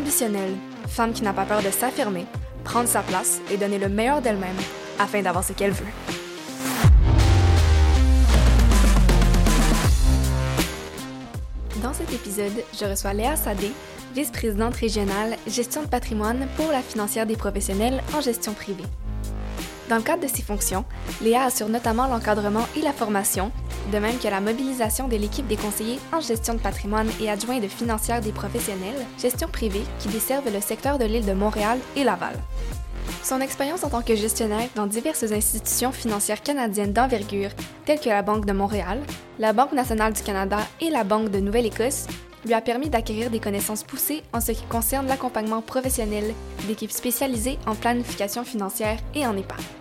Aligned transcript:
ambitionnelle, 0.00 0.56
femme 0.88 1.12
qui 1.12 1.22
n'a 1.22 1.32
pas 1.32 1.44
peur 1.44 1.62
de 1.62 1.70
s'affirmer, 1.70 2.24
prendre 2.64 2.88
sa 2.88 3.02
place 3.02 3.40
et 3.50 3.56
donner 3.56 3.78
le 3.78 3.88
meilleur 3.88 4.22
d'elle-même 4.22 4.56
afin 4.98 5.22
d'avoir 5.22 5.44
ce 5.44 5.52
qu'elle 5.52 5.72
veut. 5.72 5.84
Dans 11.82 11.92
cet 11.92 12.12
épisode, 12.12 12.64
je 12.78 12.84
reçois 12.86 13.12
Léa 13.12 13.36
Sadé, 13.36 13.72
vice-présidente 14.14 14.74
régionale 14.74 15.36
gestion 15.46 15.82
de 15.82 15.88
patrimoine 15.88 16.46
pour 16.56 16.70
la 16.72 16.80
financière 16.80 17.26
des 17.26 17.36
professionnels 17.36 18.02
en 18.16 18.20
gestion 18.20 18.54
privée. 18.54 18.84
Dans 19.88 19.96
le 19.96 20.02
cadre 20.02 20.22
de 20.22 20.28
ses 20.28 20.42
fonctions, 20.42 20.84
Léa 21.20 21.44
assure 21.44 21.68
notamment 21.68 22.06
l'encadrement 22.06 22.66
et 22.76 22.80
la 22.80 22.92
formation, 22.92 23.50
de 23.90 23.98
même 23.98 24.18
que 24.18 24.28
la 24.28 24.40
mobilisation 24.40 25.08
de 25.08 25.16
l'équipe 25.16 25.46
des 25.46 25.56
conseillers 25.56 25.98
en 26.12 26.20
gestion 26.20 26.54
de 26.54 26.60
patrimoine 26.60 27.10
et 27.20 27.30
adjoints 27.30 27.58
de 27.58 27.68
financière 27.68 28.20
des 28.20 28.32
professionnels, 28.32 29.06
gestion 29.18 29.48
privée, 29.48 29.84
qui 29.98 30.08
desservent 30.08 30.52
le 30.52 30.60
secteur 30.60 30.98
de 30.98 31.04
l'île 31.04 31.26
de 31.26 31.32
Montréal 31.32 31.78
et 31.96 32.04
Laval. 32.04 32.34
Son 33.22 33.40
expérience 33.40 33.84
en 33.84 33.90
tant 33.90 34.02
que 34.02 34.14
gestionnaire 34.14 34.68
dans 34.74 34.86
diverses 34.86 35.30
institutions 35.32 35.92
financières 35.92 36.42
canadiennes 36.42 36.92
d'envergure, 36.92 37.50
telles 37.84 38.00
que 38.00 38.08
la 38.08 38.22
Banque 38.22 38.46
de 38.46 38.52
Montréal, 38.52 39.00
la 39.38 39.52
Banque 39.52 39.72
nationale 39.72 40.12
du 40.12 40.22
Canada 40.22 40.58
et 40.80 40.90
la 40.90 41.04
Banque 41.04 41.30
de 41.30 41.40
Nouvelle-Écosse, 41.40 42.06
lui 42.44 42.54
a 42.54 42.60
permis 42.60 42.88
d'acquérir 42.88 43.30
des 43.30 43.40
connaissances 43.40 43.84
poussées 43.84 44.22
en 44.32 44.40
ce 44.40 44.52
qui 44.52 44.64
concerne 44.64 45.06
l'accompagnement 45.06 45.60
professionnel 45.60 46.32
d'équipes 46.66 46.90
spécialisées 46.90 47.58
en 47.66 47.74
planification 47.74 48.44
financière 48.44 48.98
et 49.14 49.26
en 49.26 49.36
épargne. 49.36 49.79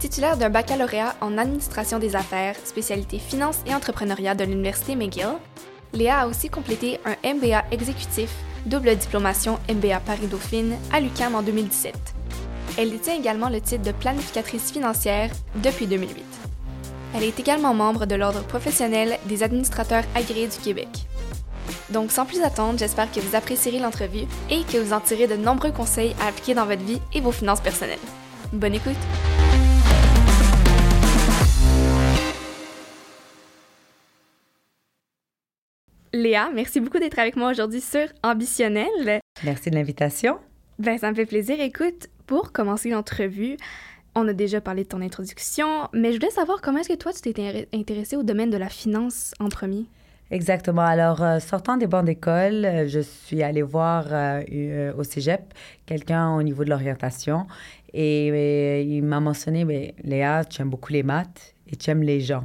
Titulaire 0.00 0.38
d'un 0.38 0.48
baccalauréat 0.48 1.14
en 1.20 1.36
administration 1.36 1.98
des 1.98 2.16
affaires, 2.16 2.56
spécialité 2.64 3.18
finance 3.18 3.58
et 3.66 3.74
entrepreneuriat 3.74 4.34
de 4.34 4.44
l'Université 4.44 4.96
McGill, 4.96 5.36
Léa 5.92 6.20
a 6.20 6.26
aussi 6.26 6.48
complété 6.48 6.98
un 7.04 7.34
MBA 7.34 7.64
exécutif, 7.70 8.32
double 8.64 8.96
diplomation 8.96 9.58
MBA 9.68 10.00
Paris-Dauphine 10.00 10.76
à 10.90 11.00
l'UQAM 11.00 11.34
en 11.34 11.42
2017. 11.42 11.94
Elle 12.78 12.92
détient 12.92 13.14
également 13.14 13.50
le 13.50 13.60
titre 13.60 13.82
de 13.82 13.92
planificatrice 13.92 14.72
financière 14.72 15.30
depuis 15.56 15.86
2008. 15.86 16.24
Elle 17.14 17.24
est 17.24 17.38
également 17.38 17.74
membre 17.74 18.06
de 18.06 18.14
l'Ordre 18.14 18.42
professionnel 18.44 19.18
des 19.26 19.42
administrateurs 19.42 20.04
agréés 20.14 20.48
du 20.48 20.56
Québec. 20.56 20.88
Donc 21.90 22.10
sans 22.10 22.24
plus 22.24 22.40
attendre, 22.40 22.78
j'espère 22.78 23.12
que 23.12 23.20
vous 23.20 23.36
apprécierez 23.36 23.80
l'entrevue 23.80 24.26
et 24.48 24.62
que 24.62 24.78
vous 24.78 24.94
en 24.94 25.00
tirez 25.00 25.26
de 25.26 25.36
nombreux 25.36 25.72
conseils 25.72 26.16
à 26.22 26.28
appliquer 26.28 26.54
dans 26.54 26.64
votre 26.64 26.84
vie 26.84 27.02
et 27.12 27.20
vos 27.20 27.32
finances 27.32 27.60
personnelles. 27.60 27.98
Bonne 28.50 28.74
écoute! 28.74 28.96
Léa, 36.12 36.50
merci 36.52 36.80
beaucoup 36.80 36.98
d'être 36.98 37.20
avec 37.20 37.36
moi 37.36 37.50
aujourd'hui 37.50 37.80
sur 37.80 38.06
Ambitionnel. 38.24 39.20
Merci 39.44 39.70
de 39.70 39.76
l'invitation. 39.76 40.38
Ben, 40.80 40.98
ça 40.98 41.08
me 41.10 41.14
fait 41.14 41.26
plaisir. 41.26 41.60
Écoute, 41.60 42.08
pour 42.26 42.50
commencer 42.50 42.90
l'entrevue, 42.90 43.56
on 44.16 44.26
a 44.26 44.32
déjà 44.32 44.60
parlé 44.60 44.82
de 44.82 44.88
ton 44.88 45.02
introduction, 45.02 45.88
mais 45.92 46.12
je 46.12 46.18
voulais 46.18 46.32
savoir 46.32 46.60
comment 46.60 46.78
est-ce 46.78 46.88
que 46.88 46.98
toi, 46.98 47.12
tu 47.12 47.32
t'es 47.32 47.68
intéressé 47.72 48.16
au 48.16 48.24
domaine 48.24 48.50
de 48.50 48.56
la 48.56 48.68
finance 48.68 49.34
en 49.38 49.48
premier? 49.48 49.86
Exactement. 50.32 50.82
Alors, 50.82 51.22
euh, 51.22 51.38
sortant 51.38 51.76
des 51.76 51.86
bancs 51.86 52.04
d'école, 52.04 52.64
euh, 52.64 52.88
je 52.88 53.00
suis 53.00 53.44
allée 53.44 53.62
voir 53.62 54.06
euh, 54.10 54.92
au 54.96 55.04
cégep 55.04 55.54
quelqu'un 55.86 56.34
au 56.34 56.42
niveau 56.42 56.64
de 56.64 56.70
l'orientation 56.70 57.46
et, 57.92 58.82
il 58.82 59.02
m'a 59.02 59.20
mentionné, 59.20 59.64
mais 59.64 59.94
Léa, 60.02 60.44
tu 60.44 60.60
aimes 60.60 60.70
beaucoup 60.70 60.92
les 60.92 61.02
maths 61.04 61.54
et 61.70 61.76
tu 61.76 61.90
aimes 61.90 62.02
les 62.02 62.20
gens 62.20 62.44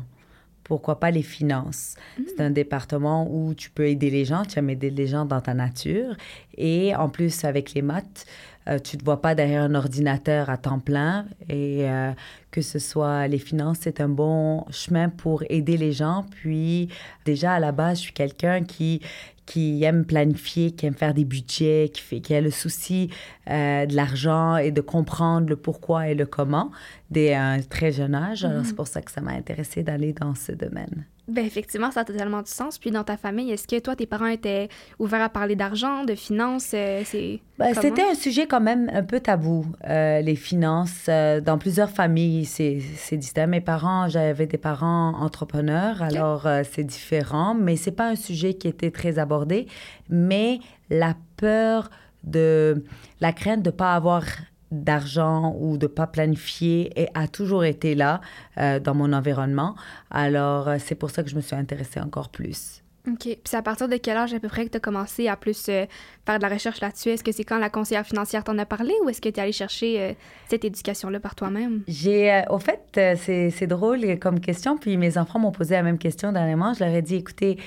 pourquoi 0.66 1.00
pas 1.00 1.12
les 1.12 1.22
finances. 1.22 1.96
C'est 2.28 2.42
un 2.42 2.50
département 2.50 3.28
où 3.32 3.54
tu 3.54 3.70
peux 3.70 3.88
aider 3.88 4.10
les 4.10 4.26
gens, 4.26 4.44
tu 4.44 4.58
aimes 4.60 4.72
aider 4.72 4.90
les 4.90 5.08
gens 5.08 5.24
dans 5.24 5.40
ta 5.40 5.54
nature. 5.54 6.16
Et 6.58 6.94
en 6.96 7.08
plus, 7.08 7.46
avec 7.46 7.76
les 7.76 7.84
maths, 7.84 8.26
euh, 8.68 8.80
tu 8.80 8.96
ne 8.96 9.00
te 9.00 9.06
vois 9.06 9.22
pas 9.22 9.36
derrière 9.36 9.62
un 9.62 9.75
ordinateur 9.75 10.50
à 10.50 10.58
temps 10.58 10.80
plein. 10.80 11.28
Et 11.50 11.88
euh, 11.88 12.12
que 12.50 12.62
ce 12.62 12.80
soit 12.80 13.28
les 13.28 13.38
finances, 13.38 13.78
c'est 13.81 14.02
un 14.02 14.09
bon 14.09 14.66
chemin 14.72 15.09
pour 15.09 15.44
aider 15.50 15.78
les 15.78 15.92
gens. 15.92 16.25
Puis, 16.31 16.90
déjà, 17.25 17.54
à 17.54 17.59
la 17.59 17.72
base, 17.72 18.00
je 18.00 18.04
suis 18.06 18.14
quelqu'un 18.14 18.64
qui, 18.64 19.02
qui 19.46 19.84
aime 19.84 20.04
planifier, 20.04 20.72
qui 20.72 20.88
aime 20.88 20.96
faire 20.96 21.14
des 21.14 21.25
budgets, 21.25 21.92
qui, 21.94 22.02
fait, 22.02 22.20
qui 22.22 22.34
a 22.34 22.42
le 22.42 22.50
souci 22.50 23.12
euh, 23.50 23.86
de 23.86 23.96
l'argent 23.96 24.58
et 24.58 24.72
de 24.72 24.81
comprendre 24.81 25.48
le 25.48 25.56
pourquoi 25.56 26.08
et 26.08 26.16
le 26.16 26.25
comment 26.25 26.72
dès 27.10 27.34
un 27.34 27.60
très 27.62 27.92
jeune 27.92 28.16
âge. 28.16 28.48
C'est 28.64 28.76
pour 28.76 28.88
ça 28.88 29.02
que 29.02 29.12
ça 29.12 29.22
m'a 29.22 29.32
intéressé 29.32 29.84
d'aller 29.84 30.14
dans 30.14 30.36
ce 30.36 30.52
domaine. 30.52 31.06
Ben 31.28 31.44
effectivement, 31.44 31.90
ça 31.90 32.02
a 32.02 32.06
totalement 32.06 32.44
du 32.44 32.52
sens. 32.52 32.78
Puis 32.78 32.92
dans 32.92 33.04
ta 33.04 33.18
famille, 33.18 33.52
est-ce 33.52 33.68
que 33.68 33.80
toi, 33.80 33.96
tes 33.96 34.06
parents 34.06 34.28
étaient 34.28 34.70
ouverts 35.00 35.24
à 35.24 35.30
parler 35.30 35.56
d'argent, 35.56 36.04
de 36.04 36.14
finances? 36.14 36.72
Euh, 36.76 37.02
c'est 37.04 37.40
ben, 37.58 37.74
C'était 37.74 38.04
un 38.04 38.14
sujet 38.14 38.46
quand 38.46 38.62
même 38.62 38.92
un 38.94 39.02
peu 39.02 39.20
tabou, 39.20 39.66
euh, 39.90 40.22
les 40.22 40.36
finances. 40.36 41.08
dans 41.08 41.58
plusieurs 41.58 41.90
familles, 41.90 42.46
c'est 42.46 42.78
distinct. 43.14 43.48
Mes 43.48 43.62
parents, 43.62 44.08
j'avais 44.08 44.46
des 44.46 44.60
parents 44.60 45.16
entrepreneurs, 45.20 46.04
alors 46.04 46.48
c'est 46.72 46.84
différent, 46.84 47.56
mais 47.56 47.76
c'est 47.76 47.92
pas 47.92 48.08
un 48.08 48.16
sujet 48.16 48.54
qui 48.54 48.68
était 48.68 48.92
très 48.92 49.18
abordé. 49.18 49.68
Mais 50.10 50.60
la 50.92 51.16
peur 51.38 51.90
de 52.24 52.84
la 53.22 53.34
crainte 53.34 53.62
de 53.62 53.70
ne 53.70 53.76
pas 53.76 53.94
avoir 53.94 54.24
d'argent 54.72 55.56
ou 55.59 55.78
de 55.78 55.88
pas 55.88 56.08
planifier 56.08 56.92
et 57.00 57.08
a 57.14 57.28
toujours 57.28 57.64
été 57.64 57.96
là 57.96 58.22
euh, 58.58 58.80
dans 58.80 58.96
mon 58.96 59.14
environnement. 59.14 59.76
Alors, 60.09 60.68
euh, 60.68 60.78
c'est 60.80 60.96
pour 60.96 61.12
ça 61.12 61.24
que 61.24 61.30
je 61.30 61.36
me 61.36 61.42
suis 61.42 61.56
intéressée 61.56 62.00
encore 62.00 62.30
plus. 62.30 62.81
OK. 63.08 63.20
Puis 63.20 63.40
c'est 63.44 63.58
à 63.58 63.62
partir 63.62 63.88
de 63.88 63.98
quel 63.98 64.18
âge 64.18 64.34
à 64.34 64.40
peu 64.40 64.48
près 64.48 64.66
que 64.66 64.72
tu 64.72 64.78
as 64.78 64.80
commencé 64.80 65.28
à 65.28 65.36
plus 65.36 65.68
euh, 65.70 65.86
faire 66.25 66.40
de 66.40 66.44
la 66.44 66.50
recherche 66.50 66.81
là-dessus? 66.81 67.09
Est-ce 67.09 67.24
que 67.24 67.31
c'est 67.31 67.44
quand 67.44 67.59
la 67.59 67.70
conseillère 67.70 68.06
financière 68.06 68.44
t'en 68.44 68.58
a 68.58 68.66
parlé 68.66 68.94
ou 69.04 69.09
est-ce 69.09 69.22
que 69.22 69.30
tu 69.30 69.40
es 69.40 69.44
allé 69.44 69.52
chercher 69.52 70.18
cette 70.50 70.66
éducation-là 70.66 71.20
par 71.20 71.36
toi-même? 71.36 71.84
J'ai, 71.88 72.42
au 72.50 72.58
fait, 72.58 72.81
c'est 73.16 73.68
drôle 73.68 74.18
comme 74.18 74.40
question. 74.40 74.75
Puis 74.75 74.98
mes 74.98 75.20
enfants 75.20 75.38
m'ont 75.38 75.52
posé 75.52 75.75
la 75.75 75.84
même 75.84 76.00
question 76.00 76.31
dernièrement. 76.31 76.74
Je 76.74 76.84
leur 76.84 76.96
ai 76.96 77.04
dit, 77.04 77.18
écoutez, 77.18 77.59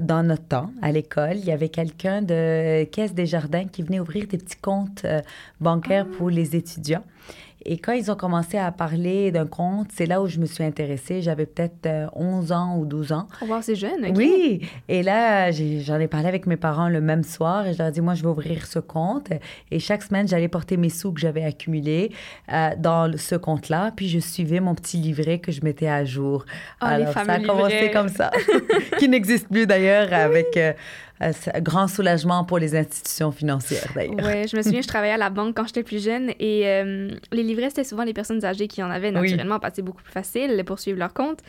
dans 0.00 0.22
notre 0.22 0.44
temps, 0.44 0.70
à 0.82 0.92
l'école, 0.92 1.36
il 1.36 1.44
y 1.44 1.52
avait 1.52 1.68
quelqu'un 1.68 2.22
de 2.22 2.84
Caisse 2.84 3.14
des 3.14 3.26
Jardins 3.26 3.64
qui 3.64 3.82
venait 3.82 4.00
ouvrir 4.00 4.26
des 4.26 4.38
petits 4.38 4.56
comptes 4.56 5.04
euh, 5.04 5.20
bancaires 5.60 6.06
pour 6.06 6.30
les 6.30 6.56
étudiants. 6.56 7.04
Et 7.64 7.78
quand 7.78 7.92
ils 7.92 8.10
ont 8.10 8.16
commencé 8.16 8.58
à 8.58 8.70
parler 8.70 9.32
d'un 9.32 9.46
compte, 9.46 9.88
c'est 9.92 10.06
là 10.06 10.22
où 10.22 10.26
je 10.26 10.38
me 10.38 10.46
suis 10.46 10.62
intéressée. 10.62 11.22
J'avais 11.22 11.46
peut-être 11.46 12.10
11 12.14 12.52
euh, 12.52 12.54
ans 12.54 12.78
ou 12.78 12.86
12 12.86 13.12
ans. 13.12 13.26
Oh, 13.42 13.46
wow, 13.46 13.62
c'est 13.62 13.74
jeune, 13.74 14.12
Oui. 14.14 14.60
Et 14.88 15.02
là, 15.02 15.50
j'en 15.50 15.98
ai, 15.98 16.06
parlé 16.06 16.28
avec 16.28 16.46
mes 16.46 16.56
parents 16.56 16.88
le 16.88 17.00
même 17.00 17.24
soir 17.24 17.66
et 17.66 17.72
je 17.72 17.78
leur 17.78 17.88
ai 17.88 17.92
dit, 17.92 18.00
moi, 18.00 18.14
je 18.14 18.22
vais 18.22 18.28
ouvrir 18.28 18.66
ce 18.66 18.78
compte. 18.78 19.30
Et 19.70 19.80
chaque 19.80 20.02
semaine, 20.02 20.28
j'allais 20.28 20.48
porter 20.48 20.76
mes 20.76 20.90
sous 20.90 21.12
que 21.12 21.20
j'avais 21.20 21.44
accumulés 21.44 22.12
euh, 22.52 22.70
dans 22.78 23.16
ce 23.16 23.34
compte-là. 23.34 23.90
Puis 23.96 24.08
je 24.08 24.18
suivais 24.18 24.60
mon 24.60 24.74
petit 24.74 24.98
livret 24.98 25.38
que 25.38 25.50
je 25.50 25.62
mettais 25.64 25.88
à 25.88 26.04
jour. 26.04 26.44
Oh, 26.82 26.86
Alors, 26.86 27.12
ça 27.12 27.20
a 27.20 27.40
commencé 27.40 27.90
comme 27.92 28.08
ça, 28.08 28.30
qui 28.98 29.08
n'existe 29.08 29.48
plus 29.48 29.66
d'ailleurs 29.66 30.12
avec... 30.12 30.56
Euh, 30.56 30.72
grand 31.60 31.88
soulagement 31.88 32.44
pour 32.44 32.58
les 32.58 32.76
institutions 32.76 33.32
financières, 33.32 33.90
d'ailleurs. 33.94 34.16
Oui, 34.16 34.48
je 34.48 34.56
me 34.56 34.62
souviens, 34.62 34.82
je 34.82 34.88
travaillais 34.88 35.14
à 35.14 35.18
la 35.18 35.30
banque 35.30 35.56
quand 35.56 35.66
j'étais 35.66 35.82
plus 35.82 36.02
jeune 36.02 36.30
et 36.38 36.66
euh, 36.66 37.10
les 37.32 37.42
livrets, 37.42 37.70
c'était 37.70 37.84
souvent 37.84 38.04
les 38.04 38.12
personnes 38.12 38.44
âgées 38.44 38.68
qui 38.68 38.82
en 38.82 38.90
avaient 38.90 39.10
naturellement 39.10 39.58
parce 39.58 39.72
que 39.72 39.76
c'est 39.76 39.82
beaucoup 39.82 40.02
plus 40.02 40.12
facile 40.12 40.62
pour 40.64 40.78
suivre 40.78 40.98
leur 40.98 41.14
compte. 41.14 41.40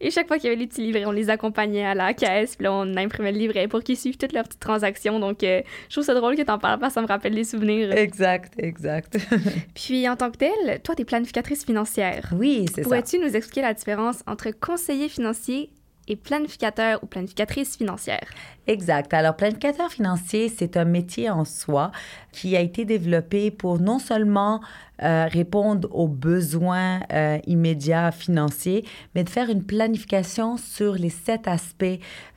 Et 0.00 0.10
chaque 0.10 0.28
fois 0.28 0.36
qu'il 0.36 0.44
y 0.44 0.52
avait 0.52 0.60
les 0.60 0.66
petits 0.66 0.82
livrets, 0.82 1.06
on 1.06 1.10
les 1.10 1.30
accompagnait 1.30 1.86
à 1.86 1.94
la 1.94 2.12
caisse, 2.12 2.56
puis 2.56 2.64
là, 2.64 2.72
on 2.72 2.96
imprimait 2.96 3.32
le 3.32 3.38
livret 3.38 3.66
pour 3.66 3.82
qu'ils 3.82 3.96
suivent 3.96 4.18
toutes 4.18 4.32
leurs 4.32 4.44
petites 4.44 4.60
transactions. 4.60 5.18
Donc, 5.18 5.42
euh, 5.42 5.62
je 5.88 5.94
trouve 5.94 6.04
ça 6.04 6.14
drôle 6.14 6.36
que 6.36 6.42
tu 6.42 6.50
en 6.50 6.58
parles 6.58 6.78
pas, 6.78 6.90
ça 6.90 7.00
me 7.00 7.06
rappelle 7.06 7.34
des 7.34 7.44
souvenirs. 7.44 7.92
Exact, 7.92 8.52
exact. 8.58 9.18
puis, 9.74 10.08
en 10.08 10.16
tant 10.16 10.30
que 10.30 10.36
telle, 10.36 10.80
toi, 10.82 10.94
tu 10.94 11.02
es 11.02 11.04
planificatrice 11.04 11.64
financière. 11.64 12.30
Oui, 12.36 12.66
c'est 12.68 12.82
ça. 12.82 12.82
Pourrais-tu 12.82 13.18
nous 13.18 13.34
expliquer 13.34 13.62
la 13.62 13.72
différence 13.72 14.22
entre 14.26 14.50
conseiller 14.50 15.08
financier 15.08 15.70
et 16.08 16.16
planificateur 16.16 17.02
ou 17.02 17.06
planificatrice 17.06 17.76
financière. 17.76 18.28
Exact. 18.66 19.12
Alors, 19.14 19.36
planificateur 19.36 19.90
financier, 19.90 20.48
c'est 20.48 20.76
un 20.76 20.84
métier 20.84 21.30
en 21.30 21.44
soi 21.44 21.92
qui 22.32 22.56
a 22.56 22.60
été 22.60 22.84
développé 22.84 23.50
pour 23.50 23.78
non 23.78 23.98
seulement 23.98 24.60
euh, 25.02 25.26
répondre 25.30 25.88
aux 25.92 26.08
besoins 26.08 27.00
euh, 27.12 27.38
immédiats 27.46 28.12
financiers, 28.12 28.82
mais 29.14 29.24
de 29.24 29.28
faire 29.28 29.50
une 29.50 29.62
planification 29.62 30.56
sur 30.56 30.94
les 30.94 31.10
sept 31.10 31.46
aspects 31.48 31.84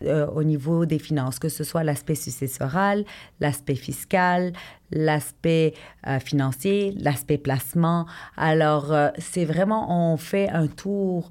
euh, 0.04 0.28
au 0.28 0.44
niveau 0.44 0.86
des 0.86 1.00
finances, 1.00 1.40
que 1.40 1.48
ce 1.48 1.64
soit 1.64 1.86
l'aspect 1.86 2.16
successoral, 2.16 3.06
l'aspect 3.40 3.76
fiscal, 3.76 4.52
l'aspect 4.92 5.76
financier, 6.26 6.96
l'aspect 7.00 7.38
placement. 7.38 8.08
Alors, 8.36 8.92
c'est 9.20 9.46
vraiment, 9.46 10.14
on 10.14 10.18
fait 10.18 10.50
un 10.50 10.66
tour 10.66 11.30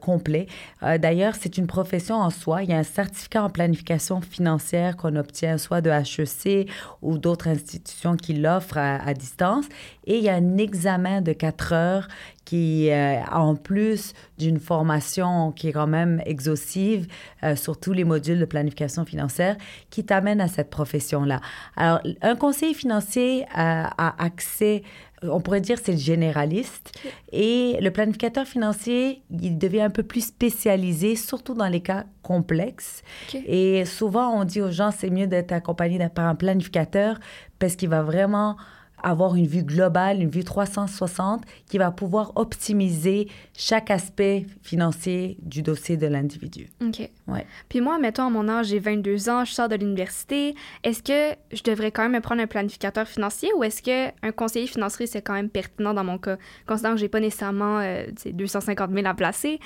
complet. 0.00 0.48
D'ailleurs, 0.80 1.34
c'est 1.40 1.58
une 1.58 1.68
profession 1.68 2.16
en 2.16 2.30
soi. 2.30 2.64
Il 2.64 2.70
y 2.70 2.72
a 2.72 2.78
un 2.78 2.82
certificat 2.82 3.44
en 3.44 3.50
planification 3.50 4.20
financière 4.20 4.96
qu'on 4.96 5.14
obtient 5.14 5.58
soit 5.58 5.80
de 5.80 5.90
HEC 5.90 6.68
ou 7.02 7.18
d'autres 7.18 7.46
institutions 7.46 8.16
qui 8.16 8.34
l'offrent 8.34 8.78
à, 8.78 8.96
à, 8.96 9.14
distance. 9.14 9.66
Et 10.08 10.18
il 10.18 10.24
y 10.24 10.28
a 10.28 10.34
un 10.34 10.41
un 10.42 10.58
examen 10.58 11.20
de 11.20 11.32
quatre 11.32 11.72
heures 11.72 12.08
qui, 12.44 12.90
euh, 12.90 13.20
en 13.30 13.54
plus 13.54 14.14
d'une 14.38 14.58
formation 14.58 15.52
qui 15.52 15.68
est 15.68 15.72
quand 15.72 15.86
même 15.86 16.20
exhaustive 16.26 17.06
euh, 17.44 17.56
sur 17.56 17.78
tous 17.78 17.92
les 17.92 18.04
modules 18.04 18.38
de 18.38 18.44
planification 18.44 19.04
financière, 19.04 19.56
qui 19.90 20.04
t'amène 20.04 20.40
à 20.40 20.48
cette 20.48 20.70
profession-là. 20.70 21.40
Alors, 21.76 22.00
un 22.20 22.36
conseiller 22.36 22.74
financier 22.74 23.46
a 23.54 24.22
accès 24.22 24.82
on 25.22 25.40
pourrait 25.40 25.60
dire 25.60 25.78
c'est 25.82 25.92
le 25.92 25.98
généraliste. 25.98 26.92
Et 27.32 27.76
le 27.80 27.90
planificateur 27.90 28.46
financier, 28.46 29.22
il 29.30 29.58
devient 29.58 29.82
un 29.82 29.90
peu 29.90 30.02
plus 30.02 30.26
spécialisé, 30.26 31.16
surtout 31.16 31.54
dans 31.54 31.68
les 31.68 31.80
cas 31.80 32.04
complexes. 32.22 33.02
Et 33.46 33.84
souvent, 33.84 34.30
on 34.40 34.44
dit 34.44 34.60
aux 34.60 34.70
gens, 34.70 34.90
c'est 34.90 35.10
mieux 35.10 35.26
d'être 35.26 35.52
accompagné 35.52 35.98
par 36.08 36.26
un 36.26 36.34
planificateur 36.34 37.18
parce 37.58 37.76
qu'il 37.76 37.88
va 37.88 38.02
vraiment 38.02 38.56
avoir 39.02 39.34
une 39.34 39.46
vue 39.46 39.62
globale, 39.62 40.20
une 40.20 40.30
vue 40.30 40.44
360 40.44 41.42
qui 41.66 41.78
va 41.78 41.90
pouvoir 41.90 42.32
optimiser 42.36 43.28
chaque 43.56 43.90
aspect 43.90 44.46
financier 44.62 45.36
du 45.42 45.62
dossier 45.62 45.96
de 45.96 46.06
l'individu. 46.06 46.68
OK. 46.80 47.08
Ouais. 47.28 47.46
Puis 47.68 47.80
moi, 47.80 47.98
mettons, 47.98 48.26
à 48.26 48.30
mon 48.30 48.48
âge, 48.48 48.66
j'ai 48.66 48.78
22 48.78 49.28
ans, 49.28 49.44
je 49.44 49.52
sors 49.52 49.68
de 49.68 49.76
l'université. 49.76 50.54
Est-ce 50.84 51.02
que 51.02 51.36
je 51.52 51.62
devrais 51.62 51.90
quand 51.90 52.02
même 52.02 52.12
me 52.12 52.20
prendre 52.20 52.42
un 52.42 52.46
planificateur 52.46 53.06
financier 53.06 53.50
ou 53.56 53.64
est-ce 53.64 53.82
qu'un 53.82 54.32
conseiller 54.32 54.66
financier, 54.66 55.06
c'est 55.06 55.22
quand 55.22 55.34
même 55.34 55.50
pertinent 55.50 55.94
dans 55.94 56.04
mon 56.04 56.18
cas? 56.18 56.36
Considérant 56.66 56.94
que 56.94 57.00
j'ai 57.00 57.08
pas 57.08 57.20
nécessairement 57.20 57.80
euh, 57.80 58.04
250 58.24 58.90
000 58.92 59.06
à 59.06 59.14
placer, 59.14 59.60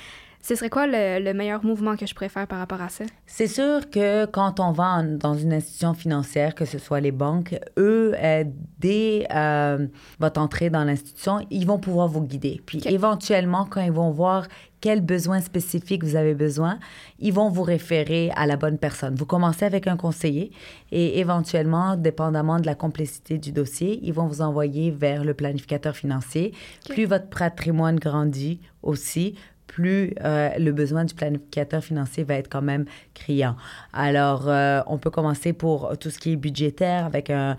ce 0.47 0.55
serait 0.55 0.69
quoi 0.69 0.87
le, 0.87 1.33
meilleur 1.33 1.65
mouvement 1.65 1.97
que 1.97 2.05
je 2.05 2.15
préfère 2.15 2.47
par 2.47 2.59
rapport 2.59 2.81
à 2.81 2.87
ça? 2.87 3.03
C'est 3.25 3.47
sûr 3.47 3.89
que 3.89 4.25
quand 4.27 4.61
on 4.61 4.71
va 4.71 5.03
dans 5.03 5.33
une 5.33 5.51
institution 5.51 5.93
financière, 5.93 6.55
que 6.55 6.63
ce 6.63 6.79
soit 6.79 7.01
les 7.01 7.11
banques, 7.11 7.59
eux, 7.77 8.13
euh, 8.17 8.45
dès 8.79 9.27
euh, 9.35 9.87
votre 10.19 10.39
entrée 10.39 10.69
dans 10.69 10.85
l'institution, 10.85 11.45
ils 11.49 11.67
vont 11.67 11.79
pouvoir 11.79 12.07
vous 12.07 12.21
guider. 12.21 12.61
Puis 12.65 12.81
éventuellement, 12.85 13.65
quand 13.69 13.81
ils 13.81 13.91
vont 13.91 14.11
voir 14.11 14.47
quels 14.79 15.01
besoins 15.01 15.41
spécifiques 15.41 16.05
vous 16.05 16.15
avez 16.15 16.33
besoin, 16.33 16.79
ils 17.19 17.33
vont 17.33 17.49
vous 17.49 17.63
référer 17.63 18.31
à 18.37 18.45
la 18.45 18.55
bonne 18.55 18.77
personne. 18.77 19.15
Vous 19.15 19.25
commencez 19.25 19.65
avec 19.65 19.85
un 19.85 19.97
conseiller 19.97 20.53
et 20.93 21.19
éventuellement, 21.19 21.97
dépendamment 21.97 22.61
de 22.61 22.67
la 22.67 22.75
complexité 22.75 23.37
du 23.37 23.51
dossier, 23.51 23.99
ils 24.01 24.13
vont 24.13 24.27
vous 24.27 24.41
envoyer 24.41 24.91
vers 24.91 25.25
le 25.25 25.33
planificateur 25.33 25.93
financier. 25.93 26.53
Plus 26.87 27.03
votre 27.03 27.27
patrimoine 27.27 27.99
grandit 27.99 28.61
aussi, 28.81 29.35
plus 29.67 30.13
euh, 30.23 30.49
le 30.57 30.71
besoin 30.71 31.05
du 31.05 31.13
planificateur 31.13 31.83
financier 31.83 32.23
va 32.23 32.35
être 32.35 32.49
quand 32.49 32.61
même 32.61 32.85
criant. 33.13 33.55
Alors, 33.93 34.45
euh, 34.47 34.81
on 34.87 34.97
peut 34.97 35.09
commencer 35.09 35.53
pour 35.53 35.97
tout 35.99 36.09
ce 36.09 36.17
qui 36.17 36.31
est 36.31 36.35
budgétaire 36.35 37.05
avec 37.05 37.29
un, 37.29 37.57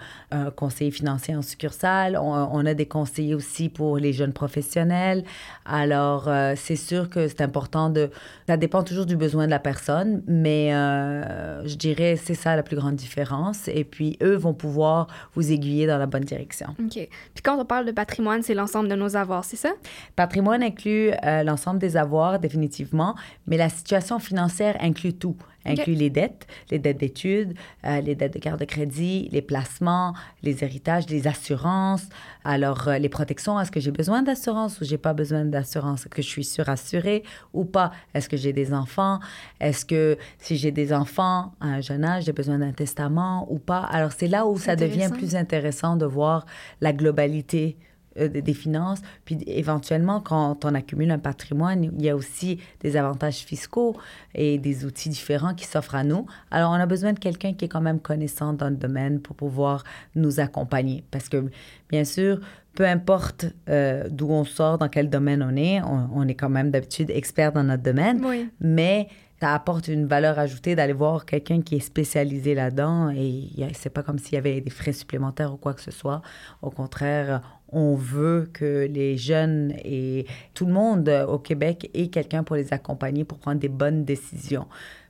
conseiller 0.56 0.90
financier 0.90 1.36
en 1.36 1.42
succursale. 1.42 2.18
On, 2.20 2.66
a 2.66 2.74
des 2.74 2.86
conseillers 2.86 3.34
aussi 3.34 3.68
pour 3.68 3.98
les 3.98 4.12
jeunes 4.12 4.32
professionnels. 4.32 5.24
Alors, 5.64 6.28
euh, 6.28 6.54
c'est 6.56 6.76
sûr 6.76 7.08
que 7.08 7.28
c'est 7.28 7.42
important 7.42 7.90
de... 7.90 8.10
Ça 8.46 8.56
dépend 8.56 8.82
toujours 8.82 9.06
du 9.06 9.16
besoin 9.16 9.46
de 9.46 9.50
la 9.50 9.58
personne, 9.58 10.22
mais 10.26 10.70
je 10.70 11.74
dirais 11.74 12.16
c'est 12.16 12.34
ça 12.34 12.56
la 12.56 12.62
plus 12.62 12.76
grande 12.76 12.96
différence. 12.96 13.68
Et 13.68 13.84
puis, 13.84 14.16
eux 14.22 14.34
vont 14.34 14.54
pouvoir 14.54 15.08
vous 15.34 15.52
aiguiller 15.52 15.86
dans 15.86 15.98
la 15.98 16.06
bonne 16.06 16.24
direction. 16.24 16.68
OK. 16.80 16.94
Puis 16.94 17.42
quand 17.42 17.58
on 17.58 17.64
parle 17.64 17.84
de 17.84 17.92
patrimoine, 17.92 18.42
c'est 18.42 18.54
l'ensemble 18.54 18.88
de 18.88 18.94
nos 18.94 19.16
avoirs, 19.16 19.44
c'est 19.44 19.56
ça? 19.56 19.70
Patrimoine 20.16 20.62
inclut 20.62 21.10
l'ensemble 21.44 21.78
des 21.78 21.96
avoirs 21.98 22.38
définitivement, 22.38 23.14
mais 23.46 23.56
la 23.56 23.68
situation 23.68 24.18
financière 24.18 24.76
inclut 24.80 25.14
tout. 25.14 25.36
Inclut 25.64 25.94
les 25.94 26.08
dettes, 26.08 26.46
les 26.70 26.78
dettes 26.78 26.98
d'études, 26.98 27.54
euh, 27.84 28.00
les 28.00 28.14
dettes 28.14 28.32
de 28.32 28.38
carte 28.38 28.60
de 28.60 28.64
crédit, 28.64 29.28
les 29.32 29.42
placements, 29.42 30.14
les 30.42 30.64
héritages, 30.64 31.08
les 31.10 31.26
assurances. 31.26 32.08
Alors, 32.44 32.88
euh, 32.88 32.98
les 32.98 33.08
protections, 33.08 33.60
est-ce 33.60 33.70
que 33.70 33.80
j'ai 33.80 33.90
besoin 33.90 34.22
d'assurance 34.22 34.80
ou 34.80 34.84
j'ai 34.84 34.96
pas 34.98 35.12
besoin 35.12 35.44
d'assurance? 35.44 36.06
Est-ce 36.06 36.08
que 36.08 36.22
je 36.22 36.28
suis 36.28 36.44
surassurée 36.44 37.22
ou 37.52 37.64
pas? 37.64 37.90
Est-ce 38.14 38.28
que 38.28 38.36
j'ai 38.36 38.52
des 38.52 38.72
enfants? 38.72 39.18
Est-ce 39.60 39.84
que 39.84 40.16
si 40.38 40.56
j'ai 40.56 40.70
des 40.70 40.92
enfants 40.92 41.52
à 41.60 41.66
un 41.66 41.80
jeune 41.80 42.04
âge, 42.04 42.24
j'ai 42.24 42.32
besoin 42.32 42.58
d'un 42.58 42.72
testament 42.72 43.46
ou 43.50 43.58
pas? 43.58 43.80
Alors, 43.80 44.12
c'est 44.12 44.28
là 44.28 44.46
où 44.46 44.56
ça 44.58 44.76
devient 44.76 45.10
plus 45.12 45.36
intéressant 45.36 45.96
de 45.96 46.06
voir 46.06 46.46
la 46.80 46.92
globalité 46.92 47.76
euh, 48.18 48.28
des 48.28 48.54
finances. 48.54 49.00
Puis 49.24 49.38
éventuellement, 49.46 50.20
quand 50.20 50.64
on 50.64 50.74
accumule 50.74 51.10
un 51.10 51.18
patrimoine, 51.18 51.84
il 51.84 52.04
y 52.04 52.10
a 52.10 52.16
aussi 52.16 52.58
des 52.80 52.96
avantages 52.96 53.38
fiscaux 53.38 53.96
et 54.34 54.58
des 54.58 54.84
outils 54.84 55.08
différents 55.08 55.54
qui 55.54 55.66
s'offrent 55.66 55.94
à 55.94 56.04
nous. 56.04 56.26
Alors, 56.50 56.70
on 56.70 56.74
a 56.74 56.86
besoin 56.86 57.12
de 57.12 57.18
quelqu'un 57.18 57.54
qui 57.54 57.64
est 57.64 57.68
quand 57.68 57.80
même 57.80 58.00
connaissant 58.00 58.52
dans 58.52 58.68
le 58.68 58.76
domaine 58.76 59.20
pour 59.20 59.36
pouvoir 59.36 59.84
nous 60.14 60.40
accompagner. 60.40 61.04
Parce 61.10 61.28
que, 61.28 61.50
bien 61.88 62.04
sûr, 62.04 62.40
peu 62.74 62.86
importe 62.86 63.46
euh, 63.68 64.04
d'où 64.08 64.30
on 64.30 64.44
sort, 64.44 64.78
dans 64.78 64.88
quel 64.88 65.10
domaine 65.10 65.42
on 65.42 65.56
est, 65.56 65.80
on, 65.82 66.28
est 66.28 66.34
quand 66.34 66.48
même 66.48 66.70
d'habitude 66.70 67.10
expert 67.10 67.52
dans 67.52 67.64
notre 67.64 67.82
domaine. 67.82 68.24
Oui. 68.24 68.48
Mais 68.60 69.08
ça 69.40 69.54
apporte 69.54 69.88
une 69.88 70.06
valeur 70.06 70.38
ajoutée 70.38 70.74
d'aller 70.74 70.92
voir 70.92 71.24
quelqu'un 71.24 71.60
qui 71.60 71.76
est 71.76 71.80
spécialisé 71.80 72.54
là-dedans 72.54 73.10
et 73.10 73.50
c'est 73.72 73.90
pas 73.90 74.02
comme 74.02 74.18
s'il 74.18 74.34
y 74.34 74.36
avait 74.36 74.60
des 74.60 74.70
frais 74.70 74.92
supplémentaires 74.92 75.52
ou 75.54 75.56
quoi 75.56 75.74
que 75.74 75.80
ce 75.80 75.90
soit. 75.90 76.22
Au 76.62 76.70
contraire, 76.70 77.42
on 77.70 77.94
veut 77.94 78.48
que 78.52 78.88
les 78.90 79.16
jeunes 79.16 79.74
et 79.84 80.26
tout 80.54 80.66
le 80.66 80.72
monde 80.72 81.08
au 81.28 81.38
Québec 81.38 81.90
ait 81.94 82.08
quelqu'un 82.08 82.42
pour 82.42 82.56
les 82.56 82.72
accompagner 82.72 83.24
pour 83.24 83.38
prendre 83.38 83.60
des 83.60 83.68
bonnes 83.68 84.04
décisions. 84.04 84.66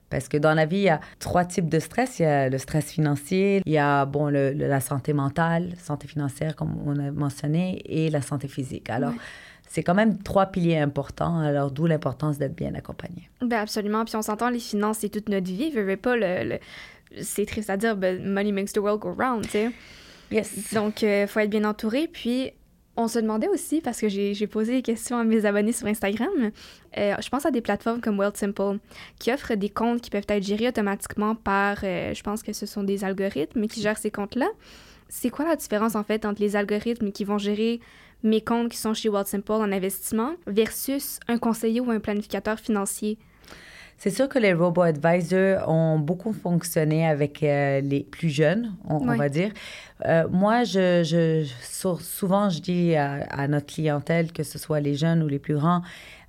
Parce 0.09 0.27
que 0.27 0.37
dans 0.37 0.53
la 0.53 0.65
vie, 0.65 0.77
il 0.77 0.83
y 0.83 0.89
a 0.89 0.99
trois 1.19 1.45
types 1.45 1.69
de 1.69 1.79
stress. 1.79 2.19
Il 2.19 2.23
y 2.23 2.25
a 2.25 2.49
le 2.49 2.57
stress 2.57 2.91
financier, 2.91 3.61
il 3.65 3.71
y 3.71 3.77
a 3.77 4.05
bon, 4.05 4.27
la 4.27 4.79
santé 4.79 5.13
mentale, 5.13 5.73
santé 5.77 6.07
financière, 6.07 6.55
comme 6.55 6.75
on 6.85 6.97
a 6.99 7.11
mentionné, 7.11 7.81
et 7.85 8.09
la 8.09 8.21
santé 8.21 8.47
physique. 8.47 8.89
Alors, 8.89 9.13
c'est 9.67 9.83
quand 9.83 9.93
même 9.93 10.17
trois 10.17 10.47
piliers 10.47 10.79
importants, 10.79 11.39
alors 11.39 11.69
d'où 11.69 11.85
l'importance 11.85 12.39
d'être 12.39 12.55
bien 12.55 12.73
accompagné. 12.73 13.29
Ben 13.41 13.59
absolument. 13.59 14.03
Puis 14.03 14.15
on 14.15 14.23
s'entend, 14.23 14.49
les 14.49 14.59
finances, 14.59 14.99
c'est 14.99 15.09
toute 15.09 15.29
notre 15.29 15.47
vie. 15.47 15.71
Je 15.73 15.79
veux 15.79 15.97
pas 15.97 16.15
le. 16.15 16.57
C'est 17.21 17.45
triste 17.45 17.69
à 17.69 17.77
dire, 17.77 17.95
but 17.95 18.19
money 18.23 18.51
makes 18.51 18.73
the 18.73 18.79
world 18.79 18.99
go 18.99 19.13
round, 19.17 19.43
tu 19.43 19.49
sais. 19.49 19.71
Yes. 20.31 20.73
Donc, 20.73 21.01
il 21.01 21.07
euh, 21.07 21.27
faut 21.27 21.39
être 21.39 21.49
bien 21.49 21.63
entouré. 21.63 22.07
Puis, 22.07 22.51
on 22.99 23.07
se 23.07 23.17
demandait 23.17 23.47
aussi, 23.47 23.79
parce 23.81 24.01
que 24.01 24.09
j'ai 24.09 24.47
posé 24.47 24.73
des 24.73 24.81
questions 24.81 25.17
à 25.17 25.23
mes 25.23 25.45
abonnés 25.45 25.71
sur 25.71 25.87
Instagram, 25.87 26.51
euh, 26.97 27.15
je 27.21 27.29
pense 27.29 27.45
à 27.45 27.51
des 27.51 27.61
plateformes 27.61 28.01
comme 28.01 28.21
Simple 28.33 28.79
qui 29.19 29.31
offrent 29.31 29.55
des 29.55 29.69
comptes 29.69 30.01
qui 30.01 30.09
peuvent 30.09 30.25
être 30.27 30.43
gérés 30.43 30.67
automatiquement 30.67 31.33
par, 31.33 31.77
euh, 31.83 32.13
je 32.13 32.21
pense 32.23 32.43
que 32.43 32.51
ce 32.51 32.65
sont 32.65 32.83
des 32.83 33.05
algorithmes 33.05 33.67
qui 33.67 33.81
gèrent 33.81 33.97
ces 33.97 34.11
comptes-là. 34.11 34.49
C'est 35.07 35.29
quoi 35.29 35.45
la 35.45 35.55
différence 35.55 35.95
en 35.95 36.03
fait 36.03 36.25
entre 36.25 36.41
les 36.41 36.57
algorithmes 36.57 37.11
qui 37.11 37.23
vont 37.23 37.37
gérer 37.37 37.79
mes 38.21 38.41
comptes 38.41 38.69
qui 38.69 38.77
sont 38.77 38.93
chez 38.93 39.09
Simple 39.25 39.51
en 39.53 39.71
investissement 39.71 40.33
versus 40.45 41.19
un 41.29 41.37
conseiller 41.37 41.79
ou 41.79 41.89
un 41.91 42.01
planificateur 42.01 42.59
financier? 42.59 43.17
C'est 43.99 44.11
sûr 44.11 44.29
que 44.29 44.39
les 44.39 44.53
robo-advisors 44.53 45.67
ont 45.67 45.99
beaucoup 45.99 46.31
fonctionné 46.31 47.05
avec 47.05 47.43
euh, 47.43 47.81
les 47.81 47.99
plus 47.99 48.29
jeunes, 48.29 48.73
on, 48.85 48.99
va 48.99 49.27
dire. 49.27 49.51
Euh, 50.05 50.25
moi, 50.29 50.63
je, 50.63 51.03
je, 51.03 51.45
souvent, 51.99 52.49
je 52.49 52.61
dis 52.61 52.95
à, 52.95 53.47
notre 53.49 53.65
clientèle, 53.65 54.31
que 54.31 54.43
ce 54.43 54.57
soit 54.57 54.79
les 54.79 54.95
jeunes 54.95 55.21
ou 55.21 55.27
les 55.27 55.37
plus 55.37 55.55
grands, 55.55 55.81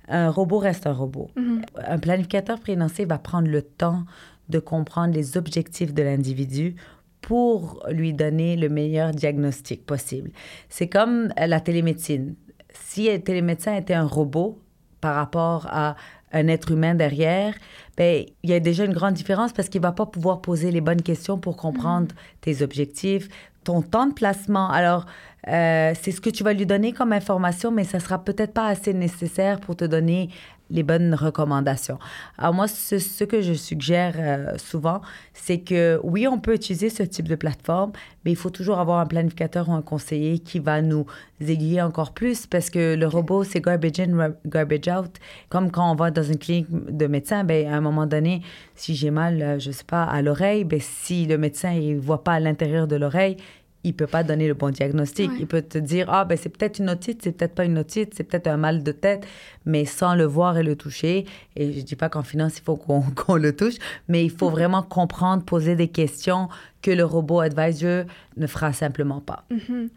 un 0.09 0.29
robot 0.29 0.57
reste 0.57 0.85
un 0.85 0.91
robot. 0.91 1.29
Mm-hmm. 1.37 1.61
Un 1.87 1.97
planificateur 1.97 2.59
financier 2.59 3.05
va 3.05 3.17
prendre 3.17 3.47
le 3.47 3.61
temps 3.61 4.03
de 4.49 4.59
comprendre 4.59 5.13
les 5.13 5.37
objectifs 5.37 5.93
de 5.93 6.03
l'individu 6.03 6.75
pour 7.21 7.81
lui 7.89 8.11
donner 8.11 8.57
le 8.57 8.67
meilleur 8.67 9.11
diagnostic 9.11 9.85
possible. 9.85 10.31
C'est 10.67 10.89
comme 10.89 11.31
la 11.37 11.61
télémédecine. 11.61 12.35
Si 12.73 13.09
un 13.09 13.19
télémédecin 13.19 13.77
était 13.77 13.93
un 13.93 14.07
robot 14.07 14.59
par 14.99 15.15
rapport 15.15 15.67
à 15.71 15.95
un 16.33 16.47
être 16.47 16.71
humain 16.71 16.95
derrière, 16.95 17.53
ben, 17.97 18.25
il 18.43 18.49
y 18.49 18.53
a 18.53 18.59
déjà 18.59 18.85
une 18.85 18.93
grande 18.93 19.13
différence 19.13 19.53
parce 19.53 19.69
qu'il 19.69 19.81
va 19.81 19.91
pas 19.91 20.05
pouvoir 20.05 20.41
poser 20.41 20.71
les 20.71 20.81
bonnes 20.81 21.01
questions 21.01 21.37
pour 21.37 21.57
comprendre 21.57 22.07
mm-hmm. 22.07 22.41
tes 22.41 22.61
objectifs, 22.61 23.27
ton 23.63 23.81
temps 23.81 24.07
de 24.07 24.13
placement. 24.13 24.69
Alors, 24.69 25.05
euh, 25.47 25.93
c'est 25.99 26.11
ce 26.11 26.21
que 26.21 26.29
tu 26.29 26.43
vas 26.43 26.53
lui 26.53 26.65
donner 26.65 26.93
comme 26.93 27.13
information, 27.13 27.71
mais 27.71 27.83
ça 27.83 27.99
sera 27.99 28.23
peut-être 28.23 28.53
pas 28.53 28.67
assez 28.67 28.93
nécessaire 28.93 29.59
pour 29.59 29.75
te 29.75 29.85
donner 29.85 30.29
les 30.71 30.83
bonnes 30.83 31.13
recommandations. 31.13 31.99
Alors 32.37 32.53
moi, 32.53 32.67
ce, 32.67 33.23
que 33.23 33.41
je 33.41 33.53
suggère 33.53 34.15
euh, 34.17 34.57
souvent, 34.57 35.01
c'est 35.33 35.59
que 35.59 35.99
oui, 36.03 36.27
on 36.27 36.39
peut 36.39 36.55
utiliser 36.55 36.89
ce 36.89 37.03
type 37.03 37.27
de 37.27 37.35
plateforme, 37.35 37.91
mais 38.25 38.31
il 38.31 38.37
faut 38.37 38.49
toujours 38.49 38.79
avoir 38.79 38.99
un 38.99 39.05
planificateur 39.05 39.69
ou 39.69 39.73
un 39.73 39.81
conseiller 39.81 40.39
qui 40.39 40.59
va 40.59 40.81
nous 40.81 41.05
aiguiller 41.41 41.81
encore 41.81 42.13
plus 42.13 42.47
parce 42.47 42.69
que 42.69 42.95
le 42.95 43.07
robot, 43.07 43.43
c'est 43.43 43.61
garbage 43.61 43.99
in, 43.99 44.33
garbage 44.45 44.87
out. 44.87 45.11
Comme 45.49 45.71
quand 45.71 45.91
on 45.91 45.95
va 45.95 46.11
dans 46.11 46.23
une 46.23 46.37
clinique 46.37 46.67
de 46.71 47.07
médecin, 47.07 47.43
ben, 47.43 47.67
à 47.67 47.75
un 47.75 47.81
moment 47.81 48.05
donné, 48.05 48.41
si 48.75 48.95
j'ai 48.95 49.11
mal, 49.11 49.41
euh, 49.41 49.59
je 49.59 49.71
sais 49.71 49.83
pas, 49.83 50.03
à 50.03 50.21
l'oreille, 50.21 50.63
ben, 50.63 50.79
si 50.81 51.25
le 51.25 51.37
médecin 51.37 51.73
ne 51.73 51.99
voit 51.99 52.23
pas 52.23 52.33
à 52.33 52.39
l'intérieur 52.39 52.87
de 52.87 52.95
l'oreille, 52.95 53.37
il 53.83 53.95
peut 53.95 54.07
pas 54.07 54.23
donner 54.23 54.47
le 54.47 54.53
bon 54.53 54.69
diagnostic. 54.69 55.31
Il 55.39 55.47
peut 55.47 55.61
te 55.61 55.77
dire, 55.77 56.07
ah, 56.09 56.25
ben 56.25 56.37
c'est 56.37 56.49
peut-être 56.49 56.79
une 56.79 56.89
otite, 56.89 57.21
c'est 57.23 57.31
peut-être 57.31 57.55
pas 57.55 57.65
une 57.65 57.77
otite, 57.77 58.13
c'est 58.15 58.23
peut-être 58.23 58.47
un 58.47 58.57
mal 58.57 58.83
de 58.83 58.91
tête, 58.91 59.25
mais 59.65 59.85
sans 59.85 60.15
le 60.15 60.25
voir 60.25 60.57
et 60.57 60.63
le 60.63 60.75
toucher. 60.75 61.25
Et 61.55 61.73
je 61.73 61.81
dis 61.81 61.95
pas 61.95 62.09
qu'en 62.09 62.23
finance, 62.23 62.57
il 62.57 62.63
faut 62.63 62.75
qu'on 63.15 63.35
le 63.35 63.55
touche, 63.55 63.75
mais 64.07 64.23
il 64.23 64.31
faut 64.31 64.49
mm-hmm. 64.49 64.51
vraiment 64.51 64.83
comprendre, 64.83 65.43
poser 65.43 65.75
des 65.75 65.87
questions 65.87 66.49
que 66.81 66.91
le 66.91 67.03
robot 67.03 67.41
advisor 67.41 68.05
ne 68.37 68.47
fera 68.47 68.73
simplement 68.73 69.21
pas. 69.21 69.45
Mm-hmm. 69.51 69.89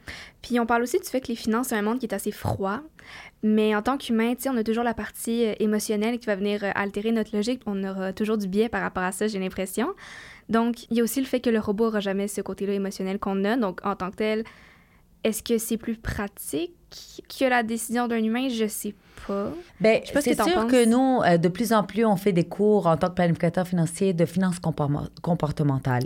Puis 0.43 0.61
on 0.61 0.67
parle 0.67 0.83
aussi 0.83 0.99
du 0.99 1.07
fait 1.07 1.21
que 1.21 1.29
les 1.29 1.37
finances, 1.37 1.69
c'est 1.69 1.77
un 1.77 1.83
monde 1.83 1.99
qui 1.99 2.07
est 2.07 2.15
assez 2.15 2.33
froid. 2.33 2.81
Mais 3.43 3.77
en 3.77 3.83
tant 3.83 3.99
qu'humain, 3.99 4.33
on 4.47 4.57
a 4.57 4.65
toujours 4.65 4.85
la 4.85 4.95
partie 4.95 5.45
euh, 5.45 5.55
émotionnelle 5.61 6.19
qui 6.19 6.25
va 6.25 6.35
venir 6.35 6.65
euh, 6.65 6.71
altérer 6.75 7.13
notre 7.13 7.37
logique. 7.37 7.61
On 7.67 7.85
aura 7.85 8.15
toujours 8.15 8.39
du 8.39 8.49
biais 8.49 8.71
par 8.71 8.81
rapport 8.81 9.03
à 9.03 9.13
ça, 9.13 9.27
j'ai 9.27 9.39
l'impression. 9.39 9.89
Donc, 10.49 10.85
il 10.91 10.97
y 10.97 11.01
a 11.01 11.03
aussi 11.03 11.21
le 11.21 11.27
fait 11.27 11.41
que 11.41 11.51
le 11.51 11.59
robot 11.59 11.87
n'aura 11.87 12.01
jamais 12.01 12.29
ce 12.29 12.41
côté-là 12.41 12.75
émotionnel 12.75 13.19
qu'on 13.19 13.45
a. 13.45 13.57
Donc, 13.57 13.81
en 13.85 13.97
tant 13.97 14.11
que 14.11 14.17
tel, 14.17 14.45
est-ce 15.25 15.43
que 15.43 15.59
c'est 15.59 15.79
plus 15.79 15.97
pratique 15.97 16.75
que 17.29 17.45
la 17.47 17.63
décision 17.63 18.09
d'un 18.09 18.23
humain? 18.23 18.49
Je 18.49 18.67
sais 18.67 18.95
pas. 19.27 19.51
Bien, 19.81 20.01
c'est 20.05 20.35
sûr 20.35 20.67
que 20.67 20.87
nous, 20.87 21.23
euh, 21.23 21.39
de 21.39 21.49
plus 21.49 21.73
en 21.73 21.83
plus, 21.83 22.05
on 22.05 22.17
fait 22.17 22.33
des 22.33 22.45
cours 22.45 22.87
en 22.87 22.97
tant 22.97 23.09
que 23.09 23.15
planificateur 23.15 23.67
financier 23.67 24.13
de 24.13 24.25
finances 24.25 24.59
comportementales. 24.59 26.05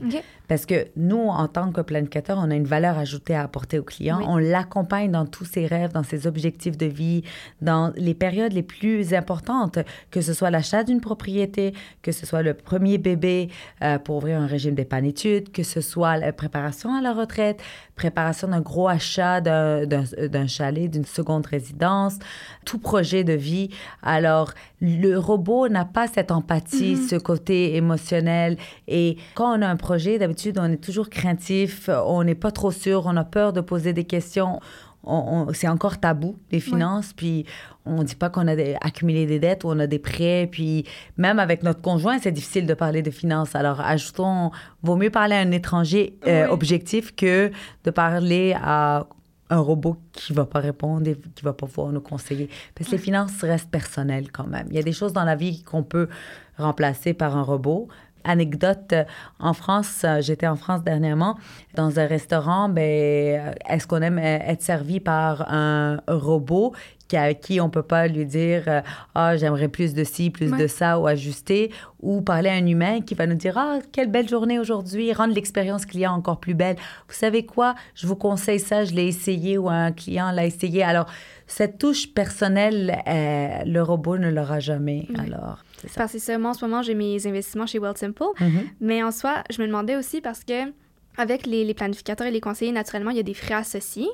Parce 0.48 0.64
que 0.64 0.86
nous, 0.96 1.28
en 1.28 1.46
tant 1.46 1.72
que 1.72 1.80
planificateur, 1.82 2.38
on 2.40 2.50
a 2.50 2.54
une 2.54 2.64
valeur 2.64 2.96
ajoutée 2.96 3.34
à 3.34 3.42
apporter 3.42 3.78
au 3.78 3.82
client. 3.82 4.20
On 4.26 4.38
l'accompagne 4.38 5.10
dans 5.10 5.26
tous 5.26 5.44
ses 5.44 5.66
rêves, 5.66 5.92
dans 5.92 6.02
ses 6.02 6.26
objectifs 6.26 6.78
de 6.78 6.86
vie, 6.86 7.22
dans 7.60 7.92
les 7.96 8.14
périodes 8.14 8.52
les 8.52 8.62
plus 8.62 9.12
importantes, 9.14 9.78
que 10.10 10.20
ce 10.20 10.32
soit 10.32 10.50
l'achat 10.50 10.84
d'une 10.84 11.00
propriété, 11.00 11.74
que 12.02 12.12
ce 12.12 12.24
soit 12.24 12.42
le 12.42 12.54
premier 12.54 12.98
bébé 12.98 13.50
euh, 13.82 13.98
pour 13.98 14.16
ouvrir 14.16 14.40
un 14.40 14.46
régime 14.46 14.74
d'épargne-études, 14.74 15.52
que 15.52 15.62
ce 15.62 15.80
soit 15.80 16.16
la 16.16 16.32
préparation 16.32 16.94
à 16.94 17.02
la 17.02 17.12
retraite, 17.12 17.60
préparation 17.94 18.48
d'un 18.48 18.60
gros 18.60 18.88
achat 18.88 19.40
d'un 19.40 20.46
chalet, 20.46 20.90
d'une 20.90 21.04
seconde 21.04 21.46
résidence, 21.46 22.18
tout 22.64 22.78
projet 22.78 23.07
de 23.08 23.32
vie. 23.32 23.70
Alors, 24.02 24.52
le 24.80 25.16
robot 25.16 25.68
n'a 25.68 25.84
pas 25.84 26.06
cette 26.06 26.30
empathie, 26.30 26.94
mm-hmm. 26.94 27.08
ce 27.08 27.16
côté 27.16 27.76
émotionnel. 27.76 28.56
Et 28.86 29.16
quand 29.34 29.58
on 29.58 29.62
a 29.62 29.66
un 29.66 29.76
projet, 29.76 30.18
d'habitude, 30.18 30.58
on 30.60 30.72
est 30.72 30.82
toujours 30.82 31.10
craintif, 31.10 31.88
on 32.06 32.24
n'est 32.24 32.34
pas 32.34 32.50
trop 32.50 32.70
sûr, 32.70 33.04
on 33.06 33.16
a 33.16 33.24
peur 33.24 33.52
de 33.52 33.60
poser 33.60 33.92
des 33.92 34.04
questions. 34.04 34.60
c'est 35.52 35.68
encore 35.68 35.98
tabou, 35.98 36.36
les 36.52 36.60
finances. 36.60 37.12
Puis 37.12 37.44
on 37.86 37.98
ne 37.98 38.04
dit 38.04 38.14
pas 38.14 38.28
qu'on 38.30 38.46
a 38.46 38.54
accumulé 38.80 39.26
des 39.26 39.38
dettes 39.38 39.64
ou 39.64 39.68
on 39.68 39.78
a 39.78 39.86
des 39.86 39.98
prêts. 39.98 40.48
Puis 40.50 40.84
même 41.16 41.38
avec 41.38 41.62
notre 41.62 41.80
conjoint, 41.80 42.18
c'est 42.18 42.32
difficile 42.32 42.66
de 42.66 42.74
parler 42.74 43.02
de 43.02 43.10
finances. 43.10 43.54
Alors 43.54 43.80
ajoutons, 43.80 44.50
vaut 44.82 44.96
mieux 44.96 45.10
parler 45.10 45.34
à 45.34 45.40
un 45.40 45.50
étranger 45.50 46.18
euh, 46.26 46.48
objectif 46.48 47.14
que 47.14 47.50
de 47.84 47.90
parler 47.90 48.54
à 48.62 49.06
un 49.50 49.60
robot 49.60 49.96
qui 50.12 50.32
va 50.32 50.44
pas 50.44 50.60
répondre 50.60 51.08
et 51.08 51.16
qui 51.34 51.44
va 51.44 51.52
pas 51.52 51.66
pouvoir 51.66 51.92
nous 51.92 52.00
conseiller. 52.00 52.48
Parce 52.74 52.90
que 52.90 52.96
les 52.96 53.02
finances 53.02 53.42
restent 53.42 53.70
personnelles 53.70 54.30
quand 54.30 54.46
même. 54.46 54.66
Il 54.70 54.76
y 54.76 54.78
a 54.78 54.82
des 54.82 54.92
choses 54.92 55.12
dans 55.12 55.24
la 55.24 55.36
vie 55.36 55.62
qu'on 55.62 55.82
peut 55.82 56.08
remplacer 56.56 57.14
par 57.14 57.36
un 57.36 57.42
robot, 57.42 57.88
anecdote, 58.24 58.92
euh, 58.92 59.04
en 59.38 59.52
France, 59.52 60.02
euh, 60.04 60.20
j'étais 60.20 60.46
en 60.46 60.56
France 60.56 60.82
dernièrement, 60.82 61.36
dans 61.74 61.98
un 61.98 62.06
restaurant, 62.06 62.68
ben, 62.68 62.82
euh, 62.82 63.52
est-ce 63.68 63.86
qu'on 63.86 64.02
aime 64.02 64.18
être 64.18 64.62
servi 64.62 65.00
par 65.00 65.52
un 65.52 66.00
robot 66.08 66.74
à 67.16 67.34
qui 67.34 67.60
on 67.60 67.70
peut 67.70 67.82
pas 67.82 68.06
lui 68.06 68.26
dire 68.26 68.82
ah 69.14 69.36
j'aimerais 69.36 69.68
plus 69.68 69.94
de 69.94 70.04
ci 70.04 70.30
plus 70.30 70.50
de 70.50 70.66
ça 70.66 70.98
ou 70.98 71.06
ajuster 71.06 71.70
ou 72.00 72.20
parler 72.20 72.50
à 72.50 72.54
un 72.54 72.66
humain 72.66 73.00
qui 73.00 73.14
va 73.14 73.26
nous 73.26 73.34
dire 73.34 73.56
ah 73.56 73.78
quelle 73.92 74.10
belle 74.10 74.28
journée 74.28 74.58
aujourd'hui 74.58 75.12
rendre 75.12 75.34
l'expérience 75.34 75.86
client 75.86 76.12
encore 76.12 76.40
plus 76.40 76.54
belle. 76.54 76.76
Vous 77.08 77.14
savez 77.14 77.44
quoi? 77.46 77.74
Je 77.94 78.06
vous 78.06 78.16
conseille 78.16 78.60
ça 78.60 78.84
je 78.84 78.92
l'ai 78.92 79.06
essayé 79.06 79.58
ou 79.58 79.68
un 79.68 79.92
client 79.92 80.30
l'a 80.30 80.44
essayé. 80.44 80.82
Alors 80.82 81.06
cette 81.46 81.78
touche 81.78 82.12
personnelle 82.12 83.02
le 83.06 83.80
robot 83.80 84.18
ne 84.18 84.30
l'aura 84.30 84.60
jamais 84.60 85.06
alors 85.18 85.62
parce 85.96 86.12
que 86.12 86.36
moi, 86.36 86.50
en 86.50 86.54
ce 86.54 86.64
moment, 86.64 86.82
j'ai 86.82 86.94
mes 86.94 87.26
investissements 87.26 87.66
chez 87.66 87.78
Wealthsimple. 87.78 88.22
Mm-hmm. 88.40 88.66
Mais 88.80 89.02
en 89.02 89.10
soi, 89.10 89.42
je 89.50 89.60
me 89.62 89.66
demandais 89.66 89.96
aussi 89.96 90.20
parce 90.20 90.44
que 90.44 90.72
avec 91.18 91.46
les, 91.46 91.74
planificateurs 91.74 92.26
et 92.26 92.30
les 92.30 92.40
conseillers, 92.40 92.72
naturellement, 92.72 93.10
il 93.10 93.16
y 93.16 93.20
a 93.20 93.24
des 93.24 93.34
frais 93.34 93.54
associés. 93.54 94.08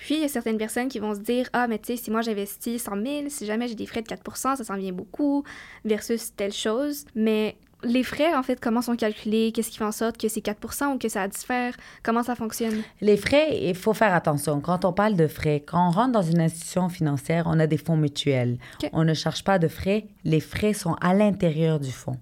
Puis, 0.00 0.16
il 0.16 0.20
y 0.20 0.24
a 0.24 0.28
certaines 0.28 0.58
personnes 0.58 0.88
qui 0.88 0.98
vont 0.98 1.14
se 1.14 1.20
dire 1.20 1.48
Ah, 1.52 1.66
mais 1.66 1.78
tu 1.78 1.86
sais, 1.86 1.96
si 1.96 2.10
moi 2.10 2.22
j'investis 2.22 2.82
100 2.82 2.92
000, 2.94 3.06
si 3.28 3.46
jamais 3.46 3.66
j'ai 3.66 3.74
des 3.74 3.86
frais 3.86 4.02
de 4.02 4.08
4% 4.08 4.56
ça 4.56 4.64
s'en 4.64 4.76
vient 4.76 4.92
beaucoup, 4.92 5.44
versus 5.84 6.34
telle 6.36 6.52
chose. 6.52 7.04
Mais 7.14 7.56
les 7.82 8.02
frais, 8.02 8.34
en 8.34 8.42
fait, 8.42 8.60
comment 8.60 8.82
sont 8.82 8.96
calculés? 8.96 9.52
Qu'est-ce 9.52 9.70
qui 9.70 9.78
fait 9.78 9.84
en 9.84 9.92
sorte 9.92 10.18
que 10.18 10.28
c'est 10.28 10.44
4% 10.44 10.94
ou 10.94 10.98
que 10.98 11.08
ça 11.08 11.26
diffère? 11.28 11.74
Comment 12.02 12.22
ça 12.22 12.34
fonctionne? 12.34 12.82
Les 13.00 13.16
frais, 13.16 13.58
il 13.62 13.74
faut 13.74 13.94
faire 13.94 14.14
attention. 14.14 14.60
Quand 14.60 14.84
on 14.84 14.92
parle 14.92 15.16
de 15.16 15.26
frais, 15.26 15.62
quand 15.66 15.88
on 15.88 15.90
rentre 15.90 16.12
dans 16.12 16.22
une 16.22 16.40
institution 16.40 16.88
financière, 16.88 17.44
on 17.46 17.58
a 17.58 17.66
des 17.66 17.78
fonds 17.78 17.96
mutuels. 17.96 18.58
On 18.92 19.04
ne 19.04 19.14
charge 19.14 19.44
pas 19.44 19.58
de 19.58 19.68
frais. 19.68 20.06
Les 20.24 20.40
frais 20.40 20.72
sont 20.72 20.94
à 21.00 21.14
l'intérieur 21.14 21.80
du 21.80 21.90
fonds 21.90 22.18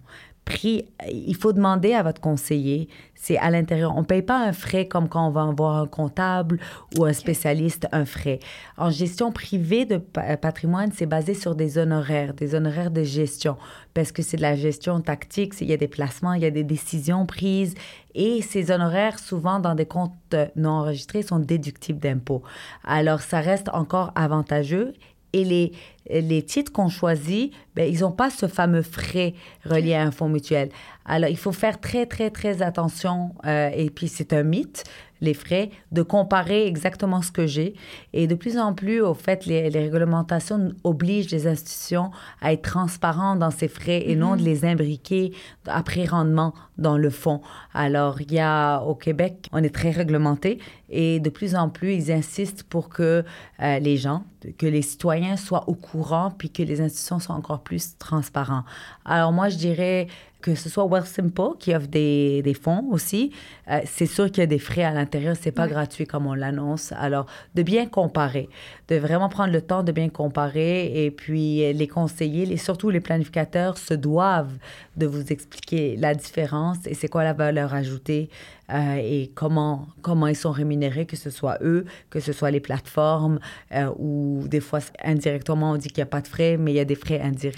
il 1.11 1.37
faut 1.37 1.52
demander 1.52 1.95
à 1.95 2.02
votre 2.02 2.21
conseiller, 2.21 2.88
c'est 3.14 3.37
à 3.38 3.50
l'intérieur. 3.50 3.97
On 3.97 4.00
ne 4.00 4.07
paye 4.07 4.23
pas 4.23 4.38
un 4.38 4.52
frais 4.52 4.87
comme 4.87 5.09
quand 5.09 5.26
on 5.26 5.31
va 5.31 5.45
voir 5.57 5.76
un 5.76 5.87
comptable 5.87 6.59
ou 6.97 7.05
un 7.05 7.12
spécialiste, 7.12 7.87
un 7.93 8.05
frais. 8.05 8.38
En 8.76 8.90
gestion 8.90 9.33
privée 9.33 9.85
de 9.85 10.00
euh, 10.19 10.37
patrimoine, 10.37 10.93
c'est 10.95 11.07
basé 11.07 11.35
sur 11.35 11.55
des 11.55 11.78
honoraires, 11.78 12.35
des 12.35 12.55
honoraires 12.55 12.90
de 12.90 13.02
gestion, 13.02 13.57
parce 13.95 14.12
que 14.12 14.23
c'est 14.23 14.37
de 14.37 14.43
la 14.43 14.55
gestion 14.55 15.00
tactique, 15.00 15.55
il 15.61 15.69
y 15.69 15.73
a 15.73 15.76
des 15.76 15.88
placements, 15.88 16.35
il 16.35 16.43
y 16.43 16.47
a 16.47 16.50
des 16.50 16.64
décisions 16.64 17.26
prises, 17.26 17.75
et 18.14 18.43
ces 18.43 18.71
honoraires, 18.71 19.19
souvent 19.19 19.59
dans 19.59 19.75
des 19.75 19.87
comptes 19.87 20.12
euh, 20.35 20.47
non 20.57 20.71
enregistrés, 20.71 21.23
sont 21.23 21.38
déductibles 21.38 21.99
d'impôts. 22.00 22.43
Alors, 22.85 23.21
ça 23.21 23.40
reste 23.40 23.69
encore 23.73 24.12
avantageux 24.14 24.95
et 25.32 25.44
les, 25.44 25.73
les 26.11 26.42
titres 26.42 26.73
qu'on 26.73 26.88
choisit, 26.88 27.52
ben, 27.75 27.92
ils 27.92 28.00
n'ont 28.00 28.12
pas 28.12 28.30
ce 28.30 28.47
fameux 28.47 28.82
frais 28.82 29.35
relié 29.64 29.94
à 29.94 30.02
un 30.02 30.11
fonds 30.11 30.28
mutuel. 30.28 30.70
Alors, 31.04 31.30
il 31.30 31.37
faut 31.37 31.52
faire 31.52 31.80
très, 31.80 32.06
très, 32.06 32.30
très 32.30 32.62
attention. 32.62 33.35
Euh, 33.47 33.70
et 33.75 33.90
puis, 33.90 34.08
c'est 34.08 34.32
un 34.32 34.42
mythe 34.42 34.85
les 35.20 35.34
frais, 35.34 35.70
de 35.92 36.02
comparer 36.02 36.66
exactement 36.66 37.22
ce 37.22 37.32
que 37.32 37.46
j'ai. 37.46 37.75
Et 38.12 38.26
de 38.26 38.34
plus 38.34 38.58
en 38.58 38.75
plus, 38.75 39.00
au 39.00 39.14
fait, 39.14 39.46
les, 39.46 39.68
réglementations 39.68 40.72
obligent 40.84 41.30
les 41.30 41.46
institutions 41.46 42.10
à 42.40 42.52
être 42.52 42.62
transparentes 42.62 43.38
dans 43.38 43.50
ces 43.50 43.68
frais 43.68 44.04
et 44.06 44.16
non 44.16 44.37
de 44.37 44.40
mhm. 44.40 44.46
les 44.46 44.64
imbriquer 44.64 45.32
après 45.66 46.04
rendement 46.04 46.54
dans 46.76 46.96
le 46.96 47.10
fonds. 47.10 47.40
Alors, 47.75 48.20
il 48.20 48.32
y 48.32 48.38
a 48.38 48.80
au 48.80 48.94
Québec, 48.94 49.48
on 49.52 49.62
est 49.62 49.75
très 49.75 49.90
réglementé 49.90 50.58
et 50.90 51.20
de 51.20 51.30
plus 51.30 51.54
en 51.54 51.68
plus, 51.68 51.94
ils 51.94 52.12
insistent 52.12 52.62
pour 52.62 52.88
que 52.88 53.25
euh, 53.60 53.78
les 53.78 53.96
gens, 53.96 54.25
que 54.56 54.66
les 54.66 54.82
citoyens 54.82 55.37
soient 55.37 55.68
au 55.68 55.75
courant 55.75 56.30
puis 56.30 56.50
que 56.50 56.62
les 56.62 56.80
institutions 56.80 57.18
soient 57.18 57.34
encore 57.34 57.60
plus 57.60 57.98
transparents. 57.98 58.64
Alors, 59.04 59.32
moi, 59.32 59.48
je 59.48 59.56
dirais 59.56 60.06
que 60.40 60.54
ce 60.54 60.68
soit 60.68 60.87
Wealthsimple 60.87 61.57
qui 61.59 61.75
offre 61.75 61.88
des, 61.88 62.42
des 62.42 62.54
fonds 62.54 62.87
aussi, 62.90 63.33
euh, 63.71 63.80
c'est 63.85 64.07
sûr 64.07 64.26
qu'il 64.26 64.38
y 64.38 64.42
a 64.42 64.47
des 64.47 64.59
frais 64.59 64.85
à 64.85 64.92
l'intérieur, 64.92 65.37
c'est 65.40 65.52
pas 65.52 65.66
gratuit 65.66 66.07
comme 66.07 66.26
on 66.26 66.35
l'annonce. 66.35 66.92
Alors, 66.92 67.26
de 67.54 67.62
bien 67.62 67.87
comparer, 67.87 68.49
de 68.88 68.97
vraiment 68.97 69.28
prendre 69.28 69.52
le 69.52 69.61
temps 69.62 69.83
de 69.83 69.92
bien 69.92 70.09
comparer 70.09 71.04
et 71.04 71.11
puis 71.11 71.73
les 71.73 71.88
conseillers, 71.88 72.50
et 72.52 72.57
surtout 72.57 72.90
les 72.90 73.00
planificateurs, 73.00 73.78
se 73.78 73.95
doivent 73.95 74.57
de 74.97 75.07
vous 75.07 75.33
expliquer 75.33 75.97
la 75.97 76.14
différence 76.14 76.78
et 76.87 76.95
c'est 76.95 77.09
quoi 77.09 77.25
la 77.25 77.33
valeur 77.33 77.75
ajoutée 77.75 78.30
euh, 78.70 78.96
et 78.96 79.30
comment, 79.34 79.88
comment 80.02 80.26
ils 80.26 80.37
sont 80.37 80.50
rémunérés, 80.50 81.06
que 81.06 81.16
ce 81.16 81.30
soit 81.30 81.58
eux, 81.62 81.84
que 82.10 82.20
ce 82.20 82.32
soit 82.32 82.50
les 82.50 82.60
plateformes, 82.60 83.40
euh, 83.72 83.90
ou 83.98 84.44
des 84.46 84.60
fois, 84.60 84.80
indirectement, 85.02 85.72
on 85.72 85.76
dit 85.76 85.88
qu'il 85.88 85.98
n'y 85.98 86.08
a 86.08 86.10
pas 86.10 86.20
de 86.20 86.28
frais, 86.28 86.56
mais 86.58 86.72
il 86.72 86.76
y 86.76 86.80
a 86.80 86.84
des 86.84 86.94
frais 86.94 87.20
indirects 87.20 87.56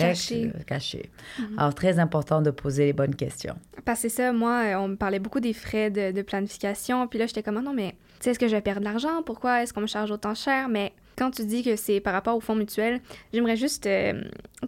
cachés. 0.66 1.10
Euh, 1.38 1.42
mhm. 1.42 1.58
Alors, 1.58 1.74
très 1.74 1.98
important 1.98 2.42
de 2.42 2.50
poser 2.50 2.86
les 2.86 2.92
bonnes 2.92 3.14
questions. 3.14 3.56
Parce 3.84 4.02
que 4.02 4.08
ça, 4.08 4.32
moi, 4.32 4.62
on 4.78 4.88
me 4.88 4.96
parlait 4.96 5.18
beaucoup 5.18 5.40
des 5.40 5.52
frais 5.52 5.90
de, 5.90 6.12
de 6.12 6.22
planification, 6.22 7.06
puis 7.08 7.18
là, 7.18 7.26
j'étais 7.26 7.42
comme, 7.42 7.56
ah 7.56 7.62
non, 7.62 7.74
mais 7.74 7.90
tu 7.90 8.24
sais, 8.24 8.30
est-ce 8.30 8.38
que 8.38 8.48
je 8.48 8.54
vais 8.54 8.60
perdre 8.60 8.80
de 8.80 8.84
l'argent? 8.84 9.22
Pourquoi 9.24 9.62
est-ce 9.62 9.72
qu'on 9.72 9.80
me 9.80 9.86
charge 9.86 10.10
autant 10.10 10.34
cher? 10.34 10.68
Mais 10.68 10.92
quand 11.16 11.30
tu 11.30 11.44
dis 11.44 11.62
que 11.64 11.74
c'est 11.74 12.00
par 12.00 12.12
rapport 12.12 12.36
aux 12.36 12.40
fonds 12.40 12.54
mutuels, 12.54 13.00
j'aimerais 13.32 13.56
juste 13.56 13.88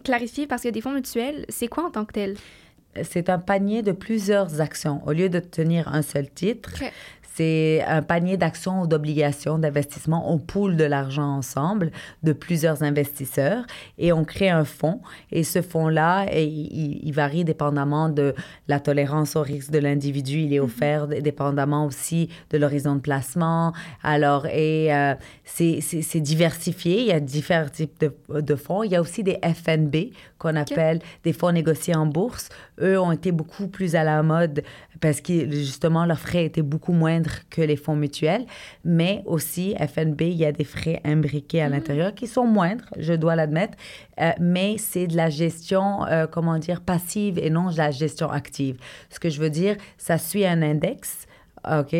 clarifier 0.03 0.47
parce 0.47 0.63
que 0.63 0.69
des 0.69 0.81
fonds 0.81 0.91
mutuels, 0.91 1.45
c'est 1.49 1.67
quoi 1.67 1.85
en 1.85 1.91
tant 1.91 2.05
que 2.05 2.13
tel? 2.13 2.35
C'est 3.01 3.29
un 3.29 3.39
panier 3.39 3.81
de 3.81 3.91
plusieurs 3.91 4.61
actions. 4.61 5.01
Au 5.05 5.11
lieu 5.11 5.29
de 5.29 5.39
tenir 5.39 5.87
un 5.93 6.01
seul 6.01 6.29
titre, 6.29 6.71
c'est 7.35 7.83
un 7.87 8.03
panier 8.03 8.37
d'actions 8.37 8.81
ou 8.81 8.87
d'obligations 8.87 9.57
d'investissement. 9.57 10.31
On 10.31 10.37
poule 10.37 10.77
de 10.77 10.83
l'argent 10.83 11.37
ensemble 11.37 11.91
de 12.21 12.31
plusieurs 12.31 12.83
investisseurs 12.83 13.65
et 13.97 14.13
on 14.13 14.23
crée 14.23 14.49
un 14.49 14.65
fonds. 14.65 15.01
Et 15.31 15.43
ce 15.43 15.63
fonds-là, 15.63 16.27
il, 16.31 17.11
varie 17.11 17.43
dépendamment 17.43 18.09
de 18.09 18.35
la 18.67 18.79
tolérance 18.79 19.35
au 19.35 19.41
risque 19.41 19.71
de 19.71 19.79
l'individu. 19.79 20.41
Il 20.41 20.53
est 20.53 20.59
mhm. 20.59 20.65
offert 20.65 21.07
dépendamment 21.07 21.87
aussi 21.87 22.29
de 22.51 22.57
l'horizon 22.59 22.95
de 22.95 23.01
placement. 23.01 23.73
Alors, 24.03 24.45
et 24.45 24.93
euh, 24.93 25.15
c'est 25.43 26.21
diversifié. 26.21 26.99
Il 27.01 27.07
y 27.07 27.11
a 27.11 27.19
différents 27.19 27.69
types 27.69 27.99
de, 27.99 28.41
de, 28.41 28.55
fonds. 28.55 28.83
Il 28.83 28.91
y 28.91 28.95
a 28.95 29.01
aussi 29.01 29.23
des 29.23 29.39
FNB 29.43 30.11
qu'on 30.43 30.55
appelle 30.55 30.99
des 31.23 31.33
fonds 31.33 31.51
négociés 31.51 31.95
en 31.95 32.05
bourse. 32.05 32.49
Eux 32.81 32.99
ont 32.99 33.11
été 33.11 33.31
beaucoup 33.31 33.67
plus 33.67 33.95
à 33.95 34.03
la 34.03 34.21
mode 34.21 34.63
parce 34.99 35.21
que 35.21 35.49
justement, 35.49 36.05
leurs 36.05 36.19
frais 36.19 36.45
étaient 36.45 36.61
beaucoup 36.61 36.91
moindres 36.93 37.31
que 37.49 37.61
les 37.61 37.75
fonds 37.75 37.95
mutuels, 37.95 38.45
mais 38.83 39.23
aussi 39.25 39.75
FNB, 39.79 40.21
il 40.21 40.35
y 40.35 40.45
a 40.45 40.51
des 40.51 40.63
frais 40.63 41.01
imbriqués 41.03 41.61
à 41.61 41.69
mm. 41.69 41.71
l'intérieur 41.71 42.13
qui 42.13 42.27
sont 42.27 42.45
moindres, 42.45 42.85
je 42.97 43.13
dois 43.13 43.35
l'admettre, 43.35 43.77
euh, 44.19 44.31
mais 44.39 44.75
c'est 44.77 45.07
de 45.07 45.15
la 45.15 45.29
gestion, 45.29 46.05
euh, 46.05 46.27
comment 46.27 46.57
dire, 46.59 46.81
passive 46.81 47.39
et 47.39 47.49
non 47.49 47.69
de 47.69 47.77
la 47.77 47.91
gestion 47.91 48.29
active. 48.29 48.77
Ce 49.09 49.19
que 49.19 49.29
je 49.29 49.39
veux 49.39 49.49
dire, 49.49 49.77
ça 49.97 50.17
suit 50.17 50.45
un 50.45 50.61
index. 50.61 51.27
OK? 51.65 51.95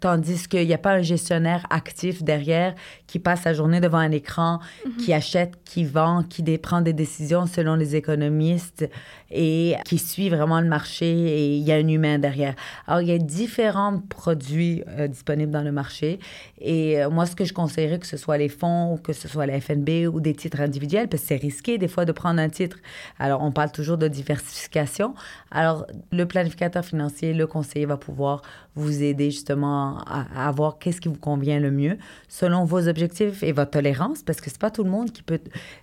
Tandis 0.00 0.48
qu'il 0.48 0.66
n'y 0.66 0.74
a 0.74 0.78
pas 0.78 0.92
un 0.92 1.02
gestionnaire 1.02 1.66
actif 1.70 2.22
derrière 2.22 2.74
qui 3.06 3.18
passe 3.18 3.42
sa 3.42 3.54
journée 3.54 3.80
devant 3.80 3.98
un 3.98 4.10
écran, 4.10 4.60
mhm. 4.84 4.96
qui 4.96 5.12
achète, 5.12 5.54
qui 5.64 5.84
vend, 5.84 6.22
qui 6.22 6.42
prend 6.58 6.80
des 6.80 6.92
décisions 6.92 7.46
selon 7.46 7.74
les 7.74 7.96
économistes 7.96 8.88
et 9.30 9.74
qui 9.84 9.98
suit 9.98 10.28
vraiment 10.28 10.60
le 10.60 10.68
marché 10.68 11.06
et 11.06 11.56
il 11.56 11.62
y 11.62 11.72
a 11.72 11.76
un 11.76 11.88
humain 11.88 12.18
derrière. 12.18 12.54
Alors, 12.86 13.00
il 13.00 13.08
y 13.08 13.12
a 13.12 13.18
différents 13.18 14.00
produits 14.00 14.82
euh, 14.88 15.08
disponibles 15.08 15.50
dans 15.50 15.62
le 15.62 15.72
marché 15.72 16.20
et 16.60 17.02
euh, 17.02 17.10
moi, 17.10 17.26
ce 17.26 17.34
que 17.34 17.44
je 17.44 17.52
conseillerais, 17.52 17.98
que 17.98 18.06
ce 18.06 18.16
soit 18.16 18.38
les 18.38 18.48
fonds 18.48 18.94
ou 18.94 18.96
que 18.96 19.12
ce 19.12 19.28
soit 19.28 19.46
la 19.46 19.60
FNB 19.60 20.08
ou 20.12 20.20
des 20.20 20.34
titres 20.34 20.60
individuels, 20.60 21.08
parce 21.08 21.22
que 21.22 21.28
c'est 21.28 21.36
risqué 21.36 21.78
des 21.78 21.88
fois 21.88 22.04
de 22.04 22.12
prendre 22.12 22.40
un 22.40 22.48
titre. 22.48 22.78
Alors, 23.18 23.42
on 23.42 23.52
parle 23.52 23.72
toujours 23.72 23.98
de 23.98 24.08
diversification. 24.08 25.14
Alors, 25.50 25.86
le 26.12 26.26
planificateur 26.26 26.84
financier, 26.84 27.32
le 27.32 27.46
conseiller 27.46 27.86
va 27.86 27.96
pouvoir 27.96 28.42
vous 28.76 29.02
aider 29.02 29.30
justement 29.30 29.98
à, 30.06 30.48
à 30.48 30.52
voir 30.52 30.78
qu'est-ce 30.78 31.00
qui 31.00 31.08
vous 31.08 31.18
convient 31.18 31.58
le 31.58 31.70
mieux 31.70 31.98
selon 32.28 32.64
vos 32.64 32.88
objectifs 32.88 32.96
objectif 32.96 33.42
et 33.42 33.52
votre 33.52 33.72
tolérance, 33.72 34.22
parce 34.22 34.40
que 34.40 34.50
c'est 34.50 34.58
pas 34.58 34.70
tout 34.70 34.82
le 34.82 34.90
monde 34.90 35.12
qui 35.12 35.22
peut 35.22 35.38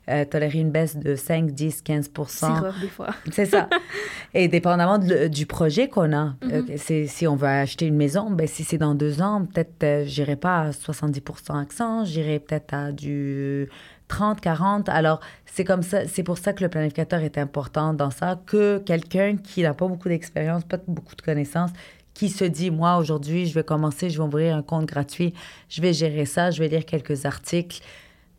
euh, 0.10 0.26
tolérer 0.26 0.60
une 0.60 0.72
baisse 0.72 0.98
de 0.98 1.16
5, 1.16 1.52
10, 1.52 1.82
15 1.82 2.10
C'est 2.28 2.46
rare 2.46 2.74
des 2.82 2.88
fois. 2.88 3.10
c'est 3.32 3.46
ça. 3.46 3.70
Et 4.34 4.48
dépendamment 4.48 4.98
du 4.98 5.46
projet 5.46 5.88
qu'on 5.90 6.16
a, 6.16 6.34
c'est, 6.78 7.06
si 7.08 7.28
on 7.28 7.36
veut 7.36 7.48
acheter 7.48 7.86
une 7.86 7.96
maison, 7.96 8.32
ben, 8.32 8.48
si 8.48 8.64
c'est 8.64 8.80
dans 8.80 8.96
deux 8.96 9.22
ans, 9.22 9.46
peut-être 9.46 9.84
euh, 9.84 10.04
j'irai 10.06 10.36
pas 10.36 10.62
à 10.62 10.70
70% 10.72 11.62
accent, 11.62 12.04
j'irai 12.04 12.40
peut-être 12.40 12.74
à 12.74 12.92
du 12.92 13.70
30, 14.08 14.42
40. 14.42 14.90
Alors, 14.90 15.20
c'est 15.46 15.64
comme 15.64 15.84
ça, 15.84 16.08
c'est 16.08 16.24
pour 16.24 16.38
ça 16.38 16.54
que 16.54 16.64
le 16.64 16.70
planificateur 16.70 17.22
est 17.22 17.38
important 17.38 17.94
dans 17.94 18.12
ça, 18.12 18.40
que 18.46 18.80
quelqu'un 18.80 19.38
qui 19.38 19.62
n'a 19.62 19.74
pas 19.74 19.88
beaucoup 19.88 20.10
d'expérience, 20.10 20.64
pas 20.64 20.78
beaucoup 20.88 21.16
de 21.16 21.22
connaissances, 21.22 21.72
qui 22.14 22.30
se 22.30 22.46
dit, 22.46 22.72
moi, 22.72 22.98
aujourd'hui, 22.98 23.46
je 23.46 23.54
vais 23.54 23.64
commencer, 23.64 24.10
je 24.10 24.18
vais 24.18 24.24
ouvrir 24.24 24.56
un 24.56 24.62
compte 24.62 24.86
gratuit, 24.86 25.34
je 25.70 25.82
vais 25.82 25.94
gérer 25.94 26.26
ça, 26.26 26.52
je 26.52 26.60
vais 26.60 26.68
lire 26.68 26.86
quelques 26.86 27.26
articles. 27.26 27.82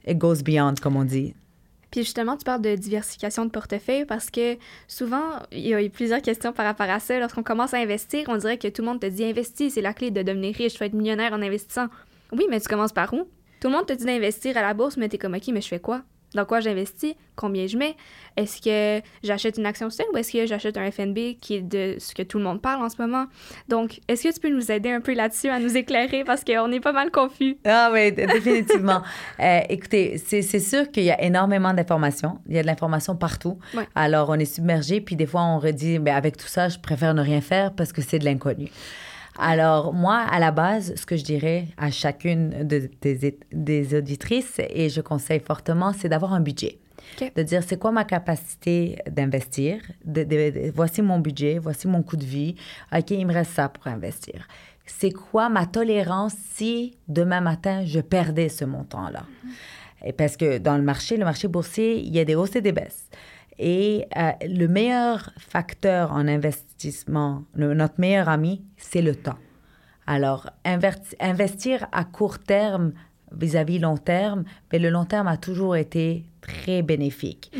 It 0.06 0.18
goes 0.18 0.42
beyond, 0.42 0.74
comme 0.80 0.96
on 0.96 1.04
dit. 1.04 1.34
Puis 1.90 2.02
justement, 2.02 2.36
tu 2.36 2.44
parles 2.44 2.60
de 2.60 2.74
diversification 2.74 3.44
de 3.44 3.50
portefeuille 3.50 4.04
parce 4.04 4.28
que 4.28 4.58
souvent, 4.88 5.22
il 5.52 5.60
y 5.60 5.74
a 5.74 5.80
eu 5.80 5.90
plusieurs 5.90 6.22
questions 6.22 6.52
par 6.52 6.66
rapport 6.66 6.90
à 6.90 6.98
ça. 6.98 7.18
Lorsqu'on 7.20 7.44
commence 7.44 7.72
à 7.72 7.78
investir, 7.78 8.24
on 8.28 8.36
dirait 8.36 8.58
que 8.58 8.66
tout 8.66 8.82
le 8.82 8.88
monde 8.88 9.00
te 9.00 9.06
dit 9.06 9.24
investis, 9.24 9.74
c'est 9.74 9.80
la 9.80 9.94
clé 9.94 10.10
de 10.10 10.22
devenir 10.22 10.56
riche, 10.56 10.72
tu 10.72 10.80
vas 10.80 10.86
être 10.86 10.94
millionnaire 10.94 11.32
en 11.32 11.40
investissant. 11.40 11.86
Oui, 12.32 12.46
mais 12.50 12.60
tu 12.60 12.68
commences 12.68 12.92
par 12.92 13.14
où? 13.14 13.28
Tout 13.60 13.68
le 13.68 13.74
monde 13.76 13.86
te 13.86 13.92
dit 13.92 14.04
d'investir 14.04 14.56
à 14.56 14.62
la 14.62 14.74
bourse, 14.74 14.96
mais 14.96 15.08
t'es 15.08 15.18
comme, 15.18 15.34
OK, 15.34 15.46
mais 15.52 15.60
je 15.60 15.68
fais 15.68 15.78
quoi? 15.78 16.02
Dans 16.34 16.44
quoi 16.44 16.60
j'investis, 16.60 17.14
combien 17.36 17.66
je 17.66 17.76
mets, 17.76 17.96
est-ce 18.36 18.60
que 18.60 19.04
j'achète 19.22 19.58
une 19.58 19.66
action 19.66 19.90
seule 19.90 20.06
ou 20.12 20.16
est-ce 20.16 20.32
que 20.32 20.46
j'achète 20.46 20.76
un 20.76 20.90
FNB 20.90 21.38
qui 21.40 21.54
est 21.54 21.62
de 21.62 21.96
ce 21.98 22.14
que 22.14 22.22
tout 22.22 22.38
le 22.38 22.44
monde 22.44 22.60
parle 22.60 22.82
en 22.82 22.88
ce 22.88 23.00
moment? 23.00 23.26
Donc, 23.68 24.00
est-ce 24.08 24.24
que 24.24 24.34
tu 24.34 24.40
peux 24.40 24.50
nous 24.50 24.70
aider 24.70 24.90
un 24.90 25.00
peu 25.00 25.14
là-dessus, 25.14 25.48
à 25.48 25.58
nous 25.58 25.76
éclairer? 25.76 26.24
Parce 26.24 26.44
qu'on 26.44 26.70
est 26.72 26.80
pas 26.80 26.92
mal 26.92 27.10
confus? 27.10 27.56
Ah 27.64 27.90
oui, 27.92 28.12
définitivement. 28.12 29.02
Euh, 29.40 29.60
écoutez, 29.68 30.18
c'est 30.18 30.42
sûr 30.60 30.90
qu'il 30.90 31.04
y 31.04 31.10
a 31.10 31.20
énormément 31.22 31.74
d'informations. 31.74 32.38
Il 32.48 32.54
y 32.54 32.58
a 32.58 32.62
de 32.62 32.66
l'information 32.66 33.16
partout. 33.16 33.58
Alors, 33.94 34.28
on 34.30 34.34
est 34.34 34.44
submergé, 34.44 35.00
puis 35.00 35.16
des 35.16 35.26
fois, 35.26 35.42
on 35.42 35.58
redit, 35.58 35.98
mais 35.98 36.12
ben, 36.12 36.16
avec 36.16 36.36
tout 36.36 36.46
ça, 36.46 36.68
je 36.68 36.78
préfère 36.78 37.14
ne 37.14 37.22
rien 37.22 37.40
faire 37.40 37.72
parce 37.72 37.92
que 37.92 38.00
c'est 38.00 38.18
de 38.18 38.24
l'inconnu. 38.24 38.70
Alors, 39.38 39.92
moi, 39.92 40.18
à 40.18 40.38
la 40.38 40.50
base, 40.50 40.94
ce 40.94 41.06
que 41.06 41.16
je 41.16 41.24
dirais 41.24 41.66
à 41.76 41.90
chacune 41.90 42.62
des, 42.62 43.94
auditrices, 43.94 44.60
et 44.68 44.88
je 44.88 45.00
conseille 45.00 45.40
fortement, 45.40 45.92
c'est 45.92 46.08
d'avoir 46.08 46.32
un 46.32 46.40
budget. 46.40 46.78
De 47.36 47.42
dire, 47.42 47.62
c'est 47.62 47.78
quoi 47.78 47.92
ma 47.92 48.04
capacité 48.04 48.98
d'investir? 49.10 49.80
voici 50.74 51.02
mon 51.02 51.18
budget, 51.18 51.58
voici 51.58 51.86
mon 51.86 52.02
coût 52.02 52.16
de 52.16 52.24
vie. 52.24 52.54
OK, 52.96 53.10
il 53.10 53.26
me 53.26 53.32
reste 53.32 53.52
ça 53.52 53.68
pour 53.68 53.86
investir. 53.86 54.46
C'est 54.86 55.12
quoi 55.12 55.48
ma 55.48 55.66
tolérance 55.66 56.34
si 56.54 56.96
demain 57.08 57.40
matin, 57.40 57.84
je 57.84 58.00
perdais 58.00 58.48
ce 58.48 58.64
montant-là? 58.64 59.24
Et 60.04 60.12
parce 60.12 60.36
que 60.36 60.58
dans 60.58 60.76
le 60.76 60.82
marché, 60.82 61.16
le 61.16 61.24
marché 61.24 61.48
boursier, 61.48 61.98
il 61.98 62.14
y 62.14 62.20
a 62.20 62.24
des 62.24 62.34
hausses 62.34 62.56
et 62.56 62.60
des 62.60 62.72
baisses. 62.72 63.08
Et 63.58 64.06
euh, 64.16 64.32
le 64.42 64.66
meilleur 64.66 65.30
facteur 65.38 66.12
en 66.12 66.26
investissement, 66.26 67.44
notre 67.54 67.94
meilleur 67.98 68.28
ami, 68.28 68.64
c'est 68.76 69.02
le 69.02 69.14
temps. 69.14 69.38
Alors, 70.06 70.50
investir 70.64 71.86
à 71.92 72.04
court 72.04 72.38
terme 72.38 72.92
vis-à-vis 73.32 73.78
long 73.78 73.96
terme, 73.96 74.44
mais 74.72 74.78
le 74.78 74.90
long 74.90 75.04
terme 75.04 75.28
a 75.28 75.36
toujours 75.36 75.76
été 75.76 76.24
très 76.40 76.82
bénéfique. 76.82 77.50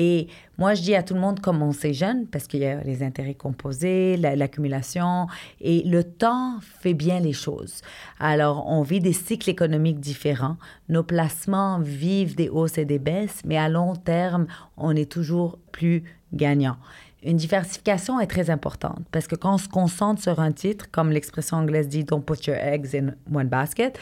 Et 0.00 0.28
moi, 0.58 0.74
je 0.74 0.82
dis 0.82 0.94
à 0.94 1.02
tout 1.02 1.14
le 1.14 1.18
monde, 1.18 1.40
commencez 1.40 1.92
jeune, 1.92 2.28
parce 2.28 2.46
qu'il 2.46 2.60
y 2.60 2.66
a 2.66 2.80
les 2.84 3.02
intérêts 3.02 3.34
composés, 3.34 4.16
l'accumulation, 4.16 5.26
et 5.60 5.82
le 5.82 6.04
temps 6.04 6.60
fait 6.60 6.94
bien 6.94 7.18
les 7.18 7.32
choses. 7.32 7.82
Alors, 8.20 8.64
on 8.68 8.82
vit 8.82 9.00
des 9.00 9.12
cycles 9.12 9.50
économiques 9.50 9.98
différents. 9.98 10.56
Nos 10.88 11.02
placements 11.02 11.80
vivent 11.80 12.36
des 12.36 12.48
hausses 12.48 12.78
et 12.78 12.84
des 12.84 13.00
baisses, 13.00 13.42
mais 13.44 13.58
à 13.58 13.68
long 13.68 13.96
terme, 13.96 14.46
on 14.76 14.94
est 14.94 15.10
toujours 15.10 15.58
plus 15.72 16.04
gagnant. 16.32 16.76
Une 17.24 17.36
diversification 17.36 18.20
est 18.20 18.28
très 18.28 18.50
importante 18.50 19.04
parce 19.10 19.26
que 19.26 19.34
quand 19.34 19.54
on 19.54 19.58
se 19.58 19.68
concentre 19.68 20.22
sur 20.22 20.38
un 20.38 20.52
titre, 20.52 20.88
comme 20.92 21.10
l'expression 21.10 21.56
anglaise 21.56 21.88
dit 21.88 22.04
Don't 22.04 22.22
put 22.22 22.46
your 22.46 22.56
eggs 22.56 22.94
in 22.94 23.14
one 23.34 23.48
basket, 23.48 23.98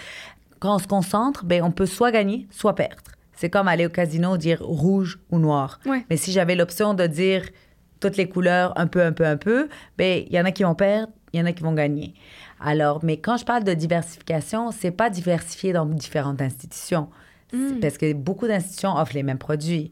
quand 0.59 0.75
on 0.75 0.79
se 0.79 0.87
concentre, 0.87 1.47
ben, 1.47 1.63
on 1.63 1.71
peut 1.71 1.87
soit 1.87 2.13
gagner, 2.13 2.47
soit 2.51 2.75
perdre. 2.75 3.16
C'est 3.37 3.51
comme 3.51 3.69
aller 3.69 3.87
au 3.87 3.91
casino, 3.91 4.37
dire 4.37 4.63
rouge 4.63 5.19
ou 5.31 5.39
noir. 5.39 5.81
Mais 6.11 6.17
si 6.17 6.33
j'avais 6.33 6.57
l'option 6.57 6.95
de 6.95 7.07
dire 7.07 7.43
toutes 8.01 8.17
les 8.17 8.29
couleurs, 8.29 8.73
un 8.77 8.87
peu, 8.87 9.03
un 9.03 9.13
peu, 9.13 9.27
un 9.27 9.37
peu, 9.37 9.69
ben 9.97 10.25
il 10.27 10.33
y 10.33 10.41
en 10.41 10.45
a 10.45 10.53
qui 10.53 10.63
vont 10.65 10.75
perdre, 10.75 11.13
il 11.33 11.41
y 11.41 11.43
en 11.43 11.47
a 11.47 11.53
qui 11.53 11.63
vont 11.63 11.73
gagner. 11.73 12.15
Alors, 12.61 13.05
mais 13.05 13.19
quand 13.19 13.37
je 13.37 13.45
parle 13.45 13.65
de 13.65 13.75
diversification, 13.75 14.71
c'est 14.71 14.91
pas 14.91 15.11
diversifier 15.11 15.73
dans 15.73 15.87
différentes 15.87 16.41
institutions. 16.41 17.09
Hmm. 17.53 17.79
Parce 17.81 17.97
que 17.97 18.13
beaucoup 18.13 18.49
d'institutions 18.49 18.97
offrent 18.97 19.15
les 19.15 19.23
mêmes 19.23 19.39
produits. 19.39 19.91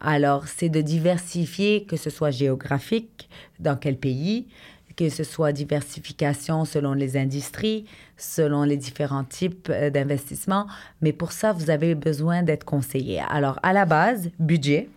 Alors, 0.00 0.48
c'est 0.48 0.68
de 0.68 0.80
diversifier, 0.80 1.84
que 1.84 1.96
ce 1.96 2.10
soit 2.10 2.30
géographique, 2.30 3.28
dans 3.60 3.76
quel 3.76 3.96
pays, 3.96 4.48
que 4.96 5.08
ce 5.08 5.22
soit 5.22 5.52
diversification 5.52 6.64
selon 6.64 6.94
les 6.94 7.16
industries, 7.16 7.84
selon 8.16 8.62
les 8.62 8.76
différents 8.76 9.24
types 9.24 9.68
euh, 9.70 9.90
d'investissements. 9.90 10.66
Mais 11.02 11.12
pour 11.12 11.32
ça, 11.32 11.52
vous 11.52 11.70
avez 11.70 11.94
besoin 11.94 12.42
d'être 12.42 12.64
conseillé. 12.64 13.20
Alors, 13.28 13.58
à 13.62 13.72
la 13.72 13.84
base, 13.84 14.30
budget. 14.38 14.88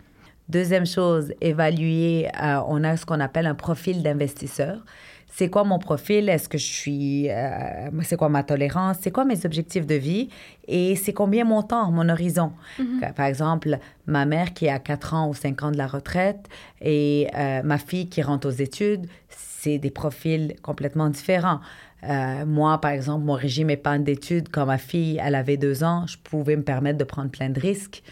Deuxième 0.48 0.86
chose, 0.86 1.32
évaluer, 1.40 2.26
euh, 2.42 2.60
on 2.66 2.82
a 2.82 2.96
ce 2.96 3.06
qu'on 3.06 3.20
appelle 3.20 3.46
un 3.46 3.54
profil 3.54 4.02
d'investisseur. 4.02 4.84
C'est 5.32 5.48
quoi 5.48 5.62
mon 5.62 5.78
profil? 5.78 6.28
Est-ce 6.28 6.48
que 6.48 6.58
je 6.58 6.66
suis... 6.66 7.30
Euh, 7.30 7.88
c'est 8.02 8.16
quoi 8.16 8.28
ma 8.28 8.42
tolérance? 8.42 8.96
C'est 9.00 9.12
quoi 9.12 9.24
mes 9.24 9.46
objectifs 9.46 9.86
de 9.86 9.94
vie? 9.94 10.28
Et 10.66 10.96
c'est 10.96 11.12
combien 11.12 11.44
mon 11.44 11.62
temps, 11.62 11.92
mon 11.92 12.08
horizon? 12.08 12.52
Mm-hmm. 12.80 13.12
Par 13.12 13.26
exemple, 13.26 13.78
ma 14.06 14.26
mère 14.26 14.52
qui 14.54 14.68
a 14.68 14.80
4 14.80 15.14
ans 15.14 15.28
ou 15.28 15.34
5 15.34 15.62
ans 15.62 15.70
de 15.70 15.76
la 15.76 15.86
retraite 15.86 16.48
et 16.80 17.28
ma 17.62 17.78
fille 17.78 18.08
qui 18.08 18.22
rentre 18.22 18.48
aux 18.48 18.50
études, 18.50 19.06
c'est 19.28 19.78
des 19.78 19.90
profils 19.90 20.56
complètement 20.62 21.10
différents. 21.10 21.60
Euh, 22.08 22.46
moi, 22.46 22.80
par 22.80 22.92
exemple, 22.92 23.24
mon 23.24 23.34
régime 23.34 23.70
épargne 23.70 24.04
d'études, 24.04 24.48
quand 24.50 24.66
ma 24.66 24.78
fille, 24.78 25.20
elle 25.22 25.34
avait 25.34 25.56
deux 25.56 25.84
ans, 25.84 26.06
je 26.06 26.16
pouvais 26.18 26.56
me 26.56 26.62
permettre 26.62 26.98
de 26.98 27.04
prendre 27.04 27.30
plein 27.30 27.50
de 27.50 27.60
risques 27.60 28.02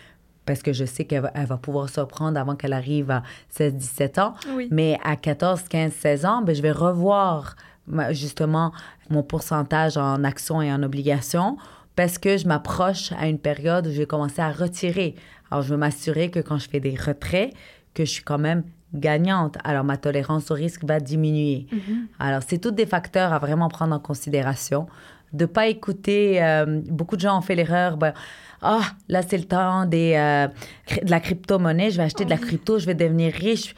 parce 0.45 0.63
que 0.63 0.73
je 0.73 0.87
sais 0.87 1.05
qu'elle 1.05 1.21
va, 1.21 1.57
pouvoir 1.59 1.91
se 1.91 2.01
reprendre 2.01 2.41
avant 2.41 2.57
qu'elle 2.57 2.73
arrive 2.73 3.11
à 3.11 3.23
16, 3.51 3.75
17 3.75 4.19
ans. 4.19 4.35
Mais 4.71 4.99
à 5.05 5.15
14, 5.15 5.65
15, 5.69 5.93
16 5.93 6.25
ans, 6.25 6.41
ben, 6.41 6.55
je 6.55 6.63
vais 6.63 6.73
revoir 6.73 7.55
justement 8.11 8.73
mon 9.11 9.23
pourcentage 9.23 9.99
en 9.99 10.25
actions 10.25 10.63
et 10.63 10.73
en 10.73 10.83
obligations 10.83 11.59
parce 11.97 12.17
que 12.17 12.39
je 12.39 12.47
m'approche 12.47 13.13
à 13.19 13.29
une 13.29 13.39
période 13.39 13.87
où 13.89 13.91
je 13.91 13.99
vais 13.99 14.07
commencer 14.07 14.41
à 14.41 14.51
retirer. 14.51 15.17
Alors, 15.51 15.63
je 15.63 15.71
veux 15.71 15.77
m'assurer 15.77 16.31
que 16.31 16.39
quand 16.41 16.57
je 16.57 16.69
fais 16.69 16.81
des 16.81 16.95
retraits, 16.95 17.53
que 17.93 18.05
je 18.05 18.11
suis 18.11 18.23
quand 18.23 18.39
même 18.39 18.63
gagnante, 18.95 19.59
alors 19.65 19.85
ma 19.85 19.97
tolérance 19.97 20.51
au 20.51 20.55
risque 20.55 20.85
va 20.85 21.01
diminuer. 21.01 21.67
Mm-hmm. 21.73 22.07
Alors, 22.19 22.43
c'est 22.47 22.59
tous 22.59 22.71
des 22.71 22.87
facteurs 22.87 23.33
à 23.33 23.39
vraiment 23.39 23.69
prendre 23.69 23.95
en 23.95 23.99
considération. 23.99 24.87
De 25.33 25.45
pas 25.45 25.67
écouter, 25.67 26.43
euh, 26.43 26.81
beaucoup 26.89 27.17
de 27.17 27.21
gens 27.21 27.37
ont 27.37 27.43
fait 27.43 27.55
l'erreur, 27.55 27.99
ben, 27.99 28.15
ah, 28.63 28.81
là 29.09 29.23
c'est 29.23 29.37
le 29.37 29.45
temps 29.45 29.85
des, 29.85 30.15
euh, 30.17 30.49
de 31.03 31.11
la 31.11 31.21
crypto-monnaie, 31.21 31.91
je 31.91 31.99
vais 31.99 32.05
acheter 32.05 32.25
de 32.25 32.31
la 32.31 32.39
crypto, 32.39 32.79
je 32.79 32.87
vais 32.87 32.95
devenir 32.95 33.33
riche 33.35 33.75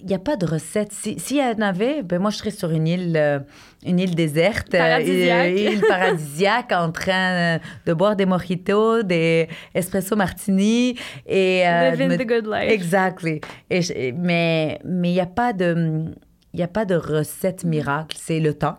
il 0.00 0.06
n'y 0.06 0.14
a 0.14 0.18
pas 0.18 0.36
de 0.36 0.46
recette. 0.46 0.92
S'il 0.92 1.36
y 1.36 1.42
en 1.42 1.60
avait, 1.60 2.02
ben 2.02 2.20
moi, 2.20 2.30
je 2.30 2.36
serais 2.36 2.50
sur 2.50 2.70
une 2.70 2.86
île, 2.86 3.16
euh, 3.16 3.40
une 3.84 3.98
île 3.98 4.14
déserte, 4.14 4.74
euh, 4.74 4.78
paradisiaque. 4.78 5.50
une 5.50 5.58
île 5.58 5.80
paradisiaque, 5.88 6.72
en 6.72 6.92
train 6.92 7.58
de 7.86 7.92
boire 7.92 8.16
des 8.16 8.26
mojitos, 8.26 9.02
des 9.02 9.48
espresso 9.74 10.16
martini. 10.16 10.96
Et, 11.26 11.66
euh, 11.66 11.90
Living 11.90 12.18
the 12.18 12.26
good 12.26 12.46
life. 12.46 12.70
Exactly. 12.70 13.40
Et 13.70 14.12
mais 14.12 14.80
il 14.84 15.00
n'y 15.00 15.20
a, 15.20 15.26
pas 15.26 15.52
de, 15.52 16.04
y 16.52 16.62
a 16.62 16.68
pas 16.68 16.84
de 16.84 16.94
recette 16.94 17.64
miracle. 17.64 18.16
C'est 18.20 18.40
le 18.40 18.54
temps, 18.54 18.78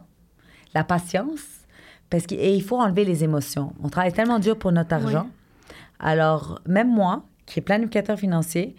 la 0.73 0.83
patience 0.83 1.43
Parce 2.09 2.25
qu'il 2.25 2.63
faut 2.63 2.79
enlever 2.79 3.05
les 3.05 3.23
émotions. 3.23 3.73
On 3.83 3.89
travaille 3.89 4.13
tellement 4.13 4.39
dur 4.39 4.57
pour 4.57 4.71
notre 4.71 4.93
argent. 4.93 5.27
Alors, 5.99 6.59
même 6.67 6.93
moi, 6.93 7.23
qui 7.45 7.59
est 7.59 7.61
planificateur 7.61 8.17
financier, 8.17 8.75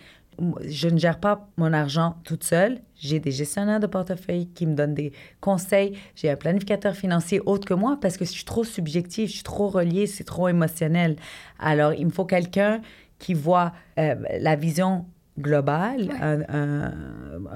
je 0.65 0.89
ne 0.89 0.99
gère 0.99 1.19
pas 1.19 1.49
mon 1.57 1.73
argent 1.73 2.17
toute 2.25 2.45
seule. 2.45 2.79
J'ai 2.95 3.21
des 3.21 3.31
gestionnaires 3.31 3.81
de 3.81 3.87
portefeuille 3.87 4.49
qui 4.49 4.67
me 4.67 4.75
donnent 4.75 4.95
des 4.95 5.13
conseils. 5.41 5.97
J'ai 6.15 6.31
un 6.31 6.37
planificateur 6.37 6.95
financier 6.95 7.41
autre 7.47 7.67
que 7.67 7.75
moi 7.75 7.99
parce 8.01 8.17
que 8.17 8.25
je 8.25 8.31
suis 8.31 8.45
trop 8.45 8.65
subjective, 8.65 9.29
je 9.29 9.35
suis 9.35 9.43
trop 9.43 9.69
reliée, 9.69 10.07
c'est 10.07 10.25
trop 10.25 10.49
émotionnel. 10.49 11.17
Alors, 11.59 11.93
il 11.93 12.07
me 12.07 12.11
faut 12.11 12.25
quelqu'un 12.25 12.81
qui 13.19 13.35
voit 13.35 13.73
euh, 13.99 14.15
la 14.41 14.57
vision 14.57 15.07
globale, 15.39 16.09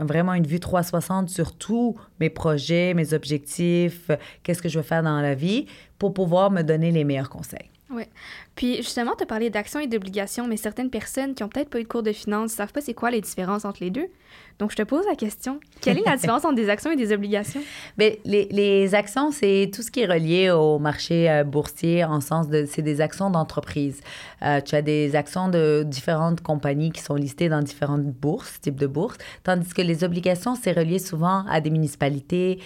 vraiment 0.01 0.35
une 0.35 0.47
vue 0.47 0.61
360 0.61 1.31
sur 1.31 1.57
tous 1.57 1.97
mes 2.21 2.29
projets, 2.29 2.93
mes 2.93 3.15
objectifs, 3.15 4.11
qu'est-ce 4.43 4.61
que 4.61 4.69
je 4.69 4.79
veux 4.79 4.85
faire 4.85 5.03
dans 5.03 5.21
la 5.21 5.35
vie 5.35 5.65
pour 5.99 6.13
pouvoir 6.13 6.51
me 6.51 6.61
donner 6.61 6.91
les 6.91 7.05
meilleurs 7.05 7.31
conseils. 7.31 7.71
Oui. 7.91 8.05
Puis 8.55 8.77
justement, 8.77 9.17
tu 9.17 9.25
as 9.25 9.27
parlé 9.27 9.51
d'actions 9.51 9.81
et 9.81 9.87
d'obligations, 9.87 10.47
mais 10.47 10.57
certaines 10.57 10.91
personnes 10.91 11.35
qui 11.35 11.43
ont 11.43 11.49
peut-être 11.49 11.71
pas 11.71 11.81
eu 11.81 11.83
de 11.83 11.89
cours 11.89 12.05
de 12.05 12.13
finance 12.13 12.53
ne 12.53 12.57
savent 12.57 12.73
pas 12.73 12.81
c'est 12.81 12.95
quoi 12.95 13.11
les 13.11 13.21
différences 13.21 13.65
entre 13.65 13.83
les 13.83 13.91
deux. 13.91 14.09
Donc, 14.61 14.73
je 14.73 14.77
te 14.77 14.83
pose 14.83 15.07
la 15.09 15.17
question. 15.17 15.59
Quelle 15.81 15.99
est 15.99 16.05
la 16.05 16.17
différence 16.19 16.45
entre 16.45 16.55
des 16.55 16.69
actions 16.69 16.91
et 16.91 16.97
des 16.97 17.15
obligations? 17.15 17.63
Bien, 17.97 18.11
les, 18.27 18.47
les, 18.51 18.95
actions, 18.95 19.33
c'est 19.33 19.71
tout 19.75 19.81
ce 19.81 19.91
qui 19.91 20.01
est 20.01 20.07
relié 20.07 20.51
au 20.51 20.79
marché 20.79 21.31
euh, 21.31 21.45
boursier 21.45 22.05
en 22.05 22.21
sens 22.21 22.47
de... 22.47 22.67
C'est 22.71 22.83
des 22.83 23.01
actions 23.01 23.31
d'entreprise. 23.31 24.03
Euh, 24.43 24.61
tu 24.61 24.75
as 24.75 24.83
des 24.83 25.17
actions 25.17 25.49
de 25.49 25.83
différentes 25.87 26.43
compagnies 26.43 26.93
qui 26.93 27.01
sont 27.01 27.15
listées 27.15 27.49
dans 27.49 27.63
différentes 27.63 28.05
bourses, 28.05 28.61
types 28.61 28.79
de 28.79 28.87
bourses, 28.87 29.17
tandis 29.45 29.73
que 29.73 29.81
les 29.81 30.05
obligations, 30.05 30.55
c'est 30.55 30.73
relié 30.73 30.99
souvent 30.99 31.47
à 31.49 31.63
des 31.63 31.71
municipalités, 31.71 32.61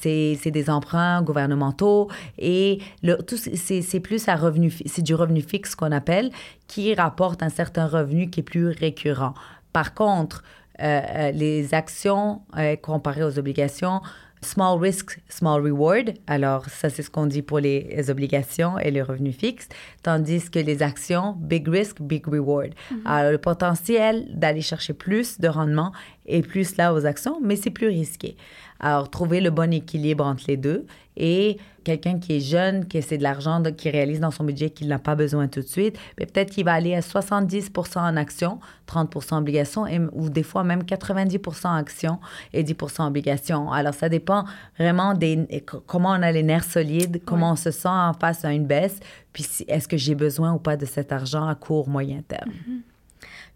c'est 0.00 0.50
des 0.52 0.70
emprunts 0.70 1.20
gouvernementaux 1.22 2.08
et 2.38 2.78
le, 3.02 3.16
tout, 3.16 3.36
c'est 3.36 4.00
plus 4.00 4.28
à 4.28 4.36
revenu... 4.36 4.72
C'est 4.86 5.02
du 5.02 5.16
revenu 5.16 5.42
fixe 5.42 5.74
qu'on 5.74 5.90
appelle, 5.90 6.30
qui 6.68 6.94
rapporte 6.94 7.42
un 7.42 7.48
certain 7.48 7.88
revenu 7.88 8.30
qui 8.30 8.40
est 8.40 8.44
plus 8.44 8.68
récurrent. 8.68 9.34
Par 9.72 9.94
contre, 9.94 10.44
euh, 10.80 11.00
euh, 11.08 11.30
les 11.30 11.72
actions 11.72 12.42
euh, 12.56 12.74
comparées 12.76 13.22
aux 13.22 13.38
obligations, 13.38 14.00
small 14.42 14.78
risk, 14.78 15.20
small 15.28 15.62
reward. 15.62 16.14
Alors, 16.26 16.66
ça, 16.66 16.90
c'est 16.90 17.02
ce 17.02 17.10
qu'on 17.10 17.26
dit 17.26 17.42
pour 17.42 17.60
les 17.60 18.10
obligations 18.10 18.78
et 18.78 18.90
les 18.90 19.00
revenus 19.00 19.36
fixes. 19.36 19.68
Tandis 20.02 20.50
que 20.50 20.58
les 20.58 20.82
actions, 20.82 21.36
big 21.38 21.68
risk, 21.68 22.02
big 22.02 22.26
reward. 22.26 22.70
Mm-hmm. 22.70 22.96
Alors, 23.06 23.32
le 23.32 23.38
potentiel 23.38 24.26
d'aller 24.34 24.62
chercher 24.62 24.94
plus 24.94 25.40
de 25.40 25.48
rendement 25.48 25.92
est 26.26 26.42
plus 26.42 26.76
là 26.76 26.92
aux 26.92 27.06
actions, 27.06 27.38
mais 27.42 27.56
c'est 27.56 27.70
plus 27.70 27.88
risqué. 27.88 28.36
Alors, 28.84 29.08
trouver 29.08 29.40
le 29.40 29.48
bon 29.48 29.72
équilibre 29.72 30.26
entre 30.26 30.44
les 30.46 30.58
deux 30.58 30.84
et 31.16 31.56
quelqu'un 31.84 32.18
qui 32.18 32.36
est 32.36 32.40
jeune, 32.40 32.86
qui 32.86 32.98
essaie 32.98 33.16
de 33.16 33.22
l'argent, 33.22 33.62
qui 33.62 33.88
réalise 33.88 34.20
dans 34.20 34.30
son 34.30 34.44
budget 34.44 34.68
qu'il 34.68 34.88
n'a 34.88 34.98
pas 34.98 35.14
besoin 35.14 35.48
tout 35.48 35.60
de 35.60 35.66
suite, 35.66 35.98
mais 36.18 36.26
peut-être 36.26 36.50
qu'il 36.50 36.66
va 36.66 36.74
aller 36.74 36.94
à 36.94 37.00
70% 37.00 37.98
en 37.98 38.16
actions, 38.18 38.60
30 38.84 39.32
en 39.32 39.38
obligations, 39.38 39.86
ou 40.12 40.28
des 40.28 40.42
fois 40.42 40.64
même 40.64 40.82
90% 40.82 41.66
en 41.66 41.74
actions 41.76 42.18
et 42.52 42.62
10% 42.62 43.00
en 43.00 43.06
obligations. 43.06 43.72
Alors, 43.72 43.94
ça 43.94 44.10
dépend 44.10 44.44
vraiment 44.78 45.14
des 45.14 45.64
comment 45.86 46.10
on 46.10 46.22
a 46.22 46.30
les 46.30 46.42
nerfs 46.42 46.64
solides, 46.64 47.22
comment 47.24 47.52
on 47.52 47.56
se 47.56 47.70
sent 47.70 47.88
en 47.88 48.12
face 48.12 48.44
à 48.44 48.52
une 48.52 48.66
baisse, 48.66 49.00
puis 49.32 49.46
est-ce 49.66 49.88
que 49.88 49.96
j'ai 49.96 50.14
besoin 50.14 50.52
ou 50.52 50.58
pas 50.58 50.76
de 50.76 50.84
cet 50.84 51.10
argent 51.10 51.48
à 51.48 51.54
court, 51.54 51.88
moyen 51.88 52.20
terme. 52.28 52.50
Mm-hmm. 52.50 52.93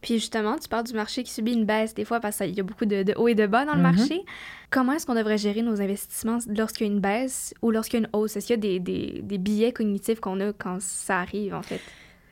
Puis 0.00 0.14
justement, 0.14 0.56
tu 0.56 0.68
parles 0.68 0.84
du 0.84 0.94
marché 0.94 1.24
qui 1.24 1.32
subit 1.32 1.52
une 1.52 1.64
baisse 1.64 1.92
des 1.94 2.04
fois 2.04 2.20
parce 2.20 2.38
qu'il 2.38 2.54
y 2.54 2.60
a 2.60 2.62
beaucoup 2.62 2.86
de, 2.86 3.12
hauts 3.16 3.28
et 3.28 3.34
de 3.34 3.46
bas 3.46 3.64
dans 3.64 3.74
le 3.74 3.80
mm-hmm. 3.80 3.96
marché. 3.96 4.24
Comment 4.70 4.92
est-ce 4.92 5.06
qu'on 5.06 5.14
devrait 5.14 5.38
gérer 5.38 5.62
nos 5.62 5.80
investissements 5.80 6.38
lorsqu'il 6.48 6.86
y 6.86 6.90
a 6.90 6.92
une 6.92 7.00
baisse 7.00 7.54
ou 7.62 7.70
lorsqu'il 7.70 8.00
y 8.00 8.02
a 8.04 8.06
une 8.06 8.10
hausse? 8.12 8.36
Est-ce 8.36 8.46
qu'il 8.46 8.56
y 8.56 8.58
a 8.58 8.60
des, 8.60 8.78
des, 8.78 9.20
des 9.22 9.38
billets 9.38 9.72
cognitifs 9.72 10.20
qu'on 10.20 10.40
a 10.40 10.52
quand 10.52 10.80
ça 10.80 11.18
arrive, 11.18 11.54
en 11.54 11.62
fait? 11.62 11.80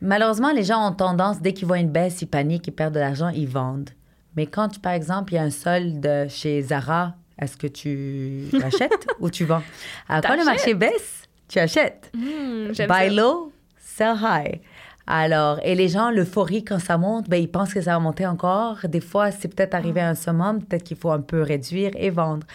Malheureusement, 0.00 0.52
les 0.52 0.62
gens 0.62 0.88
ont 0.88 0.92
tendance, 0.94 1.40
dès 1.40 1.52
qu'ils 1.54 1.66
voient 1.66 1.78
une 1.78 1.90
baisse, 1.90 2.20
ils 2.22 2.26
paniquent, 2.26 2.66
ils 2.66 2.72
perdent 2.72 2.94
de 2.94 3.00
l'argent, 3.00 3.28
ils 3.28 3.48
vendent. 3.48 3.90
Mais 4.36 4.46
quand, 4.46 4.80
par 4.80 4.92
exemple, 4.92 5.32
il 5.32 5.36
y 5.36 5.38
a 5.38 5.42
un 5.42 5.50
solde 5.50 6.26
chez 6.28 6.60
Zara, 6.62 7.14
est-ce 7.40 7.56
que 7.56 7.66
tu 7.66 8.44
achètes 8.62 9.06
ou 9.20 9.30
tu 9.30 9.44
vends? 9.44 9.62
Alors, 10.08 10.22
quand 10.22 10.36
le 10.36 10.44
marché 10.44 10.74
baisse, 10.74 11.22
tu 11.48 11.58
achètes. 11.58 12.10
Mmh, 12.14 12.86
Buy 12.86 13.14
low, 13.14 13.52
sell 13.78 14.16
high. 14.20 14.60
Alors, 15.06 15.60
et 15.62 15.74
les 15.74 15.88
gens, 15.88 16.10
l'euphorie 16.10 16.64
quand 16.64 16.80
ça 16.80 16.98
monte, 16.98 17.28
ben, 17.28 17.36
ils 17.36 17.50
pensent 17.50 17.72
que 17.72 17.80
ça 17.80 17.92
va 17.92 17.98
monter 18.00 18.26
encore. 18.26 18.78
Des 18.88 19.00
fois, 19.00 19.30
c'est 19.30 19.48
peut-être 19.54 19.74
arrivé 19.74 20.00
à 20.00 20.08
un 20.08 20.14
summum, 20.14 20.62
peut-être 20.62 20.82
qu'il 20.82 20.96
faut 20.96 21.10
un 21.10 21.20
peu 21.20 21.42
réduire 21.42 21.92
et 21.94 22.10
vendre. 22.10 22.46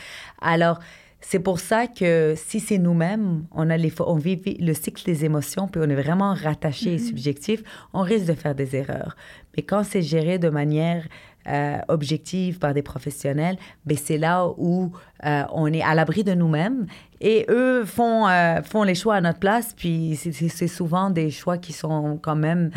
Alors, 0.42 0.80
c'est 1.22 1.40
pour 1.40 1.60
ça 1.60 1.88
que 1.88 2.34
si 2.36 2.60
c'est 2.60 2.80
nous-mêmes, 2.80 3.46
on, 3.52 3.70
a 3.70 3.78
les, 3.78 3.94
on 4.00 4.16
vit 4.16 4.42
le 4.60 4.74
cycle 4.74 5.06
des 5.06 5.24
émotions, 5.24 5.68
puis 5.68 5.80
on 5.84 5.90
est 5.90 6.02
vraiment 6.02 6.34
rattaché 6.34 6.94
et 6.94 6.98
mm-hmm. 6.98 7.08
subjectif, 7.08 7.64
on 7.94 8.02
risque 8.02 8.26
de 8.26 8.34
faire 8.34 8.56
des 8.56 8.76
erreurs. 8.76 9.16
Mais 9.56 9.64
quand 9.64 9.84
c'est 9.84 10.02
géré 10.02 10.40
de 10.40 10.50
manière 10.50 11.08
euh, 11.48 11.80
objective 11.88 12.60
par 12.60 12.76
des 12.76 12.84
professionnels, 12.84 13.58
ben 13.86 13.98
c'est 13.98 14.20
là 14.20 14.48
où 14.58 14.92
euh, 15.26 15.44
on 15.52 15.74
est 15.74 15.82
à 15.82 15.96
l'abri 15.96 16.24
de 16.24 16.34
nous-mêmes 16.34 16.86
et 17.20 17.48
eux 17.50 17.84
font, 17.84 18.28
euh, 18.28 18.62
font 18.62 18.84
les 18.84 18.94
choix 18.94 19.16
à 19.16 19.22
notre 19.22 19.40
place. 19.40 19.74
Puis 19.76 20.16
c'est 20.18 20.68
souvent 20.68 21.10
des 21.10 21.32
choix 21.32 21.58
qui 21.58 21.74
sont 21.74 22.20
quand 22.22 22.36
même 22.36 22.70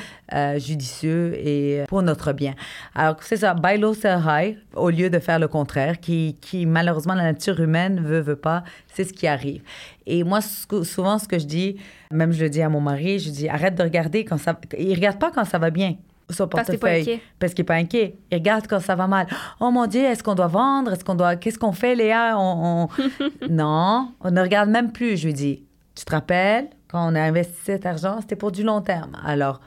judicieux 0.57 1.35
et 1.37 1.85
pour 1.89 2.03
notre 2.03 2.33
bien. 2.33 2.55
Alors 2.95 3.17
c'est 3.21 3.37
ça, 3.37 3.53
buy 3.53 3.77
low, 3.77 3.93
sell 3.93 4.23
high, 4.27 4.57
au 4.75 4.89
lieu 4.89 5.11
de 5.11 5.19
faire 5.19 5.39
le 5.39 5.49
contraire, 5.49 6.01
qui, 6.01 6.39
qui 6.41 6.65
malheureusement 6.65 7.15
la 7.15 7.25
nature 7.25 7.61
humaine 7.61 8.01
veut, 8.01 8.21
veut 8.21 8.37
pas, 8.37 8.65
c'est 8.95 9.05
ce 9.05 9.13
qui 9.13 9.27
arrive. 9.27 9.63
Et 10.07 10.25
moi, 10.25 10.41
souvent 10.41 11.19
ce 11.19 11.29
que 11.29 11.39
je 11.39 11.47
dis, 11.47 11.77
même 12.11 12.33
je 12.33 12.43
le 12.43 12.49
dis 12.49 12.63
à 12.63 12.71
mon 12.71 12.81
mari, 12.81 13.19
je 13.19 13.31
dis 13.31 13.49
arrête 13.49 13.75
de 13.75 13.83
regarder 13.83 14.25
quand 14.25 14.39
ça... 14.39 14.59
Il 14.79 14.95
regarde 14.95 15.19
pas 15.19 15.31
quand 15.31 15.45
ça 15.45 15.59
va 15.59 15.71
bien 15.71 15.97
son 16.35 16.49
portefeuille. 16.49 17.21
Parce 17.39 17.55
qu'il 17.55 17.63
n'est 17.63 17.67
pas 17.67 17.75
inquiet. 17.75 18.17
Il 18.31 18.37
regarde 18.37 18.67
quand 18.67 18.81
ça 18.81 18.95
va 18.95 19.07
mal. 19.07 19.27
Oh 19.61 19.71
mon 19.71 19.87
Dieu, 19.87 20.03
est-ce 20.03 20.23
qu'on 20.23 20.35
doit 20.35 20.49
vendre? 20.49 20.93
Est-ce 20.93 21.05
qu'on 21.05 21.15
doit. 21.15 21.37
Qu'est-ce 21.37 21.59
qu'on 21.59 21.73
fait, 21.73 21.95
Léa? 21.95 22.35
On, 22.39 22.89
non, 23.49 24.13
on 24.21 24.31
ne 24.31 24.41
regarde 24.41 24.71
même 24.71 24.93
plus. 24.93 25.17
Je 25.17 25.27
lui 25.27 25.35
dis, 25.35 25.65
tu 25.95 26.05
te 26.05 26.11
rappelles, 26.11 26.69
quand 26.89 27.11
on 27.11 27.15
a 27.15 27.21
investi 27.21 27.57
cet 27.65 27.87
argent, 27.87 28.19
c'était 28.21 28.37
pour 28.37 28.53
du 28.53 28.63
long 28.63 28.81
terme. 28.81 29.17
Alors, 29.25 29.61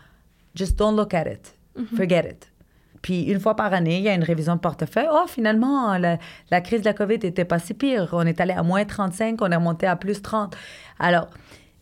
just 0.56 0.78
don't 0.78 0.96
look 0.96 1.14
at 1.14 1.32
it. 1.32 1.56
Mhm. 1.78 1.98
Forget 1.98 2.30
it. 2.32 2.52
Puis 3.02 3.24
une 3.24 3.40
fois 3.40 3.56
par 3.56 3.74
année, 3.74 3.98
il 3.98 4.04
y 4.04 4.10
a 4.10 4.14
une 4.14 4.24
révision 4.24 4.56
de 4.56 4.60
portefeuille. 4.60 5.08
Oh, 5.12 5.26
finalement, 5.28 5.98
la, 5.98 6.18
la 6.52 6.62
crise 6.62 6.82
de 6.82 6.86
la 6.86 6.94
COVID 6.94 7.20
n'était 7.20 7.46
pas 7.46 7.60
si 7.60 7.74
pire. 7.74 8.10
On 8.12 8.26
est 8.26 8.42
allé 8.42 8.54
à 8.54 8.64
moins 8.64 8.84
35, 8.84 9.42
on 9.42 9.52
est 9.52 9.60
monté 9.60 9.88
à 9.88 9.96
plus 9.96 10.22
30. 10.22 10.56
Alors, 11.00 11.28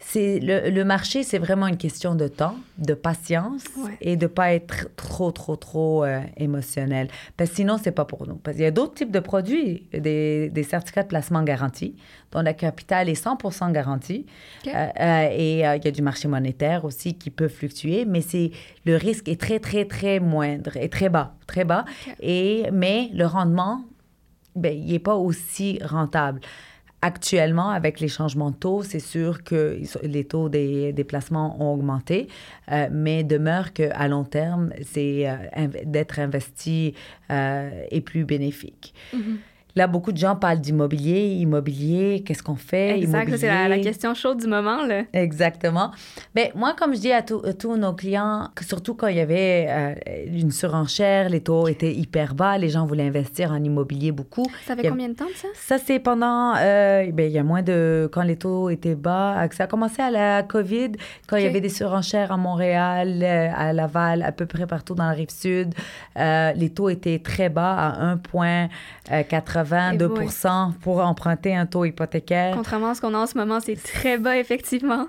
c'est 0.07 0.39
le, 0.39 0.83
marché, 0.83 1.23
c'est 1.23 1.39
vraiment 1.39 1.65
une 1.65 1.77
question 1.77 2.13
de 2.13 2.27
temps, 2.27 2.55
de 2.77 2.93
patience 2.93 3.63
et 4.01 4.15
de 4.15 4.27
pas 4.27 4.53
être 4.53 4.87
trop, 4.95 5.31
trop, 5.31 5.55
trop 5.55 6.03
euh, 6.03 6.21
émotionnel. 6.37 7.07
Parce 7.35 7.49
que 7.49 7.55
sinon, 7.55 7.79
c'est 7.81 7.91
pas 7.91 8.05
pour 8.05 8.27
nous. 8.27 8.35
Parce 8.35 8.55
qu'il 8.55 8.65
y 8.65 8.67
a 8.67 8.71
d'autres 8.71 8.93
types 8.93 9.09
de 9.09 9.19
produits, 9.19 9.87
des, 9.91 10.49
des, 10.51 10.63
certificats 10.63 11.01
de 11.01 11.07
placement 11.07 11.41
garantis, 11.41 11.95
dont 12.31 12.41
la 12.41 12.53
capital 12.53 13.09
est 13.09 13.21
100% 13.21 13.71
garanti. 13.71 14.27
Euh, 14.67 14.87
euh, 14.99 15.29
et 15.31 15.53
il 15.61 15.83
y 15.83 15.87
a 15.87 15.91
du 15.91 16.03
marché 16.03 16.27
monétaire 16.27 16.85
aussi 16.85 17.15
qui 17.15 17.31
peut 17.31 17.47
fluctuer, 17.47 18.05
mais 18.05 18.21
c'est 18.21 18.51
le 18.85 18.97
risque 18.97 19.27
est 19.27 19.41
très, 19.41 19.59
très, 19.59 19.85
très 19.85 20.19
moindre 20.19 20.77
et 20.77 20.87
très 20.87 21.09
bas, 21.09 21.33
très 21.47 21.65
bas. 21.65 21.83
Et, 22.21 22.65
mais 22.71 23.09
le 23.11 23.25
rendement, 23.25 23.83
ben, 24.55 24.71
il 24.71 24.91
n'est 24.91 24.99
pas 24.99 25.15
aussi 25.15 25.79
rentable. 25.83 26.41
Actuellement, 27.05 27.69
avec 27.69 27.99
les 27.99 28.07
changements 28.07 28.49
de 28.49 28.55
taux, 28.55 28.81
c'est 28.81 28.99
sûr 28.99 29.43
que 29.43 29.79
les 30.01 30.23
taux 30.23 30.49
des, 30.49 31.05
placements 31.07 31.55
ont 31.61 31.71
augmenté, 31.71 32.27
euh, 32.71 32.87
mais 32.91 33.23
demeure 33.23 33.73
qu'à 33.73 34.07
long 34.07 34.23
terme, 34.23 34.71
c'est 34.81 35.29
euh, 35.29 35.67
d'être 35.83 36.17
investi 36.17 36.95
euh, 37.29 37.69
est 37.91 38.01
plus 38.01 38.25
bénéfique. 38.25 38.95
Mm-hmm. 39.13 39.37
Là, 39.77 39.87
beaucoup 39.87 40.13
de 40.13 40.17
gens 40.17 40.37
parlent 40.37 40.61
d'immobilier. 40.61 41.35
Immobilier, 41.39 42.23
qu'est-ce 42.25 42.41
qu'on 42.41 42.55
fait? 42.55 42.97
Exact, 42.97 43.35
c'est 43.35 43.67
la, 43.67 43.77
question 43.79 44.13
chaude 44.13 44.39
du 44.39 44.47
moment. 44.47 44.85
Là. 44.85 45.03
Exactement. 45.11 45.91
Mais 46.33 46.51
ben, 46.53 46.59
moi, 46.59 46.73
comme 46.77 46.95
je 46.95 47.01
dis 47.01 47.11
à, 47.11 47.21
tous 47.21 47.75
nos 47.75 47.91
clients, 47.91 48.49
surtout 48.61 48.95
quand 48.95 49.07
il 49.07 49.17
y 49.17 49.19
avait 49.19 49.67
euh, 49.69 49.95
une 50.27 50.51
surenchère, 50.51 51.27
les 51.27 51.41
taux 51.41 51.67
étaient 51.67 51.93
hyper 51.93 52.35
bas, 52.35 52.57
les 52.57 52.69
gens 52.69 52.85
voulaient 52.85 53.07
investir 53.07 53.51
en 53.51 53.61
immobilier 53.61 54.13
beaucoup. 54.13 54.45
Ça 54.65 54.77
fait 54.77 54.87
combien 54.87 55.09
de 55.09 55.15
temps, 55.15 55.25
ça? 55.35 55.47
Ça, 55.55 55.77
c'est 55.77 55.99
pendant... 55.99 56.53
Euh, 56.55 57.11
ben, 57.11 57.29
il 57.29 57.33
y 57.33 57.39
a 57.39 57.43
moins 57.43 57.61
de... 57.61 58.09
Quand 58.13 58.23
les 58.23 58.37
taux 58.37 58.69
étaient 58.69 58.95
bas, 58.95 59.45
ça 59.51 59.65
a 59.65 59.67
commencé 59.67 60.01
à 60.01 60.09
la 60.09 60.43
COVID, 60.43 60.93
quand 61.27 61.35
il 61.35 61.43
y 61.43 61.47
avait 61.47 61.61
des 61.61 61.69
surenchères 61.69 62.31
à 62.31 62.37
Montréal, 62.37 63.19
euh, 63.21 63.49
à 63.53 63.73
Laval, 63.73 64.21
à 64.21 64.31
peu 64.31 64.45
près 64.45 64.67
partout 64.67 64.95
dans 64.95 65.05
la 65.05 65.11
rive 65.11 65.31
sud. 65.31 65.73
les 66.15 66.69
taux 66.73 66.87
étaient 66.87 67.19
très 67.19 67.49
bas, 67.49 67.73
à 67.89 68.15
1,80 68.15 69.64
22 69.65 70.13
pour 70.81 70.99
emprunter 70.99 71.55
un 71.55 71.65
taux 71.65 71.85
hypothécaire. 71.85 72.55
Contrairement 72.55 72.89
à 72.89 72.95
ce 72.95 73.01
qu'on 73.01 73.13
a 73.13 73.17
en 73.17 73.27
ce 73.27 73.37
moment, 73.37 73.59
c'est 73.59 73.75
très 73.75 74.17
bas, 74.17 74.37
effectivement. 74.37 75.07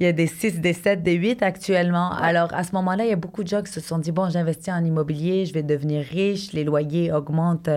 Il 0.00 0.06
y 0.06 0.08
a 0.08 0.12
des 0.12 0.26
6, 0.26 0.60
des 0.60 0.72
7, 0.72 1.02
des 1.02 1.12
8 1.12 1.42
actuellement. 1.42 2.10
Alors, 2.10 2.52
à 2.54 2.64
ce 2.64 2.72
moment-là, 2.72 3.04
il 3.04 3.10
y 3.10 3.12
a 3.12 3.16
beaucoup 3.16 3.44
de 3.44 3.48
gens 3.48 3.62
qui 3.62 3.70
se 3.70 3.80
sont 3.80 3.98
dit, 3.98 4.10
bon, 4.10 4.28
j'investis 4.30 4.74
en 4.74 4.84
immobilier, 4.84 5.46
je 5.46 5.52
vais 5.54 5.62
devenir 5.62 6.04
riche, 6.04 6.52
les 6.52 6.64
loyers 6.64 7.12
augmentent 7.12 7.68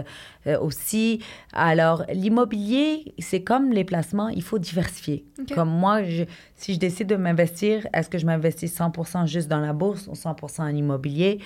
euh, 0.47 0.59
aussi. 0.59 1.21
Alors, 1.53 2.03
l'immobilier, 2.11 3.13
c'est 3.19 3.43
comme 3.43 3.71
les 3.71 3.83
placements, 3.83 4.29
il 4.29 4.41
faut 4.41 4.57
diversifier. 4.57 5.23
Comme 5.53 5.69
moi, 5.69 5.99
si 6.55 6.73
je 6.73 6.79
décide 6.79 7.07
de 7.07 7.15
m'investir, 7.15 7.87
est-ce 7.93 8.09
que 8.09 8.17
je 8.17 8.25
m'investis 8.25 8.75
100% 8.75 9.27
juste 9.27 9.47
dans 9.47 9.59
la 9.59 9.73
bourse 9.73 10.07
ou 10.07 10.13
100% 10.13 10.61
en 10.61 10.75
immobilier? 10.75 11.39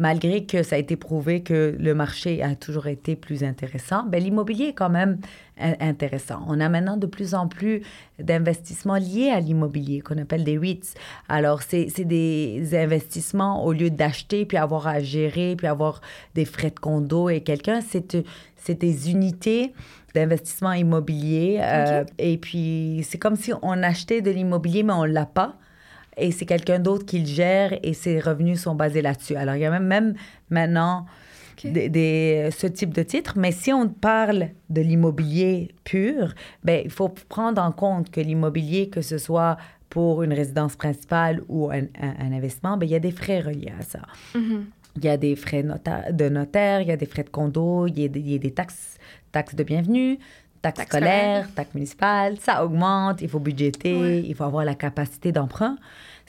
Malgré 0.00 0.46
que 0.46 0.62
ça 0.62 0.76
a 0.76 0.78
été 0.78 0.96
prouvé 0.96 1.42
que 1.42 1.76
le 1.78 1.94
marché 1.94 2.42
a 2.42 2.56
toujours 2.56 2.86
été 2.86 3.16
plus 3.16 3.44
intéressant, 3.44 4.02
ben, 4.02 4.20
l'immobilier 4.20 4.68
est 4.68 4.72
quand 4.72 4.88
même 4.88 5.18
intéressant. 5.58 6.42
On 6.48 6.58
a 6.58 6.70
maintenant 6.70 6.96
de 6.96 7.06
plus 7.06 7.34
en 7.34 7.46
plus 7.46 7.82
d'investissements 8.18 8.96
liés 8.96 9.28
à 9.28 9.40
l'immobilier, 9.40 10.00
qu'on 10.00 10.16
appelle 10.16 10.42
des 10.42 10.56
REITs. 10.56 10.94
Alors, 11.28 11.60
c'est 11.60 11.92
des 12.00 12.70
investissements 12.72 13.62
au 13.66 13.74
lieu 13.74 13.90
d'acheter, 13.90 14.46
puis 14.46 14.56
avoir 14.56 14.86
à 14.86 15.00
gérer, 15.00 15.54
puis 15.54 15.66
avoir 15.66 16.00
des 16.34 16.46
frais 16.46 16.70
de 16.70 16.80
condo 16.80 17.28
et 17.28 17.42
quelqu'un, 17.42 17.80
c'est 17.82 18.78
des 18.80 19.10
unités 19.10 19.74
d'investissement 20.14 20.72
immobilier. 20.72 21.60
Euh, 21.62 22.04
et 22.18 22.38
puis, 22.38 23.06
c'est 23.06 23.18
comme 23.18 23.36
si 23.36 23.52
on 23.60 23.82
achetait 23.82 24.22
de 24.22 24.30
l'immobilier, 24.30 24.82
mais 24.82 24.94
on 24.94 25.04
ne 25.04 25.12
l'a 25.12 25.26
pas 25.26 25.56
et 26.16 26.32
c'est 26.32 26.46
quelqu'un 26.46 26.78
d'autre 26.78 27.06
qui 27.06 27.20
le 27.20 27.26
gère 27.26 27.78
et 27.82 27.94
ses 27.94 28.20
revenus 28.20 28.60
sont 28.60 28.74
basés 28.74 29.02
là-dessus. 29.02 29.36
Alors, 29.36 29.54
il 29.54 29.60
y 29.60 29.64
a 29.64 29.70
même, 29.70 29.86
même 29.86 30.14
maintenant 30.50 31.06
des, 31.64 32.48
ce 32.56 32.66
type 32.66 32.94
de 32.94 33.02
titre, 33.02 33.34
mais 33.36 33.52
si 33.52 33.72
on 33.72 33.88
parle 33.88 34.48
de 34.68 34.80
l'immobilier 34.80 35.74
pur, 35.84 36.34
ben, 36.64 36.82
il 36.84 36.90
faut 36.90 37.08
prendre 37.08 37.60
en 37.62 37.72
compte 37.72 38.10
que 38.10 38.20
l'immobilier, 38.20 38.88
que 38.88 39.02
ce 39.02 39.18
soit 39.18 39.56
pour 39.88 40.22
une 40.22 40.32
résidence 40.32 40.76
principale 40.76 41.42
ou 41.48 41.70
un, 41.70 41.82
investissement, 42.20 42.76
ben, 42.76 42.86
il 42.86 42.92
y 42.92 42.94
a 42.94 43.00
des 43.00 43.10
frais 43.10 43.40
reliés 43.40 43.72
à 43.78 43.82
ça. 43.82 44.00
Mm-hmm. 44.34 44.62
Il 44.96 45.04
y 45.04 45.08
a 45.08 45.16
des 45.16 45.36
frais 45.36 45.62
de 45.62 46.28
notaire, 46.28 46.80
il 46.80 46.88
y 46.88 46.92
a 46.92 46.96
des 46.96 47.06
frais 47.06 47.22
de 47.22 47.30
condo, 47.30 47.86
il 47.86 47.98
y 48.00 48.04
a 48.04 48.08
des, 48.38 48.50
taxes, 48.50 48.98
taxes 49.30 49.54
de 49.54 49.62
bienvenue, 49.62 50.18
taxes 50.62 50.86
scolaires, 50.86 51.48
taxes 51.54 51.74
municipales. 51.74 52.36
Ça 52.40 52.64
augmente, 52.64 53.22
il 53.22 53.28
faut 53.28 53.38
budgéter, 53.38 54.20
il 54.20 54.34
faut 54.34 54.44
avoir 54.44 54.64
la 54.64 54.74
capacité 54.74 55.32
d'emprunt 55.32 55.76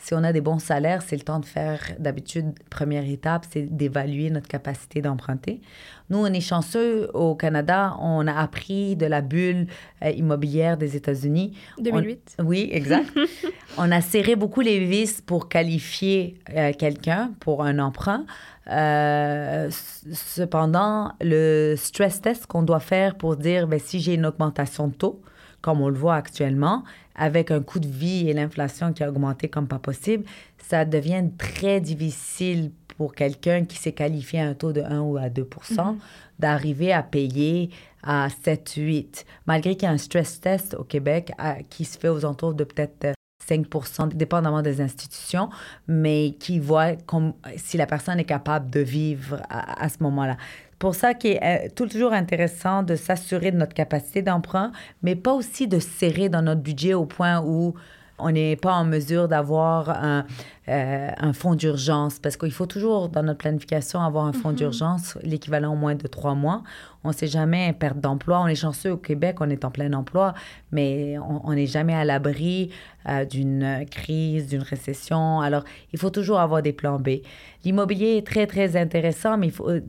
si 0.01 0.15
on 0.15 0.23
a 0.23 0.33
des 0.33 0.41
bons 0.41 0.57
salaires, 0.57 1.03
c'est 1.03 1.15
le 1.15 1.21
temps 1.21 1.39
de 1.39 1.45
faire, 1.45 1.79
d'habitude, 1.99 2.53
première 2.71 3.07
étape, 3.07 3.45
c'est 3.51 3.61
d'évaluer 3.61 4.31
notre 4.31 4.47
capacité 4.47 4.99
d'emprunter. 4.99 5.61
Nous, 6.09 6.17
on 6.17 6.25
est 6.25 6.41
chanceux 6.41 7.09
au 7.13 7.35
Canada, 7.35 7.95
on 7.99 8.25
a 8.25 8.33
appris 8.33 8.95
de 8.95 9.05
la 9.05 9.21
bulle 9.21 9.67
euh, 10.03 10.09
immobilière 10.09 10.77
des 10.77 10.95
États-Unis. 10.95 11.55
2008. 11.79 12.37
oui, 12.43 12.67
exact. 12.71 13.11
on 13.77 13.91
a 13.91 14.01
serré 14.01 14.35
beaucoup 14.35 14.61
les 14.61 14.79
vis 14.79 15.21
pour 15.21 15.47
qualifier 15.47 16.39
euh, 16.49 16.73
quelqu'un 16.73 17.31
pour 17.39 17.63
un 17.63 17.77
emprunt. 17.77 18.25
Euh, 18.71 19.69
cependant, 20.11 21.13
le 21.21 21.75
stress 21.77 22.21
test 22.21 22.47
qu'on 22.47 22.63
doit 22.63 22.79
faire 22.79 23.15
pour 23.15 23.35
dire 23.35 23.67
ben, 23.67 23.79
si 23.79 23.99
j'ai 23.99 24.15
une 24.15 24.25
augmentation 24.25 24.87
de 24.87 24.93
taux, 24.93 25.21
comme 25.61 25.79
on 25.79 25.89
le 25.89 25.95
voit 25.95 26.15
actuellement, 26.15 26.83
avec 27.21 27.51
un 27.51 27.61
coût 27.61 27.79
de 27.79 27.87
vie 27.87 28.27
et 28.27 28.33
l'inflation 28.33 28.93
qui 28.93 29.03
a 29.03 29.09
augmenté 29.09 29.47
comme 29.47 29.67
pas 29.67 29.77
possible, 29.77 30.23
ça 30.57 30.85
devient 30.85 31.25
très 31.37 31.79
difficile 31.79 32.71
pour 32.97 33.13
quelqu'un 33.13 33.63
qui 33.63 33.77
s'est 33.77 33.91
qualifié 33.91 34.41
à 34.41 34.47
un 34.47 34.55
taux 34.55 34.73
de 34.73 34.81
1 34.81 35.01
ou 35.01 35.17
à 35.17 35.29
2 35.29 35.43
mm-hmm. 35.43 35.97
d'arriver 36.39 36.91
à 36.91 37.03
payer 37.03 37.69
à 38.01 38.27
7, 38.43 38.73
8, 38.75 39.25
malgré 39.45 39.75
qu'il 39.75 39.83
y 39.83 39.91
a 39.91 39.91
un 39.91 39.99
stress 39.99 40.41
test 40.41 40.73
au 40.73 40.83
Québec 40.83 41.31
qui 41.69 41.85
se 41.85 41.99
fait 41.99 42.09
aux 42.09 42.25
alentours 42.25 42.55
de 42.55 42.63
peut-être 42.63 43.13
5% 43.47 44.15
dépendamment 44.15 44.63
des 44.63 44.81
institutions, 44.81 45.49
mais 45.87 46.35
qui 46.39 46.57
voit 46.57 46.95
comme, 46.95 47.33
si 47.55 47.77
la 47.77 47.85
personne 47.85 48.19
est 48.19 48.25
capable 48.25 48.71
de 48.71 48.79
vivre 48.79 49.43
à, 49.47 49.83
à 49.83 49.89
ce 49.89 50.01
moment-là 50.01 50.37
pour 50.81 50.95
ça 50.95 51.13
qu'il 51.13 51.33
est 51.33 51.67
euh, 51.67 51.85
toujours 51.85 52.11
intéressant 52.11 52.81
de 52.81 52.95
s'assurer 52.95 53.51
de 53.51 53.57
notre 53.57 53.75
capacité 53.75 54.23
d'emprunt, 54.23 54.71
mais 55.03 55.15
pas 55.15 55.31
aussi 55.31 55.67
de 55.67 55.77
serrer 55.77 56.27
dans 56.27 56.41
notre 56.41 56.61
budget 56.61 56.95
au 56.95 57.05
point 57.05 57.39
où 57.45 57.75
on 58.17 58.31
n'est 58.31 58.55
pas 58.55 58.73
en 58.73 58.83
mesure 58.83 59.27
d'avoir 59.27 59.89
un, 59.89 60.25
euh, 60.69 61.09
un 61.15 61.33
fonds 61.33 61.53
d'urgence 61.53 62.17
parce 62.17 62.35
qu'il 62.35 62.51
faut 62.51 62.65
toujours, 62.65 63.09
dans 63.09 63.21
notre 63.21 63.37
planification, 63.37 64.01
avoir 64.01 64.25
un 64.25 64.33
fonds 64.33 64.51
mm-hmm. 64.51 64.55
d'urgence, 64.55 65.17
l'équivalent 65.21 65.73
au 65.73 65.75
moins 65.75 65.93
de 65.93 66.07
trois 66.07 66.33
mois. 66.33 66.63
On 67.03 67.09
ne 67.09 67.13
sait 67.13 67.27
jamais 67.27 67.73
perte 67.73 67.99
d'emploi. 67.99 68.41
On 68.41 68.47
est 68.47 68.55
chanceux 68.55 68.91
au 68.91 68.97
Québec, 68.97 69.37
on 69.39 69.49
est 69.51 69.63
en 69.65 69.69
plein 69.69 69.93
emploi, 69.93 70.33
mais 70.71 71.17
on 71.19 71.53
n'est 71.53 71.67
jamais 71.67 71.93
à 71.93 72.05
l'abri 72.05 72.71
euh, 73.09 73.25
d'une 73.25 73.85
crise, 73.89 74.47
d'une 74.47 74.61
récession. 74.61 75.41
Alors, 75.41 75.63
il 75.93 75.99
faut 75.99 76.09
toujours 76.09 76.39
avoir 76.39 76.61
des 76.61 76.73
plans 76.73 76.99
B. 76.99 77.21
L'immobilier 77.63 78.17
est 78.17 78.25
très, 78.25 78.47
très 78.47 78.75
intéressant, 78.75 79.37
mais 79.37 79.47
il 79.47 79.51
faut, 79.51 79.69
euh, 79.69 79.81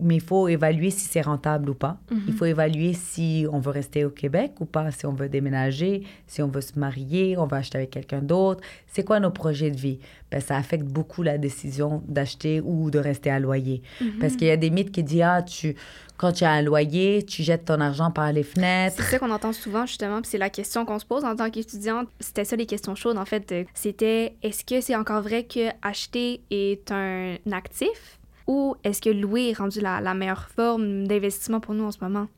mais 0.00 0.16
il 0.16 0.22
faut 0.22 0.48
évaluer 0.48 0.90
si 0.90 1.06
c'est 1.06 1.22
rentable 1.22 1.70
ou 1.70 1.74
pas. 1.74 1.98
Il 2.10 2.16
mm-hmm. 2.16 2.32
faut 2.32 2.44
évaluer 2.44 2.92
si 2.92 3.46
on 3.52 3.58
veut 3.58 3.70
rester 3.70 4.04
au 4.04 4.10
Québec 4.10 4.52
ou 4.60 4.64
pas, 4.64 4.90
si 4.90 5.06
on 5.06 5.12
veut 5.12 5.28
déménager, 5.28 6.02
si 6.26 6.42
on 6.42 6.48
veut 6.48 6.60
se 6.60 6.78
marier, 6.78 7.36
on 7.38 7.46
veut 7.46 7.56
acheter 7.56 7.78
avec 7.78 7.90
quelqu'un 7.90 8.20
d'autre. 8.20 8.62
C'est 8.86 9.04
quoi 9.04 9.20
nos 9.20 9.30
projets 9.30 9.70
de 9.70 9.78
vie? 9.78 9.98
Ben, 10.30 10.40
ça 10.40 10.56
affecte 10.56 10.84
beaucoup 10.84 11.22
la 11.22 11.38
décision 11.38 12.02
d'acheter 12.06 12.60
ou 12.60 12.90
de 12.90 12.98
rester 12.98 13.30
à 13.30 13.40
loyer. 13.40 13.82
Mm-hmm. 14.00 14.18
Parce 14.20 14.36
qu'il 14.36 14.46
y 14.46 14.50
a 14.50 14.56
des 14.56 14.70
mythes 14.70 14.92
qui 14.92 15.02
disent, 15.02 15.22
ah, 15.22 15.42
tu, 15.42 15.74
quand 16.16 16.32
tu 16.32 16.44
as 16.44 16.50
un 16.50 16.62
loyer, 16.62 17.24
tu 17.24 17.42
jettes 17.42 17.64
ton 17.64 17.80
argent 17.80 18.10
par 18.10 18.32
les 18.32 18.42
fenêtres. 18.42 18.96
C'est 18.96 19.10
ça 19.10 19.18
qu'on 19.18 19.30
entend 19.30 19.52
souvent, 19.52 19.86
justement, 19.86 20.20
puis 20.20 20.30
c'est 20.30 20.38
la 20.38 20.50
question 20.50 20.84
qu'on 20.84 20.98
se 20.98 21.06
pose 21.06 21.24
en 21.24 21.34
tant 21.34 21.50
qu'étudiante. 21.50 22.08
C'était 22.20 22.44
ça 22.44 22.56
les 22.56 22.66
questions 22.66 22.94
chaudes, 22.94 23.18
en 23.18 23.24
fait. 23.24 23.54
C'était, 23.74 24.36
est-ce 24.42 24.64
que 24.64 24.80
c'est 24.80 24.94
encore 24.94 25.22
vrai 25.22 25.44
que 25.44 25.70
acheter 25.82 26.42
est 26.50 26.92
un 26.92 27.36
actif 27.50 28.18
ou 28.46 28.76
est-ce 28.84 29.00
que 29.00 29.10
louer 29.10 29.50
est 29.50 29.58
rendu 29.58 29.80
la, 29.80 30.00
la 30.00 30.14
meilleure 30.14 30.48
forme 30.54 31.06
d'investissement 31.06 31.60
pour 31.60 31.74
nous 31.74 31.84
en 31.84 31.90
ce 31.92 31.98
moment? 32.02 32.28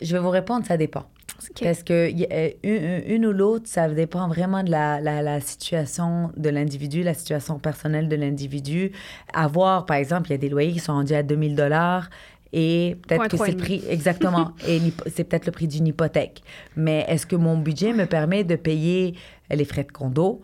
Je 0.00 0.12
vais 0.14 0.22
vous 0.22 0.30
répondre, 0.30 0.64
ça 0.66 0.76
dépend. 0.76 1.04
Parce 1.60 1.82
que 1.82 2.10
une, 2.10 3.14
une, 3.14 3.26
ou 3.26 3.32
l'autre, 3.32 3.66
ça 3.68 3.88
dépend 3.88 4.28
vraiment 4.28 4.62
de 4.62 4.70
la, 4.70 5.00
la, 5.00 5.22
la 5.22 5.40
situation 5.40 6.32
de 6.36 6.48
l'individu, 6.48 7.02
la 7.02 7.14
situation 7.14 7.58
personnelle 7.58 8.08
de 8.08 8.16
l'individu. 8.16 8.92
Avoir, 9.32 9.86
par 9.86 9.96
exemple, 9.96 10.28
il 10.28 10.32
y 10.32 10.34
a 10.34 10.38
des 10.38 10.48
loyers 10.48 10.72
qui 10.72 10.80
sont 10.80 10.94
rendus 10.94 11.14
à 11.14 11.22
2000 11.22 11.54
dollars 11.54 12.10
et 12.52 12.96
peut-être 13.06 13.28
que 13.28 13.36
c'est 13.36 13.52
le 13.52 13.56
prix 13.56 13.84
exactement 13.88 14.52
et 14.66 14.80
c'est 15.14 15.24
peut-être 15.24 15.46
le 15.46 15.52
prix 15.52 15.68
d'une 15.68 15.86
hypothèque. 15.86 16.42
Mais 16.76 17.04
est-ce 17.08 17.26
que 17.26 17.36
mon 17.36 17.58
budget 17.58 17.92
me 17.92 18.06
permet 18.06 18.44
de 18.44 18.56
payer 18.56 19.14
les 19.50 19.64
frais 19.64 19.84
de 19.84 19.92
condo? 19.92 20.42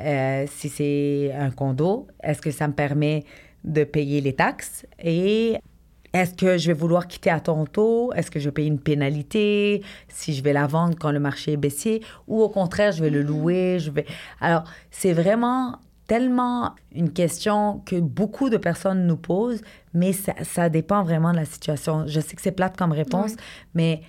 Euh, 0.00 0.44
si 0.50 0.68
c'est 0.68 1.32
un 1.38 1.52
condo 1.52 2.08
Est-ce 2.20 2.42
que 2.42 2.50
ça 2.50 2.66
me 2.66 2.72
permet 2.72 3.24
de 3.62 3.84
payer 3.84 4.20
les 4.20 4.34
taxes? 4.34 4.86
Et 5.02 5.58
est-ce 6.14 6.32
que 6.32 6.56
je 6.56 6.68
vais 6.68 6.72
vouloir 6.72 7.08
quitter 7.08 7.30
à 7.30 7.40
Toronto? 7.40 8.12
Est-ce 8.14 8.30
que 8.30 8.38
je 8.38 8.44
vais 8.44 8.52
payer 8.52 8.68
une 8.68 8.78
pénalité? 8.78 9.82
Si 10.08 10.32
je 10.32 10.44
vais 10.44 10.52
la 10.52 10.68
vendre 10.68 10.96
quand 10.98 11.10
le 11.10 11.18
marché 11.18 11.52
est 11.52 11.56
baissier? 11.56 12.02
Ou 12.28 12.40
au 12.40 12.48
contraire, 12.48 12.92
je 12.92 13.02
vais 13.02 13.10
le 13.10 13.20
louer? 13.20 13.78
Je 13.80 13.90
vais... 13.90 14.06
Alors, 14.40 14.62
c'est 14.92 15.12
vraiment 15.12 15.78
tellement 16.06 16.74
une 16.94 17.12
question 17.12 17.82
que 17.84 17.96
beaucoup 17.98 18.48
de 18.48 18.58
personnes 18.58 19.06
nous 19.06 19.16
posent, 19.16 19.62
mais 19.92 20.12
ça, 20.12 20.68
dépend 20.68 21.02
vraiment 21.02 21.32
de 21.32 21.36
la 21.38 21.46
situation. 21.46 22.06
Je 22.06 22.20
sais 22.20 22.36
que 22.36 22.42
c'est 22.42 22.52
plate 22.52 22.76
comme 22.76 22.92
réponse, 22.92 23.32
mais 23.74 24.02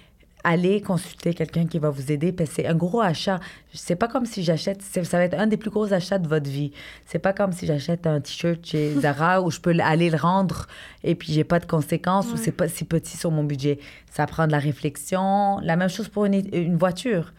allez 0.46 0.80
consulter 0.80 1.34
quelqu'un 1.34 1.66
qui 1.66 1.80
va 1.80 1.90
vous 1.90 2.12
aider 2.12 2.32
parce 2.32 2.52
que 2.52 2.56
c'est 2.58 2.68
un 2.68 2.76
gros 2.76 3.02
achat. 3.02 3.40
C'est 3.74 3.96
pas 3.96 4.08
comme 4.08 4.26
si 4.26 4.44
j'achète, 4.44 4.82
ça 4.82 5.18
va 5.18 5.24
être 5.24 5.38
un 5.38 5.48
des 5.48 5.58
plus 5.58 5.72
gros 5.72 5.92
achats 5.92 6.20
de 6.20 6.28
votre 6.28 6.50
vie. 6.50 6.72
C'est 7.08 7.20
pas 7.20 7.34
comme 7.34 7.52
si 7.52 7.66
j'achète 7.66 8.06
un 8.06 8.22
t-shirt 8.22 8.64
chez 8.64 8.94
Zara 9.02 9.42
où 9.42 9.50
je 9.50 9.60
peux 9.60 9.76
aller 9.82 10.10
le 10.10 10.18
rendre 10.18 10.68
et 11.04 11.16
puis 11.16 11.34
j'ai 11.34 11.44
pas 11.44 11.60
de 11.60 11.66
conséquences 11.66 12.32
ou 12.32 12.38
c'est 12.38 12.52
pas 12.52 12.70
si 12.70 12.86
petit 12.86 13.18
sur 13.18 13.32
mon 13.32 13.44
budget. 13.44 13.80
Ça 14.12 14.28
prend 14.28 14.46
de 14.46 14.52
la 14.52 14.60
réflexion. 14.60 15.60
La 15.62 15.76
même 15.76 15.90
chose 15.90 16.08
pour 16.08 16.26
une 16.26 16.78
voiture. 16.78 17.34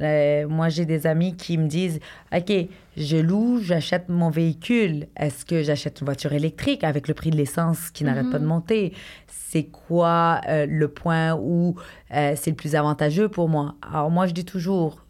Euh, 0.00 0.46
moi, 0.48 0.68
j'ai 0.68 0.84
des 0.84 1.06
amis 1.06 1.36
qui 1.36 1.58
me 1.58 1.66
disent 1.66 2.00
OK, 2.34 2.52
je 2.96 3.16
loue, 3.16 3.60
j'achète 3.60 4.08
mon 4.08 4.30
véhicule. 4.30 5.06
Est-ce 5.16 5.44
que 5.44 5.62
j'achète 5.62 6.00
une 6.00 6.06
voiture 6.06 6.32
électrique 6.32 6.84
avec 6.84 7.08
le 7.08 7.14
prix 7.14 7.30
de 7.30 7.36
l'essence 7.36 7.90
qui 7.90 8.04
n'arrête 8.04 8.30
pas 8.30 8.38
de 8.38 8.44
mhm. 8.44 8.48
monter? 8.48 8.92
C'est 9.26 9.64
quoi 9.64 10.40
euh, 10.48 10.66
le 10.66 10.88
point 10.88 11.34
où 11.34 11.76
euh, 12.14 12.34
c'est 12.36 12.50
le 12.50 12.56
plus 12.56 12.74
avantageux 12.74 13.28
pour 13.28 13.48
moi? 13.48 13.76
Alors, 13.82 14.10
moi, 14.10 14.26
je 14.26 14.32
dis 14.32 14.44
toujours 14.44 15.04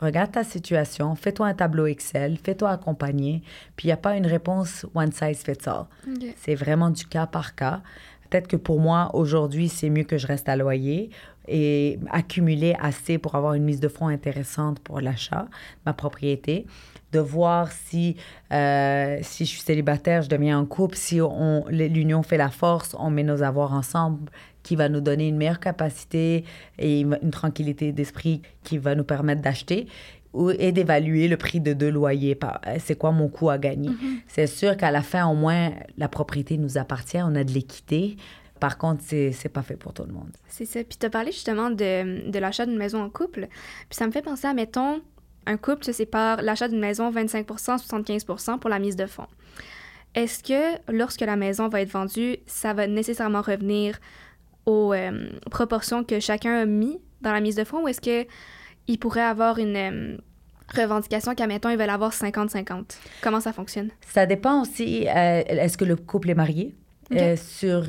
regarde 0.00 0.32
ta 0.32 0.44
situation, 0.44 1.14
fais-toi 1.14 1.46
un 1.48 1.54
tableau 1.54 1.86
Excel, 1.86 2.38
fais-toi 2.42 2.70
accompagner, 2.70 3.42
puis 3.76 3.86
il 3.86 3.88
n'y 3.88 3.92
a 3.92 3.98
pas 3.98 4.16
une 4.16 4.26
réponse 4.26 4.86
one 4.94 5.12
size 5.12 5.42
fits 5.42 5.68
all. 5.68 5.84
C'est 6.36 6.54
vraiment 6.54 6.90
du 6.90 7.04
cas 7.06 7.26
par 7.26 7.54
cas. 7.54 7.82
Peut-être 8.30 8.46
que 8.46 8.56
pour 8.56 8.80
moi, 8.80 9.10
aujourd'hui, 9.14 9.68
c'est 9.68 9.90
mieux 9.90 10.04
que 10.04 10.16
je 10.16 10.26
reste 10.26 10.48
à 10.48 10.56
loyer 10.56 11.10
et 11.48 11.98
accumuler 12.10 12.76
assez 12.80 13.18
pour 13.18 13.34
avoir 13.34 13.54
une 13.54 13.64
mise 13.64 13.80
de 13.80 13.88
fonds 13.88 14.06
intéressante 14.06 14.78
pour 14.78 15.00
l'achat, 15.00 15.48
ma 15.84 15.92
propriété, 15.92 16.66
de 17.12 17.18
voir 17.18 17.72
si, 17.72 18.16
euh, 18.52 19.18
si 19.22 19.44
je 19.44 19.50
suis 19.50 19.60
célibataire, 19.60 20.22
je 20.22 20.28
deviens 20.28 20.60
en 20.60 20.64
couple, 20.64 20.96
si 20.96 21.18
l'union 21.70 22.22
fait 22.22 22.36
la 22.36 22.50
force, 22.50 22.94
on 22.98 23.10
met 23.10 23.24
nos 23.24 23.42
avoirs 23.42 23.72
ensemble, 23.72 24.30
qui 24.62 24.76
va 24.76 24.88
nous 24.88 25.00
donner 25.00 25.26
une 25.26 25.36
meilleure 25.36 25.58
capacité 25.58 26.44
et 26.78 27.00
une 27.00 27.30
tranquillité 27.32 27.92
d'esprit 27.92 28.42
qui 28.62 28.78
va 28.78 28.94
nous 28.94 29.04
permettre 29.04 29.42
d'acheter 29.42 29.88
et 30.58 30.72
d'évaluer 30.72 31.28
le 31.28 31.36
prix 31.36 31.60
de 31.60 31.72
deux 31.72 31.90
loyers. 31.90 32.38
C'est 32.78 32.96
quoi 32.96 33.10
mon 33.10 33.28
coût 33.28 33.50
à 33.50 33.58
gagner? 33.58 33.90
Mm-hmm. 33.90 34.20
C'est 34.28 34.46
sûr 34.46 34.76
qu'à 34.76 34.90
la 34.90 35.02
fin, 35.02 35.26
au 35.26 35.34
moins, 35.34 35.72
la 35.98 36.08
propriété 36.08 36.56
nous 36.56 36.78
appartient, 36.78 37.20
on 37.20 37.34
a 37.34 37.44
de 37.44 37.52
l'équité. 37.52 38.16
Par 38.60 38.78
contre, 38.78 39.02
c'est, 39.04 39.32
c'est 39.32 39.48
pas 39.48 39.62
fait 39.62 39.76
pour 39.76 39.92
tout 39.92 40.04
le 40.04 40.12
monde. 40.12 40.30
C'est 40.46 40.66
ça. 40.66 40.84
Puis 40.84 40.98
tu 40.98 41.06
as 41.06 41.10
parlé 41.10 41.32
justement 41.32 41.70
de, 41.70 42.30
de 42.30 42.38
l'achat 42.38 42.66
d'une 42.66 42.76
maison 42.76 43.02
en 43.02 43.10
couple. 43.10 43.48
Puis 43.88 43.96
ça 43.96 44.06
me 44.06 44.12
fait 44.12 44.22
penser 44.22 44.46
à, 44.46 44.54
mettons, 44.54 45.00
un 45.46 45.56
couple 45.56 45.84
se 45.84 45.92
sépare 45.92 46.42
l'achat 46.42 46.68
d'une 46.68 46.80
maison 46.80 47.10
25 47.10 47.46
75 47.58 48.24
pour 48.60 48.70
la 48.70 48.78
mise 48.78 48.96
de 48.96 49.06
fonds. 49.06 49.26
Est-ce 50.14 50.42
que 50.42 50.92
lorsque 50.92 51.20
la 51.20 51.36
maison 51.36 51.68
va 51.68 51.80
être 51.80 51.90
vendue, 51.90 52.36
ça 52.46 52.74
va 52.74 52.86
nécessairement 52.86 53.42
revenir 53.42 53.98
aux 54.66 54.92
euh, 54.92 55.30
proportions 55.50 56.04
que 56.04 56.20
chacun 56.20 56.54
a 56.54 56.66
mis 56.66 57.00
dans 57.20 57.32
la 57.32 57.40
mise 57.40 57.56
de 57.56 57.64
fonds 57.64 57.82
ou 57.84 57.88
est-ce 57.88 58.00
que 58.00 58.28
il 58.90 58.98
pourrait 58.98 59.22
avoir 59.22 59.58
une 59.58 59.76
euh, 59.76 60.16
revendication 60.74 61.34
qu'à 61.34 61.46
mettons 61.46 61.70
ils 61.70 61.78
veulent 61.78 61.90
avoir 61.90 62.12
50-50 62.12 62.98
Comment 63.22 63.40
ça 63.40 63.52
fonctionne? 63.52 63.90
Ça 64.06 64.26
dépend 64.26 64.62
aussi 64.62 65.06
euh, 65.08 65.42
est-ce 65.46 65.78
que 65.78 65.84
le 65.84 65.96
couple 65.96 66.30
est 66.30 66.34
marié? 66.34 66.74
Sur 67.36 67.88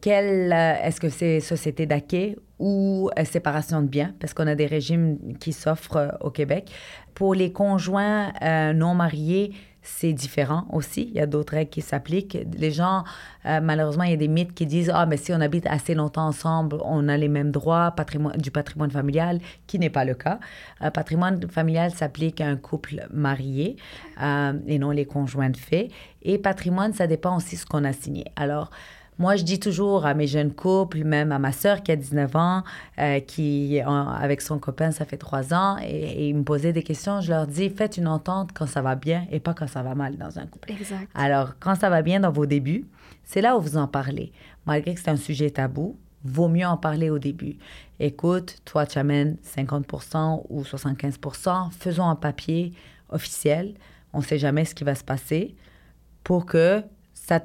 quelle 0.00 0.50
est-ce 0.50 0.98
que 0.98 1.10
c'est 1.10 1.40
société 1.40 1.84
d'acquis 1.84 2.36
ou 2.58 3.10
séparation 3.24 3.82
de 3.82 3.86
biens? 3.86 4.14
Parce 4.18 4.32
qu'on 4.32 4.46
a 4.46 4.54
des 4.54 4.64
régimes 4.64 5.18
qui 5.38 5.52
s'offrent 5.52 6.16
au 6.22 6.30
Québec. 6.30 6.70
Pour 7.12 7.34
les 7.34 7.52
conjoints 7.52 8.32
non 8.72 8.94
mariés, 8.94 9.52
c'est 9.82 10.12
différent 10.12 10.66
aussi. 10.70 11.08
Il 11.10 11.16
y 11.16 11.20
a 11.20 11.26
d'autres 11.26 11.54
règles 11.54 11.70
qui 11.70 11.80
s'appliquent. 11.82 12.38
Les 12.56 12.70
gens, 12.70 13.04
euh, 13.46 13.60
malheureusement, 13.60 14.04
il 14.04 14.10
y 14.10 14.14
a 14.14 14.16
des 14.18 14.28
mythes 14.28 14.54
qui 14.54 14.64
disent 14.64 14.90
Ah, 14.94 15.06
mais 15.06 15.16
si 15.16 15.32
on 15.32 15.40
habite 15.40 15.66
assez 15.66 15.94
longtemps 15.94 16.26
ensemble, 16.26 16.78
on 16.84 17.08
a 17.08 17.16
les 17.16 17.28
mêmes 17.28 17.50
droits 17.50 17.90
patrimoine, 17.90 18.36
du 18.36 18.50
patrimoine 18.50 18.90
familial, 18.90 19.40
qui 19.66 19.78
n'est 19.78 19.90
pas 19.90 20.04
le 20.04 20.14
cas. 20.14 20.38
Euh, 20.82 20.90
patrimoine 20.90 21.48
familial 21.50 21.92
s'applique 21.92 22.40
à 22.40 22.46
un 22.46 22.56
couple 22.56 23.06
marié 23.12 23.76
euh, 24.22 24.52
et 24.66 24.78
non 24.78 24.90
les 24.90 25.04
conjoints 25.04 25.50
de 25.50 25.56
fait. 25.56 25.88
Et 26.22 26.38
patrimoine, 26.38 26.92
ça 26.92 27.08
dépend 27.08 27.36
aussi 27.36 27.56
de 27.56 27.60
ce 27.60 27.66
qu'on 27.66 27.84
a 27.84 27.92
signé. 27.92 28.26
Alors, 28.36 28.70
moi, 29.18 29.36
je 29.36 29.44
dis 29.44 29.60
toujours 29.60 30.06
à 30.06 30.14
mes 30.14 30.26
jeunes 30.26 30.52
couples, 30.52 31.04
même 31.04 31.32
à 31.32 31.38
ma 31.38 31.52
sœur 31.52 31.82
qui 31.82 31.92
a 31.92 31.96
19 31.96 32.34
ans, 32.34 32.64
euh, 32.98 33.20
qui, 33.20 33.78
avec 33.80 34.40
son 34.40 34.58
copain, 34.58 34.90
ça 34.90 35.04
fait 35.04 35.18
3 35.18 35.54
ans, 35.54 35.76
et, 35.82 36.28
ils 36.28 36.34
me 36.34 36.42
posaient 36.42 36.72
des 36.72 36.82
questions, 36.82 37.20
je 37.20 37.30
leur 37.30 37.46
dis, 37.46 37.68
faites 37.70 37.98
une 37.98 38.08
entente 38.08 38.50
quand 38.54 38.66
ça 38.66 38.80
va 38.82 38.94
bien 38.94 39.26
et 39.30 39.38
pas 39.38 39.54
quand 39.54 39.68
ça 39.68 39.82
va 39.82 39.94
mal 39.94 40.16
dans 40.16 40.38
un 40.38 40.46
couple. 40.46 40.72
Exact. 40.72 41.08
Alors, 41.14 41.52
quand 41.60 41.74
ça 41.74 41.90
va 41.90 42.02
bien 42.02 42.20
dans 42.20 42.32
vos 42.32 42.46
débuts, 42.46 42.86
c'est 43.24 43.42
là 43.42 43.56
où 43.56 43.60
vous 43.60 43.76
en 43.76 43.86
parlez. 43.86 44.32
Malgré 44.66 44.94
que 44.94 45.00
c'est 45.00 45.10
un 45.10 45.16
sujet 45.16 45.50
tabou, 45.50 45.98
vaut 46.24 46.48
mieux 46.48 46.66
en 46.66 46.76
parler 46.76 47.10
au 47.10 47.18
début. 47.18 47.56
Écoute, 48.00 48.58
toi, 48.64 48.86
tu 48.86 48.98
amènes 48.98 49.36
50% 49.44 50.46
ou 50.48 50.62
75% 50.62 51.70
faisons 51.72 52.08
un 52.08 52.16
papier 52.16 52.72
officiel. 53.10 53.74
On 54.12 54.18
ne 54.18 54.24
sait 54.24 54.38
jamais 54.38 54.64
ce 54.64 54.74
qui 54.74 54.84
va 54.84 54.94
se 54.94 55.04
passer 55.04 55.54
pour 56.24 56.46
que 56.46 56.82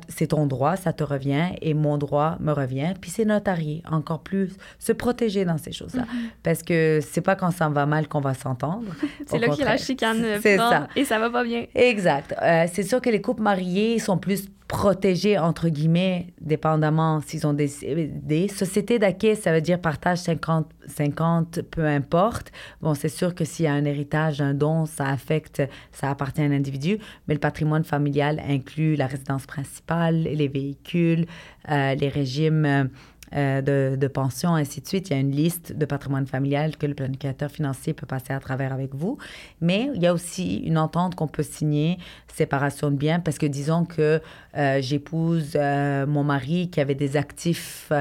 c'est 0.09 0.27
ton 0.27 0.47
droit, 0.47 0.75
ça 0.75 0.93
te 0.93 1.03
revient, 1.03 1.49
et 1.61 1.73
mon 1.73 1.97
droit 1.97 2.37
me 2.39 2.51
revient. 2.51 2.93
Puis 2.99 3.11
c'est 3.11 3.25
notarié, 3.25 3.83
encore 3.89 4.21
plus, 4.21 4.51
se 4.79 4.91
protéger 4.91 5.45
dans 5.45 5.57
ces 5.57 5.71
choses-là. 5.71 6.03
Mm-hmm. 6.03 6.29
Parce 6.43 6.63
que 6.63 6.99
c'est 7.07 7.21
pas 7.21 7.35
quand 7.35 7.51
ça 7.51 7.69
va 7.69 7.85
mal 7.85 8.07
qu'on 8.07 8.21
va 8.21 8.33
s'entendre. 8.33 8.87
c'est 9.27 9.39
là 9.39 9.49
qu'il 9.49 9.59
y 9.59 9.67
a 9.67 9.71
la 9.71 9.77
chicane. 9.77 10.23
C'est 10.41 10.57
ça. 10.57 10.87
Et 10.95 11.05
ça 11.05 11.19
va 11.19 11.29
pas 11.29 11.43
bien. 11.43 11.65
Exact. 11.75 12.35
Euh, 12.41 12.65
c'est 12.71 12.83
sûr 12.83 13.01
que 13.01 13.09
les 13.09 13.21
couples 13.21 13.43
mariés 13.43 13.99
sont 13.99 14.17
plus 14.17 14.49
protégés, 14.67 15.37
entre 15.37 15.69
guillemets, 15.69 16.27
dépendamment 16.41 17.21
s'ils 17.21 17.47
ont 17.47 17.53
des, 17.53 17.69
des 18.09 18.47
sociétés 18.49 18.99
d'acquis, 18.99 19.35
ça 19.35 19.53
veut 19.53 19.61
dire 19.61 19.79
partage 19.79 20.19
50-50, 20.19 21.63
peu 21.63 21.85
importe. 21.85 22.51
Bon, 22.81 22.93
c'est 22.93 23.09
sûr 23.09 23.33
que 23.33 23.45
s'il 23.45 23.65
y 23.65 23.67
a 23.67 23.73
un 23.73 23.85
héritage, 23.85 24.41
un 24.41 24.53
don, 24.53 24.85
ça 24.85 25.05
affecte, 25.07 25.63
ça 25.91 26.09
appartient 26.09 26.41
à 26.41 26.45
un 26.45 26.51
individu, 26.51 26.99
mais 27.27 27.33
le 27.33 27.39
patrimoine 27.39 27.85
familial 27.85 28.41
inclut 28.47 28.95
la 28.95 29.07
résidence 29.07 29.45
principale, 29.45 30.23
les 30.23 30.47
véhicules, 30.47 31.25
euh, 31.69 31.95
les 31.95 32.09
régimes 32.09 32.89
euh, 33.35 33.61
de, 33.61 33.95
de 33.95 34.07
pension, 34.07 34.55
ainsi 34.55 34.81
de 34.81 34.87
suite. 34.87 35.09
Il 35.09 35.13
y 35.13 35.15
a 35.15 35.19
une 35.19 35.31
liste 35.31 35.73
de 35.73 35.85
patrimoine 35.85 36.27
familial 36.27 36.77
que 36.77 36.85
le 36.85 36.93
planificateur 36.93 37.51
financier 37.51 37.93
peut 37.93 38.05
passer 38.05 38.33
à 38.33 38.39
travers 38.39 38.71
avec 38.71 38.95
vous. 38.95 39.17
Mais 39.61 39.89
il 39.95 40.01
y 40.01 40.07
a 40.07 40.13
aussi 40.13 40.57
une 40.57 40.77
entente 40.77 41.15
qu'on 41.15 41.27
peut 41.27 41.43
signer, 41.43 41.97
séparation 42.33 42.89
de 42.89 42.95
biens, 42.95 43.19
parce 43.19 43.37
que 43.37 43.45
disons 43.45 43.85
que 43.85 44.21
euh, 44.57 44.81
j'épouse 44.81 45.53
euh, 45.55 46.05
mon 46.05 46.23
mari 46.23 46.69
qui 46.69 46.79
avait 46.79 46.95
des 46.95 47.17
actifs 47.17 47.91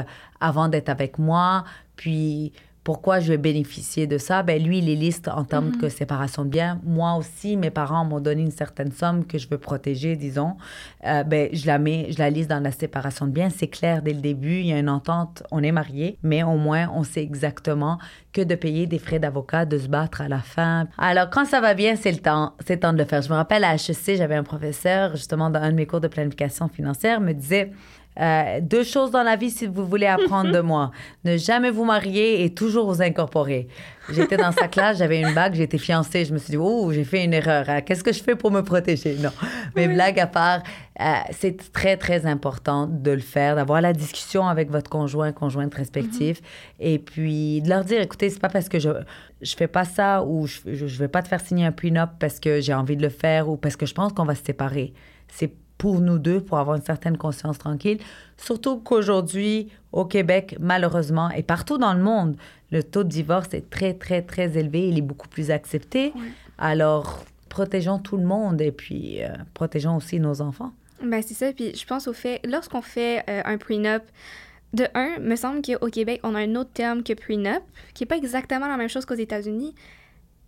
avant 0.40 0.68
d'être 0.68 0.88
avec 0.88 1.18
moi, 1.18 1.64
puis 1.96 2.52
pourquoi 2.86 3.18
je 3.18 3.32
vais 3.32 3.36
bénéficier 3.36 4.06
de 4.06 4.16
ça? 4.16 4.44
Ben 4.44 4.62
lui, 4.62 4.78
il 4.78 4.88
est 4.88 4.94
liste 4.94 5.26
en 5.26 5.42
termes 5.42 5.72
de 5.72 5.86
mhm. 5.86 5.90
séparation 5.90 6.44
de 6.44 6.50
biens. 6.50 6.78
Moi 6.84 7.16
aussi, 7.16 7.56
mes 7.56 7.70
parents 7.70 8.04
m'ont 8.04 8.20
donné 8.20 8.42
une 8.42 8.52
certaine 8.52 8.92
somme 8.92 9.26
que 9.26 9.38
je 9.38 9.48
veux 9.48 9.58
protéger, 9.58 10.14
disons. 10.14 10.56
Euh, 11.04 11.24
ben, 11.24 11.48
je 11.52 11.66
la 11.66 11.80
mets, 11.80 12.12
je 12.12 12.20
la 12.20 12.30
liste 12.30 12.48
dans 12.48 12.62
la 12.62 12.70
séparation 12.70 13.26
de 13.26 13.32
biens. 13.32 13.50
C'est 13.50 13.66
clair 13.66 14.02
dès 14.02 14.12
le 14.12 14.20
début, 14.20 14.60
il 14.60 14.66
y 14.66 14.72
a 14.72 14.78
une 14.78 14.88
entente, 14.88 15.42
on 15.50 15.64
est 15.64 15.72
mariés, 15.72 16.16
mais 16.22 16.44
au 16.44 16.58
moins, 16.58 16.88
on 16.94 17.02
sait 17.02 17.22
exactement 17.22 17.98
que 18.32 18.42
de 18.42 18.54
payer 18.54 18.86
des 18.86 19.00
frais 19.00 19.18
d'avocat, 19.18 19.64
de 19.64 19.78
se 19.78 19.88
battre 19.88 20.20
à 20.20 20.28
la 20.28 20.38
fin. 20.38 20.86
Alors, 20.96 21.28
quand 21.28 21.44
ça 21.44 21.60
va 21.60 21.74
bien, 21.74 21.96
c'est 21.96 22.12
le 22.12 22.18
temps, 22.18 22.52
c'est 22.64 22.74
le 22.74 22.80
temps 22.80 22.92
de 22.92 22.98
le 22.98 23.04
faire. 23.04 23.20
Je 23.20 23.30
me 23.30 23.34
rappelle 23.34 23.64
à 23.64 23.74
HEC, 23.74 24.16
j'avais 24.16 24.36
un 24.36 24.44
professeur, 24.44 25.16
justement, 25.16 25.50
dans 25.50 25.60
un 25.60 25.72
de 25.72 25.76
mes 25.76 25.86
cours 25.86 26.00
de 26.00 26.06
planification 26.06 26.68
financière, 26.68 27.20
me 27.20 27.32
disait, 27.32 27.72
euh, 28.20 28.60
deux 28.60 28.82
choses 28.82 29.10
dans 29.10 29.22
la 29.22 29.36
vie 29.36 29.50
si 29.50 29.66
vous 29.66 29.86
voulez 29.86 30.06
apprendre 30.06 30.52
de 30.52 30.60
moi. 30.60 30.90
Ne 31.24 31.36
jamais 31.36 31.70
vous 31.70 31.84
marier 31.84 32.44
et 32.44 32.54
toujours 32.54 32.86
vous 32.86 33.02
incorporer. 33.02 33.66
J'étais 34.10 34.36
dans 34.36 34.52
sa 34.52 34.68
classe, 34.68 34.98
j'avais 34.98 35.20
une 35.20 35.34
bague, 35.34 35.54
j'étais 35.54 35.78
fiancée. 35.78 36.24
Je 36.24 36.32
me 36.32 36.38
suis 36.38 36.52
dit, 36.52 36.56
oh, 36.56 36.92
j'ai 36.92 37.02
fait 37.02 37.24
une 37.24 37.34
erreur. 37.34 37.68
Hein. 37.68 37.80
Qu'est-ce 37.80 38.04
que 38.04 38.12
je 38.12 38.22
fais 38.22 38.36
pour 38.36 38.52
me 38.52 38.60
protéger? 38.60 39.16
Non. 39.18 39.30
Mais 39.74 39.88
blague 39.88 40.20
à 40.20 40.28
part, 40.28 40.62
euh, 41.00 41.14
c'est 41.32 41.72
très, 41.72 41.96
très 41.96 42.26
important 42.26 42.86
de 42.86 43.10
le 43.10 43.20
faire, 43.20 43.56
d'avoir 43.56 43.80
la 43.80 43.92
discussion 43.92 44.46
avec 44.46 44.70
votre 44.70 44.88
conjoint, 44.88 45.32
conjointe 45.32 45.74
respectif. 45.74 46.40
Mm-hmm. 46.40 46.74
Et 46.80 46.98
puis 47.00 47.62
de 47.62 47.68
leur 47.68 47.84
dire, 47.84 48.00
écoutez, 48.00 48.30
c'est 48.30 48.40
pas 48.40 48.48
parce 48.48 48.68
que 48.68 48.78
je, 48.78 48.90
je 49.42 49.56
fais 49.56 49.68
pas 49.68 49.84
ça 49.84 50.22
ou 50.22 50.46
je, 50.46 50.60
je, 50.66 50.86
je 50.86 50.98
vais 50.98 51.08
pas 51.08 51.22
te 51.22 51.28
faire 51.28 51.40
signer 51.40 51.66
un 51.66 51.72
prenup 51.72 52.10
parce 52.20 52.38
que 52.38 52.60
j'ai 52.60 52.74
envie 52.74 52.96
de 52.96 53.02
le 53.02 53.08
faire 53.08 53.48
ou 53.48 53.56
parce 53.56 53.74
que 53.74 53.86
je 53.86 53.94
pense 53.94 54.12
qu'on 54.12 54.24
va 54.24 54.36
se 54.36 54.44
séparer. 54.44 54.92
C'est 55.26 55.52
pour 55.78 56.00
nous 56.00 56.18
deux, 56.18 56.40
pour 56.40 56.58
avoir 56.58 56.76
une 56.76 56.82
certaine 56.82 57.16
conscience 57.16 57.58
tranquille. 57.58 57.98
Surtout 58.36 58.78
qu'aujourd'hui, 58.78 59.68
au 59.92 60.04
Québec, 60.04 60.56
malheureusement, 60.60 61.30
et 61.30 61.42
partout 61.42 61.78
dans 61.78 61.94
le 61.94 62.02
monde, 62.02 62.36
le 62.70 62.82
taux 62.82 63.04
de 63.04 63.08
divorce 63.08 63.52
est 63.54 63.68
très, 63.70 63.94
très, 63.94 64.22
très 64.22 64.56
élevé. 64.58 64.88
Il 64.88 64.98
est 64.98 65.02
beaucoup 65.02 65.28
plus 65.28 65.50
accepté. 65.50 66.12
Alors, 66.58 67.24
protégeons 67.48 67.98
tout 67.98 68.16
le 68.16 68.24
monde 68.24 68.60
et 68.60 68.72
puis 68.72 69.22
euh, 69.22 69.28
protégeons 69.54 69.96
aussi 69.96 70.20
nos 70.20 70.40
enfants. 70.40 70.72
Ben 71.02 71.22
c'est 71.22 71.34
ça. 71.34 71.52
Puis 71.52 71.74
je 71.74 71.86
pense 71.86 72.08
au 72.08 72.12
fait, 72.12 72.40
lorsqu'on 72.44 72.82
fait 72.82 73.22
euh, 73.28 73.42
un 73.44 73.58
prenup, 73.58 74.02
de 74.72 74.86
un, 74.94 75.18
me 75.20 75.36
semble 75.36 75.62
qu'au 75.62 75.88
Québec, 75.88 76.20
on 76.22 76.34
a 76.34 76.40
un 76.40 76.54
autre 76.54 76.70
terme 76.72 77.02
que 77.02 77.12
prenup, 77.12 77.62
qui 77.94 78.02
n'est 78.02 78.06
pas 78.06 78.16
exactement 78.16 78.66
la 78.66 78.76
même 78.76 78.88
chose 78.88 79.06
qu'aux 79.06 79.14
États-Unis. 79.14 79.74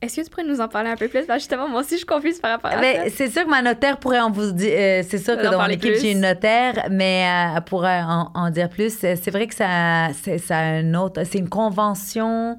Est-ce 0.01 0.17
que 0.17 0.25
tu 0.25 0.31
pourrais 0.31 0.45
nous 0.45 0.61
en 0.61 0.69
parler 0.69 0.91
un 0.91 0.97
peu 0.97 1.09
plus? 1.09 1.27
Parce 1.27 1.41
justement, 1.41 1.69
moi 1.69 1.81
aussi, 1.81 1.95
je 1.95 1.99
suis 1.99 2.07
confuse 2.07 2.39
par 2.39 2.53
rapport 2.53 2.71
à 2.71 2.77
mais 2.77 3.11
ça. 3.11 3.17
C'est 3.17 3.31
sûr 3.31 3.45
que 3.45 3.51
ma 3.51 3.63
notaire 3.63 3.99
pourrait 3.99 4.21
en 4.21 4.31
vous 4.31 4.53
dire. 4.53 4.73
Euh, 4.73 5.03
c'est 5.09 5.19
sûr 5.19 5.37
que 5.37 5.43
dans 5.43 5.61
mon 5.61 5.67
équipe, 5.67 5.95
j'ai 5.95 6.13
une 6.13 6.21
notaire, 6.21 6.87
mais 6.91 7.25
euh, 7.27 7.57
elle 7.57 7.65
pourrait 7.65 8.03
en, 8.05 8.51
dire 8.51 8.69
plus. 8.69 8.97
C'est 8.97 9.31
vrai 9.31 9.49
que 9.49 9.55
ça, 9.57 10.09
c'est 10.15 10.51
un 10.53 10.95
autre. 10.95 11.23
C'est 11.25 11.39
une 11.39 11.49
convention. 11.49 12.57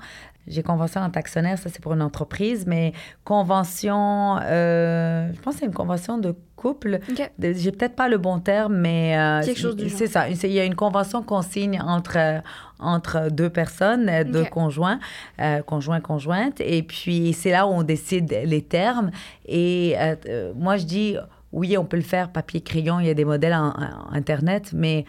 J'ai 0.49 0.63
convention 0.63 1.01
en 1.01 1.09
taxonnaire, 1.09 1.57
ça 1.57 1.69
c'est 1.69 1.81
pour 1.81 1.93
une 1.93 2.01
entreprise, 2.01 2.65
mais 2.65 2.93
convention, 3.23 4.37
euh, 4.41 5.31
je 5.33 5.39
pense 5.41 5.55
que 5.55 5.59
c'est 5.61 5.65
une 5.67 5.73
convention 5.73 6.17
de 6.17 6.35
couple. 6.59 6.99
J'ai 7.39 7.71
peut-être 7.71 7.95
pas 7.95 8.09
le 8.09 8.17
bon 8.17 8.39
terme, 8.39 8.75
mais 8.75 9.17
euh, 9.17 9.41
c'est 9.43 10.07
ça. 10.07 10.27
Il 10.29 10.51
y 10.51 10.59
a 10.59 10.65
une 10.65 10.75
convention 10.75 11.23
qu'on 11.23 11.41
signe 11.41 11.79
entre 11.81 12.41
entre 12.79 13.29
deux 13.29 13.49
personnes, 13.49 14.09
deux 14.23 14.45
conjoints, 14.45 14.99
euh, 15.41 15.61
conjoints 15.61 15.99
conjointes, 15.99 16.61
et 16.61 16.81
puis 16.81 17.33
c'est 17.33 17.51
là 17.51 17.67
où 17.67 17.71
on 17.71 17.83
décide 17.83 18.41
les 18.45 18.61
termes. 18.61 19.11
Et 19.45 19.95
euh, 19.97 20.53
moi 20.55 20.77
je 20.77 20.85
dis 20.85 21.15
oui, 21.51 21.77
on 21.77 21.85
peut 21.85 21.97
le 21.97 22.03
faire 22.03 22.31
papier 22.31 22.61
crayon. 22.61 22.99
Il 22.99 23.07
y 23.07 23.09
a 23.09 23.13
des 23.13 23.25
modèles 23.25 23.53
en 23.55 23.73
internet, 24.11 24.71
mais 24.73 25.05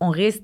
on 0.00 0.08
risque, 0.08 0.42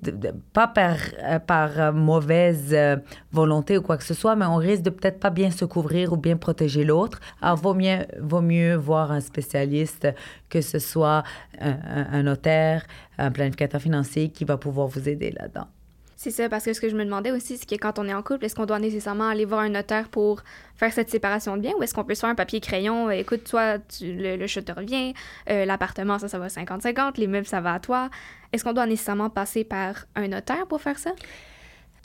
pas 0.52 0.68
par, 0.68 0.98
euh, 1.22 1.38
euh, 1.50 1.92
mauvaise 1.92 2.72
euh, 2.72 2.96
volonté 3.32 3.78
ou 3.78 3.82
quoi 3.82 3.96
que 3.96 4.04
ce 4.04 4.12
soit, 4.12 4.36
mais 4.36 4.44
on 4.44 4.56
risque 4.56 4.82
de 4.82 4.90
peut-être 4.90 5.18
pas 5.18 5.30
bien 5.30 5.50
se 5.50 5.64
couvrir 5.64 6.12
ou 6.12 6.18
bien 6.18 6.36
protéger 6.36 6.84
l'autre. 6.84 7.20
Alors, 7.40 7.56
vaut 7.56 8.42
mieux 8.42 8.74
voir 8.76 9.12
un 9.12 9.20
spécialiste, 9.20 10.08
que 10.50 10.60
ce 10.60 10.78
soit 10.78 11.22
un 11.60 12.22
notaire, 12.22 12.86
un 13.18 13.30
planificateur 13.30 13.80
financier 13.80 14.28
qui 14.28 14.44
va 14.44 14.58
pouvoir 14.58 14.88
vous 14.88 15.08
aider 15.08 15.30
là-dedans. 15.30 15.68
C'est 16.18 16.30
ça, 16.30 16.48
parce 16.48 16.64
que 16.64 16.72
ce 16.72 16.80
que 16.80 16.88
je 16.88 16.96
me 16.96 17.04
demandais 17.04 17.30
aussi, 17.30 17.58
c'est 17.58 17.68
que 17.68 17.74
quand 17.74 17.98
on 17.98 18.08
est 18.08 18.14
en 18.14 18.22
couple, 18.22 18.46
est-ce 18.46 18.54
qu'on 18.54 18.64
doit 18.64 18.78
nécessairement 18.78 19.28
aller 19.28 19.44
voir 19.44 19.60
un 19.60 19.68
notaire 19.68 20.08
pour 20.08 20.42
faire 20.74 20.90
cette 20.90 21.10
séparation 21.10 21.56
de 21.58 21.62
biens 21.62 21.74
ou 21.78 21.82
est-ce 21.82 21.92
qu'on 21.92 22.04
peut 22.04 22.14
se 22.14 22.20
faire 22.20 22.30
un 22.30 22.34
papier 22.34 22.58
crayon, 22.58 23.08
euh, 23.08 23.10
écoute, 23.10 23.44
toi, 23.44 23.76
le, 24.00 24.36
le 24.36 24.46
chat 24.46 24.62
te 24.62 24.72
revient, 24.72 25.12
euh, 25.50 25.66
l'appartement, 25.66 26.18
ça, 26.18 26.28
ça 26.28 26.38
va 26.38 26.48
50-50, 26.48 27.18
les 27.18 27.26
meubles, 27.26 27.46
ça 27.46 27.60
va 27.60 27.74
à 27.74 27.80
toi. 27.80 28.08
Est-ce 28.52 28.64
qu'on 28.64 28.72
doit 28.72 28.86
nécessairement 28.86 29.28
passer 29.28 29.62
par 29.62 30.06
un 30.14 30.28
notaire 30.28 30.66
pour 30.66 30.80
faire 30.80 30.98
ça? 30.98 31.10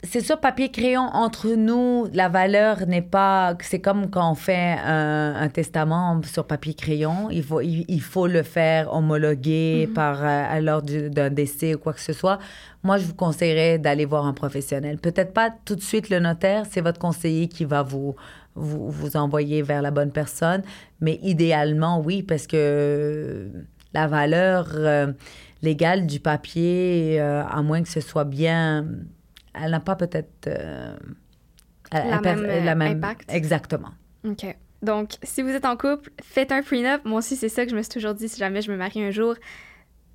C'est 0.04 0.20
sûr, 0.20 0.40
papier-crayon, 0.40 1.02
entre 1.02 1.48
nous, 1.50 2.08
la 2.12 2.28
valeur 2.28 2.86
n'est 2.86 3.02
pas... 3.02 3.56
C'est 3.60 3.80
comme 3.80 4.10
quand 4.10 4.32
on 4.32 4.34
fait 4.34 4.76
un, 4.84 5.48
testament 5.48 6.20
sur 6.24 6.44
papier-crayon. 6.44 7.30
Il 7.30 7.44
faut, 7.44 7.60
il, 7.60 8.00
faut 8.00 8.26
le 8.26 8.42
faire 8.42 8.92
homologuer 8.92 9.86
mm-hmm. 9.86 9.92
par, 9.92 10.18
euh, 10.22 10.60
lors 10.60 10.82
d'un 10.82 11.30
décès 11.30 11.74
ou 11.76 11.78
quoi 11.78 11.92
que 11.92 12.00
ce 12.00 12.12
soit. 12.12 12.38
Moi, 12.82 12.98
je 12.98 13.04
vous 13.04 13.14
conseillerais 13.14 13.78
d'aller 13.78 14.04
voir 14.04 14.26
un 14.26 14.32
professionnel. 14.32 14.98
Peut-être 14.98 15.32
pas 15.32 15.50
tout 15.64 15.76
de 15.76 15.82
suite 15.82 16.10
le 16.10 16.18
notaire, 16.18 16.64
c'est 16.68 16.80
votre 16.80 16.98
conseiller 16.98 17.46
qui 17.46 17.64
va 17.64 17.84
vous, 17.84 18.16
vous, 18.56 18.90
vous 18.90 19.16
envoyer 19.16 19.62
vers 19.62 19.82
la 19.82 19.92
bonne 19.92 20.10
personne. 20.10 20.62
Mais 21.00 21.20
idéalement, 21.22 22.00
oui, 22.00 22.24
parce 22.24 22.48
que 22.48 23.48
la 23.94 24.08
valeur 24.08 24.66
euh, 24.74 25.12
légale 25.62 26.06
du 26.06 26.18
papier, 26.18 27.20
euh, 27.20 27.44
à 27.44 27.62
moins 27.62 27.82
que 27.82 27.88
ce 27.88 28.00
soit 28.00 28.24
bien 28.24 28.84
elle 29.54 29.70
n'a 29.70 29.80
pas 29.80 29.96
peut-être 29.96 30.46
euh, 30.46 30.96
la, 31.92 32.74
même, 32.74 32.82
impact. 32.82 33.32
Exactement. 33.32 33.90
OK. 34.26 34.46
Donc, 34.82 35.12
si 35.22 35.42
vous 35.42 35.50
êtes 35.50 35.64
en 35.64 35.76
couple, 35.76 36.10
faites 36.22 36.52
un 36.52 36.62
prenup. 36.62 37.04
Moi 37.04 37.18
aussi, 37.18 37.36
c'est 37.36 37.48
ça 37.48 37.64
que 37.64 37.70
je 37.70 37.76
me 37.76 37.82
suis 37.82 37.92
toujours 37.92 38.14
dit 38.14 38.28
si 38.28 38.38
jamais 38.38 38.62
je 38.62 38.70
me 38.70 38.76
marie 38.76 39.02
un 39.02 39.10
jour. 39.10 39.34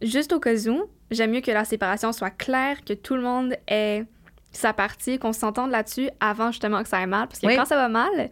Juste 0.02 0.34
au 0.34 0.40
cas 0.40 0.56
où, 0.68 0.86
j'aime 1.10 1.32
mieux 1.32 1.42
que 1.42 1.52
la 1.52 1.66
séparation 1.66 2.12
soit 2.12 2.30
claire, 2.30 2.84
que 2.84 2.94
tout 2.94 3.16
le 3.16 3.22
monde 3.22 3.56
ait 3.68 4.06
sa 4.52 4.74
partie, 4.74 5.20
qu'on 5.20 5.34
s'entende 5.34 5.72
là-dessus 5.72 6.10
avant 6.20 6.52
justement 6.52 6.84
que 6.84 6.90
ça 6.90 6.98
aille 6.98 7.08
mal. 7.08 7.28
Parce 7.28 7.40
que 7.40 7.56
quand 7.56 7.66
ça 7.66 7.78
va 7.78 7.90
mal, 7.90 8.30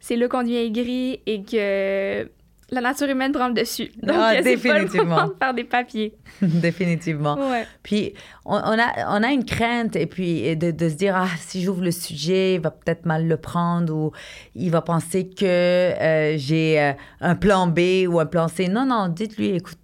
c'est 0.00 0.16
là 0.16 0.28
qu'on 0.28 0.42
devient 0.42 0.56
aigri 0.56 1.20
et 1.26 1.42
que 1.42 2.30
la 2.70 2.80
nature 2.80 3.08
humaine 3.08 3.32
prend 3.32 3.48
le 3.48 3.54
dessus. 3.54 3.90
Donc, 4.02 4.16
ah, 4.18 4.42
définitivement. 4.42 5.16
Pas 5.16 5.24
le 5.24 5.30
de 5.30 5.36
faire 5.38 5.54
des 5.54 5.64
papiers. 5.64 6.14
définitivement. 6.42 7.38
Puis, 7.82 8.14
on, 8.44 8.56
a, 8.56 9.18
on 9.18 9.22
a 9.22 9.30
une 9.30 9.44
crainte, 9.44 9.94
et 9.94 10.06
puis 10.06 10.56
de, 10.56 10.72
de 10.72 10.88
se 10.88 10.94
dire, 10.94 11.14
ah, 11.16 11.28
si 11.38 11.62
j'ouvre 11.62 11.82
le 11.82 11.92
sujet, 11.92 12.54
il 12.54 12.60
va 12.60 12.70
peut-être 12.72 13.06
mal 13.06 13.28
le 13.28 13.36
prendre, 13.36 13.94
ou 13.94 14.12
il 14.54 14.70
va 14.70 14.82
penser 14.82 15.28
que 15.28 15.44
euh, 15.44 16.36
j'ai 16.38 16.80
euh, 16.80 16.92
un 17.20 17.36
plan 17.36 17.68
B 17.68 18.06
ou 18.08 18.18
un 18.18 18.26
plan 18.26 18.48
C. 18.48 18.68
Non, 18.68 18.84
non, 18.84 19.08
dites-lui, 19.08 19.50
écoute, 19.50 19.78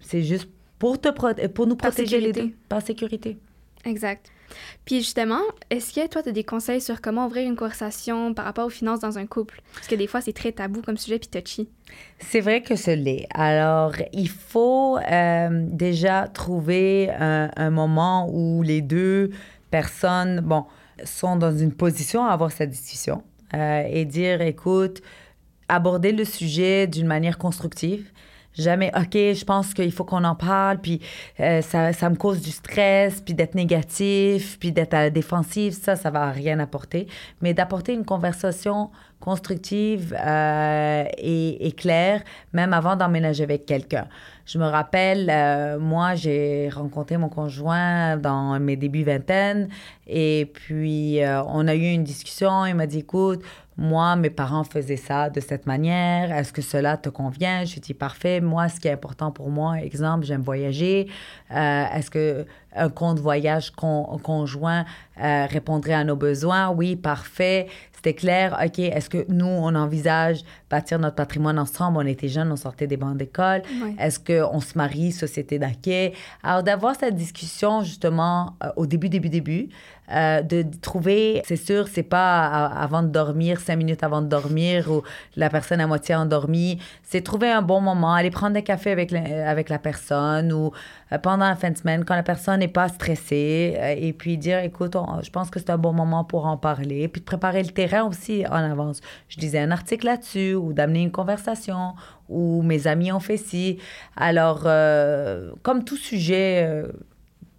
c'est 0.00 0.22
juste 0.22 0.48
pour, 0.78 1.00
te 1.00 1.08
pour 1.48 1.66
nous 1.66 1.76
protéger 1.76 2.20
les 2.20 2.32
deux, 2.32 2.50
par 2.68 2.82
sécurité. 2.82 3.38
Exact. 3.84 4.30
Puis 4.84 4.98
justement, 4.98 5.40
est-ce 5.70 5.92
que 5.92 6.06
toi, 6.08 6.22
tu 6.22 6.28
as 6.28 6.32
des 6.32 6.44
conseils 6.44 6.80
sur 6.80 7.00
comment 7.00 7.26
ouvrir 7.26 7.46
une 7.46 7.56
conversation 7.56 8.34
par 8.34 8.44
rapport 8.44 8.66
aux 8.66 8.70
finances 8.70 9.00
dans 9.00 9.18
un 9.18 9.26
couple? 9.26 9.60
Parce 9.74 9.86
que 9.86 9.94
des 9.94 10.06
fois, 10.06 10.20
c'est 10.20 10.32
très 10.32 10.52
tabou 10.52 10.82
comme 10.82 10.96
sujet 10.96 11.18
puis 11.18 11.28
touchy. 11.28 11.68
C'est 12.18 12.40
vrai 12.40 12.62
que 12.62 12.76
ce 12.76 12.90
l'est. 12.90 13.26
Alors, 13.34 13.94
il 14.12 14.28
faut 14.28 14.98
euh, 14.98 15.48
déjà 15.70 16.28
trouver 16.28 17.10
un, 17.10 17.70
moment 17.70 18.28
où 18.30 18.62
les 18.62 18.80
deux 18.80 19.30
personnes, 19.70 20.40
bon, 20.40 20.64
sont 21.04 21.36
dans 21.36 21.56
une 21.56 21.72
position 21.72 22.24
à 22.24 22.32
avoir 22.32 22.52
cette 22.52 22.70
discussion 22.70 23.22
euh, 23.54 23.84
et 23.88 24.04
dire, 24.04 24.40
écoute, 24.40 25.02
aborder 25.68 26.12
le 26.12 26.24
sujet 26.24 26.86
d'une 26.86 27.06
manière 27.06 27.38
constructive 27.38 28.10
jamais, 28.62 28.90
OK, 28.96 29.12
je 29.12 29.44
pense 29.44 29.74
qu'il 29.74 29.92
faut 29.92 30.04
qu'on 30.04 30.24
en 30.24 30.34
parle, 30.34 30.78
puis 30.78 31.00
euh, 31.40 31.60
ça, 31.62 31.92
ça, 31.92 32.10
me 32.10 32.16
cause 32.16 32.40
du 32.40 32.50
stress, 32.50 33.20
puis 33.20 33.34
d'être 33.34 33.54
négatif, 33.54 34.58
puis 34.58 34.72
d'être 34.72 34.94
à 34.94 35.04
la 35.04 35.10
défensive, 35.10 35.72
ça, 35.72 35.96
ça 35.96 36.10
va 36.10 36.30
rien 36.30 36.58
apporter. 36.58 37.06
Mais 37.40 37.54
d'apporter 37.54 37.92
une 37.92 38.04
conversation 38.04 38.90
constructive 39.20 40.14
euh, 40.20 41.04
et, 41.16 41.66
et, 41.66 41.72
claire, 41.72 42.22
même 42.52 42.74
avant 42.74 42.94
d'emménager 42.94 43.42
avec 43.42 43.64
quelqu'un. 43.64 44.06
Je 44.44 44.58
me 44.58 44.66
rappelle, 44.66 45.30
euh, 45.30 45.78
moi, 45.78 46.14
j'ai 46.14 46.68
rencontré 46.68 47.16
mon 47.16 47.30
conjoint 47.30 48.18
dans 48.18 48.60
mes 48.60 48.76
débuts 48.76 49.04
vingtaine, 49.04 49.68
et 50.06 50.50
puis 50.52 51.20
on 51.46 51.66
a 51.66 51.74
eu 51.74 51.90
une 51.92 52.04
discussion, 52.04 52.66
il 52.66 52.74
m'a 52.74 52.86
dit, 52.86 52.98
écoute, 52.98 53.42
moi, 53.76 54.14
mes 54.16 54.30
parents 54.30 54.64
faisaient 54.64 54.96
ça 54.96 55.30
de 55.30 55.40
cette 55.40 55.66
manière. 55.66 56.30
Est-ce 56.30 56.52
que 56.52 56.62
cela 56.62 56.96
te 56.96 57.08
convient? 57.08 57.64
Je 57.64 57.80
dis 57.80 57.94
parfait. 57.94 58.40
Moi, 58.40 58.68
ce 58.68 58.78
qui 58.78 58.88
est 58.88 58.92
important 58.92 59.32
pour 59.32 59.50
moi, 59.50 59.80
exemple, 59.80 60.24
j'aime 60.24 60.42
voyager. 60.42 61.08
Euh, 61.50 61.84
est-ce 61.94 62.10
que 62.10 62.46
un 62.76 62.88
compte 62.88 63.18
voyage 63.18 63.70
conjoint 63.70 64.84
euh, 65.20 65.46
répondrait 65.46 65.94
à 65.94 66.04
nos 66.04 66.16
besoins? 66.16 66.70
Oui, 66.70 66.96
parfait. 66.96 67.68
C'était 67.92 68.14
clair. 68.14 68.58
OK, 68.62 68.78
est-ce 68.78 69.08
que 69.08 69.24
nous, 69.28 69.46
on 69.46 69.74
envisage 69.74 70.42
bâtir 70.70 70.98
notre 70.98 71.16
patrimoine 71.16 71.58
ensemble? 71.58 71.98
On 71.98 72.06
était 72.06 72.28
jeunes, 72.28 72.52
on 72.52 72.56
sortait 72.56 72.86
des 72.86 72.98
bancs 72.98 73.16
d'école. 73.16 73.62
Est-ce 73.98 74.20
qu'on 74.20 74.60
se 74.60 74.76
marie, 74.76 75.10
société 75.10 75.58
d'acquet? 75.58 76.12
Alors, 76.42 76.62
d'avoir 76.62 76.96
cette 76.96 77.14
discussion, 77.14 77.82
justement, 77.82 78.56
euh, 78.62 78.68
au 78.76 78.86
début, 78.86 79.08
début, 79.08 79.30
début, 79.30 79.68
euh, 80.12 80.42
de 80.42 80.64
trouver, 80.82 81.42
c'est 81.46 81.56
sûr, 81.56 81.88
c'est 81.88 82.02
pas 82.02 82.66
avant 82.66 83.02
de 83.02 83.08
dormir, 83.08 83.60
cinq 83.60 83.76
minutes 83.76 84.02
avant 84.02 84.20
de 84.20 84.26
dormir 84.26 84.90
ou 84.90 85.02
la 85.34 85.48
personne 85.48 85.80
à 85.80 85.86
moitié 85.86 86.14
endormie. 86.14 86.78
C'est 87.02 87.22
trouver 87.22 87.50
un 87.50 87.62
bon 87.62 87.80
moment, 87.80 88.12
aller 88.12 88.30
prendre 88.30 88.52
des 88.52 88.62
cafés 88.62 88.90
avec 88.90 89.10
la, 89.10 89.48
avec 89.48 89.70
la 89.70 89.78
personne 89.78 90.52
ou 90.52 90.72
euh, 91.12 91.18
pendant 91.18 91.48
la 91.48 91.56
fin 91.56 91.70
de 91.70 91.78
semaine 91.78 92.04
quand 92.04 92.14
la 92.14 92.22
personne 92.22 92.60
n'est 92.60 92.68
pas 92.68 92.88
stressée 92.88 93.76
euh, 93.78 93.94
et 93.96 94.12
puis 94.12 94.36
dire, 94.36 94.58
écoute, 94.58 94.94
je 95.22 95.30
pense 95.30 95.48
que 95.48 95.58
c'est 95.58 95.70
un 95.70 95.78
bon 95.78 95.94
moment 95.94 96.22
pour 96.22 96.46
en 96.46 96.58
parler. 96.58 97.08
Puis 97.08 97.22
de 97.22 97.26
préparer 97.26 97.62
le 97.62 97.70
terrain 97.70 98.04
aussi 98.04 98.44
en 98.46 98.56
avance. 98.56 99.00
Je 99.28 99.38
disais 99.40 99.60
un 99.60 99.70
article 99.70 100.04
là-dessus 100.04 100.54
ou 100.54 100.74
d'amener 100.74 101.02
une 101.02 101.12
conversation 101.12 101.94
ou 102.28 102.62
mes 102.62 102.86
amis 102.86 103.10
ont 103.10 103.20
fait 103.20 103.36
ci. 103.38 103.78
Alors, 104.16 104.62
comme 105.62 105.84
tout 105.84 105.96
sujet 105.96 106.84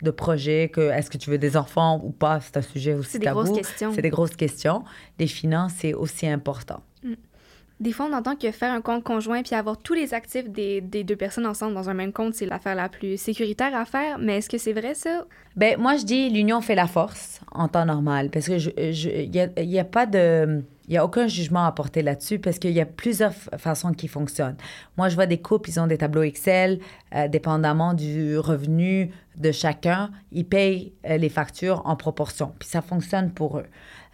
de 0.06 0.12
projet, 0.12 0.70
que 0.72 0.90
est-ce 0.92 1.10
que 1.10 1.18
tu 1.18 1.30
veux 1.30 1.38
des 1.38 1.58
enfants 1.58 2.02
ou 2.04 2.12
pas, 2.12 2.40
c'est 2.40 2.56
un 2.56 2.62
sujet 2.62 2.94
aussi 2.94 3.20
tabou. 3.20 3.44
C'est 3.44 3.50
des 3.50 3.52
grosses 3.52 3.58
questions. 3.58 3.92
C'est 3.94 4.02
des 4.02 4.10
grosses 4.10 4.36
questions. 4.36 4.84
Les 5.20 5.28
finances, 5.28 5.74
c'est 5.78 5.94
aussi 5.94 6.28
important. 6.28 6.82
Mm. 7.04 7.16
Des 7.82 7.92
fois, 7.92 8.08
on 8.10 8.14
entend 8.14 8.38
que 8.38 8.50
faire 8.52 8.72
un 8.72 8.80
compte 8.80 9.04
conjoint 9.04 9.44
puis 9.44 9.54
avoir 9.54 9.78
tous 9.78 9.94
les 9.94 10.14
actifs 10.14 10.50
des, 10.50 10.80
des 10.80 11.04
deux 11.04 11.18
personnes 11.18 11.46
ensemble 11.46 11.74
dans 11.74 11.90
un 11.90 11.94
même 11.94 12.14
compte, 12.14 12.34
c'est 12.34 12.46
l'affaire 12.46 12.76
la 12.76 12.88
plus 12.88 13.18
sécuritaire 13.18 13.76
à 13.76 13.84
faire. 13.84 14.18
Mais 14.18 14.38
est-ce 14.38 14.50
que 14.50 14.58
c'est 14.58 14.72
vrai, 14.72 14.96
ça? 14.96 15.26
Ben 15.58 15.78
moi, 15.78 15.98
je 15.98 16.06
dis 16.06 16.30
l'union 16.30 16.62
fait 16.62 16.76
la 16.76 16.88
force 16.88 17.42
en 17.52 17.68
temps 17.68 17.86
normal. 17.86 18.30
Parce 18.30 18.48
que 18.48 18.54
il 18.54 19.30
n'y 19.30 19.40
a, 19.42 19.50
y 19.62 19.80
a 19.80 19.84
pas 19.84 20.06
de 20.06 20.64
il 20.88 20.92
n'y 20.92 20.98
a 20.98 21.06
aucun 21.06 21.28
jugement 21.28 21.66
à 21.66 21.72
porter 21.72 22.02
là-dessus 22.02 22.40
parce 22.40 22.60
qu'il 22.60 22.72
y 22.72 22.82
a 22.82 22.86
plusieurs 22.86 23.34
façons 23.34 23.92
qui 23.94 24.08
fonctionnent. 24.08 24.58
Moi, 24.98 25.10
je 25.10 25.16
vois 25.16 25.26
des 25.26 25.40
couples, 25.40 25.70
ils 25.70 25.80
ont 25.80 25.88
des 25.88 25.98
tableaux 25.98 26.24
Excel, 26.24 26.80
euh, 27.16 27.28
dépendamment 27.28 27.94
du 27.94 28.38
revenu 28.38 29.12
de 29.38 29.52
chacun, 29.52 30.12
ils 30.32 30.46
payent 30.46 30.94
euh, 31.10 31.18
les 31.18 31.30
factures 31.30 31.82
en 31.86 31.96
proportion. 31.96 32.54
Puis 32.60 32.70
ça 32.70 32.82
fonctionne 32.82 33.32
pour 33.32 33.58
eux. 33.58 33.66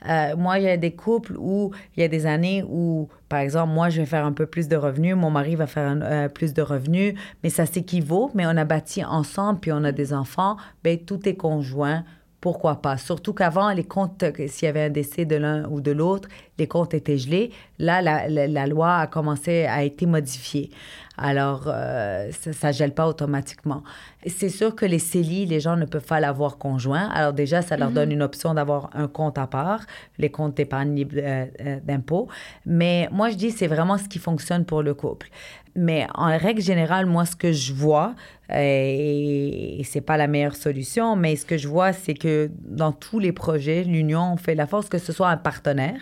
Euh, 0.09 0.36
moi, 0.36 0.57
il 0.57 0.63
y 0.63 0.69
a 0.69 0.78
des 0.78 0.95
couples 0.95 1.36
où 1.38 1.72
il 1.95 2.01
y 2.01 2.03
a 2.03 2.07
des 2.07 2.26
années 2.26 2.63
où, 2.67 3.07
par 3.30 3.39
exemple, 3.39 3.72
moi, 3.72 3.89
je 3.89 4.01
vais 4.01 4.07
faire 4.07 4.26
un 4.26 4.32
peu 4.32 4.47
plus 4.47 4.67
de 4.67 4.76
revenus, 4.76 5.15
mon 5.15 5.30
mari 5.30 5.55
va 5.55 5.67
faire 5.67 6.32
plus 6.34 6.53
de 6.53 6.61
revenus, 6.63 7.13
mais 7.43 7.51
ça 7.51 7.67
s'équivaut, 7.67 8.32
mais 8.34 8.47
on 8.47 8.57
a 8.57 8.65
bâti 8.65 9.03
ensemble, 9.03 9.59
puis 9.59 9.72
on 9.72 9.84
a 9.84 9.91
des 9.91 10.11
enfants, 10.11 10.57
ben 10.84 10.97
tout 10.97 11.30
est 11.30 11.36
conjoint 11.36 12.03
pourquoi 12.42 12.82
pas? 12.82 12.98
Surtout 12.98 13.34
qu'avant, 13.34 13.72
les 13.72 13.84
comptes, 13.84 14.26
s'il 14.48 14.66
y 14.66 14.68
avait 14.68 14.86
un 14.86 14.89
décès 14.89 15.26
de 15.26 15.36
l'un 15.36 15.70
ou 15.70 15.80
de 15.80 15.92
l'autre, 15.92 16.28
les 16.58 16.68
comptes 16.68 16.94
étaient 16.96 17.18
gelés. 17.18 17.52
Là, 17.78 18.02
la, 18.02 18.68
loi 18.68 18.98
a 18.98 19.08
commencé 19.08 19.66
à 19.66 19.86
être 19.86 20.06
modifiée. 20.06 20.72
Alors, 21.18 21.66
euh, 21.68 22.32
ça 22.32 22.70
ne 22.70 22.74
gèle 22.74 22.94
pas 22.94 23.08
automatiquement. 23.08 23.84
C'est 24.26 24.50
sûr 24.50 24.76
que 24.76 24.86
les 24.86 24.98
CELI, 24.98 25.46
les 25.46 25.60
gens 25.60 25.76
ne 25.76 25.86
peuvent 25.86 26.06
pas 26.06 26.20
l'avoir 26.20 26.58
conjoint. 26.58 27.10
Alors 27.10 27.34
déjà, 27.34 27.62
ça 27.62 27.78
leur 27.78 27.92
donne 27.92 28.12
une 28.12 28.24
option 28.24 28.54
d'avoir 28.54 28.89
un 28.94 29.08
compte 29.08 29.38
à 29.38 29.46
part, 29.46 29.82
les 30.18 30.32
comptes 30.32 30.56
d'épargne 30.58 31.06
euh, 31.16 31.46
euh, 31.60 31.80
d'impôt. 31.84 32.28
Mais 32.66 33.08
moi, 33.12 33.30
je 33.30 33.36
dis, 33.36 33.52
c'est 33.52 33.68
vraiment 33.68 33.98
ce 33.98 34.08
qui 34.08 34.20
fonctionne 34.20 34.66
pour 34.66 34.82
le 34.82 34.94
couple. 34.94 35.30
Mais 35.76 36.05
en 36.15 36.38
règle 36.38 36.61
générale, 36.61 37.05
moi, 37.05 37.26
ce 37.26 37.36
que 37.36 37.53
je 37.53 37.72
vois, 37.72 38.13
euh, 38.51 38.57
et, 38.59 39.82
c'est 39.86 40.01
pas 40.01 40.17
la 40.17 40.28
meilleure 40.28 40.55
solution, 40.55 41.15
mais 41.15 41.36
ce 41.38 41.45
que 41.45 41.57
je 41.57 41.67
vois, 41.67 41.93
c'est 41.93 42.13
que 42.13 42.51
dans 42.59 42.91
tous 42.91 43.19
les 43.19 43.32
projets, 43.32 43.84
l'union 43.84 44.36
fait 44.36 44.55
la 44.55 44.67
force 44.67 44.89
que 44.89 44.97
ce 44.97 45.13
soit 45.13 45.30
un 45.30 45.38
partenaire 45.38 46.01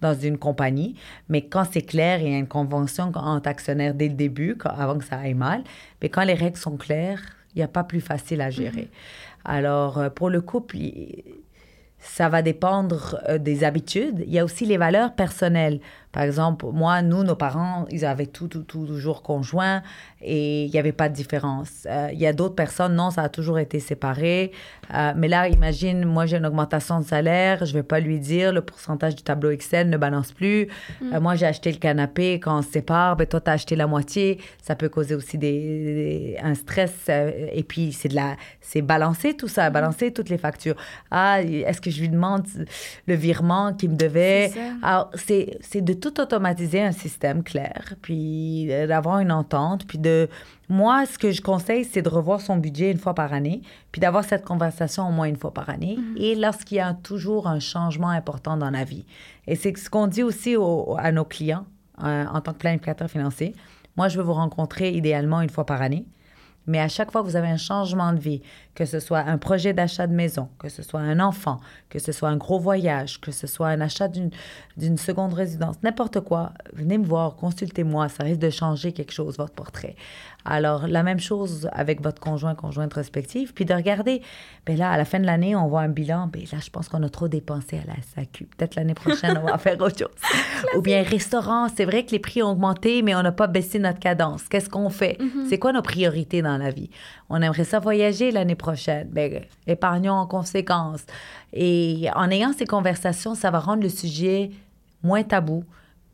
dans 0.00 0.14
une 0.14 0.38
compagnie, 0.38 0.94
mais 1.28 1.42
quand 1.42 1.64
c'est 1.70 1.82
clair, 1.82 2.20
il 2.20 2.30
y 2.30 2.34
a 2.34 2.38
une 2.38 2.48
convention 2.48 3.12
entre 3.14 3.48
actionnaires 3.48 3.94
dès 3.94 4.08
le 4.08 4.14
début, 4.14 4.56
avant 4.64 4.96
que 4.96 5.04
ça 5.04 5.18
aille 5.18 5.34
mal, 5.34 5.64
mais 6.00 6.08
quand 6.08 6.24
les 6.24 6.34
règles 6.34 6.56
sont 6.56 6.78
claires, 6.78 7.20
il 7.54 7.58
n'y 7.58 7.64
a 7.64 7.68
pas 7.68 7.84
plus 7.84 8.00
facile 8.00 8.40
à 8.40 8.48
gérer. 8.48 8.84
Mm-hmm. 8.84 9.44
Alors, 9.44 9.98
euh, 9.98 10.10
pour 10.10 10.30
le 10.30 10.40
couple, 10.40 10.76
ça 12.00 12.28
va 12.28 12.42
dépendre 12.42 13.20
euh, 13.28 13.38
des 13.38 13.64
habitudes. 13.64 14.24
Il 14.26 14.32
y 14.32 14.38
a 14.38 14.44
aussi 14.44 14.64
les 14.64 14.78
valeurs 14.78 15.14
personnelles. 15.14 15.80
Par 16.12 16.24
exemple, 16.24 16.66
moi, 16.72 17.02
nous, 17.02 17.22
nos 17.22 17.36
parents, 17.36 17.86
ils 17.90 18.04
avaient 18.04 18.26
tout, 18.26 18.48
tout, 18.48 18.62
tout 18.62 18.86
toujours 18.86 19.22
conjoint 19.22 19.82
et 20.22 20.64
il 20.64 20.70
n'y 20.70 20.78
avait 20.78 20.92
pas 20.92 21.08
de 21.08 21.14
différence. 21.14 21.86
Euh, 21.86 22.08
il 22.12 22.18
y 22.18 22.26
a 22.26 22.32
d'autres 22.32 22.54
personnes, 22.54 22.94
non, 22.94 23.10
ça 23.10 23.22
a 23.22 23.28
toujours 23.28 23.58
été 23.58 23.80
séparé. 23.80 24.52
Euh, 24.92 25.12
mais 25.16 25.28
là, 25.28 25.48
imagine, 25.48 26.04
moi, 26.04 26.26
j'ai 26.26 26.36
une 26.36 26.46
augmentation 26.46 27.00
de 27.00 27.04
salaire, 27.04 27.64
je 27.64 27.72
ne 27.72 27.78
vais 27.78 27.82
pas 27.82 28.00
lui 28.00 28.18
dire 28.18 28.52
le 28.52 28.60
pourcentage 28.60 29.14
du 29.14 29.22
tableau 29.22 29.50
Excel 29.50 29.88
ne 29.88 29.96
balance 29.96 30.32
plus. 30.32 30.66
Mm. 31.00 31.14
Euh, 31.14 31.20
moi, 31.20 31.36
j'ai 31.36 31.46
acheté 31.46 31.70
le 31.70 31.78
canapé, 31.78 32.40
quand 32.40 32.58
on 32.58 32.62
se 32.62 32.70
sépare, 32.70 33.16
ben, 33.16 33.26
toi, 33.26 33.40
tu 33.40 33.50
as 33.50 33.54
acheté 33.54 33.76
la 33.76 33.86
moitié. 33.86 34.40
Ça 34.62 34.74
peut 34.74 34.88
causer 34.88 35.14
aussi 35.14 35.38
des, 35.38 36.36
un 36.42 36.54
stress. 36.54 37.08
et 37.08 37.64
puis, 37.66 37.92
c'est 37.92 38.08
de 38.08 38.16
la, 38.16 38.36
c'est 38.60 38.82
balancer 38.82 39.36
tout 39.36 39.48
ça, 39.48 39.70
balancer 39.70 40.12
toutes 40.12 40.28
les 40.28 40.38
factures. 40.38 40.76
Ah, 41.10 41.40
est-ce 41.40 41.80
que 41.80 41.90
je 41.90 42.00
lui 42.00 42.08
demande 42.08 42.46
le 43.06 43.14
virement 43.14 43.72
qu'il 43.72 43.90
me 43.90 43.96
devait? 43.96 44.50
Alors, 44.82 45.10
c'est, 45.14 45.56
c'est 45.60 45.82
de 45.82 45.92
tout 46.00 46.20
automatiser 46.20 46.82
un 46.82 46.92
système 46.92 47.42
clair, 47.42 47.94
puis 48.02 48.66
d'avoir 48.66 49.20
une 49.20 49.32
entente, 49.32 49.86
puis 49.86 49.98
de... 49.98 50.28
Moi, 50.68 51.04
ce 51.06 51.18
que 51.18 51.32
je 51.32 51.42
conseille, 51.42 51.84
c'est 51.84 52.02
de 52.02 52.08
revoir 52.08 52.40
son 52.40 52.56
budget 52.56 52.90
une 52.90 52.98
fois 52.98 53.14
par 53.14 53.32
année, 53.32 53.60
puis 53.92 54.00
d'avoir 54.00 54.24
cette 54.24 54.44
conversation 54.44 55.08
au 55.08 55.10
moins 55.10 55.26
une 55.26 55.36
fois 55.36 55.52
par 55.52 55.68
année, 55.68 55.98
et 56.16 56.34
lorsqu'il 56.34 56.78
y 56.78 56.80
a 56.80 56.94
toujours 56.94 57.46
un 57.46 57.60
changement 57.60 58.10
important 58.10 58.56
dans 58.56 58.70
la 58.70 58.84
vie. 58.84 59.04
Et 59.46 59.56
c'est 59.56 59.76
ce 59.76 59.90
qu'on 59.90 60.06
dit 60.06 60.22
aussi 60.22 60.56
à 60.98 61.12
nos 61.12 61.24
clients 61.24 61.66
euh, 62.02 62.24
en 62.32 62.40
tant 62.40 62.52
que 62.52 62.58
planificateur 62.58 63.10
financier. 63.10 63.54
Moi, 63.96 64.08
je 64.08 64.16
veux 64.16 64.24
vous 64.24 64.32
rencontrer 64.32 64.92
idéalement 64.92 65.40
une 65.40 65.50
fois 65.50 65.66
par 65.66 65.82
année. 65.82 66.06
Mais 66.66 66.78
à 66.78 66.88
chaque 66.88 67.10
fois 67.10 67.22
que 67.22 67.26
vous 67.26 67.36
avez 67.36 67.48
un 67.48 67.56
changement 67.56 68.12
de 68.12 68.20
vie, 68.20 68.42
que 68.80 68.86
ce 68.86 68.98
soit 68.98 69.18
un 69.18 69.36
projet 69.36 69.74
d'achat 69.74 70.06
de 70.06 70.14
maison, 70.14 70.48
que 70.58 70.70
ce 70.70 70.82
soit 70.82 71.00
un 71.00 71.20
enfant, 71.20 71.60
que 71.90 71.98
ce 71.98 72.12
soit 72.12 72.30
un 72.30 72.38
gros 72.38 72.58
voyage, 72.58 73.20
que 73.20 73.30
ce 73.30 73.46
soit 73.46 73.68
un 73.68 73.82
achat 73.82 74.08
d'une 74.08 74.96
seconde 74.96 75.34
résidence, 75.34 75.76
n'importe 75.82 76.20
quoi, 76.20 76.52
venez 76.72 76.96
me 76.96 77.04
voir, 77.04 77.36
consultez-moi, 77.36 78.08
ça 78.08 78.24
risque 78.24 78.40
de 78.40 78.48
changer 78.48 78.92
quelque 78.92 79.12
chose, 79.12 79.36
votre 79.36 79.52
portrait. 79.52 79.96
Alors, 80.46 80.86
la 80.86 81.02
même 81.02 81.20
chose 81.20 81.68
avec 81.72 82.02
votre 82.02 82.18
conjoint, 82.18 82.54
conjointe 82.54 82.94
respective, 82.94 83.52
puis 83.52 83.66
de 83.66 83.74
regarder, 83.74 84.22
ben 84.64 84.78
là, 84.78 84.90
à 84.90 84.96
la 84.96 85.04
fin 85.04 85.20
de 85.20 85.26
l'année, 85.26 85.54
on 85.54 85.68
voit 85.68 85.82
un 85.82 85.88
bilan, 85.88 86.30
ben 86.32 86.42
là, 86.50 86.58
je 86.64 86.70
pense 86.70 86.88
qu'on 86.88 87.02
a 87.02 87.10
trop 87.10 87.28
dépensé 87.28 87.76
à 87.76 87.86
la 87.86 87.96
SAQ. 88.14 88.46
Peut-être 88.56 88.76
l'année 88.76 88.94
prochaine, 88.94 89.38
on 89.42 89.46
va 89.46 89.58
faire 89.58 89.78
autre 89.78 89.98
chose. 89.98 90.08
Ou 90.74 90.80
bien 90.80 91.02
restaurant, 91.02 91.68
c'est 91.68 91.84
vrai 91.84 92.06
que 92.06 92.12
les 92.12 92.18
prix 92.18 92.42
ont 92.42 92.52
augmenté, 92.52 93.02
mais 93.02 93.14
on 93.14 93.22
n'a 93.22 93.32
pas 93.32 93.48
baissé 93.48 93.78
notre 93.78 93.98
cadence. 93.98 94.44
Qu'est-ce 94.48 94.70
qu'on 94.70 94.88
fait? 94.88 95.18
Mm-hmm. 95.20 95.48
C'est 95.50 95.58
quoi 95.58 95.74
nos 95.74 95.82
priorités 95.82 96.40
dans 96.40 96.56
la 96.56 96.70
vie? 96.70 96.88
On 97.28 97.42
aimerait 97.42 97.64
ça 97.64 97.78
voyager 97.78 98.30
l'année 98.30 98.54
prochaine. 98.54 98.69
Ben, 99.10 99.44
épargnons 99.66 100.14
en 100.14 100.26
conséquence. 100.26 101.04
Et 101.52 102.08
en 102.14 102.30
ayant 102.30 102.52
ces 102.52 102.66
conversations, 102.66 103.34
ça 103.34 103.50
va 103.50 103.58
rendre 103.58 103.82
le 103.82 103.88
sujet 103.88 104.50
moins 105.02 105.22
tabou, 105.22 105.64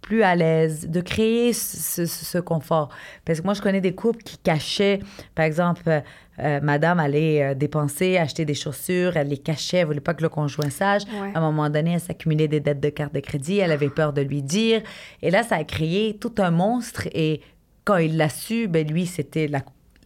plus 0.01 0.23
à 0.23 0.37
l'aise, 0.37 0.89
de 0.89 1.01
créer 1.01 1.53
ce, 1.53 2.39
confort. 2.39 2.91
Parce 3.25 3.41
que 3.41 3.45
moi, 3.45 3.55
je 3.55 3.61
connais 3.61 3.81
des 3.81 3.95
couples 3.95 4.23
qui 4.23 4.39
cachaient, 4.39 5.01
par 5.35 5.45
exemple, 5.45 6.03
euh, 6.39 6.61
madame 6.63 7.01
allait 7.01 7.43
euh, 7.43 7.55
dépenser, 7.55 8.17
acheter 8.17 8.45
des 8.45 8.55
chaussures, 8.55 9.17
elle 9.17 9.29
les 9.29 9.39
cachait, 9.39 9.79
elle 9.79 9.87
voulait 9.87 10.01
pas 10.01 10.15
que 10.15 10.23
le 10.23 10.29
conjoint 10.29 10.71
sache. 10.71 11.03
À 11.35 11.39
un 11.39 11.41
moment 11.41 11.69
donné, 11.71 11.95
elle 11.95 12.01
s'accumulait 12.01 12.47
des 12.47 12.61
dettes 12.61 12.81
de 12.81 12.89
carte 12.89 13.15
de 13.15 13.21
crédit, 13.21 13.59
elle 13.59 13.73
avait 13.73 13.91
peur 13.91 14.13
de 14.13 14.23
lui 14.23 14.43
dire. 14.43 14.83
Et 15.23 15.31
là, 15.31 15.43
ça 15.43 15.57
a 15.57 15.65
créé 15.65 16.17
tout 16.19 16.35
un 16.39 16.51
monstre. 16.53 17.09
Et 17.13 17.41
quand 17.85 17.97
il 17.97 18.17
l'a 18.17 18.29
su, 18.29 18.69
ben 18.69 18.87
lui, 18.87 19.07
c'était 19.07 19.49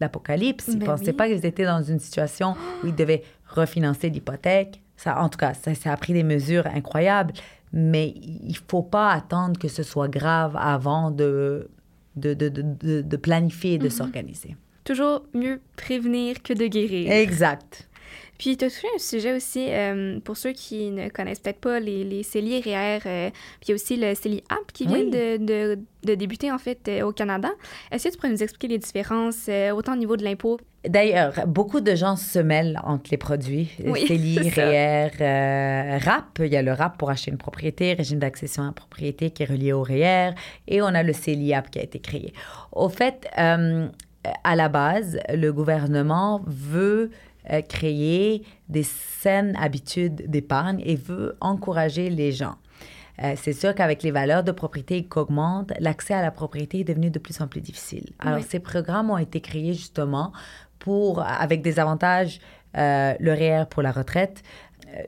l'apocalypse. 0.01 0.65
il 0.67 0.75
ne 0.75 0.79
ben 0.79 0.85
pensait 0.87 1.13
pas 1.13 1.27
qu'ils 1.27 1.45
étaient 1.45 1.65
dans 1.65 1.81
une 1.81 1.99
situation 1.99 2.55
où 2.83 2.87
il 2.87 2.95
devait 2.95 3.23
refinancer 3.47 4.09
l'hypothèque. 4.09 4.81
Ça, 4.97 5.19
en 5.19 5.29
tout 5.29 5.37
cas, 5.37 5.53
ça, 5.53 5.73
ça 5.73 5.91
a 5.91 5.97
pris 5.97 6.13
des 6.13 6.23
mesures 6.23 6.67
incroyables 6.67 7.33
mais 7.73 8.13
il 8.17 8.57
faut 8.67 8.83
pas 8.83 9.11
attendre 9.11 9.59
que 9.59 9.67
ce 9.67 9.83
soit 9.83 10.07
grave 10.07 10.55
avant 10.57 11.11
de, 11.11 11.69
de, 12.15 12.33
de, 12.33 12.49
de, 12.49 13.01
de 13.01 13.17
planifier 13.17 13.73
et 13.73 13.77
de 13.77 13.85
mhm. 13.85 13.89
s'organiser. 13.89 14.55
Toujours 14.83 15.23
mieux 15.33 15.61
prévenir 15.77 16.41
que 16.41 16.53
de 16.53 16.67
guérir. 16.67 17.11
Exact. 17.11 17.87
Puis, 18.41 18.57
tu 18.57 18.65
as 18.65 18.69
touché 18.69 18.87
un 18.95 18.97
sujet 18.97 19.35
aussi, 19.35 19.67
euh, 19.69 20.19
pour 20.21 20.35
ceux 20.35 20.51
qui 20.51 20.89
ne 20.89 21.09
connaissent 21.09 21.41
peut-être 21.41 21.59
pas 21.61 21.79
les, 21.79 22.03
les 22.03 22.23
CELI 22.23 22.61
REER, 22.61 22.99
euh, 23.05 23.29
puis 23.29 23.67
il 23.67 23.69
y 23.69 23.71
a 23.73 23.75
aussi 23.75 23.97
le 23.97 24.15
CELI 24.15 24.43
App 24.49 24.71
qui 24.73 24.87
vient 24.87 25.03
de, 25.03 25.37
de, 25.37 25.79
de, 26.03 26.15
débuter, 26.15 26.51
en 26.51 26.57
fait, 26.57 26.87
euh, 26.87 27.03
au 27.03 27.11
Canada. 27.11 27.49
Est-ce 27.91 28.05
que 28.05 28.09
tu 28.09 28.17
pourrais 28.17 28.31
nous 28.31 28.41
expliquer 28.41 28.69
les 28.69 28.79
différences, 28.79 29.47
autant 29.75 29.93
au 29.93 29.95
niveau 29.95 30.17
de 30.17 30.23
l'impôt? 30.23 30.59
D'ailleurs, 30.89 31.45
beaucoup 31.45 31.81
de 31.81 31.93
gens 31.93 32.15
se 32.15 32.39
mêlent 32.39 32.79
entre 32.83 33.11
les 33.11 33.17
produits. 33.17 33.69
Oui, 33.85 34.07
CELI, 34.07 34.49
REER, 34.49 35.99
RAP. 36.03 36.39
Il 36.39 36.47
y 36.47 36.57
a 36.57 36.63
le 36.63 36.73
RAP 36.73 36.97
pour 36.97 37.11
acheter 37.11 37.29
une 37.29 37.37
propriété, 37.37 37.93
régime 37.93 38.17
d'accession 38.17 38.63
à 38.63 38.65
la 38.65 38.71
propriété 38.71 39.29
qui 39.29 39.43
est 39.43 39.45
relié 39.45 39.71
au 39.71 39.83
REER, 39.83 40.31
et 40.67 40.81
on 40.81 40.87
a 40.87 41.03
le 41.03 41.13
CELI 41.13 41.53
App 41.53 41.69
qui 41.69 41.77
a 41.77 41.83
été 41.83 41.99
créé. 41.99 42.33
Au 42.71 42.89
fait, 42.89 43.27
à 43.35 44.55
la 44.55 44.69
base, 44.69 45.19
le 45.31 45.51
gouvernement 45.51 46.41
veut 46.47 47.11
euh, 47.49 47.61
créer 47.61 48.43
des 48.69 48.83
saines 48.83 49.55
habitudes 49.59 50.29
d'épargne 50.29 50.81
et 50.85 50.95
veut 50.95 51.35
encourager 51.41 52.09
les 52.09 52.31
gens. 52.31 52.55
Euh, 53.23 53.33
c'est 53.35 53.53
sûr 53.53 53.75
qu'avec 53.75 54.03
les 54.03 54.11
valeurs 54.11 54.43
de 54.43 54.51
propriété 54.51 55.03
qui 55.03 55.17
augmentent, 55.17 55.73
l'accès 55.79 56.13
à 56.13 56.21
la 56.21 56.31
propriété 56.31 56.79
est 56.79 56.83
devenu 56.83 57.09
de 57.09 57.19
plus 57.19 57.39
en 57.41 57.47
plus 57.47 57.61
difficile. 57.61 58.11
Alors, 58.19 58.41
ces 58.41 58.59
programmes 58.59 59.09
ont 59.09 59.17
été 59.17 59.41
créés 59.41 59.73
justement 59.73 60.31
pour, 60.79 61.21
avec 61.21 61.61
des 61.61 61.79
avantages, 61.79 62.39
euh, 62.77 63.13
le 63.19 63.33
REER 63.33 63.65
pour 63.69 63.81
la 63.81 63.91
retraite, 63.91 64.43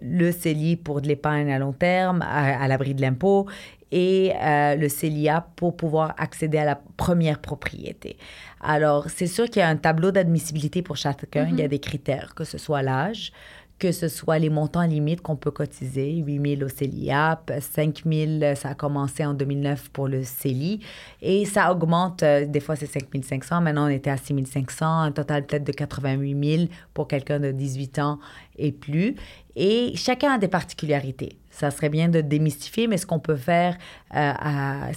le 0.01 0.31
CELI 0.31 0.75
pour 0.75 1.01
de 1.01 1.07
l'épargne 1.07 1.51
à 1.51 1.59
long 1.59 1.73
terme, 1.73 2.21
à, 2.21 2.67
l'abri 2.67 2.93
de 2.93 3.01
l'impôt, 3.01 3.47
et 3.95 4.33
le 4.75 4.89
CELIA 4.89 5.45
pour 5.55 5.77
pouvoir 5.77 6.15
accéder 6.17 6.57
à 6.57 6.65
la 6.65 6.79
première 6.97 7.39
propriété. 7.39 8.17
Alors, 8.59 9.09
c'est 9.09 9.27
sûr 9.27 9.45
qu'il 9.45 9.59
y 9.59 9.63
a 9.63 9.67
un 9.67 9.75
tableau 9.75 10.11
d'admissibilité 10.11 10.81
pour 10.81 10.97
chacun. 10.97 11.47
Il 11.51 11.59
y 11.59 11.61
a 11.61 11.65
mhm. 11.65 11.69
des 11.69 11.79
critères, 11.79 12.33
que 12.33 12.43
ce 12.43 12.57
soit 12.57 12.81
l'âge, 12.81 13.31
que 13.77 13.91
ce 13.91 14.07
soit 14.07 14.39
les 14.39 14.49
montants 14.49 14.83
limites 14.83 15.21
qu'on 15.21 15.35
peut 15.35 15.51
cotiser, 15.51 16.15
8 16.15 16.57
000 16.57 16.61
au 16.63 16.69
CELIAP, 16.69 17.51
5 17.59 18.03
000, 18.05 18.55
ça 18.55 18.69
a 18.69 18.75
commencé 18.75 19.25
en 19.25 19.33
2009 19.33 19.89
pour 19.89 20.07
le 20.07 20.23
CELI, 20.23 20.79
et 21.21 21.43
ça 21.45 21.69
augmente, 21.69 22.23
euh, 22.23 22.45
des 22.45 22.61
fois 22.61 22.77
c'est 22.77 22.85
5 22.85 23.03
500, 23.21 23.59
maintenant 23.59 23.87
on 23.87 23.89
était 23.89 24.09
à 24.09 24.15
6 24.15 24.45
500, 24.45 24.85
un 24.85 25.11
total 25.11 25.45
peut-être 25.45 25.65
de 25.65 25.73
88 25.73 26.57
000 26.57 26.69
pour 26.93 27.09
quelqu'un 27.09 27.41
de 27.41 27.51
18 27.51 27.99
ans 27.99 28.19
et 28.57 28.71
plus. 28.71 29.15
Et 29.55 29.91
chacun 29.95 30.35
a 30.35 30.37
des 30.37 30.47
particularités. 30.47 31.37
Ça 31.53 31.69
serait 31.69 31.89
bien 31.89 32.09
de 32.09 32.19
démystifier, 32.21 32.87
mais 32.87 32.97
ce 32.97 33.05
qu'on 33.05 33.19
peut 33.19 33.35
faire, 33.35 33.77
euh, 34.15 34.33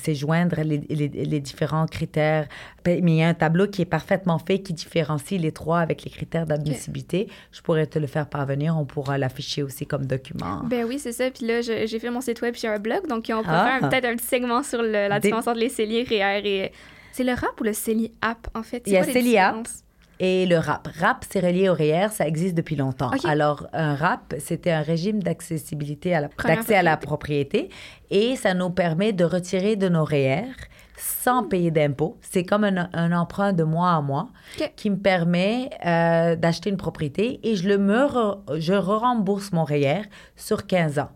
c'est 0.03 0.15
joindre 0.15 0.57
les, 0.63 0.79
les, 0.89 1.41
différents 1.41 1.87
critères. 1.87 2.49
Mais 2.87 2.99
il 2.99 3.15
y 3.15 3.23
a 3.23 3.29
un 3.29 3.35
tableau 3.35 3.67
qui 3.67 3.83
est 3.83 3.87
parfaitement 3.87 4.39
fait, 4.39 4.61
qui 4.61 4.73
différencie 4.73 5.39
les 5.39 5.53
trois 5.53 5.81
avec 5.81 6.03
les 6.05 6.11
critères 6.11 6.47
d'admissibilité. 6.47 7.29
Je 7.53 7.61
pourrais 7.61 7.87
te 7.87 7.99
le 7.99 8.07
faire 8.07 8.27
parvenir. 8.27 8.75
On 8.77 8.87
pourra 8.87 9.19
l'afficher 9.19 9.63
aussi 9.63 9.87
comme 9.87 10.07
document. 10.07 10.63
Ben 10.65 10.87
oui, 10.87 10.99
c'est 10.99 11.13
ça. 11.13 11.31
Puis 11.31 11.47
là, 11.47 11.61
j'ai 11.61 11.99
fait 11.99 12.11
mon 12.11 12.23
site 12.23 12.41
web, 12.41 12.55
j'ai 12.57 12.69
un 12.69 12.79
blog, 12.79 13.07
donc 13.07 13.27
on 13.31 13.43
peut 13.43 13.49
ah. 13.51 13.79
faire 13.79 13.91
peut-être 13.91 14.07
un 14.07 14.17
petit 14.17 14.27
segment 14.27 14.63
sur 14.63 14.81
la 14.81 15.21
différence 15.21 15.47
entre 15.47 15.61
les 15.61 15.69
CELI, 15.69 16.05
REER 16.05 16.47
et... 16.47 16.73
C'est 17.13 17.25
le 17.25 17.33
RAP 17.33 17.61
ou 17.61 17.65
le 17.65 17.73
CELI 17.73 18.13
App, 18.21 18.49
en 18.55 18.63
fait? 18.63 18.83
Il 18.87 18.93
y 18.93 18.97
a 18.97 19.05
CELI 19.05 19.39
App 19.39 19.67
et 20.19 20.47
le 20.47 20.59
RAP. 20.59 20.89
RAP, 20.99 21.25
c'est 21.29 21.41
relié 21.41 21.69
au 21.69 21.75
REER, 21.75 22.09
ça 22.11 22.27
existe 22.27 22.55
depuis 22.55 22.77
longtemps. 22.77 23.11
Alors, 23.25 23.67
un 23.73 23.95
RAP, 23.95 24.35
c'était 24.39 24.71
un 24.71 24.83
régime 24.83 25.23
d'accessibilité 25.23 26.15
à 26.15 26.29
d'accès 26.45 26.77
à 26.77 26.83
la 26.83 26.97
propriété 26.97 27.69
et 28.11 28.37
ça 28.37 28.55
nous 28.55 28.71
permet 28.71 29.13
de 29.13 29.25
retirer 29.25 29.77
de 29.77 29.89
nos 29.89 30.05
REER 30.05 30.47
sans 30.99 31.43
hmm. 31.43 31.49
payer 31.49 31.71
d'impôts. 31.71 32.17
C'est 32.23 32.45
comme 32.45 32.65
un, 32.65 33.13
emprunt 33.13 33.53
de 33.53 33.65
mois 33.65 33.93
à 33.93 34.01
mois 34.01 34.29
qui 34.77 34.91
me 34.91 34.97
permet 34.97 35.71
euh, 35.85 36.37
d'acheter 36.37 36.71
une 36.71 36.77
propriété 36.77 37.41
et 37.43 37.57
je, 37.57 37.69
le 37.69 37.79
me 37.79 38.07
je 38.59 38.73
rembourse 38.75 39.53
mon 39.53 39.65
REER 39.65 40.03
sur 40.37 40.67
15 40.67 40.99
ans. 40.99 41.11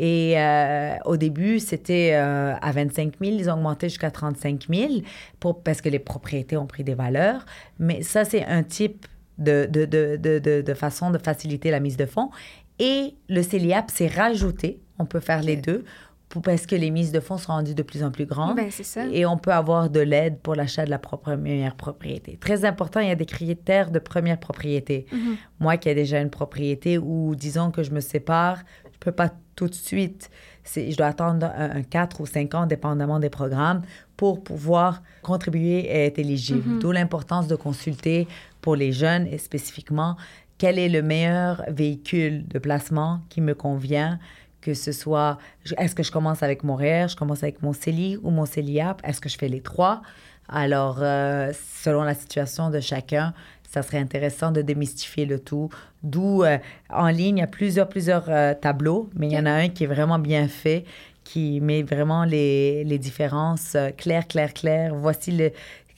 Et 0.00 0.38
euh, 0.38 0.94
au 1.06 1.16
début, 1.16 1.58
c'était 1.58 2.12
euh, 2.14 2.54
à 2.62 2.70
25 2.70 3.14
000. 3.20 3.36
Ils 3.36 3.50
ont 3.50 3.54
augmenté 3.54 3.88
jusqu'à 3.88 4.12
35 4.12 4.66
000 4.72 4.92
pour, 5.40 5.60
parce 5.64 5.80
que 5.80 5.88
les 5.88 5.98
propriétés 5.98 6.56
ont 6.56 6.68
pris 6.68 6.84
des 6.84 6.94
valeurs. 6.94 7.44
Mais 7.80 8.02
ça, 8.02 8.24
c'est 8.24 8.44
un 8.44 8.62
type 8.62 9.06
de, 9.38 9.68
de, 9.70 9.86
de, 9.86 10.60
de, 10.62 10.74
façon 10.74 11.10
de 11.10 11.18
faciliter 11.18 11.72
la 11.72 11.80
mise 11.80 11.96
de 11.96 12.06
fonds. 12.06 12.30
Et 12.78 13.16
le 13.28 13.42
CELIAP 13.42 13.90
s'est 13.90 14.06
rajouté. 14.06 14.80
On 15.00 15.04
peut 15.04 15.18
faire 15.18 15.42
les 15.42 15.56
deux 15.56 15.84
pour, 16.28 16.42
parce 16.42 16.66
que 16.66 16.76
les 16.76 16.90
mises 16.90 17.10
de 17.10 17.18
fonds 17.18 17.38
sont 17.38 17.52
rendues 17.52 17.74
de 17.74 17.82
plus 17.82 18.04
en 18.04 18.12
plus 18.12 18.26
grandes. 18.26 18.54
Ben, 18.56 18.70
ça. 18.70 19.04
Et 19.06 19.26
on 19.26 19.36
peut 19.36 19.52
avoir 19.52 19.90
de 19.90 20.00
l'aide 20.00 20.38
pour 20.38 20.54
l'achat 20.54 20.84
de 20.84 20.90
la 20.90 20.98
première 20.98 21.74
propriété. 21.74 22.36
Très 22.36 22.64
important, 22.64 23.00
il 23.00 23.08
y 23.08 23.10
a 23.10 23.16
des 23.16 23.26
critères 23.26 23.90
de 23.90 23.98
première 23.98 24.38
propriété. 24.38 25.06
Mm-hmm. 25.12 25.36
Moi 25.58 25.76
qui 25.76 25.88
ai 25.88 25.96
déjà 25.96 26.20
une 26.20 26.30
propriété 26.30 26.98
où, 26.98 27.34
disons 27.34 27.72
que 27.72 27.82
je 27.82 27.90
me 27.90 28.00
sépare, 28.00 28.58
je 28.98 29.04
peux 29.04 29.12
pas 29.12 29.30
tout 29.54 29.68
de 29.68 29.74
suite. 29.74 30.30
Je 30.74 30.96
dois 30.96 31.06
attendre 31.06 31.50
un, 31.56 31.82
4 31.82 32.20
ou 32.20 32.26
5 32.26 32.54
ans, 32.54 32.66
dépendamment 32.66 33.20
des 33.20 33.30
programmes, 33.30 33.82
pour 34.16 34.42
pouvoir 34.42 35.02
contribuer 35.22 35.80
et 35.80 36.06
être 36.06 36.18
éligible. 36.18 36.68
Mm-hmm. 36.68 36.78
D'où 36.80 36.92
l'importance 36.92 37.46
de 37.46 37.56
consulter 37.56 38.26
pour 38.60 38.76
les 38.76 38.92
jeunes 38.92 39.26
et 39.26 39.38
spécifiquement 39.38 40.16
quel 40.58 40.78
est 40.78 40.88
le 40.88 41.02
meilleur 41.02 41.62
véhicule 41.68 42.46
de 42.48 42.58
placement 42.58 43.20
qui 43.28 43.40
me 43.40 43.54
convient, 43.54 44.18
que 44.60 44.74
ce 44.74 44.90
soit, 44.90 45.38
est-ce 45.78 45.94
que 45.94 46.02
je 46.02 46.10
commence 46.10 46.42
avec 46.42 46.64
mon 46.64 46.74
REER, 46.74 47.06
je 47.08 47.16
commence 47.16 47.44
avec 47.44 47.62
mon 47.62 47.72
CELI 47.72 48.18
ou 48.22 48.30
mon 48.30 48.44
CELIAP, 48.44 49.00
est-ce 49.04 49.20
que 49.20 49.28
je 49.28 49.38
fais 49.38 49.48
les 49.48 49.60
trois? 49.60 50.02
Alors, 50.48 50.98
euh, 51.00 51.52
selon 51.82 52.02
la 52.02 52.14
situation 52.14 52.70
de 52.70 52.80
chacun, 52.80 53.34
ça 53.70 53.82
serait 53.82 53.98
intéressant 53.98 54.50
de 54.50 54.62
démystifier 54.62 55.26
le 55.26 55.38
tout. 55.38 55.68
D'où, 56.02 56.42
euh, 56.42 56.58
en 56.90 57.08
ligne, 57.08 57.38
il 57.38 57.40
y 57.40 57.44
a 57.44 57.46
plusieurs, 57.46 57.88
plusieurs 57.88 58.24
euh, 58.28 58.54
tableaux, 58.54 59.10
mais 59.14 59.28
il 59.28 59.32
y 59.32 59.38
en 59.38 59.46
a 59.46 59.52
un 59.52 59.68
qui 59.68 59.84
est 59.84 59.88
vraiment 59.88 60.18
bien 60.18 60.48
fait, 60.48 60.84
qui 61.24 61.60
met 61.60 61.82
vraiment 61.82 62.24
les, 62.24 62.84
les 62.84 62.98
différences 62.98 63.76
claires, 63.98 64.26
claires, 64.26 64.54
claires. 64.54 64.94
Voici 64.94 65.32
le, 65.32 65.52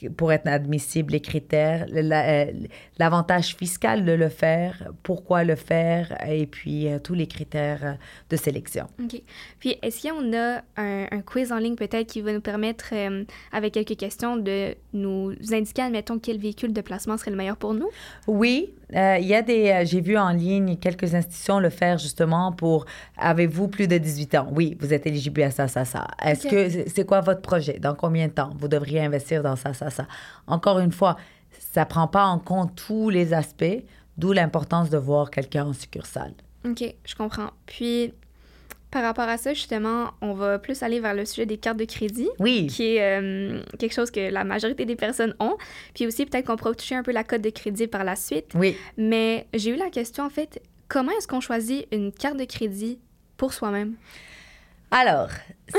pour 0.08 0.32
être 0.32 0.46
admissible, 0.46 1.12
les 1.12 1.20
critères, 1.20 1.86
euh, 1.92 2.52
l'avantage 2.98 3.54
fiscal 3.54 4.04
de 4.04 4.12
le 4.12 4.28
faire, 4.28 4.92
pourquoi 5.02 5.44
le 5.44 5.56
faire, 5.56 6.16
et 6.26 6.46
puis 6.46 6.88
euh, 6.88 6.98
tous 6.98 7.14
les 7.14 7.26
critères 7.26 7.84
euh, 7.84 7.92
de 8.30 8.36
sélection. 8.36 8.86
OK. 9.02 9.20
Puis, 9.58 9.76
est-ce 9.82 10.08
qu'on 10.08 10.32
a 10.32 10.62
un, 10.76 11.06
un, 11.10 11.20
quiz 11.20 11.52
en 11.52 11.58
ligne 11.58 11.76
peut-être 11.76 12.06
qui 12.06 12.20
va 12.20 12.32
nous 12.32 12.40
permettre, 12.40 12.94
avec 13.52 13.74
quelques 13.74 13.96
questions, 13.96 14.36
de 14.36 14.74
nous 14.92 15.32
indiquer, 15.52 15.82
admettons, 15.82 16.18
quel 16.18 16.38
véhicule 16.38 16.72
de 16.72 16.80
placement 16.80 17.16
serait 17.16 17.30
le 17.30 17.36
meilleur 17.36 17.56
pour 17.56 17.74
nous? 17.74 17.88
Oui, 18.26 18.70
il 18.92 19.26
y 19.26 19.34
a 19.34 19.42
des... 19.42 19.82
J'ai 19.84 20.00
vu 20.00 20.16
en 20.16 20.30
ligne 20.30 20.76
quelques 20.76 21.14
institutions 21.14 21.58
le 21.60 21.70
faire 21.70 21.98
justement 21.98 22.52
pour... 22.52 22.86
Avez-vous 23.16 23.68
plus 23.68 23.86
de 23.86 23.98
18 23.98 24.34
ans? 24.36 24.48
Oui, 24.52 24.76
vous 24.80 24.92
êtes 24.92 25.06
éligible 25.06 25.42
à 25.42 25.50
ça, 25.50 25.68
ça, 25.68 25.84
ça. 25.84 26.06
Est-ce 26.22 26.46
que... 26.46 26.88
C'est 26.88 27.04
quoi 27.04 27.20
votre 27.20 27.42
projet? 27.42 27.78
Dans 27.78 27.94
combien 27.94 28.28
de 28.28 28.32
temps? 28.32 28.50
Vous 28.58 28.68
devriez 28.68 29.00
investir 29.00 29.42
dans 29.42 29.56
ça, 29.56 29.74
ça, 29.74 29.90
ça. 29.90 30.06
Encore 30.46 30.78
une 30.78 30.92
fois, 30.92 31.16
ça 31.72 31.84
prend 31.84 32.08
pas 32.08 32.24
en 32.26 32.38
compte 32.38 32.74
tous 32.74 33.10
les 33.10 33.32
aspects, 33.32 33.84
d'où 34.16 34.32
l'importance 34.32 34.90
de 34.90 34.98
voir 34.98 35.30
quelqu'un 35.30 35.66
en 35.66 35.72
succursale. 35.72 36.32
OK, 36.64 36.82
je 37.04 37.14
comprends. 37.14 37.50
Puis, 37.66 38.12
par 38.90 39.02
rapport 39.02 39.28
à 39.28 39.36
ça, 39.36 39.54
justement, 39.54 40.10
on 40.20 40.34
va 40.34 40.58
plus 40.58 40.82
aller 40.82 40.98
vers 41.00 41.14
le 41.14 41.24
sujet 41.24 41.46
des 41.46 41.58
cartes 41.58 41.76
de 41.76 41.84
crédit. 41.84 42.28
Oui. 42.38 42.66
Qui 42.66 42.96
est 42.96 43.02
euh, 43.02 43.62
quelque 43.78 43.92
chose 43.92 44.10
que 44.10 44.30
la 44.30 44.44
majorité 44.44 44.84
des 44.84 44.96
personnes 44.96 45.34
ont. 45.38 45.56
Puis 45.94 46.06
aussi, 46.06 46.26
peut-être 46.26 46.46
qu'on 46.46 46.56
pourra 46.56 46.74
toucher 46.74 46.96
un 46.96 47.02
peu 47.02 47.12
la 47.12 47.22
cote 47.22 47.42
de 47.42 47.50
crédit 47.50 47.86
par 47.86 48.02
la 48.02 48.16
suite. 48.16 48.46
Oui. 48.54 48.76
Mais 48.96 49.46
j'ai 49.54 49.70
eu 49.70 49.76
la 49.76 49.90
question, 49.90 50.24
en 50.24 50.30
fait, 50.30 50.60
comment 50.88 51.12
est-ce 51.12 51.28
qu'on 51.28 51.40
choisit 51.40 51.86
une 51.92 52.12
carte 52.12 52.36
de 52.36 52.44
crédit 52.44 52.98
pour 53.36 53.52
soi-même? 53.52 53.94
Alors, 54.90 55.28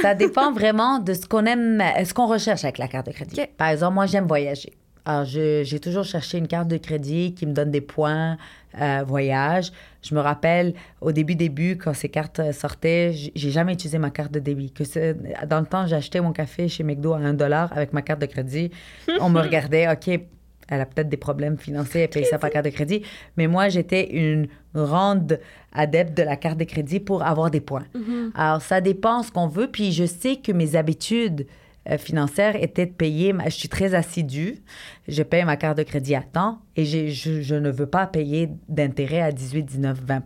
ça 0.02 0.16
dépend 0.16 0.54
vraiment 0.54 1.00
de 1.00 1.14
ce 1.14 1.28
qu'on 1.28 1.46
aime, 1.46 1.84
ce 2.06 2.14
qu'on 2.14 2.28
recherche 2.28 2.64
avec 2.64 2.78
la 2.78 2.88
carte 2.88 3.08
de 3.08 3.12
crédit. 3.12 3.42
Par 3.58 3.68
exemple, 3.68 3.96
moi, 3.96 4.06
j'aime 4.06 4.28
voyager. 4.28 4.72
Alors, 5.04 5.26
j'ai 5.26 5.80
toujours 5.82 6.04
cherché 6.04 6.38
une 6.38 6.48
carte 6.48 6.68
de 6.68 6.78
crédit 6.78 7.34
qui 7.34 7.46
me 7.46 7.54
donne 7.54 7.72
des 7.72 7.82
points 7.82 8.38
euh, 8.80 9.04
voyage. 9.06 9.72
Je 10.02 10.16
me 10.16 10.20
rappelle 10.20 10.74
au 11.02 11.12
début, 11.12 11.36
début, 11.36 11.78
quand 11.78 11.94
ces 11.94 12.10
cartes 12.10 12.52
sortaient, 12.52 13.14
j'ai 13.14 13.52
jamais 13.52 13.74
utilisé 13.74 13.98
ma 13.98 14.10
carte 14.10 14.32
de 14.32 14.40
débit. 14.40 14.72
Que 14.72 14.84
dans 15.46 15.60
le 15.60 15.66
temps, 15.66 15.86
j'achetais 15.88 16.22
mon 16.22 16.32
café 16.32 16.68
chez 16.68 16.84
McDo 16.84 17.14
à 17.14 17.18
1 17.18 17.34
dollar 17.34 17.72
avec 17.74 17.94
ma 17.94 18.02
carte 18.02 18.22
de 18.22 18.26
crédit. 18.26 18.72
On 19.20 19.30
me 19.30 19.42
regardait, 19.42 19.92
OK, 19.92 20.08
elle 20.72 20.82
a 20.82 20.86
peut-être 20.86 21.10
des 21.10 21.18
problèmes 21.18 21.58
financiers, 21.58 22.02
elle 22.02 22.10
paye 22.10 22.26
ça 22.26 22.40
par 22.40 22.50
carte 22.50 22.66
de 22.66 22.72
crédit. 22.72 23.04
Mais 23.36 23.48
moi, 23.48 23.68
j'étais 23.68 24.10
une 24.10 24.48
grande 24.74 25.40
adepte 25.74 26.18
de 26.18 26.24
la 26.24 26.38
carte 26.38 26.58
de 26.58 26.64
crédit 26.64 27.02
pour 27.02 27.24
avoir 27.24 27.52
des 27.52 27.60
points. 27.60 27.86
Mm-hmm. 27.94 28.32
Alors, 28.36 28.62
ça 28.62 28.80
dépend 28.80 29.22
ce 29.22 29.32
qu'on 29.32 29.48
veut. 29.48 29.68
Puis, 29.68 29.92
je 29.92 30.06
sais 30.06 30.38
que 30.38 30.54
mes 30.54 30.76
habitudes 30.76 31.46
euh, 31.90 31.98
financières 31.98 32.56
étaient 32.62 32.86
de 32.86 32.92
payer. 32.92 33.34
Je 33.46 33.50
suis 33.50 33.70
très 33.70 33.96
assidue. 33.96 34.62
Je 35.08 35.24
paye 35.24 35.44
ma 35.46 35.58
carte 35.58 35.78
de 35.78 35.84
crédit 35.84 36.16
à 36.16 36.22
temps 36.22 36.60
et 36.76 36.86
je, 36.86 37.42
je 37.42 37.56
ne 37.56 37.72
veux 37.72 37.88
pas 37.88 38.08
payer 38.08 38.50
d'intérêt 38.70 39.22
à 39.22 39.32
18, 39.32 39.64
19, 39.64 40.00
20 40.06 40.24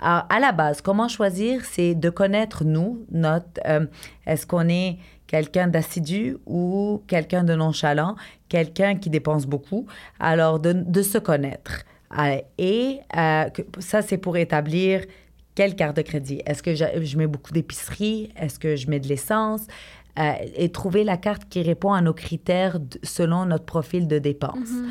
Alors, 0.00 0.26
à 0.28 0.40
la 0.40 0.52
base, 0.52 0.80
comment 0.80 1.08
choisir? 1.08 1.64
C'est 1.64 1.94
de 1.94 2.10
connaître, 2.10 2.64
nous, 2.64 3.04
notre... 3.10 3.46
Euh, 3.66 3.86
est-ce 4.26 4.46
qu'on 4.46 4.68
est 4.68 4.98
quelqu'un 5.30 5.68
d'assidu 5.68 6.38
ou 6.44 7.04
quelqu'un 7.06 7.44
de 7.44 7.54
nonchalant, 7.54 8.16
quelqu'un 8.48 8.96
qui 8.96 9.10
dépense 9.10 9.46
beaucoup. 9.46 9.86
Alors, 10.18 10.58
de, 10.58 11.02
se 11.02 11.18
connaître. 11.18 11.84
Euh, 12.18 12.40
et 12.58 12.98
ça, 13.78 14.02
c'est 14.02 14.18
pour 14.18 14.36
établir 14.36 15.02
quelle 15.54 15.76
carte 15.76 15.96
de 15.96 16.02
crédit. 16.02 16.42
Est-ce 16.46 16.64
que 16.64 16.74
je, 16.74 17.16
mets 17.16 17.28
beaucoup 17.28 17.52
d'épicerie? 17.52 18.32
Est-ce 18.34 18.58
que 18.58 18.74
je 18.74 18.90
mets 18.90 18.98
de 18.98 19.06
l'essence? 19.06 19.66
Euh, 20.18 20.32
et 20.56 20.70
trouver 20.70 21.04
la 21.04 21.16
carte 21.16 21.48
qui 21.48 21.62
répond 21.62 21.92
à 21.92 22.00
nos 22.00 22.12
critères 22.12 22.78
selon 23.02 23.46
notre 23.46 23.64
profil 23.64 24.08
de 24.08 24.18
dépense. 24.18 24.68
Mm-hmm. 24.68 24.90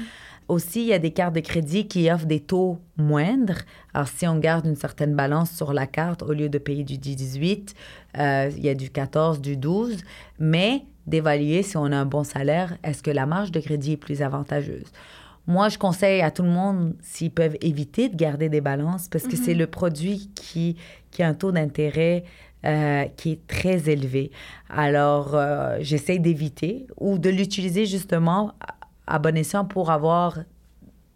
Aussi, 0.49 0.81
il 0.81 0.87
y 0.87 0.93
a 0.93 0.99
des 0.99 1.11
cartes 1.11 1.35
de 1.35 1.41
crédit 1.41 1.87
qui 1.87 2.09
offrent 2.09 2.25
des 2.25 2.39
taux 2.39 2.79
moindres. 2.97 3.59
Alors, 3.93 4.07
si 4.07 4.27
on 4.27 4.39
garde 4.39 4.65
une 4.65 4.75
certaine 4.75 5.15
balance 5.15 5.51
sur 5.51 5.73
la 5.73 5.85
carte, 5.85 6.23
au 6.23 6.33
lieu 6.33 6.49
de 6.49 6.57
payer 6.57 6.83
du 6.83 6.95
10-18, 6.95 7.75
euh, 8.17 8.49
il 8.57 8.63
y 8.63 8.69
a 8.69 8.73
du 8.73 8.89
14, 8.89 9.41
du 9.41 9.57
12, 9.57 9.97
mais 10.39 10.85
d'évaluer 11.05 11.61
si 11.61 11.77
on 11.77 11.85
a 11.85 11.95
un 11.95 12.05
bon 12.05 12.23
salaire, 12.23 12.77
est-ce 12.83 13.03
que 13.03 13.11
la 13.11 13.27
marge 13.27 13.51
de 13.51 13.59
crédit 13.59 13.91
est 13.93 13.97
plus 13.97 14.23
avantageuse? 14.23 14.87
Moi, 15.45 15.69
je 15.69 15.77
conseille 15.77 16.21
à 16.21 16.31
tout 16.31 16.43
le 16.43 16.49
monde, 16.49 16.95
s'ils 17.01 17.31
peuvent 17.31 17.57
éviter 17.61 18.09
de 18.09 18.15
garder 18.15 18.49
des 18.49 18.61
balances, 18.61 19.07
parce 19.07 19.25
que 19.25 19.35
c'est 19.35 19.53
mhm. 19.53 19.59
le 19.59 19.67
produit 19.67 20.31
qui, 20.33 20.77
qui 21.11 21.21
a 21.21 21.27
un 21.27 21.33
taux 21.35 21.51
d'intérêt 21.51 22.23
euh, 22.65 23.05
qui 23.15 23.31
est 23.31 23.47
très 23.47 23.89
élevé. 23.89 24.31
Alors, 24.69 25.33
euh, 25.33 25.77
j'essaie 25.79 26.19
d'éviter 26.19 26.87
ou 26.97 27.17
de 27.17 27.29
l'utiliser 27.29 27.85
justement 27.85 28.53
à 29.07 29.17
bon 29.17 29.37
escient 29.37 29.65
pour 29.65 29.91
avoir 29.91 30.39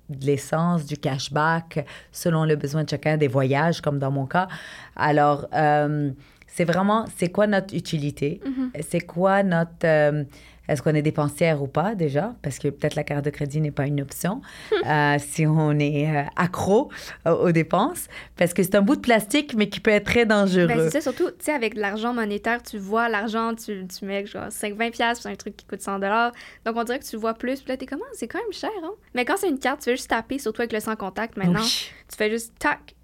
de 0.09 0.25
l'essence, 0.25 0.85
du 0.85 0.97
cashback, 0.97 1.85
selon 2.11 2.45
le 2.45 2.55
besoin 2.55 2.83
de 2.83 2.89
chacun, 2.89 3.17
des 3.17 3.27
voyages, 3.27 3.81
comme 3.81 3.99
dans 3.99 4.11
mon 4.11 4.25
cas. 4.25 4.47
Alors, 4.95 5.47
euh, 5.53 6.11
c'est 6.47 6.65
vraiment, 6.65 7.05
c'est 7.17 7.29
quoi 7.29 7.47
notre 7.47 7.75
utilité? 7.75 8.39
Mm-hmm. 8.45 8.81
C'est 8.87 9.01
quoi 9.01 9.43
notre... 9.43 10.25
Euh, 10.69 10.73
est-ce 10.73 10.81
qu'on 10.81 10.93
est 10.95 11.01
dépensière 11.01 11.61
ou 11.61 11.67
pas 11.67 11.95
déjà? 11.95 12.35
Parce 12.41 12.59
que 12.59 12.67
peut-être 12.67 12.95
la 12.95 13.03
carte 13.03 13.25
de 13.25 13.29
crédit 13.29 13.61
n'est 13.61 13.71
pas 13.71 13.85
une 13.85 14.01
option 14.01 14.41
euh, 14.85 15.17
si 15.19 15.45
on 15.45 15.77
est 15.79 16.09
euh, 16.09 16.23
accro 16.35 16.89
aux 17.25 17.51
dépenses. 17.51 18.07
Parce 18.37 18.53
que 18.53 18.63
c'est 18.63 18.75
un 18.75 18.81
bout 18.81 18.95
de 18.95 19.01
plastique, 19.01 19.53
mais 19.55 19.69
qui 19.69 19.79
peut 19.79 19.91
être 19.91 20.05
très 20.05 20.25
dangereux. 20.25 20.67
Ben, 20.67 20.89
c'est 20.89 21.01
ça, 21.01 21.01
surtout, 21.01 21.29
tu 21.29 21.45
sais, 21.45 21.53
avec 21.53 21.75
l'argent 21.75 22.13
monétaire, 22.13 22.61
tu 22.61 22.77
vois 22.77 23.09
l'argent, 23.09 23.53
tu, 23.55 23.85
tu 23.87 24.05
mets 24.05 24.25
genre 24.25 24.47
5-20$ 24.47 25.15
c'est 25.15 25.29
un 25.29 25.35
truc 25.35 25.55
qui 25.55 25.65
coûte 25.65 25.79
100$. 25.79 26.31
Donc 26.65 26.75
on 26.75 26.83
dirait 26.83 26.99
que 26.99 27.05
tu 27.05 27.17
vois 27.17 27.33
plus. 27.33 27.61
Puis 27.61 27.69
là, 27.69 27.77
t'es 27.77 27.85
comment? 27.85 28.03
Ah, 28.05 28.13
c'est 28.13 28.27
quand 28.27 28.39
même 28.39 28.53
cher, 28.53 28.69
hein? 28.83 28.91
Mais 29.13 29.25
quand 29.25 29.37
c'est 29.37 29.49
une 29.49 29.59
carte, 29.59 29.81
tu 29.81 29.89
veux 29.89 29.95
juste 29.95 30.09
taper, 30.09 30.39
surtout 30.39 30.61
avec 30.61 30.73
le 30.73 30.79
sans 30.79 30.95
contact 30.95 31.37
maintenant. 31.37 31.61
Tu 31.61 32.17
fais 32.17 32.29
juste 32.29 32.53
tac, 32.59 32.95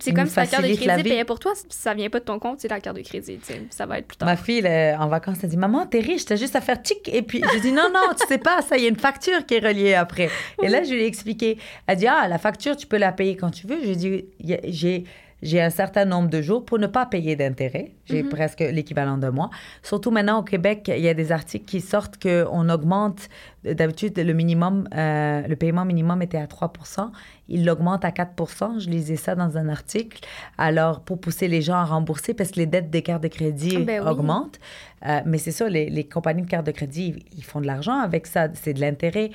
c'est 0.00 0.12
comme 0.12 0.26
si 0.26 0.36
la 0.36 0.46
carte 0.46 0.64
de 0.64 0.74
crédit 0.74 1.02
payait 1.02 1.24
pour 1.24 1.38
toi, 1.38 1.52
ça 1.68 1.94
vient 1.94 2.10
pas 2.10 2.20
de 2.20 2.24
ton 2.24 2.38
compte, 2.38 2.60
c'est 2.60 2.68
la 2.68 2.80
carte 2.80 2.96
de 2.96 3.02
crédit. 3.02 3.38
Ça 3.70 3.86
va 3.86 3.98
être 3.98 4.06
plus 4.06 4.16
tard. 4.16 4.28
Ma 4.28 4.36
fille, 4.36 4.66
en 4.66 5.08
vacances, 5.08 5.38
elle 5.42 5.50
dit 5.50 5.56
Maman, 5.56 5.86
t'es 5.86 6.00
riche, 6.00 6.24
t'as 6.24 6.36
juste 6.36 6.56
à 6.56 6.60
faire 6.60 6.82
tic. 6.82 7.08
Et 7.08 7.22
puis, 7.22 7.42
je 7.54 7.58
dis 7.60 7.72
Non, 7.72 7.88
non, 7.92 8.14
tu 8.18 8.26
sais 8.26 8.38
pas, 8.38 8.62
ça, 8.62 8.76
il 8.76 8.82
y 8.82 8.86
a 8.86 8.88
une 8.88 8.96
facture 8.98 9.44
qui 9.46 9.54
est 9.54 9.66
reliée 9.66 9.94
après. 9.94 10.30
Et 10.62 10.68
là, 10.68 10.82
je 10.82 10.92
lui 10.92 11.02
ai 11.02 11.06
expliqué. 11.06 11.58
Elle 11.86 11.98
dit 11.98 12.06
Ah, 12.06 12.28
la 12.28 12.38
facture, 12.38 12.76
tu 12.76 12.86
peux 12.86 12.98
la 12.98 13.12
payer 13.12 13.36
quand 13.36 13.50
tu 13.50 13.66
veux. 13.66 13.78
J'ai 13.82 13.96
dit 13.96 14.24
J'ai 14.64 15.04
j'ai 15.42 15.60
un 15.60 15.70
certain 15.70 16.04
nombre 16.04 16.30
de 16.30 16.40
jours 16.40 16.64
pour 16.64 16.78
ne 16.78 16.86
pas 16.86 17.04
payer 17.04 17.36
d'intérêt. 17.36 17.92
J'ai 18.06 18.22
mhm. 18.22 18.30
presque 18.30 18.60
l'équivalent 18.60 19.18
de 19.18 19.28
mois. 19.28 19.50
Surtout 19.82 20.10
maintenant 20.10 20.38
au 20.38 20.42
Québec, 20.42 20.90
il 20.94 21.02
y 21.02 21.08
a 21.08 21.14
des 21.14 21.30
articles 21.30 21.66
qui 21.66 21.80
sortent 21.80 22.20
qu'on 22.20 22.68
augmente. 22.68 23.28
D'habitude, 23.64 24.16
le 24.18 24.32
minimum, 24.32 24.88
euh, 24.94 25.42
le 25.46 25.56
paiement 25.56 25.84
minimum 25.84 26.22
était 26.22 26.38
à 26.38 26.46
3% 26.46 27.10
Il 27.48 27.64
l'augmente 27.64 28.04
à 28.04 28.10
4% 28.10 28.80
Je 28.80 28.88
lisais 28.88 29.16
ça 29.16 29.34
dans 29.34 29.58
un 29.58 29.68
article. 29.68 30.20
Alors, 30.56 31.00
pour 31.00 31.20
pousser 31.20 31.48
les 31.48 31.62
gens 31.62 31.74
à 31.74 31.84
rembourser, 31.84 32.32
parce 32.32 32.52
que 32.52 32.60
les 32.60 32.66
dettes 32.66 32.90
des 32.90 33.02
cartes 33.02 33.22
de 33.22 33.28
crédit 33.28 33.78
ben 33.78 34.06
augmentent. 34.06 34.58
Euh, 35.04 35.20
mais 35.26 35.38
c'est 35.38 35.52
ça, 35.52 35.68
les, 35.68 35.90
les, 35.90 36.04
compagnies 36.04 36.42
de 36.42 36.48
cartes 36.48 36.66
de 36.66 36.72
crédit, 36.72 37.24
ils 37.36 37.44
font 37.44 37.60
de 37.60 37.66
l'argent 37.66 37.98
avec 37.98 38.26
ça. 38.26 38.48
C'est 38.54 38.72
de 38.72 38.80
l'intérêt. 38.80 39.30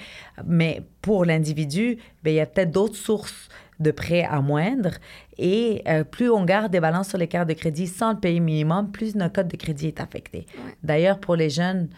Mais 0.45 0.81
pour 1.01 1.25
l'individu, 1.25 1.97
ben, 2.23 2.31
il 2.31 2.35
y 2.35 2.39
a 2.39 2.45
peut-être 2.45 2.71
d'autres 2.71 2.95
sources 2.95 3.49
de 3.82 3.91
prêts 3.91 4.23
à 4.23 4.41
moindre. 4.41 4.91
Et 5.38 5.82
euh, 5.88 6.03
plus 6.03 6.29
on 6.29 6.45
garde 6.45 6.71
des 6.71 6.79
balances 6.79 7.09
sur 7.09 7.17
les 7.17 7.27
cartes 7.27 7.49
de 7.49 7.53
crédit 7.53 7.88
sans 7.88 8.13
le 8.13 8.19
payer 8.19 8.39
minimum, 8.39 8.91
plus 8.91 9.15
notre 9.15 9.34
code 9.34 9.47
de 9.47 9.57
crédit 9.57 9.88
est 9.88 9.99
affecté. 9.99 10.45
D'ailleurs, 10.84 11.19
pour 11.19 11.36
les 11.36 11.49
jeunes, 11.49 11.89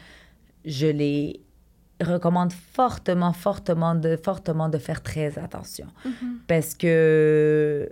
je 0.65 0.87
les 0.87 1.41
recommande 2.01 2.51
fortement, 2.51 3.33
fortement 3.33 3.95
de, 3.95 4.17
fortement 4.17 4.69
de 4.69 4.77
faire 4.77 5.01
très 5.01 5.37
attention. 5.37 5.87
Mm-hmm. 6.05 6.11
Parce 6.47 6.73
que 6.75 7.89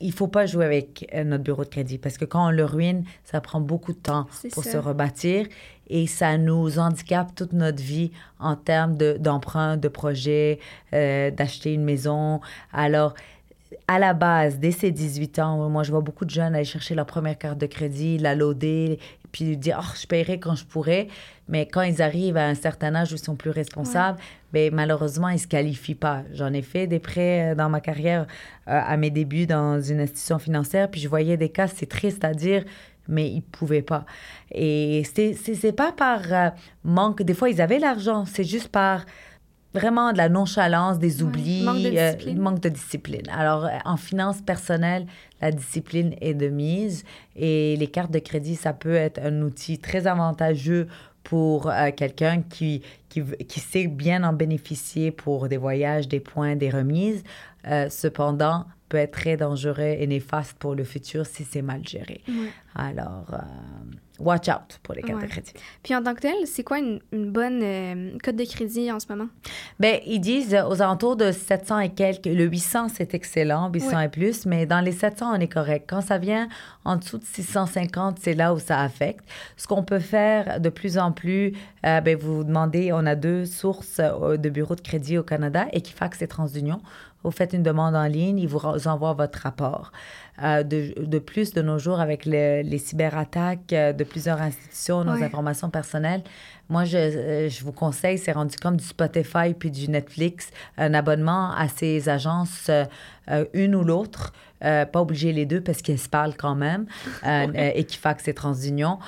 il 0.00 0.12
faut 0.12 0.28
pas 0.28 0.46
jouer 0.46 0.64
avec 0.64 1.08
euh, 1.14 1.24
notre 1.24 1.44
bureau 1.44 1.64
de 1.64 1.68
crédit 1.68 1.98
parce 1.98 2.18
que 2.18 2.24
quand 2.24 2.48
on 2.48 2.50
le 2.50 2.64
ruine, 2.64 3.04
ça 3.24 3.40
prend 3.40 3.60
beaucoup 3.60 3.92
de 3.92 3.98
temps 3.98 4.26
pour 4.52 4.64
se 4.64 4.76
rebâtir 4.76 5.46
et 5.88 6.06
ça 6.06 6.36
nous 6.38 6.78
handicape 6.78 7.34
toute 7.34 7.52
notre 7.52 7.82
vie 7.82 8.10
en 8.38 8.56
termes 8.56 8.96
d'emprunt, 8.96 9.76
de, 9.76 9.88
projet, 9.88 10.58
euh, 10.92 11.30
d'acheter 11.30 11.72
une 11.72 11.84
maison. 11.84 12.40
Alors, 12.72 13.14
à 13.88 13.98
la 13.98 14.14
base, 14.14 14.58
dès 14.58 14.72
ses 14.72 14.90
18 14.90 15.38
ans, 15.38 15.68
moi, 15.68 15.82
je 15.82 15.90
vois 15.90 16.00
beaucoup 16.00 16.24
de 16.24 16.30
jeunes 16.30 16.54
aller 16.54 16.64
chercher 16.64 16.94
leur 16.94 17.06
première 17.06 17.38
carte 17.38 17.58
de 17.58 17.66
crédit, 17.66 18.18
la 18.18 18.34
loader, 18.34 18.98
puis 19.36 19.58
dire, 19.58 19.78
oh, 19.82 19.92
je 20.00 20.06
paierai 20.06 20.40
quand 20.40 20.54
je 20.54 20.64
pourrai. 20.64 21.08
Mais 21.46 21.66
quand 21.66 21.82
ils 21.82 22.00
arrivent 22.00 22.38
à 22.38 22.46
un 22.46 22.54
certain 22.54 22.94
âge 22.94 23.12
où 23.12 23.16
ils 23.16 23.22
sont 23.22 23.36
plus 23.36 23.50
responsables, 23.50 24.18
ben, 24.54 24.72
malheureusement, 24.72 25.28
ils 25.28 25.34
ne 25.34 25.40
se 25.40 25.46
qualifient 25.46 25.94
pas. 25.94 26.22
J'en 26.32 26.54
ai 26.54 26.62
fait 26.62 26.86
des 26.86 27.00
prêts 27.00 27.52
euh, 27.52 27.54
dans 27.54 27.68
ma 27.68 27.82
carrière 27.82 28.22
euh, 28.22 28.80
à 28.82 28.96
mes 28.96 29.10
débuts 29.10 29.46
dans 29.46 29.78
une 29.78 30.00
institution 30.00 30.38
financière, 30.38 30.90
puis 30.90 31.02
je 31.02 31.08
voyais 31.08 31.36
des 31.36 31.50
cas, 31.50 31.66
c'est 31.66 31.84
triste 31.84 32.24
à 32.24 32.32
dire, 32.32 32.64
mais 33.08 33.28
ils 33.28 33.36
ne 33.36 33.40
pouvaient 33.42 33.82
pas. 33.82 34.06
Et 34.50 35.02
c'est 35.04 35.76
pas 35.76 35.92
par 35.92 36.20
euh, 36.32 36.48
manque, 36.82 37.22
des 37.22 37.34
fois 37.34 37.50
ils 37.50 37.60
avaient 37.60 37.78
l'argent, 37.78 38.24
c'est 38.24 38.44
juste 38.44 38.68
par 38.68 39.04
vraiment 39.76 40.12
de 40.12 40.18
la 40.18 40.28
nonchalance, 40.28 40.98
des 40.98 41.22
oublis, 41.22 41.62
manque, 41.62 41.82
de 41.82 41.90
discipline. 41.90 42.38
manque 42.38 42.60
de 42.60 42.68
discipline. 42.68 43.28
Alors, 43.30 43.68
en 43.84 43.96
finance 43.96 44.40
personnelle, 44.40 45.06
la 45.40 45.52
discipline 45.52 46.14
est 46.20 46.34
de 46.34 46.48
mise 46.48 47.04
et 47.36 47.76
les 47.76 47.86
cartes 47.86 48.10
de 48.10 48.18
crédit, 48.18 48.56
ça 48.56 48.72
peut 48.72 48.94
être 48.94 49.20
un 49.22 49.42
outil 49.42 49.78
très 49.78 50.06
avantageux 50.06 50.88
pour 51.22 51.68
euh, 51.68 51.90
quelqu'un 51.94 52.42
qui, 52.42 52.82
qui, 53.08 53.22
qui, 53.48 53.60
sait 53.60 53.88
bien 53.88 54.22
en 54.24 54.32
bénéficier 54.32 55.10
pour 55.10 55.48
des 55.48 55.56
voyages, 55.56 56.08
des 56.08 56.20
points, 56.20 56.56
des 56.56 56.70
remises. 56.70 57.24
Euh, 57.66 57.88
cependant, 57.90 58.64
peut 58.88 58.98
être 58.98 59.12
très 59.12 59.36
dangereux 59.36 59.96
et 59.98 60.06
néfaste 60.06 60.56
pour 60.58 60.74
le 60.74 60.84
futur 60.84 61.26
si 61.26 61.44
c'est 61.44 61.62
mal 61.62 61.86
géré. 61.86 62.22
Alors, 62.78 63.24
euh, 63.32 63.38
watch 64.18 64.48
out 64.48 64.78
pour 64.82 64.94
les 64.94 65.02
cartes 65.02 65.22
de 65.22 65.26
crédit. 65.26 65.52
Puis 65.82 65.94
en 65.94 66.02
tant 66.02 66.14
que 66.14 66.20
tel, 66.20 66.34
c'est 66.44 66.62
quoi 66.62 66.78
une, 66.78 67.00
bonne 67.12 67.60
euh, 67.62 68.18
cote 68.22 68.36
de 68.36 68.44
crédit 68.44 68.92
en 68.92 69.00
ce 69.00 69.06
moment? 69.08 69.28
Bien, 69.80 69.98
ils 70.06 70.20
disent 70.20 70.54
aux 70.68 70.82
alentours 70.82 71.16
de 71.16 71.32
700 71.32 71.78
et 71.80 71.88
quelques. 71.88 72.26
Le 72.26 72.44
800, 72.44 72.88
c'est 72.90 73.14
excellent, 73.14 73.70
800 73.72 74.00
et 74.00 74.08
plus, 74.08 74.44
mais 74.44 74.66
dans 74.66 74.80
les 74.80 74.92
700, 74.92 75.36
on 75.36 75.40
est 75.40 75.48
correct. 75.48 75.86
Quand 75.88 76.02
ça 76.02 76.18
vient 76.18 76.48
en 76.84 76.96
dessous 76.96 77.18
de 77.18 77.24
650, 77.24 78.18
c'est 78.20 78.34
là 78.34 78.52
où 78.52 78.58
ça 78.58 78.80
affecte. 78.80 79.24
Ce 79.56 79.66
qu'on 79.66 79.82
peut 79.82 79.98
faire 79.98 80.60
de 80.60 80.68
plus 80.68 80.98
en 80.98 81.12
plus, 81.12 81.54
euh, 81.86 82.00
bien, 82.02 82.16
vous 82.16 82.36
vous 82.36 82.44
demandez, 82.44 82.92
on 82.92 83.06
a 83.06 83.14
deux 83.14 83.46
sources 83.46 84.00
de 84.00 84.48
bureaux 84.50 84.76
de 84.76 84.82
crédit 84.82 85.16
au 85.16 85.22
Canada, 85.22 85.66
Equifax 85.72 86.20
et 86.20 86.28
TransUnion 86.28 86.82
vous 87.24 87.30
faites 87.30 87.52
une 87.52 87.62
demande 87.62 87.94
en 87.96 88.06
ligne, 88.06 88.38
ils 88.38 88.48
vous 88.48 88.88
envoient 88.88 89.14
votre 89.14 89.40
rapport. 89.40 89.92
Euh, 90.42 90.62
de, 90.62 90.92
de, 90.98 91.18
plus, 91.18 91.54
de 91.54 91.62
nos 91.62 91.78
jours, 91.78 91.98
avec 91.98 92.26
les 92.26 92.78
cyberattaques 92.78 93.72
euh, 93.72 93.92
de 93.92 94.04
plusieurs 94.04 94.40
institutions, 94.40 95.02
nos 95.02 95.22
informations 95.22 95.70
personnelles, 95.70 96.22
moi, 96.68 96.84
je, 96.84 96.96
euh, 96.96 97.48
je 97.48 97.64
vous 97.64 97.72
conseille, 97.72 98.18
c'est 98.18 98.32
rendu 98.32 98.56
comme 98.56 98.76
du 98.76 98.84
Spotify 98.84 99.54
puis 99.58 99.70
du 99.70 99.88
Netflix, 99.88 100.50
un 100.78 100.94
abonnement 100.94 101.52
à 101.52 101.68
ces 101.68 102.08
agences, 102.08 102.70
une 103.54 103.74
ou 103.74 103.82
l'autre. 103.82 104.32
pas 104.60 105.00
obligé 105.00 105.32
les 105.32 105.46
deux 105.46 105.60
parce 105.60 105.82
qu'ils 105.82 105.98
se 105.98 106.08
parlent 106.08 106.36
quand 106.36 106.54
même, 106.54 106.86
euh, 107.26 107.46
Equifax 107.74 108.28
et 108.28 108.34
TransUnion, 108.34 108.98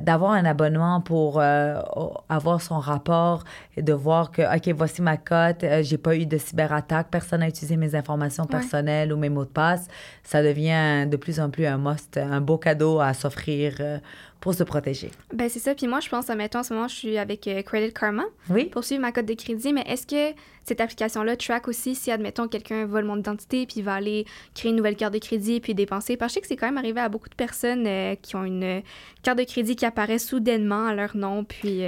d'avoir 0.00 0.32
un 0.32 0.44
abonnement 0.44 1.00
pour 1.00 1.40
avoir 1.40 2.60
son 2.60 2.78
rapport 2.78 3.44
et 3.76 3.82
de 3.82 3.92
voir 3.92 4.30
que, 4.30 4.42
OK, 4.42 4.74
voici 4.76 5.02
ma 5.02 5.16
cote, 5.16 5.64
j'ai 5.82 5.98
pas 5.98 6.16
eu 6.16 6.26
de 6.26 6.38
cyberattaque, 6.38 7.08
personne 7.10 7.40
n'a 7.40 7.48
utilisé 7.48 7.76
mes 7.76 7.94
informations 7.94 8.46
personnelles 8.46 9.12
ou 9.12 9.16
mes 9.16 9.28
mots 9.28 9.44
de 9.44 9.50
passe, 9.50 9.88
ça 10.22 10.42
devient 10.42 11.06
de 11.08 11.16
plus 11.16 11.40
en 11.40 11.50
plus 11.50 11.66
un 11.66 11.78
must, 11.78 12.16
un 12.16 12.40
beau 12.40 12.58
cadeau 12.58 13.00
à 13.00 13.14
s'offrir 13.14 13.76
euh, 13.80 13.98
pour 14.40 14.54
se 14.54 14.62
protéger? 14.62 15.10
Ben 15.32 15.48
c'est 15.48 15.58
ça. 15.58 15.74
Puis 15.74 15.86
moi, 15.86 16.00
je 16.00 16.08
pense, 16.08 16.30
admettons, 16.30 16.60
en 16.60 16.62
ce 16.62 16.74
moment, 16.74 16.88
je 16.88 16.94
suis 16.94 17.18
avec 17.18 17.46
euh, 17.48 17.62
Credit 17.62 17.92
Karma 17.92 18.24
oui. 18.50 18.66
pour 18.66 18.84
suivre 18.84 19.02
ma 19.02 19.12
cote 19.12 19.26
de 19.26 19.34
crédit. 19.34 19.72
Mais 19.72 19.84
est-ce 19.86 20.06
que 20.06 20.36
cette 20.66 20.80
application-là 20.80 21.36
track 21.36 21.68
aussi 21.68 21.94
si, 21.94 22.10
admettons, 22.10 22.48
quelqu'un 22.48 22.86
vole 22.86 23.04
mon 23.04 23.16
identité 23.16 23.66
puis 23.66 23.82
va 23.82 23.94
aller 23.94 24.26
créer 24.54 24.70
une 24.70 24.76
nouvelle 24.76 24.96
carte 24.96 25.14
de 25.14 25.18
crédit 25.18 25.60
puis 25.60 25.74
dépenser? 25.74 26.16
Parce 26.16 26.32
que 26.32 26.32
je 26.32 26.34
sais 26.34 26.40
que 26.42 26.46
c'est 26.48 26.56
quand 26.56 26.66
même 26.66 26.78
arrivé 26.78 27.00
à 27.00 27.08
beaucoup 27.08 27.28
de 27.28 27.34
personnes 27.34 27.86
euh, 27.86 28.14
qui 28.16 28.36
ont 28.36 28.44
une 28.44 28.82
carte 29.22 29.38
de 29.38 29.44
crédit 29.44 29.76
qui 29.76 29.86
apparaît 29.86 30.18
soudainement 30.18 30.86
à 30.86 30.94
leur 30.94 31.16
nom. 31.16 31.44
Puis. 31.44 31.82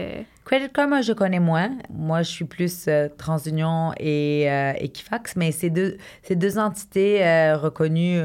Credit 0.49 0.71
Karma, 0.73 1.03
je 1.03 1.13
connais 1.13 1.41
moins. 1.41 1.73
Moi, 1.91 2.23
je 2.23 2.31
suis 2.31 2.47
plus 2.47 2.87
euh, 2.89 3.11
TransUnion 3.19 3.93
et 4.01 4.51
euh, 4.51 4.73
Equifax, 4.79 5.37
mais 5.37 5.53
c'est 5.53 5.69
deux, 5.69 5.99
ces 6.23 6.37
deux 6.37 6.59
entités 6.59 7.23
euh, 7.23 7.59
reconnues 7.59 8.19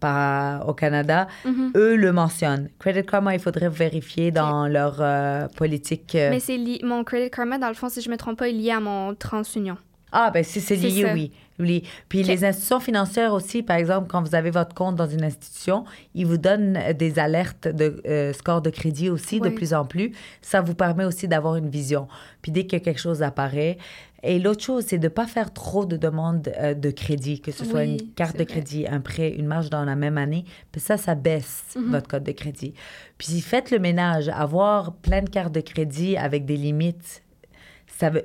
par, 0.00 0.66
au 0.66 0.72
Canada, 0.72 1.28
mm-hmm. 1.44 1.76
eux 1.76 1.96
le 1.96 2.12
mentionnent. 2.12 2.70
Credit 2.78 3.04
Karma, 3.04 3.34
il 3.34 3.40
faudrait 3.40 3.68
vérifier 3.68 4.30
dans 4.30 4.66
leur 4.68 5.02
politique. 5.50 6.14
Mais 6.14 6.40
c'est 6.40 6.58
mon 6.82 7.04
Credit 7.04 7.30
Karma, 7.30 7.58
dans 7.58 7.68
le 7.68 7.74
fond, 7.74 7.90
si 7.90 8.00
je 8.00 8.08
ne 8.08 8.14
me 8.14 8.16
trompe 8.16 8.38
pas, 8.38 8.48
est 8.48 8.52
lié 8.52 8.70
à 8.70 8.80
mon 8.80 9.14
TransUnion. 9.14 9.76
Ah, 10.12 10.30
ben 10.30 10.42
si 10.44 10.60
c'est 10.60 10.76
lié, 10.76 11.06
oui. 11.12 11.32
oui. 11.58 11.82
Puis 12.08 12.22
les 12.22 12.44
institutions 12.44 12.80
financières 12.80 13.32
aussi, 13.32 13.62
par 13.62 13.76
exemple, 13.76 14.08
quand 14.08 14.22
vous 14.22 14.34
avez 14.34 14.50
votre 14.50 14.74
compte 14.74 14.96
dans 14.96 15.08
une 15.08 15.24
institution, 15.24 15.84
ils 16.14 16.26
vous 16.26 16.38
donnent 16.38 16.78
des 16.98 17.18
alertes 17.18 17.68
de 17.68 18.02
euh, 18.06 18.32
score 18.32 18.62
de 18.62 18.70
crédit 18.70 19.10
aussi 19.10 19.40
de 19.40 19.48
plus 19.48 19.74
en 19.74 19.84
plus. 19.84 20.12
Ça 20.42 20.60
vous 20.60 20.74
permet 20.74 21.04
aussi 21.04 21.28
d'avoir 21.28 21.56
une 21.56 21.68
vision. 21.68 22.08
Puis 22.42 22.52
dès 22.52 22.66
que 22.66 22.76
quelque 22.76 23.00
chose 23.00 23.22
apparaît, 23.22 23.78
et 24.22 24.38
l'autre 24.38 24.62
chose, 24.62 24.84
c'est 24.86 24.98
de 24.98 25.04
ne 25.04 25.08
pas 25.08 25.26
faire 25.26 25.52
trop 25.52 25.86
de 25.86 25.96
demandes 25.96 26.52
euh, 26.58 26.74
de 26.74 26.90
crédit, 26.90 27.40
que 27.40 27.52
ce 27.52 27.64
soit 27.64 27.84
une 27.84 28.12
carte 28.12 28.36
de 28.36 28.44
crédit, 28.44 28.86
un 28.86 29.00
prêt, 29.00 29.30
une 29.30 29.46
marge 29.46 29.70
dans 29.70 29.84
la 29.84 29.96
même 29.96 30.18
année. 30.18 30.44
Puis 30.72 30.80
ça, 30.80 30.98
ça 30.98 31.14
baisse 31.14 31.64
mhm. 31.74 31.90
votre 31.90 32.08
code 32.08 32.24
de 32.24 32.32
crédit. 32.32 32.74
Puis 33.16 33.40
faites 33.40 33.70
le 33.70 33.78
ménage, 33.78 34.28
avoir 34.28 34.92
plein 34.92 35.22
de 35.22 35.30
cartes 35.30 35.54
de 35.54 35.60
crédit 35.60 36.16
avec 36.16 36.44
des 36.44 36.56
limites 36.56 37.22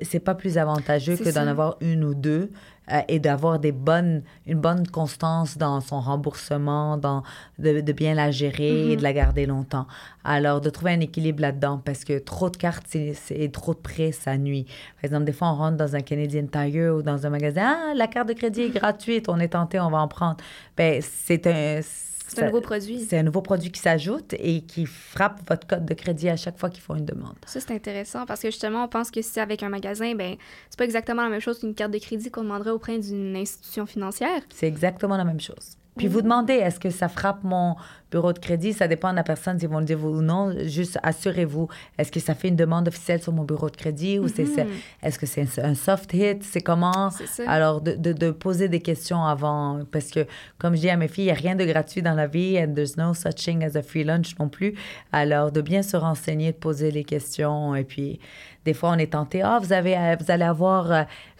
c'est 0.02 0.20
pas 0.20 0.36
plus 0.36 0.58
avantageux 0.58 1.18
que 1.18 1.34
d'en 1.34 1.48
avoir 1.48 1.78
une 1.82 2.04
ou 2.04 2.14
deux 2.14 2.52
euh, 2.92 3.02
et 3.08 3.20
d'avoir 3.20 3.60
des 3.60 3.72
bonnes, 3.72 4.24
une 4.46 4.60
bonne 4.60 4.88
constance 4.88 5.58
dans 5.58 5.82
son 5.82 6.00
remboursement, 6.00 6.98
dans, 6.98 7.24
de, 7.60 7.80
bien 7.92 8.14
la 8.14 8.32
gérer 8.32 8.92
et 8.92 8.96
mm-hmm. 8.96 8.98
de 8.98 9.04
la 9.04 9.14
garder 9.14 9.46
longtemps. 9.46 9.88
Alors, 10.24 10.62
de 10.62 10.70
trouver 10.70 10.92
un 10.92 11.00
équilibre 11.00 11.42
là-dedans 11.42 11.82
parce 11.84 12.04
que 12.04 12.20
trop 12.20 12.50
de 12.50 12.58
cartes 12.58 12.96
et 12.96 13.52
trop 13.52 13.74
de 13.74 13.80
prêts, 13.80 14.12
ça 14.12 14.38
nuit. 14.38 14.66
Par 14.96 15.06
exemple, 15.06 15.26
des 15.26 15.34
fois, 15.34 15.50
on 15.50 15.56
rentre 15.56 15.78
dans 15.78 15.96
un 15.96 16.02
Canadian 16.02 16.46
Tire 16.46 16.96
ou 16.96 17.02
dans 17.02 17.26
un 17.26 17.30
magasin, 17.30 17.76
ah, 17.76 17.94
la 17.96 18.08
carte 18.08 18.30
de 18.30 18.34
crédit 18.34 18.62
est 18.62 18.70
gratuite, 18.70 19.30
on 19.30 19.40
est 19.40 19.50
tenté, 19.50 19.80
on 19.80 19.90
va 19.90 20.00
en 20.00 20.08
prendre. 20.08 20.38
Ben, 20.78 21.02
c'est 21.02 21.48
un 21.48 21.82
c'est 22.28 22.42
un 22.42 22.46
nouveau 22.48 22.62
produit. 22.62 23.00
C'est 23.00 23.18
un 23.18 23.24
nouveau 23.24 23.42
produit 23.42 23.72
qui 23.72 23.80
s'ajoute 23.80 24.34
et 24.40 24.62
qui 24.62 24.86
frappe 24.86 25.42
votre 25.48 25.68
code 25.68 25.86
de 25.86 25.94
crédit 25.94 26.30
à 26.30 26.36
chaque 26.36 26.58
fois 26.58 26.70
qu'ils 26.70 26.82
font 26.84 26.96
une 26.96 27.06
demande. 27.06 27.36
Ça, 27.46 27.60
c'est 27.60 27.74
intéressant 27.74 28.26
parce 28.26 28.42
que 28.42 28.50
justement, 28.50 28.86
on 28.86 28.88
pense 28.88 29.12
que 29.12 29.22
si 29.22 29.30
c'est 29.30 29.42
avec 29.42 29.64
un 29.64 29.70
magasin, 29.70 30.16
ben 30.16 30.36
c'est 30.70 30.78
pas 30.78 30.86
exactement 30.86 31.24
la 31.24 31.30
même 31.30 31.42
chose 31.42 31.60
qu'une 31.60 31.76
carte 31.76 31.92
de 31.92 32.00
crédit 32.00 32.32
qu'on 32.32 32.44
demanderait 32.44 32.72
auprès 32.72 33.00
d'une 33.00 33.36
institution 33.36 33.86
financière. 33.86 34.42
C'est 34.50 34.68
exactement 34.68 35.18
la 35.18 35.26
même 35.26 35.40
chose. 35.40 35.78
Puis 35.98 36.08
vous 36.08 36.22
demandez, 36.22 36.54
est-ce 36.54 36.80
que 36.80 36.90
ça 36.90 37.08
frappe 37.08 37.44
mon 37.44 37.76
bureau 38.12 38.34
de 38.34 38.40
crédit? 38.40 38.74
Ça 38.74 38.88
dépend 38.88 39.12
de 39.12 39.16
la 39.16 39.24
personne 39.24 39.60
s'ils 39.60 39.70
vont 39.70 39.80
le 39.80 39.86
dire 39.86 40.04
ou 40.04 40.22
non. 40.22 40.54
Juste 40.64 41.00
assurez-vous, 41.04 41.70
est-ce 41.98 42.12
que 42.12 42.20
ça 42.20 42.36
fait 42.36 42.50
une 42.50 42.58
demande 42.58 42.90
officielle 42.90 43.22
sur 43.22 43.32
mon 43.32 43.44
bureau 43.44 43.70
de 43.70 43.78
crédit 43.78 44.20
ou 44.20 44.28
c'est, 44.28 44.44
mhm. 44.44 44.68
est-ce 45.02 45.18
que 45.18 45.26
c'est 45.26 45.48
un 45.60 45.74
soft 45.76 46.14
hit? 46.14 46.44
C'est 46.44 46.62
comment? 46.62 47.10
Alors, 47.48 47.80
de, 47.80 47.94
de, 47.96 48.12
de, 48.12 48.32
poser 48.32 48.68
des 48.68 48.82
questions 48.82 49.24
avant. 49.24 49.80
Parce 49.92 50.12
que, 50.12 50.26
comme 50.58 50.76
je 50.76 50.82
dis 50.82 50.90
à 50.90 50.98
mes 50.98 51.08
filles, 51.08 51.26
il 51.26 51.28
n'y 51.28 51.32
a 51.32 51.36
rien 51.36 51.56
de 51.56 51.66
gratuit 51.66 52.02
dans 52.02 52.14
la 52.14 52.28
vie 52.28 52.60
and 52.60 52.74
there's 52.74 52.98
no 52.98 53.14
such 53.14 53.36
thing 53.36 53.64
as 53.64 53.78
a 53.78 53.82
free 53.82 54.04
lunch 54.04 54.38
non 54.38 54.50
plus. 54.50 54.76
Alors, 55.14 55.52
de 55.52 55.62
bien 55.62 55.82
se 55.82 55.96
renseigner, 55.96 56.52
de 56.52 56.58
poser 56.58 56.92
les 56.92 57.06
questions 57.06 57.74
et 57.74 57.86
puis 57.86 58.20
des 58.66 58.74
fois, 58.74 58.90
on 58.90 58.98
est 58.98 59.14
tenté, 59.14 59.44
ah, 59.44 59.60
vous, 59.62 59.72
avez, 59.72 59.96
euh, 59.96 60.16
vous 60.20 60.32
allez 60.32 60.44
avoir 60.44 60.88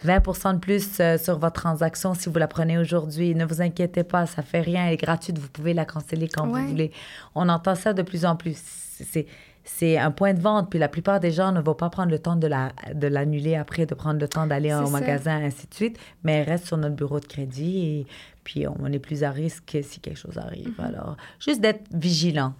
20 0.04 0.28
euh, 0.46 0.52
de 0.52 0.58
plus 0.58 1.00
euh, 1.00 1.18
sur 1.18 1.38
votre 1.38 1.60
transaction 1.60 2.14
si 2.14 2.28
vous 2.28 2.38
la 2.38 2.46
prenez 2.46 2.78
aujourd'hui. 2.78 3.34
Ne 3.34 3.44
vous 3.44 3.60
inquiétez 3.60 4.04
pas, 4.04 4.26
ça 4.26 4.42
fait 4.42 4.60
rien, 4.60 4.86
elle 4.86 4.94
est 4.94 4.96
gratuite, 4.96 5.36
vous 5.36 5.48
pouvez 5.48 5.74
la 5.74 5.84
canceller 5.84 6.28
quand 6.28 6.46
vous 6.46 6.68
voulez. 6.68 6.92
On 7.34 7.48
entend 7.48 7.74
ça 7.74 7.92
de 7.92 8.02
plus 8.02 8.24
en 8.24 8.36
plus. 8.36 8.56
C'est 8.56 9.26
c'est 9.68 9.98
un 9.98 10.12
point 10.12 10.32
de 10.32 10.40
vente. 10.40 10.70
Puis 10.70 10.78
la 10.78 10.86
plupart 10.86 11.18
des 11.18 11.32
gens 11.32 11.50
ne 11.50 11.60
vont 11.60 11.74
pas 11.74 11.90
prendre 11.90 12.12
le 12.12 12.20
temps 12.20 12.36
de, 12.36 12.46
la, 12.46 12.70
de 12.94 13.08
l'annuler 13.08 13.56
après, 13.56 13.84
de 13.84 13.96
prendre 13.96 14.20
le 14.20 14.28
temps 14.28 14.46
d'aller 14.46 14.72
au 14.72 14.88
magasin, 14.90 15.42
ainsi 15.42 15.66
de 15.66 15.74
suite. 15.74 15.98
Mais 16.22 16.34
elle 16.34 16.48
reste 16.48 16.66
sur 16.66 16.76
notre 16.76 16.94
bureau 16.94 17.18
de 17.18 17.26
crédit 17.26 17.84
et 17.84 18.06
puis 18.44 18.64
on 18.68 18.86
est 18.92 19.00
plus 19.00 19.24
à 19.24 19.32
risque 19.32 19.76
si 19.82 19.98
quelque 19.98 20.20
chose 20.20 20.38
arrive. 20.38 20.68
Mm-hmm. 20.78 20.86
Alors, 20.86 21.16
juste 21.40 21.60
d'être 21.60 21.82
vigilant. 21.92 22.54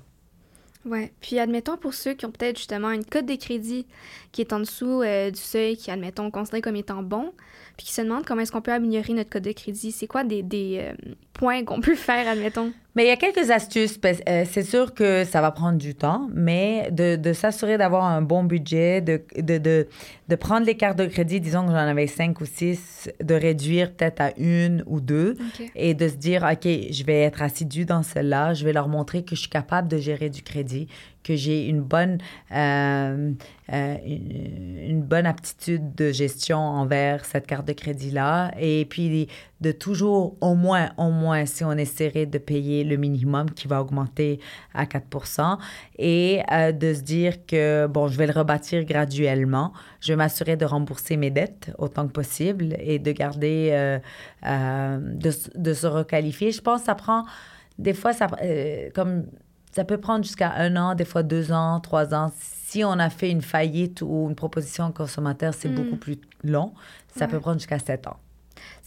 Oui. 0.86 1.10
Puis, 1.20 1.38
admettons, 1.38 1.76
pour 1.76 1.94
ceux 1.94 2.14
qui 2.14 2.26
ont 2.26 2.30
peut-être 2.30 2.56
justement 2.56 2.92
une 2.92 3.04
cote 3.04 3.26
de 3.26 3.34
crédit 3.34 3.86
qui 4.36 4.42
est 4.42 4.52
en 4.52 4.60
dessous 4.60 5.00
euh, 5.00 5.30
du 5.30 5.40
seuil, 5.40 5.78
qui, 5.78 5.90
admettons, 5.90 6.30
considéré 6.30 6.60
comme 6.60 6.76
étant 6.76 7.02
bon, 7.02 7.32
puis 7.78 7.86
qui 7.86 7.92
se 7.94 8.02
demandent 8.02 8.26
comment 8.26 8.42
est-ce 8.42 8.52
qu'on 8.52 8.60
peut 8.60 8.72
améliorer 8.72 9.14
notre 9.14 9.30
code 9.30 9.44
de 9.44 9.52
crédit, 9.52 9.92
c'est 9.92 10.06
quoi 10.06 10.24
des, 10.24 10.42
des 10.42 10.78
euh, 10.78 11.14
points 11.32 11.64
qu'on 11.64 11.80
peut 11.80 11.94
faire, 11.94 12.28
admettons? 12.28 12.70
Mais 12.94 13.04
il 13.04 13.08
y 13.08 13.10
a 13.10 13.16
quelques 13.16 13.50
astuces. 13.50 13.98
Euh, 14.04 14.44
c'est 14.50 14.62
sûr 14.62 14.92
que 14.94 15.24
ça 15.24 15.40
va 15.40 15.50
prendre 15.52 15.78
du 15.78 15.94
temps, 15.94 16.28
mais 16.34 16.90
de, 16.90 17.16
de 17.16 17.32
s'assurer 17.32 17.78
d'avoir 17.78 18.04
un 18.04 18.20
bon 18.20 18.44
budget, 18.44 19.00
de, 19.00 19.22
de, 19.36 19.56
de, 19.56 19.88
de, 20.28 20.36
prendre 20.36 20.66
les 20.66 20.76
cartes 20.76 20.98
de 20.98 21.06
crédit, 21.06 21.40
disons 21.40 21.64
que 21.64 21.72
j'en 21.72 21.76
avais 21.76 22.06
cinq 22.06 22.40
ou 22.40 22.46
six, 22.46 23.10
de 23.22 23.34
réduire 23.34 23.92
peut-être 23.92 24.20
à 24.20 24.32
une 24.38 24.82
ou 24.86 25.00
deux 25.00 25.36
et 25.74 25.94
de 25.94 26.08
se 26.08 26.14
dire, 26.14 26.46
OK, 26.50 26.64
je 26.64 27.04
vais 27.04 27.22
être 27.22 27.40
assidu 27.40 27.86
dans 27.86 28.02
celle-là, 28.02 28.52
je 28.52 28.64
vais 28.64 28.72
leur 28.72 28.88
montrer 28.88 29.24
que 29.24 29.34
je 29.34 29.40
suis 29.40 29.50
capable 29.50 29.88
de 29.88 29.98
gérer 29.98 30.30
du 30.30 30.42
crédit, 30.42 30.88
que 31.26 31.34
j'ai 31.34 31.66
une 31.66 31.80
bonne, 31.80 32.18
euh, 32.52 33.32
euh, 33.72 33.96
une, 34.06 35.02
bonne 35.02 35.26
aptitude 35.26 35.92
de 35.96 36.12
gestion 36.12 36.58
envers 36.58 37.24
cette 37.24 37.48
carte 37.48 37.66
de 37.66 37.72
crédit-là. 37.72 38.52
Et 38.60 38.84
puis, 38.84 39.28
de 39.60 39.72
toujours, 39.72 40.36
au 40.40 40.54
moins, 40.54 40.90
au 40.98 41.10
moins, 41.10 41.44
si 41.44 41.64
on 41.64 41.72
essaierait 41.72 42.26
de 42.26 42.38
payer 42.38 42.84
le 42.84 42.96
minimum 42.96 43.50
qui 43.50 43.66
va 43.66 43.80
augmenter 43.80 44.38
à 44.72 44.86
4 44.86 45.58
et 45.98 46.42
euh, 46.52 46.70
de 46.70 46.94
se 46.94 47.00
dire 47.00 47.44
que, 47.44 47.88
bon, 47.88 48.06
je 48.06 48.16
vais 48.16 48.28
le 48.28 48.32
rebâtir 48.32 48.84
graduellement. 48.84 49.72
Je 50.00 50.12
vais 50.12 50.16
m'assurer 50.16 50.56
de 50.56 50.64
rembourser 50.64 51.16
mes 51.16 51.30
dettes 51.30 51.72
autant 51.78 52.06
que 52.06 52.12
possible 52.12 52.76
et 52.78 53.00
de 53.00 53.10
garder, 53.10 53.98
de, 54.44 55.30
de, 55.56 55.74
se 55.74 55.86
requalifier. 55.88 56.52
Je 56.52 56.60
pense 56.60 56.82
que 56.82 56.86
ça 56.86 56.94
prend, 56.94 57.24
des 57.78 57.94
fois, 57.94 58.12
ça, 58.12 58.28
comme, 58.94 59.24
ça 59.76 59.84
peut 59.84 59.98
prendre 59.98 60.24
jusqu'à 60.24 60.54
un 60.54 60.74
an, 60.76 60.94
des 60.94 61.04
fois 61.04 61.22
deux 61.22 61.52
ans, 61.52 61.80
trois 61.80 62.14
ans. 62.14 62.32
Si 62.38 62.82
on 62.82 62.92
a 62.92 63.10
fait 63.10 63.30
une 63.30 63.42
faillite 63.42 64.00
ou 64.00 64.26
une 64.30 64.34
proposition 64.34 64.90
consommateur, 64.90 65.52
c'est 65.52 65.68
mm. 65.68 65.74
beaucoup 65.74 65.96
plus 65.96 66.18
long. 66.42 66.72
Ça 67.14 67.28
peut 67.28 67.38
prendre 67.38 67.58
jusqu'à 67.58 67.78
sept 67.78 68.06
ans. 68.06 68.16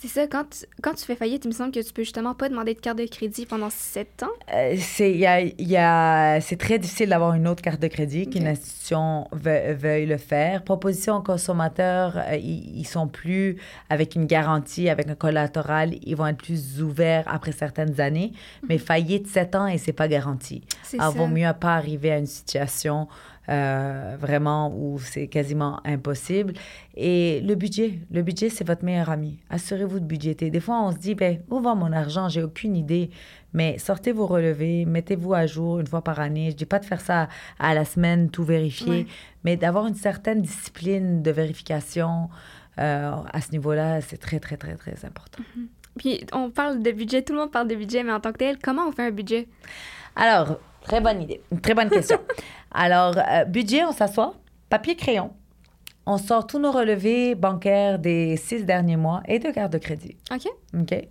C'est 0.01 0.07
ça, 0.07 0.27
quand 0.27 0.45
tu, 0.49 0.65
quand 0.81 0.93
tu 0.93 1.03
fais 1.03 1.15
faillite, 1.15 1.43
il 1.43 1.49
me 1.49 1.53
semble 1.53 1.71
que 1.71 1.81
tu 1.81 1.91
peux 1.91 2.03
justement 2.03 2.33
pas 2.33 2.47
demander 2.47 2.73
de 2.73 2.79
carte 2.79 2.97
de 2.97 3.05
crédit 3.05 3.45
pendant 3.45 3.69
sept 3.69 4.23
ans. 4.23 4.29
Euh, 4.53 4.77
c'est, 4.79 5.11
y 5.11 5.25
a, 5.25 5.41
y 5.41 5.75
a, 5.75 6.39
c'est 6.39 6.55
très 6.55 6.79
difficile 6.79 7.09
d'avoir 7.09 7.33
une 7.33 7.49
autre 7.49 7.61
carte 7.61 7.81
de 7.81 7.87
crédit 7.87 8.29
qu'une 8.29 8.47
institution 8.47 9.27
veuille, 9.33 10.05
le 10.05 10.15
faire. 10.15 10.63
Proposition 10.63 11.17
aux 11.17 11.21
consommateurs, 11.21 12.13
euh, 12.15 12.37
ils, 12.37 12.87
sont 12.87 13.09
plus 13.09 13.57
avec 13.89 14.15
une 14.15 14.25
garantie, 14.25 14.87
avec 14.87 15.09
un 15.09 15.15
collatéral, 15.15 15.95
ils 16.01 16.15
vont 16.15 16.27
être 16.27 16.37
plus 16.37 16.81
ouverts 16.81 17.25
après 17.27 17.51
certaines 17.51 17.99
années. 17.99 18.31
Mais 18.69 18.75
mhm. 18.75 18.81
faillite, 18.81 19.27
sept 19.27 19.53
ans 19.53 19.67
et 19.67 19.77
c'est 19.77 19.91
pas 19.91 20.07
garanti. 20.07 20.63
Il 20.93 21.01
vaut 21.13 21.27
mieux 21.27 21.51
pas 21.59 21.75
arriver 21.75 22.13
à 22.13 22.19
une 22.19 22.25
situation 22.25 23.09
euh, 23.49 24.15
vraiment 24.19 24.71
où 24.75 24.99
c'est 24.99 25.27
quasiment 25.27 25.79
impossible. 25.83 26.53
Et 26.95 27.41
le 27.41 27.55
budget, 27.55 27.99
le 28.11 28.21
budget, 28.21 28.49
c'est 28.49 28.67
votre 28.67 28.85
meilleur 28.85 29.09
ami. 29.09 29.39
Assurez-vous 29.49 29.99
de 29.99 30.05
budgéter. 30.05 30.51
Des 30.51 30.59
fois, 30.59 30.83
on 30.83 30.91
se 30.91 30.97
dit, 30.97 31.15
ben, 31.15 31.41
où 31.49 31.59
va 31.59 31.73
mon 31.73 31.91
argent? 31.91 32.29
J'ai 32.29 32.43
aucune 32.43 32.75
idée. 32.75 33.09
Mais 33.53 33.79
sortez 33.79 34.11
vos 34.11 34.27
relevés, 34.27 34.85
mettez-vous 34.85 35.33
à 35.33 35.47
jour 35.47 35.79
une 35.79 35.87
fois 35.87 36.03
par 36.03 36.19
année. 36.19 36.51
Je 36.51 36.55
dis 36.55 36.67
pas 36.67 36.77
de 36.77 36.85
faire 36.85 37.01
ça 37.01 37.27
à 37.57 37.73
la 37.73 37.85
semaine, 37.85 38.29
tout 38.29 38.43
vérifier, 38.43 39.07
mais 39.43 39.57
d'avoir 39.57 39.87
une 39.87 39.95
certaine 39.95 40.43
discipline 40.43 41.23
de 41.23 41.31
vérification 41.31 42.29
euh, 42.77 43.11
à 43.33 43.41
ce 43.41 43.51
niveau-là, 43.51 44.01
c'est 44.01 44.17
très, 44.17 44.39
très, 44.39 44.57
très, 44.57 44.75
très 44.75 45.03
important. 45.03 45.41
Mm-hmm. 45.41 45.65
Puis, 45.97 46.25
on 46.31 46.51
parle 46.51 46.83
de 46.83 46.91
budget, 46.91 47.23
tout 47.23 47.33
le 47.33 47.39
monde 47.39 47.51
parle 47.51 47.67
de 47.67 47.75
budget, 47.75 48.03
mais 48.03 48.13
en 48.13 48.19
tant 48.19 48.31
que 48.31 48.37
tel, 48.37 48.59
comment 48.59 48.87
on 48.87 48.91
fait 48.91 49.07
un 49.07 49.11
budget? 49.11 49.47
Alors, 50.15 50.59
Très 50.81 51.01
bonne 51.01 51.21
idée. 51.21 51.41
Très 51.61 51.73
bonne 51.73 51.89
question. 51.89 52.19
Alors, 52.71 53.15
euh, 53.17 53.45
budget, 53.45 53.83
on 53.83 53.91
s'assoit, 53.91 54.33
papier, 54.69 54.95
crayon. 54.95 55.31
On 56.05 56.17
sort 56.17 56.47
tous 56.47 56.59
nos 56.59 56.71
relevés 56.71 57.35
bancaires 57.35 57.99
des 57.99 58.35
six 58.35 58.65
derniers 58.65 58.97
mois 58.97 59.21
et 59.27 59.37
de 59.37 59.51
carte 59.51 59.73
de 59.73 59.77
crédit. 59.77 60.17
OK. 60.31 60.47
OK? 60.79 61.07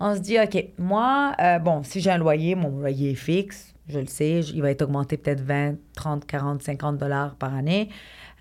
On 0.00 0.14
se 0.14 0.20
dit, 0.20 0.38
OK, 0.38 0.72
moi, 0.78 1.34
euh, 1.40 1.58
bon, 1.58 1.82
si 1.82 2.00
j'ai 2.00 2.10
un 2.10 2.18
loyer, 2.18 2.54
mon 2.54 2.78
loyer 2.78 3.12
est 3.12 3.14
fixe, 3.14 3.74
je 3.88 3.98
le 3.98 4.06
sais, 4.06 4.40
il 4.40 4.62
va 4.62 4.70
être 4.70 4.82
augmenté 4.82 5.16
peut-être 5.16 5.40
20, 5.40 5.76
30, 5.94 6.26
40, 6.26 6.62
50 6.62 6.98
dollars 6.98 7.34
par 7.36 7.54
année. 7.54 7.88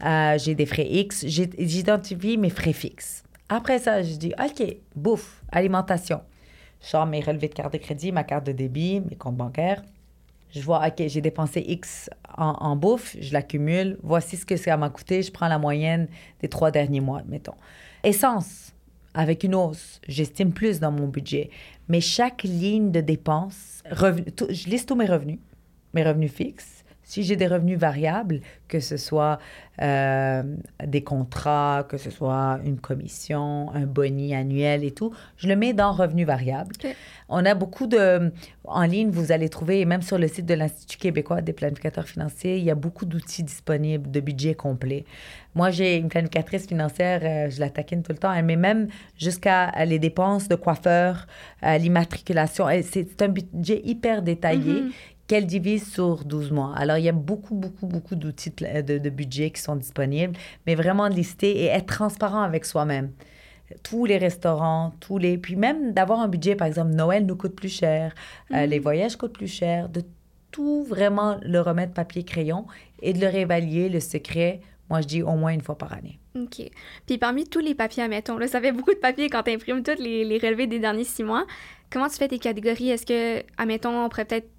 Euh, 0.03 0.37
j'ai 0.37 0.55
des 0.55 0.65
frais 0.65 0.87
X. 0.87 1.25
J'identifie 1.25 2.37
mes 2.37 2.49
frais 2.49 2.73
fixes. 2.73 3.23
Après 3.49 3.79
ça, 3.79 4.01
je 4.01 4.15
dis, 4.15 4.33
OK, 4.39 4.75
bouffe, 4.95 5.41
alimentation. 5.51 6.21
Je 6.81 6.87
sors 6.87 7.05
mes 7.05 7.21
relevés 7.21 7.47
de 7.47 7.53
carte 7.53 7.73
de 7.73 7.77
crédit, 7.77 8.11
ma 8.11 8.23
carte 8.23 8.45
de 8.45 8.51
débit, 8.51 9.01
mes 9.01 9.15
comptes 9.15 9.35
bancaires. 9.35 9.83
Je 10.53 10.61
vois, 10.61 10.85
OK, 10.85 11.07
j'ai 11.07 11.21
dépensé 11.21 11.63
X 11.65 12.09
en, 12.37 12.75
bouffe, 12.75 13.15
je 13.19 13.33
l'accumule. 13.33 13.97
Voici 14.03 14.37
ce 14.37 14.45
que 14.45 14.57
ça 14.57 14.75
m'a 14.77 14.89
coûté. 14.89 15.21
Je 15.21 15.31
prends 15.31 15.47
la 15.47 15.59
moyenne 15.59 16.07
des 16.41 16.49
trois 16.49 16.71
derniers 16.71 16.99
mois, 16.99 17.21
mettons. 17.27 17.55
Essence, 18.03 18.73
avec 19.13 19.43
une 19.43 19.55
hausse, 19.55 20.01
j'estime 20.07 20.53
plus 20.53 20.79
dans 20.79 20.91
mon 20.91 21.07
budget. 21.07 21.49
Mais 21.87 22.01
chaque 22.01 22.43
ligne 22.43 22.91
de 22.91 23.01
dépense, 23.01 23.83
je 23.91 24.69
liste 24.69 24.89
tous 24.89 24.95
mes 24.95 25.05
revenus, 25.05 25.39
mes 25.93 26.03
revenus 26.03 26.31
fixes. 26.31 26.70
Si 27.11 27.23
j'ai 27.23 27.35
des 27.35 27.47
revenus 27.47 27.77
variables, 27.77 28.39
que 28.69 28.79
ce 28.79 28.95
soit 28.95 29.37
euh, 29.81 30.43
des 30.87 31.03
contrats, 31.03 31.85
que 31.89 31.97
ce 31.97 32.09
soit 32.09 32.61
une 32.63 32.79
commission, 32.79 33.69
un 33.73 33.85
boni 33.85 34.33
annuel 34.33 34.85
et 34.85 34.91
tout, 34.91 35.11
je 35.35 35.49
le 35.49 35.57
mets 35.57 35.73
dans 35.73 35.91
revenus 35.91 36.25
variables. 36.25 36.71
On 37.27 37.45
a 37.45 37.53
beaucoup 37.53 37.87
de... 37.87 38.31
En 38.63 38.83
ligne, 38.83 39.09
vous 39.09 39.33
allez 39.33 39.49
trouver, 39.49 39.83
même 39.83 40.03
sur 40.03 40.17
le 40.17 40.29
site 40.29 40.45
de 40.45 40.53
l'Institut 40.53 40.99
québécois 40.99 41.41
des 41.41 41.51
planificateurs 41.51 42.07
financiers, 42.07 42.57
il 42.57 42.63
y 42.63 42.71
a 42.71 42.75
beaucoup 42.75 43.05
d'outils 43.05 43.43
disponibles 43.43 44.09
de 44.09 44.21
budget 44.21 44.55
complet. 44.55 45.03
Moi, 45.53 45.69
j'ai 45.69 45.97
une 45.97 46.07
planificatrice 46.07 46.65
financière, 46.65 47.19
euh, 47.23 47.49
je 47.49 47.59
la 47.59 47.69
taquine 47.69 48.03
tout 48.03 48.13
le 48.13 48.17
temps, 48.19 48.31
elle 48.31 48.45
met 48.45 48.55
même 48.55 48.87
jusqu'à 49.17 49.71
les 49.83 49.99
dépenses 49.99 50.47
de 50.47 50.55
coiffeur, 50.55 51.27
euh, 51.63 51.77
l'immatriculation. 51.77 52.67
C'est 52.83 53.21
un 53.21 53.27
budget 53.27 53.81
hyper 53.83 54.21
détaillé 54.21 54.83
mm-hmm 54.83 54.91
qu'elle 55.31 55.45
divise 55.45 55.89
sur 55.89 56.25
12 56.25 56.51
mois? 56.51 56.73
Alors, 56.75 56.97
il 56.97 57.05
y 57.05 57.07
a 57.07 57.13
beaucoup, 57.13 57.55
beaucoup, 57.55 57.87
beaucoup 57.87 58.15
d'outils 58.15 58.51
de, 58.51 58.97
de, 58.97 59.09
budget 59.09 59.49
qui 59.51 59.61
sont 59.61 59.77
disponibles, 59.77 60.33
mais 60.67 60.75
vraiment 60.75 61.07
lister 61.07 61.51
et 61.51 61.67
être 61.67 61.85
transparent 61.85 62.41
avec 62.41 62.65
soi-même. 62.65 63.13
Tous 63.81 64.03
les 64.03 64.17
restaurants, 64.17 64.91
tous 64.99 65.17
les... 65.17 65.37
Puis 65.37 65.55
même 65.55 65.93
d'avoir 65.93 66.19
un 66.19 66.27
budget, 66.27 66.55
par 66.55 66.67
exemple, 66.67 66.91
Noël 66.91 67.25
nous 67.25 67.37
coûte 67.37 67.55
plus 67.55 67.73
cher, 67.73 68.13
euh, 68.53 68.65
les 68.65 68.81
mm. 68.81 68.83
voyages 68.83 69.15
coûtent 69.15 69.31
plus 69.31 69.47
cher, 69.47 69.87
de 69.87 70.03
tout 70.51 70.83
vraiment 70.83 71.39
le 71.43 71.61
remettre 71.61 71.93
papier-crayon 71.93 72.65
et 73.01 73.13
de 73.13 73.21
le 73.21 73.27
réévaluer, 73.27 73.87
le 73.87 74.01
secret, 74.01 74.59
moi, 74.89 74.99
je 74.99 75.07
dis 75.07 75.23
au 75.23 75.37
moins 75.37 75.53
une 75.53 75.61
fois 75.61 75.77
par 75.77 75.93
année. 75.93 76.19
OK. 76.35 76.69
Puis 77.05 77.17
parmi 77.17 77.47
tous 77.47 77.59
les 77.59 77.73
papiers, 77.73 78.03
admettons, 78.03 78.37
là, 78.37 78.47
ça 78.47 78.59
fait 78.59 78.71
beaucoup 78.73 78.93
de 78.93 78.99
papier 78.99 79.29
quand 79.29 79.43
tu 79.43 79.51
imprimes 79.51 79.81
tous 79.81 79.97
les, 79.97 80.25
les 80.25 80.39
relevés 80.39 80.67
des 80.67 80.79
derniers 80.79 81.05
six 81.05 81.23
mois. 81.23 81.45
Comment 81.89 82.09
tu 82.09 82.17
fais 82.17 82.27
tes 82.27 82.39
catégories? 82.39 82.89
Est-ce 82.89 83.05
que, 83.05 83.45
admettons, 83.57 84.03
on 84.03 84.09
pourrait 84.09 84.25
peut-être 84.25 84.49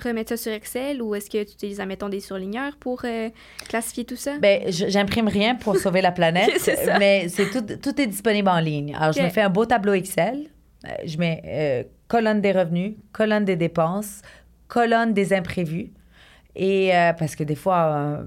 remettre 0.00 0.30
ça 0.30 0.36
sur 0.36 0.52
Excel 0.52 1.02
ou 1.02 1.14
est-ce 1.14 1.28
que 1.28 1.42
tu 1.44 1.52
utilises, 1.52 1.80
admettons, 1.80 2.08
des 2.08 2.20
surligneurs 2.20 2.76
pour 2.76 3.02
euh, 3.04 3.28
classifier 3.68 4.04
tout 4.04 4.16
ça? 4.16 4.38
Ben, 4.38 4.62
j'imprime 4.68 5.28
rien 5.28 5.54
pour 5.54 5.76
sauver 5.76 6.00
la 6.00 6.12
planète, 6.12 6.70
mais 6.98 7.28
c'est 7.28 7.50
tout, 7.50 7.64
tout 7.76 8.00
est 8.00 8.06
disponible 8.06 8.48
en 8.48 8.60
ligne. 8.60 8.94
Alors, 8.98 9.12
je 9.12 9.22
me 9.22 9.28
fais 9.28 9.42
un 9.42 9.50
beau 9.50 9.66
tableau 9.66 9.92
Excel. 9.92 10.46
Euh, 10.86 10.90
je 11.04 11.18
mets 11.18 11.42
euh, 11.46 11.84
colonne 12.08 12.40
des 12.40 12.52
revenus, 12.52 12.94
colonne 13.12 13.44
des 13.44 13.56
dépenses, 13.56 14.22
colonne 14.68 15.12
des 15.12 15.32
imprévus. 15.32 15.92
Et 16.54 16.90
parce 17.18 17.34
que 17.34 17.44
des 17.44 17.54
fois, 17.54 18.20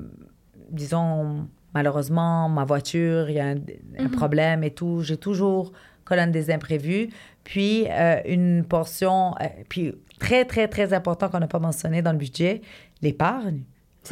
disons, 0.72 1.48
malheureusement, 1.76 2.50
ma 2.50 2.66
voiture, 2.66 3.30
il 3.30 3.36
y 3.36 3.40
a 3.40 3.46
un, 3.46 3.58
un, 4.00 4.06
mhm. 4.06 4.12
problème 4.12 4.64
et 4.64 4.72
tout, 4.72 5.02
j'ai 5.04 5.18
toujours 5.18 5.74
colonne 6.06 6.32
des 6.32 6.50
imprévus, 6.50 7.10
puis 7.44 7.86
une 8.26 8.66
portion, 8.68 9.36
puis 9.70 9.94
très, 10.20 10.46
très, 10.46 10.68
très 10.68 10.94
important 10.94 11.30
qu'on 11.30 11.40
n'a 11.40 11.48
pas 11.48 11.60
mentionné 11.60 12.02
dans 12.02 12.12
le 12.12 12.18
budget, 12.18 12.62
l'épargne 13.02 13.64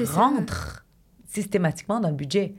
rentre 0.02 0.86
systématiquement 1.26 2.00
dans 2.00 2.10
le 2.10 2.16
budget. 2.16 2.56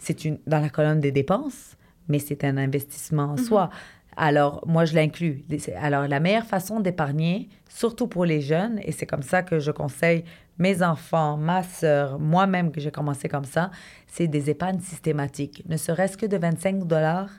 C'est 0.00 0.24
une, 0.24 0.38
dans 0.46 0.60
la 0.60 0.68
colonne 0.68 1.00
des 1.00 1.12
dépenses, 1.12 1.76
mais 2.08 2.18
c'est 2.18 2.44
un 2.44 2.56
investissement 2.56 3.24
en 3.24 3.32
mhm. 3.32 3.38
soi. 3.38 3.70
Alors, 4.16 4.64
moi, 4.66 4.84
je 4.84 4.94
l'inclus. 4.94 5.44
Alors, 5.80 6.08
la 6.08 6.18
meilleure 6.18 6.46
façon 6.46 6.80
d'épargner, 6.80 7.48
surtout 7.68 8.08
pour 8.08 8.24
les 8.24 8.40
jeunes, 8.40 8.80
et 8.82 8.92
c'est 8.92 9.06
comme 9.06 9.22
ça 9.22 9.42
que 9.42 9.60
je 9.60 9.70
conseille 9.70 10.24
mes 10.58 10.82
enfants, 10.82 11.36
ma 11.36 11.62
sœur, 11.62 12.18
moi-même 12.18 12.72
que 12.72 12.80
j'ai 12.80 12.90
commencé 12.90 13.28
comme 13.28 13.44
ça, 13.44 13.70
c'est 14.08 14.26
des 14.26 14.50
épargnes 14.50 14.80
systématiques. 14.80 15.62
Ne 15.68 15.76
serait-ce 15.76 16.16
que 16.16 16.26
de 16.26 16.36
25 16.36 16.84
dollars 16.84 17.30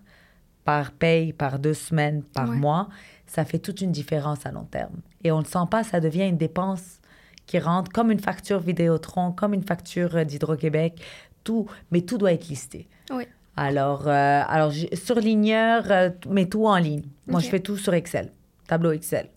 par 0.64 0.92
paye, 0.92 1.34
par 1.34 1.60
deux 1.60 1.74
semaines, 1.74 2.24
par 2.24 2.48
mois 2.48 2.88
ça 3.30 3.46
fait 3.46 3.60
toute 3.60 3.82
une 3.82 3.92
différence 3.92 4.46
à 4.46 4.52
long 4.52 4.66
terme. 4.66 5.02
Et 5.24 5.32
on 5.32 5.38
ne 5.38 5.44
le 5.44 5.48
sent 5.48 5.68
pas, 5.70 5.84
ça 5.84 6.00
devient 6.00 6.28
une 6.28 6.38
dépense 6.38 7.00
qui 7.46 7.60
rentre 7.60 7.92
comme 7.92 8.12
une 8.12 8.20
facture 8.20 8.60
Vidéotron, 8.60 9.32
comme 9.32 9.54
une 9.54 9.64
facture 9.64 10.26
d'Hydro-Québec, 10.26 11.00
tout, 11.44 11.68
mais 11.92 12.02
tout 12.02 12.18
doit 12.18 12.34
être 12.34 12.48
listé. 12.48 12.88
Oui. 13.12 13.24
Alors, 13.56 14.08
euh, 14.08 14.42
alors 14.48 14.72
surligneur, 14.94 15.92
euh, 15.92 16.10
mais 16.30 16.48
tout 16.48 16.66
en 16.66 16.78
ligne. 16.78 17.04
Moi, 17.28 17.40
je 17.40 17.48
fais 17.50 17.60
tout 17.60 17.78
sur 17.78 17.94
Excel, 17.94 18.32
tableau 18.68 18.92
Excel. 18.92 19.30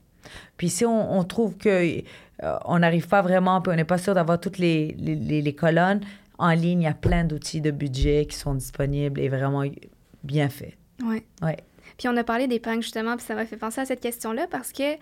Puis 0.57 0.69
si 0.69 0.85
on, 0.87 1.25
trouve 1.25 1.57
que 1.57 1.69
euh, 1.69 2.59
on 2.65 2.79
n'arrive 2.79 3.09
pas 3.09 3.23
vraiment, 3.23 3.61
puis 3.61 3.73
on 3.73 3.77
n'est 3.77 3.85
pas 3.85 3.99
sûr 3.99 4.15
d'avoir 4.15 4.39
toutes 4.41 4.59
les, 4.59 4.95
les, 4.99 5.43
les, 5.43 5.55
colonnes, 5.55 6.01
en 6.39 6.51
ligne, 6.51 6.83
il 6.83 6.85
y 6.85 6.89
a 6.89 6.95
plein 6.95 7.25
d'outils 7.25 7.61
de 7.61 7.71
budget 7.71 8.27
qui 8.27 8.37
sont 8.37 8.55
disponibles 8.55 9.21
et 9.21 9.29
vraiment 9.29 9.65
bien 10.23 10.49
faits. 10.49 10.75
Oui. 11.03 11.25
Ouais. 11.43 11.57
Puis 12.03 12.09
on 12.13 12.17
a 12.17 12.25
parlé 12.25 12.49
d'épargne 12.49 12.83
justement, 12.83 13.17
puis 13.17 13.25
ça 13.25 13.37
m'a 13.37 13.47
fait 13.47 13.57
penser 13.57 13.81
à 13.81 13.85
cette 13.85 14.01
question-là 14.01 14.49
parce 14.51 14.73
que 14.73 14.97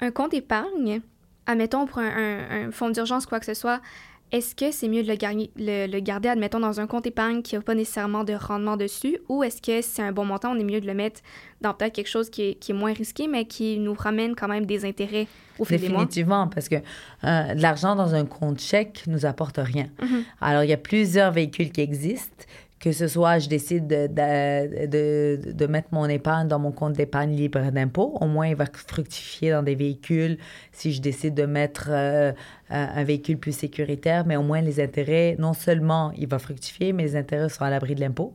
un 0.00 0.10
compte 0.10 0.34
épargne, 0.34 1.00
admettons 1.46 1.86
pour 1.86 2.00
un, 2.00 2.70
fonds 2.70 2.90
d'urgence, 2.90 3.24
quoi 3.24 3.40
que 3.40 3.46
ce 3.46 3.54
soit, 3.54 3.80
est-ce 4.30 4.54
que 4.54 4.70
c'est 4.70 4.88
mieux 4.88 5.02
de 5.02 5.08
le, 5.08 5.14
garder, 5.14 5.50
le, 5.56 6.00
garder, 6.00 6.28
admettons, 6.28 6.60
dans 6.60 6.80
un 6.80 6.86
compte 6.86 7.06
épargne 7.06 7.40
qui 7.40 7.54
n'a 7.54 7.62
pas 7.62 7.74
nécessairement 7.74 8.24
de 8.24 8.34
rendement 8.34 8.76
dessus, 8.76 9.16
ou 9.30 9.42
est-ce 9.42 9.62
que 9.62 9.80
c'est 9.80 10.02
un 10.02 10.12
bon 10.12 10.26
montant, 10.26 10.52
on 10.52 10.60
est 10.60 10.64
mieux 10.64 10.82
de 10.82 10.86
le 10.86 10.92
mettre 10.92 11.22
dans 11.62 11.72
peut-être 11.72 11.94
quelque 11.94 12.10
chose 12.10 12.28
qui 12.28 12.58
est, 12.60 12.72
moins 12.74 12.92
risqué, 12.92 13.26
mais 13.26 13.46
qui 13.46 13.78
nous 13.78 13.94
ramène 13.94 14.34
quand 14.36 14.48
même 14.48 14.66
des 14.66 14.84
intérêts 14.84 15.28
au 15.58 15.64
fil 15.64 15.80
des 15.80 15.88
mois? 15.88 16.04
Définitivement, 16.04 16.48
parce 16.48 16.68
que 16.68 16.76
euh, 17.24 17.54
de 17.54 17.62
l'argent 17.62 17.96
dans 17.96 18.14
un 18.14 18.26
compte 18.26 18.60
chèque 18.60 19.04
nous 19.06 19.24
apporte 19.24 19.56
rien. 19.56 19.86
Mm-hmm. 19.98 20.24
Alors, 20.42 20.62
il 20.62 20.68
y 20.68 20.74
a 20.74 20.76
plusieurs 20.76 21.32
véhicules 21.32 21.72
qui 21.72 21.80
existent 21.80 22.44
que 22.80 22.92
ce 22.92 23.08
soit 23.08 23.38
je 23.38 23.48
décide 23.48 23.86
de, 23.86 24.06
de, 24.86 25.52
de, 25.52 25.66
mettre 25.66 25.88
mon 25.92 26.06
épargne 26.06 26.48
dans 26.48 26.58
mon 26.58 26.72
compte 26.72 26.92
d'épargne 26.92 27.34
libre 27.34 27.70
d'impôt, 27.70 28.16
au 28.20 28.26
moins 28.26 28.46
il 28.46 28.56
va 28.56 28.66
fructifier 28.66 29.50
dans 29.50 29.62
des 29.62 29.74
véhicules 29.74 30.38
si 30.72 30.92
je 30.92 31.00
décide 31.00 31.34
de 31.34 31.46
mettre 31.46 31.88
euh, 31.90 32.32
un 32.70 33.04
véhicule 33.04 33.38
plus 33.38 33.52
sécuritaire, 33.52 34.26
mais 34.26 34.36
au 34.36 34.42
moins 34.42 34.60
les 34.60 34.80
intérêts, 34.80 35.36
non 35.38 35.54
seulement 35.54 36.12
il 36.16 36.28
va 36.28 36.38
fructifier, 36.38 36.92
mais 36.92 37.02
les 37.04 37.16
intérêts 37.16 37.48
seront 37.48 37.64
à 37.64 37.70
l'abri 37.70 37.94
de 37.94 38.00
l'impôt. 38.00 38.32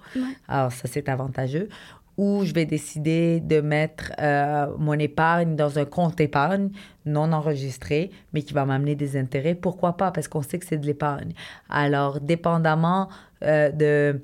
Alors 0.47 0.71
ça, 0.71 0.87
c'est 0.91 1.07
avantageux 1.07 1.69
ou 2.17 2.43
je 2.45 2.53
vais 2.53 2.65
décider 2.65 3.39
de 3.39 3.61
mettre 3.61 4.11
euh, 4.19 4.67
mon 4.77 4.93
épargne 4.93 5.55
dans 5.55 5.79
un 5.79 5.85
compte 5.85 6.19
épargne 6.21 6.69
non 7.05 7.33
enregistré, 7.33 8.11
mais 8.33 8.43
qui 8.43 8.53
va 8.53 8.65
m'amener 8.65 8.95
des 8.95 9.17
intérêts. 9.17 9.55
Pourquoi 9.55 9.97
pas? 9.97 10.11
Parce 10.11 10.27
qu'on 10.27 10.41
sait 10.41 10.59
que 10.59 10.65
c'est 10.65 10.77
de 10.77 10.85
l'épargne. 10.85 11.33
Alors, 11.69 12.21
dépendamment 12.21 13.09
euh, 13.43 13.71
de, 13.71 14.21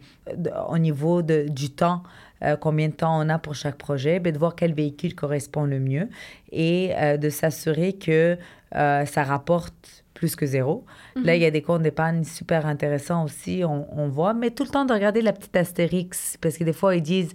au 0.70 0.78
niveau 0.78 1.22
de, 1.22 1.48
du 1.50 1.70
temps, 1.70 2.04
euh, 2.44 2.56
combien 2.56 2.88
de 2.88 2.94
temps 2.94 3.20
on 3.20 3.30
a 3.30 3.38
pour 3.40 3.56
chaque 3.56 3.78
projet, 3.78 4.20
bien, 4.20 4.32
de 4.32 4.38
voir 4.38 4.56
quel 4.56 4.74
véhicule 4.74 5.16
correspond 5.16 5.64
le 5.64 5.80
mieux 5.80 6.08
et 6.52 6.94
de 7.20 7.30
s'assurer 7.30 7.94
que 7.94 8.38
ça 8.72 9.24
rapporte 9.24 10.04
plus 10.14 10.36
que 10.36 10.46
zéro. 10.46 10.86
Là, 11.16 11.36
il 11.36 11.42
y 11.42 11.46
a 11.46 11.48
mhm. 11.48 11.54
des 11.54 11.62
comptes 11.62 11.82
d'épargne 11.82 12.24
super 12.24 12.66
intéressants 12.66 13.24
aussi, 13.24 13.64
on, 13.64 13.88
on, 13.98 14.10
voit, 14.10 14.34
mais 14.34 14.52
tout 14.52 14.64
le 14.64 14.70
temps 14.70 14.86
de 14.86 14.94
regarder 14.94 15.22
la 15.22 15.32
petite 15.32 15.56
astérix, 15.56 16.38
parce 16.42 16.58
que 16.58 16.66
des 16.66 16.74
fois, 16.74 16.96
ils 16.96 17.02
disent 17.02 17.34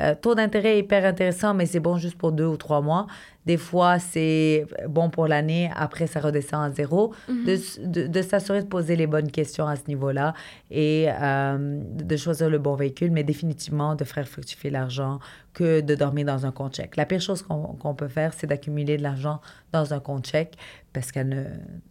euh, 0.00 0.14
taux 0.20 0.34
d'intérêt 0.34 0.78
hyper 0.78 1.04
intéressant, 1.04 1.54
mais 1.54 1.66
c'est 1.66 1.80
bon 1.80 1.96
juste 1.96 2.18
pour 2.18 2.32
deux 2.32 2.46
ou 2.46 2.56
trois 2.56 2.80
mois. 2.80 3.06
Des 3.46 3.56
fois, 3.56 4.00
c'est 4.00 4.66
bon 4.88 5.08
pour 5.08 5.28
l'année. 5.28 5.70
Après, 5.76 6.08
ça 6.08 6.18
redescend 6.18 6.64
à 6.64 6.70
zéro. 6.70 7.14
Mhm. 7.28 7.44
De, 7.44 8.06
de, 8.08 8.22
s'assurer 8.22 8.62
de 8.62 8.66
poser 8.66 8.96
les 8.96 9.06
bonnes 9.06 9.30
questions 9.30 9.68
à 9.68 9.76
ce 9.76 9.82
niveau-là 9.86 10.34
et 10.70 11.06
euh, 11.08 11.80
de 11.80 12.16
choisir 12.16 12.50
le 12.50 12.58
bon 12.58 12.74
véhicule, 12.74 13.12
mais 13.12 13.22
définitivement 13.22 13.94
de 13.94 14.02
faire 14.02 14.26
fructifier 14.26 14.70
l'argent 14.70 15.20
que 15.54 15.80
de 15.80 15.94
dormir 15.94 16.26
dans 16.26 16.44
un 16.44 16.50
compte 16.50 16.74
chèque. 16.74 16.96
La 16.96 17.06
pire 17.06 17.20
chose 17.20 17.42
qu'on 17.42 17.94
peut 17.94 18.08
faire, 18.08 18.34
c'est 18.34 18.48
d'accumuler 18.48 18.96
de 18.96 19.02
l'argent 19.02 19.40
dans 19.72 19.94
un 19.94 20.00
compte 20.00 20.26
chèque 20.26 20.56
parce 20.92 21.12
qu'elle 21.12 21.28
ne, 21.28 21.44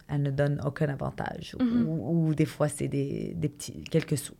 elle 0.08 0.22
ne 0.22 0.30
donne 0.30 0.60
aucun 0.64 0.88
avantage. 0.88 1.56
Mhm. 1.58 1.88
ou, 1.88 2.28
ou, 2.28 2.34
des 2.34 2.44
fois, 2.44 2.68
c'est 2.68 2.88
des, 2.88 3.32
des 3.34 3.48
petits, 3.48 3.82
quelques 3.84 4.18
sous. 4.18 4.34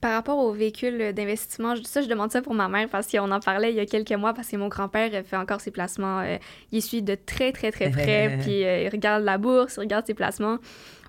Par 0.00 0.12
rapport 0.12 0.38
aux 0.38 0.52
véhicules 0.52 1.12
d'investissement, 1.12 1.74
ça, 1.82 2.02
je 2.02 2.08
demande 2.08 2.30
ça 2.30 2.40
pour 2.40 2.54
ma 2.54 2.68
mère 2.68 2.88
parce 2.88 3.08
qu'on 3.08 3.30
en 3.32 3.40
parlait 3.40 3.70
il 3.70 3.76
y 3.76 3.80
a 3.80 3.86
quelques 3.86 4.12
mois 4.12 4.32
parce 4.32 4.48
que 4.48 4.56
mon 4.56 4.68
grand-père 4.68 5.10
fait 5.24 5.36
encore 5.36 5.60
ses 5.60 5.72
placements. 5.72 6.20
Euh, 6.20 6.36
il 6.70 6.82
suit 6.82 7.02
de 7.02 7.16
très, 7.16 7.50
très, 7.50 7.72
très 7.72 7.90
près. 7.90 8.38
puis 8.40 8.64
euh, 8.64 8.84
il 8.84 8.88
regarde 8.90 9.24
la 9.24 9.38
bourse, 9.38 9.74
il 9.76 9.80
regarde 9.80 10.06
ses 10.06 10.14
placements. 10.14 10.58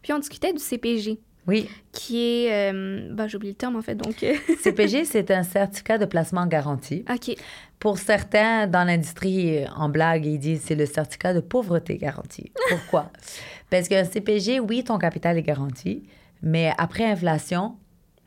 Puis 0.01 0.11
on 0.11 0.17
discutait 0.17 0.53
du 0.53 0.59
CPG. 0.59 1.19
Oui. 1.47 1.69
Qui 1.91 2.45
est. 2.45 2.71
Euh, 2.71 3.09
ben, 3.13 3.27
j'ai 3.27 3.37
oublié 3.37 3.53
le 3.53 3.57
terme, 3.57 3.75
en 3.75 3.81
fait. 3.81 3.95
Donc. 3.95 4.25
CPG, 4.63 5.05
c'est 5.05 5.29
un 5.31 5.43
certificat 5.43 5.99
de 5.99 6.05
placement 6.05 6.47
garanti. 6.47 7.05
OK. 7.09 7.35
Pour 7.79 7.97
certains, 7.99 8.65
dans 8.67 8.83
l'industrie, 8.83 9.65
en 9.75 9.89
blague, 9.89 10.25
ils 10.25 10.39
disent 10.39 10.63
c'est 10.65 10.75
le 10.75 10.85
certificat 10.85 11.33
de 11.33 11.39
pauvreté 11.39 11.97
garanti. 11.97 12.51
Pourquoi? 12.69 13.11
Parce 13.69 13.87
qu'un 13.87 14.03
CPG, 14.03 14.59
oui, 14.59 14.83
ton 14.83 14.97
capital 14.97 15.37
est 15.37 15.43
garanti, 15.43 16.03
mais 16.41 16.73
après 16.77 17.05
inflation, 17.05 17.75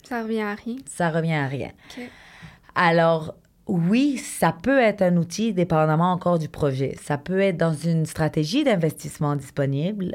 ça 0.02 0.22
revient 0.22 0.42
à 0.42 0.54
rien. 0.54 0.76
Ça 0.86 1.10
revient 1.10 1.34
à 1.34 1.46
rien. 1.46 1.70
Alors, 2.74 3.34
oui, 3.68 4.18
ça 4.18 4.52
peut 4.60 4.80
être 4.80 5.02
un 5.02 5.16
outil 5.16 5.52
dépendamment 5.52 6.12
encore 6.12 6.38
du 6.38 6.48
projet. 6.48 6.96
Ça 7.00 7.16
peut 7.16 7.40
être 7.40 7.56
dans 7.56 7.72
une 7.72 8.06
stratégie 8.06 8.64
d'investissement 8.64 9.36
disponible, 9.36 10.12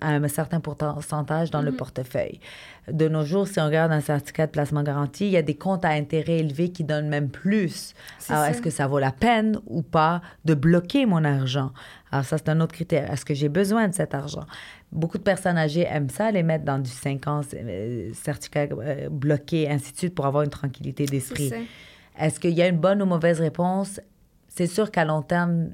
à 0.00 0.08
un 0.10 0.28
certain 0.28 0.58
pourcentage 0.58 1.52
dans 1.52 1.62
le 1.62 1.70
mhm. 1.70 1.76
portefeuille. 1.76 2.40
De 2.90 3.08
nos 3.08 3.24
jours, 3.24 3.46
si 3.46 3.60
on 3.60 3.66
regarde 3.66 3.92
un 3.92 4.00
certificat 4.00 4.46
de 4.46 4.50
placement 4.50 4.82
garanti, 4.82 5.26
il 5.26 5.30
y 5.30 5.36
a 5.36 5.42
des 5.42 5.54
comptes 5.54 5.84
à 5.84 5.90
intérêt 5.90 6.38
élevés 6.38 6.70
qui 6.70 6.82
donnent 6.82 7.08
même 7.08 7.28
plus. 7.28 7.94
Alors, 8.28 8.44
est-ce 8.44 8.60
que 8.60 8.70
ça 8.70 8.88
vaut 8.88 8.98
la 8.98 9.12
peine 9.12 9.60
ou 9.66 9.82
pas 9.82 10.20
de 10.44 10.54
bloquer 10.54 11.06
mon 11.06 11.24
argent? 11.24 11.70
Alors, 12.10 12.24
ça, 12.24 12.38
c'est 12.38 12.48
un 12.48 12.60
autre 12.60 12.74
critère. 12.74 13.10
Est-ce 13.12 13.24
que 13.24 13.34
j'ai 13.34 13.48
besoin 13.48 13.86
de 13.86 13.94
cet 13.94 14.14
argent? 14.14 14.44
Beaucoup 14.92 15.18
de 15.18 15.22
personnes 15.22 15.56
âgées 15.56 15.86
aiment 15.88 16.10
ça, 16.10 16.30
les 16.30 16.42
mettre 16.42 16.64
dans 16.64 16.78
du 16.78 16.90
5 16.90 17.26
ans, 17.28 17.42
euh, 17.54 18.10
certificat 18.12 18.66
euh, 18.72 19.08
bloqué, 19.08 19.70
ainsi 19.70 19.92
de 19.92 19.98
suite, 19.98 20.14
pour 20.14 20.26
avoir 20.26 20.42
une 20.42 20.50
tranquillité 20.50 21.06
d'esprit. 21.06 21.52
Est-ce 22.18 22.40
qu'il 22.40 22.52
y 22.52 22.62
a 22.62 22.66
une 22.66 22.78
bonne 22.78 23.00
ou 23.00 23.06
mauvaise 23.06 23.40
réponse? 23.40 24.00
C'est 24.48 24.66
sûr 24.66 24.90
qu'à 24.90 25.04
long 25.04 25.22
terme, 25.22 25.70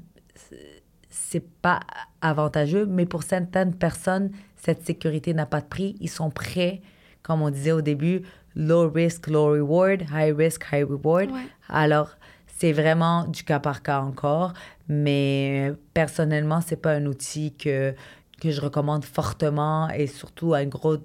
c'est 1.09 1.45
pas 1.61 1.79
avantageux, 2.21 2.85
mais 2.85 3.05
pour 3.05 3.23
certaines 3.23 3.73
personnes, 3.73 4.31
cette 4.55 4.85
sécurité 4.85 5.33
n'a 5.33 5.45
pas 5.45 5.61
de 5.61 5.65
prix. 5.65 5.95
Ils 5.99 6.09
sont 6.09 6.29
prêts, 6.29 6.81
comme 7.23 7.41
on 7.41 7.49
disait 7.49 7.71
au 7.71 7.81
début, 7.81 8.21
low 8.55 8.89
risk, 8.89 9.27
low 9.27 9.51
reward, 9.51 10.03
high 10.13 10.35
risk, 10.35 10.65
high 10.71 10.87
reward. 10.87 11.29
Alors, 11.69 12.17
c'est 12.57 12.71
vraiment 12.71 13.25
du 13.25 13.43
cas 13.43 13.59
par 13.59 13.83
cas 13.83 13.99
encore, 13.99 14.53
mais 14.87 15.73
personnellement, 15.93 16.61
c'est 16.61 16.81
pas 16.81 16.93
un 16.93 17.05
outil 17.05 17.53
que 17.53 17.93
que 18.41 18.51
je 18.51 18.61
recommande 18.61 19.03
fortement 19.03 19.89
et 19.89 20.07
surtout 20.07 20.53
à 20.53 20.59
un 20.59 20.65
gros, 20.65 20.97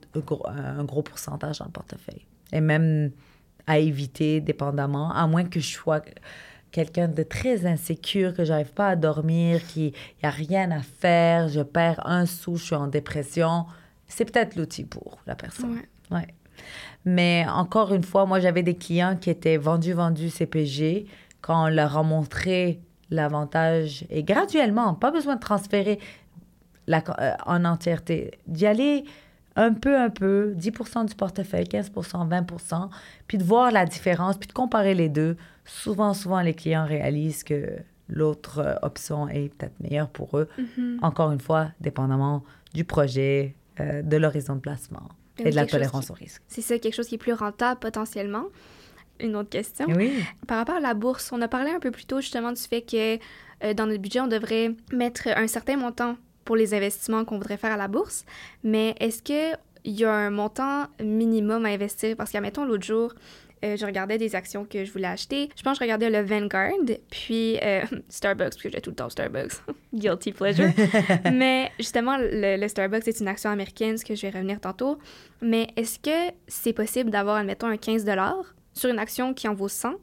un 0.46 0.84
gros 0.84 1.02
pourcentage 1.02 1.58
dans 1.58 1.66
le 1.66 1.70
portefeuille. 1.70 2.26
Et 2.52 2.60
même 2.60 3.10
à 3.66 3.78
éviter 3.78 4.40
dépendamment, 4.40 5.12
à 5.12 5.26
moins 5.26 5.44
que 5.44 5.60
je 5.60 5.68
sois 5.68 6.02
quelqu'un 6.72 7.08
de 7.08 7.22
très 7.22 7.66
insécure, 7.66 8.34
que 8.34 8.44
j'arrive 8.44 8.72
pas 8.72 8.88
à 8.88 8.96
dormir, 8.96 9.64
qu'il 9.66 9.92
n'y 9.92 10.24
a 10.24 10.30
rien 10.30 10.70
à 10.70 10.80
faire, 10.80 11.48
je 11.48 11.60
perds 11.60 12.06
un 12.06 12.26
sou, 12.26 12.56
je 12.56 12.64
suis 12.64 12.74
en 12.74 12.88
dépression. 12.88 13.66
C'est 14.08 14.24
peut-être 14.24 14.56
l'outil 14.56 14.84
pour 14.84 15.18
la 15.26 15.34
personne. 15.34 15.78
Ouais. 16.10 16.26
Mais 17.04 17.46
encore 17.48 17.92
une 17.94 18.02
fois, 18.02 18.26
moi, 18.26 18.40
j'avais 18.40 18.62
des 18.62 18.76
clients 18.76 19.16
qui 19.16 19.30
étaient 19.30 19.56
vendus, 19.56 19.92
vendus 19.92 20.30
CPG. 20.30 21.06
Quand 21.40 21.64
on 21.64 21.68
leur 21.68 21.96
a 21.96 22.02
montré 22.02 22.80
l'avantage, 23.10 24.04
et 24.10 24.22
graduellement, 24.22 24.94
pas 24.94 25.10
besoin 25.10 25.36
de 25.36 25.40
transférer 25.40 25.98
la, 26.86 27.02
euh, 27.18 27.32
en 27.46 27.64
entièreté, 27.64 28.32
d'y 28.46 28.66
aller 28.66 29.04
un 29.56 29.72
peu, 29.72 29.98
un 29.98 30.10
peu, 30.10 30.54
10% 30.56 31.06
du 31.06 31.14
portefeuille, 31.14 31.68
15 31.68 31.90
20 31.94 32.46
puis 33.26 33.38
de 33.38 33.44
voir 33.44 33.70
la 33.70 33.84
différence, 33.84 34.36
puis 34.38 34.48
de 34.48 34.52
comparer 34.52 34.94
les 34.94 35.08
deux. 35.08 35.36
Souvent, 35.64 36.14
souvent, 36.14 36.40
les 36.40 36.54
clients 36.54 36.86
réalisent 36.86 37.44
que 37.44 37.78
l'autre 38.08 38.58
euh, 38.58 38.74
option 38.82 39.28
est 39.28 39.54
peut-être 39.54 39.78
meilleure 39.80 40.08
pour 40.08 40.38
eux. 40.38 40.48
Mm-hmm. 40.58 40.98
Encore 41.02 41.32
une 41.32 41.40
fois, 41.40 41.68
dépendamment 41.80 42.42
du 42.74 42.84
projet, 42.84 43.54
euh, 43.80 44.02
de 44.02 44.16
l'horizon 44.16 44.56
de 44.56 44.60
placement 44.60 45.08
et 45.38 45.50
de 45.50 45.54
la 45.56 45.66
tolérance 45.66 46.10
au 46.10 46.14
risque. 46.14 46.42
C'est 46.48 46.62
ça, 46.62 46.78
quelque 46.78 46.94
chose 46.94 47.08
qui 47.08 47.16
est 47.16 47.18
plus 47.18 47.32
rentable 47.32 47.80
potentiellement? 47.80 48.46
Une 49.20 49.36
autre 49.36 49.50
question. 49.50 49.86
Oui. 49.88 50.12
Par 50.46 50.58
rapport 50.58 50.76
à 50.76 50.80
la 50.80 50.94
bourse, 50.94 51.30
on 51.32 51.40
a 51.42 51.48
parlé 51.48 51.70
un 51.70 51.78
peu 51.78 51.90
plus 51.90 52.06
tôt 52.06 52.20
justement 52.20 52.52
du 52.52 52.60
fait 52.60 52.82
que 52.82 53.18
dans 53.74 53.86
notre 53.86 54.00
budget, 54.00 54.20
on 54.20 54.26
devrait 54.26 54.74
mettre 54.92 55.28
un 55.28 55.46
certain 55.46 55.76
montant 55.76 56.16
pour 56.44 56.56
les 56.56 56.74
investissements 56.74 57.24
qu'on 57.24 57.38
voudrait 57.38 57.56
faire 57.56 57.72
à 57.72 57.76
la 57.76 57.88
bourse, 57.88 58.24
mais 58.64 58.94
est-ce 59.00 59.22
qu'il 59.22 59.56
y 59.84 60.04
a 60.04 60.12
un 60.12 60.30
montant 60.30 60.86
minimum 61.02 61.64
à 61.66 61.70
investir? 61.70 62.16
Parce 62.16 62.30
qu'admettons, 62.30 62.64
l'autre 62.64 62.84
jour, 62.84 63.14
euh, 63.64 63.76
je 63.76 63.86
regardais 63.86 64.18
des 64.18 64.34
actions 64.34 64.64
que 64.64 64.84
je 64.84 64.92
voulais 64.92 65.06
acheter. 65.06 65.48
Je 65.56 65.62
pense 65.62 65.78
que 65.78 65.84
je 65.84 65.90
regardais 65.90 66.10
le 66.10 66.20
Vanguard, 66.22 66.72
puis 67.10 67.58
euh, 67.62 67.82
Starbucks, 68.08 68.50
parce 68.50 68.56
que 68.56 68.70
j'ai 68.70 68.80
tout 68.80 68.90
le 68.90 68.96
temps 68.96 69.08
Starbucks. 69.08 69.52
Guilty 69.94 70.32
pleasure. 70.32 70.70
Mais 71.32 71.70
justement, 71.78 72.16
le, 72.18 72.66
Starbucks 72.66 73.06
est 73.06 73.20
une 73.20 73.28
action 73.28 73.50
américaine, 73.50 73.96
ce 73.96 74.04
que 74.04 74.14
je 74.14 74.22
vais 74.22 74.30
revenir 74.30 74.60
tantôt. 74.60 74.98
Mais 75.40 75.68
est-ce 75.76 75.98
que 75.98 76.34
c'est 76.48 76.72
possible 76.72 77.10
d'avoir, 77.10 77.36
admettons, 77.36 77.68
un 77.68 77.76
15 77.76 78.04
sur 78.74 78.90
une 78.90 78.98
action 78.98 79.32
qui 79.34 79.46
en 79.46 79.54
vaut 79.54 79.68
100, 79.68 79.94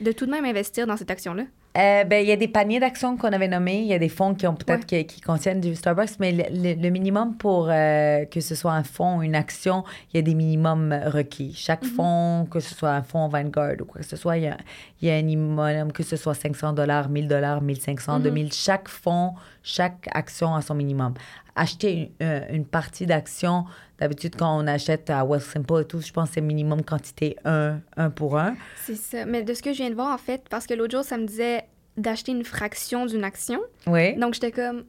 de 0.00 0.12
tout 0.12 0.26
de 0.26 0.30
même 0.30 0.44
investir 0.44 0.86
dans 0.86 0.96
cette 0.96 1.10
action-là? 1.10 1.44
Euh, 1.76 2.04
ben, 2.04 2.24
il 2.24 2.28
y 2.28 2.32
a 2.32 2.36
des 2.36 2.48
paniers 2.48 2.80
d'actions 2.80 3.16
qu'on 3.18 3.32
avait 3.32 3.48
nommés. 3.48 3.80
Il 3.80 3.86
y 3.86 3.92
a 3.92 3.98
des 3.98 4.08
fonds 4.08 4.34
qui 4.34 4.46
ont 4.46 4.54
peut-être 4.54 4.86
qui, 4.86 5.20
contiennent 5.20 5.60
du 5.60 5.74
Starbucks, 5.74 6.18
mais 6.18 6.32
le, 6.32 6.90
minimum 6.90 7.36
pour 7.36 7.68
euh, 7.70 8.24
que 8.24 8.40
ce 8.40 8.54
soit 8.54 8.72
un 8.72 8.82
fonds 8.82 9.18
ou 9.18 9.22
une 9.22 9.34
action, 9.34 9.84
il 10.12 10.16
y 10.16 10.20
a 10.20 10.22
des 10.22 10.34
minimums 10.34 10.98
requis. 11.06 11.52
Chaque 11.54 11.82
mhm. 11.82 11.90
fonds, 11.90 12.48
que 12.50 12.60
ce 12.60 12.74
soit 12.74 12.92
un 12.92 13.02
fonds 13.02 13.28
Vanguard 13.28 13.74
ou 13.80 13.84
quoi 13.84 14.00
que 14.00 14.06
ce 14.06 14.16
soit, 14.16 14.38
il 14.38 14.44
y 14.44 14.46
a, 14.46 14.56
il 15.02 15.08
y 15.08 15.10
a 15.10 15.16
un 15.16 15.22
minimum, 15.22 15.92
que 15.92 16.02
ce 16.02 16.16
soit 16.16 16.34
500 16.34 16.72
dollars, 16.72 17.10
1000 17.10 17.28
dollars, 17.28 17.60
1500, 17.60 18.20
2000. 18.20 18.52
Chaque 18.52 18.88
fonds, 18.88 19.34
chaque 19.62 20.08
action 20.12 20.54
a 20.54 20.62
son 20.62 20.74
minimum. 20.74 21.12
Acheter 21.56 21.92
une, 21.92 22.26
euh, 22.26 22.40
une 22.50 22.64
partie 22.64 23.04
d'action 23.04 23.66
D'habitude, 23.98 24.36
quand 24.36 24.58
on 24.62 24.66
achète 24.66 25.08
à 25.08 25.24
Simple 25.40 25.80
et 25.80 25.84
tout, 25.86 26.00
je 26.00 26.12
pense 26.12 26.28
que 26.28 26.34
c'est 26.34 26.40
minimum 26.42 26.82
quantité 26.84 27.36
1, 27.44 27.80
1 27.96 28.10
pour 28.10 28.38
1. 28.38 28.54
C'est 28.84 28.96
ça. 28.96 29.24
Mais 29.24 29.42
de 29.42 29.54
ce 29.54 29.62
que 29.62 29.72
je 29.72 29.78
viens 29.78 29.90
de 29.90 29.94
voir, 29.94 30.12
en 30.12 30.18
fait, 30.18 30.42
parce 30.50 30.66
que 30.66 30.74
l'autre 30.74 30.92
jour, 30.92 31.04
ça 31.04 31.16
me 31.16 31.26
disait 31.26 31.64
d'acheter 31.96 32.32
une 32.32 32.44
fraction 32.44 33.06
d'une 33.06 33.24
action. 33.24 33.60
Oui. 33.86 34.14
Donc, 34.16 34.34
j'étais 34.34 34.52
comme, 34.52 34.84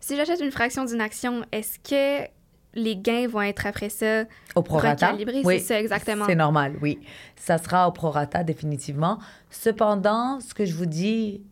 si 0.00 0.16
j'achète 0.16 0.40
une 0.40 0.50
fraction 0.50 0.84
d'une 0.84 1.00
action, 1.00 1.44
est-ce 1.52 1.78
que 1.78 2.28
les 2.74 2.96
gains 2.96 3.28
vont 3.28 3.42
être 3.42 3.66
après 3.66 3.88
ça 3.88 4.24
au 4.54 4.62
prorata? 4.62 5.14
Oui, 5.44 5.58
c'est 5.58 5.58
ça, 5.60 5.80
exactement. 5.80 6.24
C'est 6.26 6.34
normal, 6.34 6.76
oui. 6.82 6.98
Ça 7.36 7.58
sera 7.58 7.88
au 7.88 7.92
prorata, 7.92 8.42
définitivement. 8.42 9.18
Cependant, 9.50 10.40
ce 10.40 10.52
que 10.52 10.64
je 10.64 10.74
vous 10.74 10.86
dis, 10.86 11.42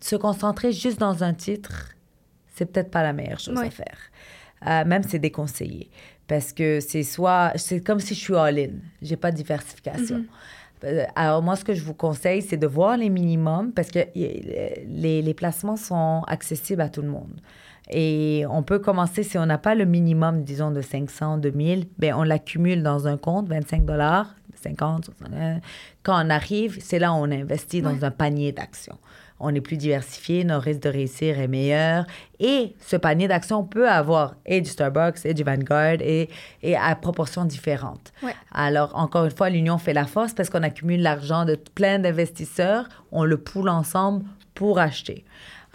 se 0.00 0.16
concentrer 0.16 0.72
juste 0.72 0.98
dans 0.98 1.24
un 1.24 1.34
titre, 1.34 1.90
c'est 2.54 2.66
peut-être 2.66 2.90
pas 2.90 3.02
la 3.02 3.12
meilleure 3.12 3.40
chose 3.40 3.58
à 3.58 3.70
faire. 3.70 3.98
euh, 4.66 4.84
même 4.84 5.02
c'est 5.02 5.18
déconseillé. 5.18 5.90
Parce 6.32 6.52
que 6.54 6.80
c'est 6.80 7.02
soit, 7.02 7.52
c'est 7.56 7.80
comme 7.86 8.00
si 8.00 8.14
je 8.14 8.20
suis 8.20 8.34
all-in, 8.34 8.70
j'ai 9.02 9.16
pas 9.16 9.30
de 9.30 9.36
diversification. 9.36 10.18
Mhm. 10.20 10.26
Euh, 10.84 11.04
Alors, 11.14 11.42
moi, 11.42 11.56
ce 11.56 11.64
que 11.64 11.74
je 11.74 11.82
vous 11.84 11.92
conseille, 11.92 12.40
c'est 12.40 12.56
de 12.56 12.66
voir 12.66 12.96
les 12.96 13.10
minimums 13.10 13.70
parce 13.72 13.90
que 13.90 13.98
les, 14.14 15.20
les 15.22 15.34
placements 15.34 15.76
sont 15.76 16.22
accessibles 16.26 16.80
à 16.80 16.88
tout 16.88 17.02
le 17.02 17.08
monde. 17.08 17.34
Et 17.90 18.44
on 18.48 18.62
peut 18.62 18.78
commencer, 18.78 19.22
si 19.24 19.36
on 19.36 19.44
n'a 19.44 19.58
pas 19.58 19.74
le 19.74 19.84
minimum, 19.84 20.42
disons, 20.42 20.70
de 20.70 20.80
500, 20.80 21.36
2000, 21.38 21.86
ben 21.98 22.14
on 22.16 22.22
l'accumule 22.22 22.82
dans 22.82 23.06
un 23.06 23.18
compte, 23.18 23.46
25 23.48 23.84
dollars, 23.84 24.34
50, 24.62 25.04
61. 25.06 25.60
Quand 26.02 26.24
on 26.26 26.30
arrive, 26.30 26.78
c'est 26.80 26.98
là 26.98 27.12
où 27.12 27.16
on 27.16 27.30
investit 27.30 27.82
dans 27.82 27.92
Ouais. 27.92 28.04
un 28.04 28.10
panier 28.10 28.52
d'actions. 28.52 28.98
On 29.44 29.54
est 29.54 29.60
plus 29.60 29.76
diversifié, 29.76 30.44
nos 30.44 30.60
risques 30.60 30.82
de 30.82 30.88
réussir 30.88 31.38
est 31.40 31.48
meilleur. 31.48 32.06
Et 32.38 32.74
ce 32.80 32.96
panier 32.96 33.26
d'actions 33.28 33.64
peut 33.64 33.88
avoir 33.88 34.36
et 34.46 34.60
du 34.60 34.70
Starbucks 34.70 35.24
et 35.24 35.34
du 35.34 35.42
Vanguard 35.42 35.96
et, 36.00 36.30
et 36.62 36.76
à 36.76 36.94
proportions 36.94 37.44
différentes. 37.44 38.12
Ouais. 38.22 38.34
Alors, 38.52 38.92
encore 38.96 39.24
une 39.24 39.30
fois, 39.32 39.50
l'union 39.50 39.78
fait 39.78 39.92
la 39.94 40.06
force 40.06 40.32
parce 40.32 40.48
qu'on 40.48 40.62
accumule 40.62 41.02
l'argent 41.02 41.44
de 41.44 41.56
plein 41.56 41.98
d'investisseurs, 41.98 42.88
on 43.10 43.24
le 43.24 43.36
poule 43.36 43.68
ensemble 43.68 44.24
pour 44.54 44.78
acheter. 44.78 45.24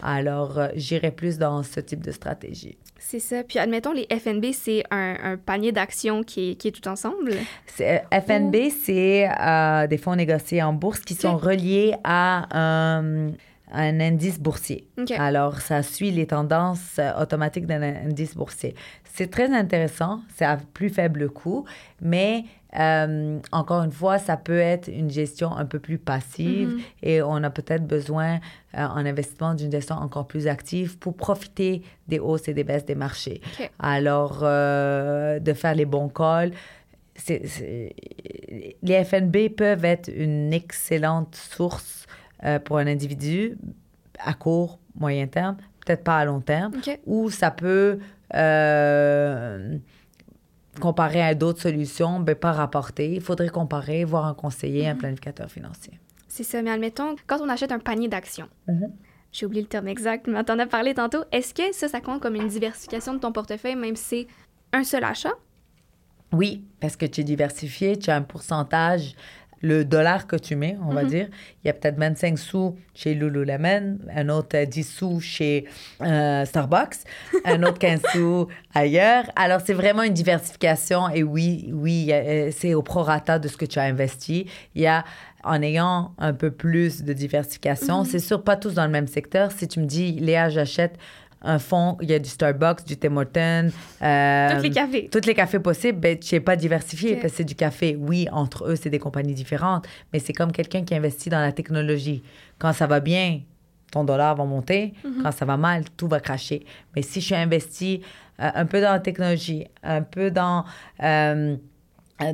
Alors, 0.02 0.58
euh, 0.58 0.68
j'irai 0.76 1.10
plus 1.10 1.38
dans 1.38 1.62
ce 1.62 1.80
type 1.80 2.04
de 2.04 2.12
stratégie. 2.12 2.78
C'est 3.00 3.20
ça. 3.20 3.42
Puis 3.42 3.58
admettons, 3.58 3.92
les 3.92 4.06
FNB, 4.10 4.46
c'est 4.52 4.82
un, 4.90 5.16
un 5.22 5.36
panier 5.36 5.72
d'actions 5.72 6.22
qui 6.22 6.50
est, 6.50 6.54
qui 6.56 6.68
est 6.68 6.72
tout 6.72 6.86
ensemble? 6.88 7.32
C'est- 7.66 8.02
euh, 8.12 8.20
FNB, 8.20 8.70
c'est 8.84 9.28
euh, 9.40 9.86
des 9.86 9.98
fonds 9.98 10.16
négociés 10.16 10.62
en 10.62 10.72
bourse 10.72 11.00
qui 11.00 11.14
sont 11.14 11.36
reliés 11.36 11.94
à 12.04 12.46
un, 12.56 13.30
un 13.72 14.00
indice 14.00 14.38
boursier. 14.40 14.88
Alors, 15.18 15.60
ça 15.60 15.82
suit 15.82 16.10
les 16.10 16.26
tendances 16.26 16.96
euh, 16.98 17.12
automatiques 17.20 17.66
d'un 17.66 17.82
indice 17.82 18.34
boursier. 18.34 18.74
C'est 19.04 19.30
très 19.30 19.52
intéressant, 19.52 20.20
c'est 20.34 20.44
à 20.44 20.56
plus 20.56 20.90
faible 20.90 21.28
coût, 21.28 21.64
mais 22.00 22.44
euh, 22.78 23.38
encore 23.50 23.82
une 23.82 23.92
fois, 23.92 24.18
ça 24.18 24.36
peut 24.36 24.58
être 24.58 24.88
une 24.88 25.10
gestion 25.10 25.56
un 25.56 25.64
peu 25.64 25.78
plus 25.78 25.98
passive 25.98 26.68
Mhm. 26.68 26.80
et 27.02 27.22
on 27.22 27.36
a 27.42 27.50
peut-être 27.50 27.86
besoin 27.86 28.36
euh, 28.76 28.84
en 28.86 29.04
investissement 29.06 29.54
d'une 29.54 29.72
gestion 29.72 29.96
encore 29.96 30.26
plus 30.26 30.46
active 30.46 30.98
pour 30.98 31.16
profiter 31.16 31.82
des 32.06 32.18
hausses 32.18 32.46
et 32.48 32.54
des 32.54 32.64
baisses 32.64 32.84
des 32.84 32.94
marchés. 32.94 33.40
Alors, 33.78 34.40
euh, 34.42 35.38
de 35.40 35.52
faire 35.54 35.74
les 35.74 35.86
bons 35.86 36.08
calls. 36.10 36.52
les 38.82 39.04
FNB 39.04 39.48
peuvent 39.56 39.84
être 39.84 40.08
une 40.14 40.52
excellente 40.52 41.34
source 41.34 42.06
euh, 42.44 42.58
pour 42.58 42.78
un 42.78 42.86
individu 42.86 43.56
à 44.18 44.34
court, 44.34 44.78
moyen 44.94 45.26
terme, 45.26 45.56
peut-être 45.84 46.04
pas 46.04 46.18
à 46.18 46.24
long 46.24 46.40
terme, 46.40 46.72
ou 47.06 47.30
ça 47.30 47.50
peut, 47.50 47.98
euh, 48.34 49.76
comparé 50.80 51.22
à 51.22 51.34
d'autres 51.34 51.60
solutions, 51.60 52.20
ben, 52.20 52.34
pas 52.34 52.52
rapporter. 52.52 53.14
Il 53.14 53.20
faudrait 53.20 53.48
comparer, 53.48 54.04
voir 54.04 54.26
un 54.26 54.34
conseiller, 54.34 54.86
un 54.88 54.94
planificateur 54.96 55.50
financier. 55.50 55.98
C'est 56.28 56.44
ça. 56.44 56.62
Mais 56.62 56.70
admettons, 56.70 57.16
quand 57.26 57.40
on 57.40 57.48
achète 57.48 57.72
un 57.72 57.78
panier 57.80 58.08
d'actions, 58.08 58.48
Mhm. 58.68 58.92
j'ai 59.32 59.46
oublié 59.46 59.62
le 59.62 59.68
terme 59.68 59.88
exact, 59.88 60.26
mais 60.28 60.44
t'en 60.44 60.58
as 60.58 60.66
parlé 60.66 60.94
tantôt, 60.94 61.24
est-ce 61.32 61.52
que 61.54 61.72
ça, 61.72 61.88
ça 61.88 62.00
compte 62.00 62.20
comme 62.20 62.36
une 62.36 62.48
diversification 62.48 63.14
de 63.14 63.18
ton 63.18 63.32
portefeuille, 63.32 63.76
même 63.76 63.96
si 63.96 64.04
c'est 64.04 64.26
un 64.72 64.84
seul 64.84 65.04
achat? 65.04 65.32
Oui, 66.32 66.64
parce 66.80 66.96
que 66.96 67.06
tu 67.06 67.22
es 67.22 67.24
diversifié, 67.24 67.96
tu 67.98 68.10
as 68.10 68.16
un 68.16 68.22
pourcentage, 68.22 69.14
le 69.60 69.84
dollar 69.84 70.26
que 70.26 70.36
tu 70.36 70.54
mets, 70.56 70.76
on 70.86 70.92
va 70.92 71.02
Mhm. 71.02 71.08
dire. 71.08 71.28
Il 71.64 71.66
y 71.66 71.70
a 71.70 71.72
peut-être 71.72 71.98
25 71.98 72.38
sous 72.38 72.76
chez 72.94 73.14
Lululemon, 73.14 73.98
un 74.14 74.28
autre 74.28 74.56
euh, 74.56 74.64
10 74.66 74.82
sous 74.84 75.20
chez 75.20 75.64
euh, 76.02 76.44
Starbucks, 76.44 76.96
un 77.44 77.62
autre 77.64 77.78
15 77.78 78.00
sous 78.12 78.46
ailleurs. 78.74 79.24
Alors, 79.36 79.60
c'est 79.64 79.74
vraiment 79.74 80.02
une 80.02 80.12
diversification 80.14 81.08
et 81.10 81.22
oui, 81.22 81.70
oui, 81.72 82.10
euh, 82.12 82.50
c'est 82.56 82.74
au 82.74 82.82
prorata 82.82 83.38
de 83.38 83.48
ce 83.48 83.56
que 83.56 83.64
tu 83.64 83.78
as 83.78 83.82
investi. 83.84 84.46
Il 84.74 84.82
y 84.82 84.86
a, 84.86 85.04
en 85.44 85.60
ayant 85.62 86.12
un 86.18 86.32
peu 86.32 86.50
plus 86.50 87.02
de 87.02 87.12
diversification, 87.12 88.00
Mhm. 88.00 88.04
c'est 88.06 88.18
sûr, 88.18 88.42
pas 88.42 88.56
tous 88.56 88.74
dans 88.74 88.84
le 88.84 88.90
même 88.90 89.06
secteur. 89.08 89.50
Si 89.52 89.66
tu 89.68 89.80
me 89.80 89.86
dis, 89.86 90.12
Léa, 90.12 90.48
j'achète 90.50 90.98
un 91.42 91.58
fonds, 91.58 91.96
il 92.00 92.10
y 92.10 92.14
a 92.14 92.18
du 92.18 92.28
Starbucks, 92.28 92.84
du 92.84 92.96
Tim 92.96 93.16
Hortons. 93.16 93.70
euh, 94.02 94.56
Tous 94.56 94.62
les 94.62 94.70
cafés. 94.70 95.08
tous 95.10 95.24
les 95.26 95.34
cafés 95.34 95.58
possibles, 95.60 95.98
ben, 96.00 96.18
tu 96.18 96.34
n'es 96.34 96.40
pas 96.40 96.56
diversifié 96.56 97.14
parce 97.16 97.32
que 97.32 97.36
c'est 97.38 97.44
du 97.44 97.54
café. 97.54 97.96
Oui, 97.98 98.26
entre 98.32 98.64
eux, 98.68 98.76
c'est 98.76 98.90
des 98.90 98.98
compagnies 98.98 99.34
différentes, 99.34 99.86
mais 100.12 100.18
c'est 100.18 100.32
comme 100.32 100.50
quelqu'un 100.52 100.82
qui 100.84 100.94
investit 100.94 101.30
dans 101.30 101.40
la 101.40 101.52
technologie. 101.52 102.22
Quand 102.58 102.72
ça 102.72 102.86
va 102.86 103.00
bien, 103.00 103.40
ton 103.92 104.04
dollar 104.04 104.34
va 104.36 104.44
monter. 104.44 104.94
Quand 105.22 105.32
ça 105.32 105.44
va 105.44 105.56
mal, 105.56 105.84
tout 105.96 106.08
va 106.08 106.20
cracher. 106.20 106.64
Mais 106.96 107.02
si 107.02 107.20
je 107.20 107.26
suis 107.26 107.34
investi 107.34 108.02
euh, 108.40 108.50
un 108.54 108.66
peu 108.66 108.80
dans 108.80 108.92
la 108.92 109.00
technologie, 109.00 109.66
un 109.82 110.02
peu 110.02 110.30
dans... 110.30 110.64
euh, 111.02 111.56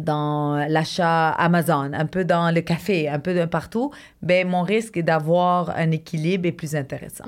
dans 0.00 0.64
l'achat 0.66 1.28
Amazon, 1.32 1.90
un 1.92 2.07
peu 2.07 2.24
dans 2.24 2.50
le 2.55 2.62
café, 2.62 3.07
un 3.07 3.18
peu 3.18 3.34
de 3.34 3.44
partout, 3.44 3.90
ben 4.22 4.48
mon 4.48 4.62
risque 4.62 4.98
d'avoir 4.98 5.76
un 5.76 5.90
équilibre 5.90 6.46
est 6.48 6.52
plus 6.52 6.74
intéressant. 6.74 7.24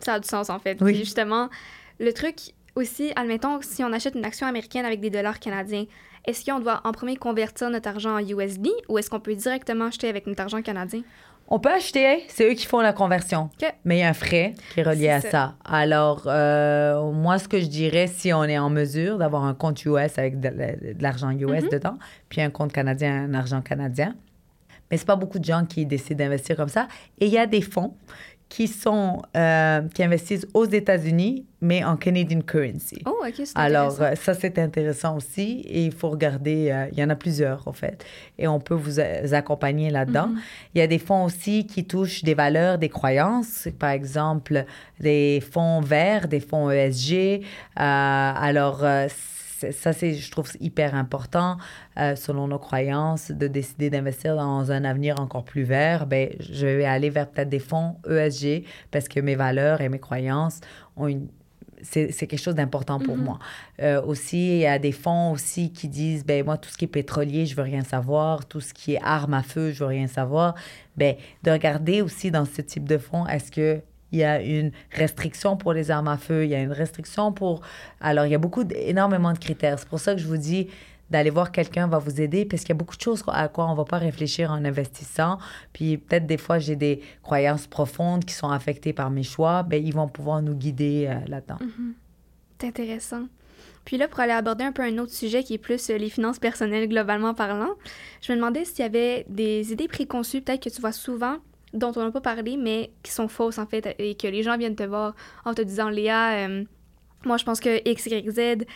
Ça 0.00 0.14
a 0.14 0.20
du 0.20 0.28
sens, 0.28 0.50
en 0.50 0.58
fait. 0.58 0.78
Oui. 0.80 0.92
Puis 0.92 1.00
justement, 1.00 1.48
le 1.98 2.12
truc 2.12 2.54
aussi, 2.74 3.12
admettons, 3.16 3.60
si 3.62 3.84
on 3.84 3.92
achète 3.92 4.14
une 4.14 4.24
action 4.24 4.46
américaine 4.46 4.84
avec 4.84 5.00
des 5.00 5.10
dollars 5.10 5.38
canadiens, 5.38 5.84
est-ce 6.26 6.44
qu'on 6.44 6.60
doit 6.60 6.80
en 6.84 6.92
premier 6.92 7.16
convertir 7.16 7.70
notre 7.70 7.88
argent 7.88 8.14
en 8.14 8.18
USD 8.18 8.68
ou 8.88 8.98
est-ce 8.98 9.10
qu'on 9.10 9.20
peut 9.20 9.34
directement 9.34 9.86
acheter 9.86 10.08
avec 10.08 10.26
notre 10.26 10.42
argent 10.42 10.62
canadien? 10.62 11.02
On 11.52 11.58
peut 11.58 11.70
acheter, 11.70 12.22
c'est 12.28 12.48
eux 12.48 12.54
qui 12.54 12.64
font 12.64 12.78
la 12.78 12.92
conversion. 12.92 13.50
Mais 13.84 13.96
il 13.96 14.00
y 14.00 14.02
a 14.02 14.08
un 14.08 14.14
frais 14.14 14.54
qui 14.72 14.80
est 14.80 14.82
relié 14.84 15.08
à 15.08 15.20
ça. 15.20 15.30
ça. 15.30 15.54
Alors, 15.64 16.22
euh, 16.26 17.10
moi, 17.10 17.38
ce 17.38 17.48
que 17.48 17.58
je 17.58 17.66
dirais, 17.66 18.06
si 18.06 18.32
on 18.32 18.44
est 18.44 18.58
en 18.58 18.70
mesure 18.70 19.18
d'avoir 19.18 19.44
un 19.44 19.54
compte 19.54 19.84
US 19.84 20.16
avec 20.16 20.38
de, 20.38 20.48
de 20.48 21.02
l'argent 21.02 21.30
US 21.30 21.64
Mm-hmm. 21.64 21.72
dedans, 21.72 21.98
puis 22.28 22.40
un 22.40 22.50
compte 22.50 22.72
canadien, 22.72 23.24
un 23.24 23.34
argent 23.34 23.62
canadien, 23.62 24.14
mais 24.90 24.96
c'est 24.96 25.06
pas 25.06 25.16
beaucoup 25.16 25.40
de 25.40 25.44
gens 25.44 25.64
qui 25.64 25.86
décident 25.86 26.24
d'investir 26.24 26.54
comme 26.54 26.68
ça. 26.68 26.86
Et 27.18 27.26
il 27.26 27.32
y 27.32 27.38
a 27.38 27.46
des 27.46 27.62
fonds 27.62 27.94
qui 28.50 28.66
sont 28.66 29.22
euh, 29.36 29.80
qui 29.94 30.02
investissent 30.02 30.46
aux 30.54 30.66
États-Unis, 30.66 31.46
mais 31.60 31.84
en 31.84 31.96
Canadian 31.96 32.40
currency. 32.40 33.00
Oh, 33.06 33.22
OK, 33.24 33.46
Alors, 33.54 34.02
euh, 34.02 34.16
ça, 34.16 34.34
c'est 34.34 34.58
intéressant 34.58 35.16
aussi. 35.16 35.60
Et 35.68 35.84
il 35.84 35.92
faut 35.92 36.10
regarder, 36.10 36.70
euh, 36.70 36.86
il 36.90 36.98
y 36.98 37.04
en 37.04 37.10
a 37.10 37.14
plusieurs, 37.14 37.66
en 37.68 37.72
fait. 37.72 38.04
Et 38.38 38.48
on 38.48 38.58
peut 38.58 38.74
vous, 38.74 38.98
accompagner 39.32 39.90
là-dedans. 39.90 40.30
Il 40.74 40.80
y 40.80 40.82
a 40.82 40.88
des 40.88 40.98
fonds 40.98 41.24
aussi 41.24 41.64
qui 41.64 41.84
touchent 41.84 42.24
des 42.24 42.34
valeurs, 42.34 42.76
des 42.76 42.88
croyances. 42.88 43.68
Par 43.78 43.90
exemple, 43.90 44.64
des 44.98 45.40
fonds 45.52 45.80
verts, 45.80 46.26
des 46.26 46.40
fonds 46.40 46.70
ESG. 46.70 47.12
Euh, 47.12 47.42
alors, 47.76 48.84
ça, 49.72 49.92
c'est, 49.92 50.14
je 50.14 50.30
trouve, 50.30 50.50
hyper 50.60 50.94
important, 50.94 51.56
euh, 51.98 52.16
selon 52.16 52.48
nos 52.48 52.58
croyances, 52.58 53.30
de 53.30 53.46
décider 53.46 53.90
d'investir 53.90 54.36
dans 54.36 54.72
un 54.72 54.84
avenir 54.84 55.20
encore 55.20 55.44
plus 55.44 55.62
vert. 55.62 56.06
Ben, 56.06 56.30
je 56.40 56.66
vais 56.66 56.84
aller 56.84 57.10
vers 57.10 57.28
peut-être 57.28 57.48
des 57.48 57.58
fonds 57.58 57.96
ESG 58.08 58.64
parce 58.90 59.08
que 59.08 59.20
mes 59.20 59.36
valeurs 59.36 59.80
et 59.80 59.88
mes 59.88 59.98
croyances 59.98 60.60
ont 60.96 61.08
une 61.08 61.28
c'est 61.82 62.12
c'est 62.12 62.26
quelque 62.26 62.40
chose 62.40 62.54
d'important 62.54 62.98
pour 62.98 63.16
moi. 63.16 63.38
Euh, 63.80 64.02
aussi, 64.02 64.56
il 64.56 64.58
y 64.58 64.66
a 64.66 64.78
des 64.78 64.92
fonds 64.92 65.32
aussi 65.32 65.72
qui 65.72 65.88
disent, 65.88 66.24
ben 66.24 66.44
moi, 66.44 66.58
tout 66.58 66.68
ce 66.68 66.76
qui 66.76 66.84
est 66.84 66.88
pétrolier, 66.88 67.46
je 67.46 67.56
veux 67.56 67.62
rien 67.62 67.84
savoir. 67.84 68.46
Tout 68.46 68.60
ce 68.60 68.74
qui 68.74 68.94
est 68.94 69.00
armes 69.02 69.34
à 69.34 69.42
feu, 69.42 69.72
je 69.72 69.80
veux 69.80 69.86
rien 69.86 70.06
savoir. 70.06 70.54
Ben, 70.96 71.16
de 71.42 71.50
regarder 71.50 72.02
aussi 72.02 72.30
dans 72.30 72.44
ce 72.44 72.60
type 72.60 72.86
de 72.86 72.98
fonds, 72.98 73.26
est-ce 73.26 73.50
que 73.50 73.80
il 74.12 74.18
y 74.18 74.24
a 74.24 74.40
une 74.42 74.72
restriction 74.92 75.56
pour 75.56 75.72
les 75.72 75.90
armes 75.90 76.08
à 76.08 76.16
feu, 76.16 76.44
il 76.44 76.50
y 76.50 76.54
a 76.54 76.60
une 76.60 76.72
restriction 76.72 77.32
pour... 77.32 77.62
Alors, 78.00 78.26
il 78.26 78.32
y 78.32 78.34
a 78.34 78.38
beaucoup, 78.38 78.64
énormément 78.74 79.32
de 79.32 79.38
critères. 79.38 79.78
C'est 79.78 79.88
pour 79.88 80.00
ça 80.00 80.14
que 80.14 80.20
je 80.20 80.26
vous 80.26 80.36
dis 80.36 80.68
d'aller 81.10 81.30
voir 81.30 81.50
quelqu'un 81.50 81.88
va 81.88 81.98
vous 81.98 82.20
aider 82.20 82.44
parce 82.44 82.62
qu'il 82.62 82.70
y 82.70 82.72
a 82.72 82.76
beaucoup 82.76 82.96
de 82.96 83.02
choses 83.02 83.24
à 83.26 83.48
quoi 83.48 83.68
on 83.68 83.74
va 83.74 83.84
pas 83.84 83.98
réfléchir 83.98 84.50
en 84.50 84.64
investissant. 84.64 85.38
Puis 85.72 85.98
peut-être 85.98 86.26
des 86.26 86.38
fois, 86.38 86.58
j'ai 86.58 86.76
des 86.76 87.02
croyances 87.22 87.66
profondes 87.66 88.24
qui 88.24 88.34
sont 88.34 88.50
affectées 88.50 88.92
par 88.92 89.10
mes 89.10 89.24
choix. 89.24 89.62
Ben, 89.64 89.84
ils 89.84 89.94
vont 89.94 90.08
pouvoir 90.08 90.40
nous 90.40 90.54
guider 90.54 91.08
euh, 91.08 91.28
là-dedans. 91.28 91.58
C'est 92.60 92.68
intéressant. 92.68 93.24
Puis 93.84 93.96
là, 93.96 94.06
pour 94.06 94.20
aller 94.20 94.32
aborder 94.32 94.64
un 94.64 94.72
peu 94.72 94.82
un 94.82 94.98
autre 94.98 95.12
sujet 95.12 95.42
qui 95.42 95.54
est 95.54 95.58
plus 95.58 95.90
euh, 95.90 95.96
les 95.96 96.10
finances 96.10 96.38
personnelles 96.38 96.88
globalement 96.88 97.34
parlant, 97.34 97.74
je 98.20 98.32
me 98.32 98.36
demandais 98.36 98.64
s'il 98.64 98.80
y 98.80 98.82
avait 98.82 99.26
des 99.28 99.72
idées 99.72 99.88
préconçues, 99.88 100.42
peut-être 100.42 100.62
que 100.62 100.68
tu 100.68 100.80
vois 100.80 100.92
souvent, 100.92 101.38
dont 101.72 101.92
on 101.96 102.04
n'a 102.04 102.10
pas 102.10 102.20
parlé, 102.20 102.56
mais 102.56 102.90
qui 103.02 103.12
sont 103.12 103.28
fausses 103.28 103.58
en 103.58 103.66
fait, 103.66 103.94
et 103.98 104.14
que 104.14 104.26
les 104.26 104.42
gens 104.42 104.56
viennent 104.56 104.76
te 104.76 104.82
voir 104.82 105.14
en 105.44 105.54
te 105.54 105.62
disant 105.62 105.88
Léa, 105.88 106.46
euh, 106.46 106.64
moi 107.24 107.36
je 107.36 107.44
pense 107.44 107.60
que 107.60 107.88
X, 107.88 108.06
Y, 108.06 108.30
Z, 108.30 108.66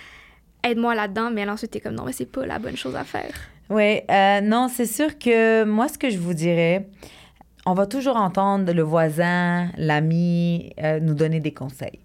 aide-moi 0.62 0.94
là-dedans, 0.94 1.30
mais 1.30 1.44
là, 1.44 1.52
ensuite 1.52 1.72
t'es 1.72 1.80
comme 1.80 1.94
non, 1.94 2.04
mais 2.04 2.12
c'est 2.12 2.30
pas 2.30 2.46
la 2.46 2.58
bonne 2.58 2.76
chose 2.76 2.96
à 2.96 3.04
faire. 3.04 3.34
Oui, 3.70 4.00
euh, 4.10 4.40
non, 4.40 4.68
c'est 4.68 4.86
sûr 4.86 5.18
que 5.18 5.64
moi, 5.64 5.88
ce 5.88 5.98
que 5.98 6.10
je 6.10 6.18
vous 6.18 6.34
dirais, 6.34 6.88
on 7.66 7.72
va 7.72 7.86
toujours 7.86 8.16
entendre 8.16 8.72
le 8.72 8.82
voisin, 8.82 9.70
l'ami 9.78 10.72
euh, 10.82 11.00
nous 11.00 11.14
donner 11.14 11.40
des 11.40 11.54
conseils. 11.54 12.00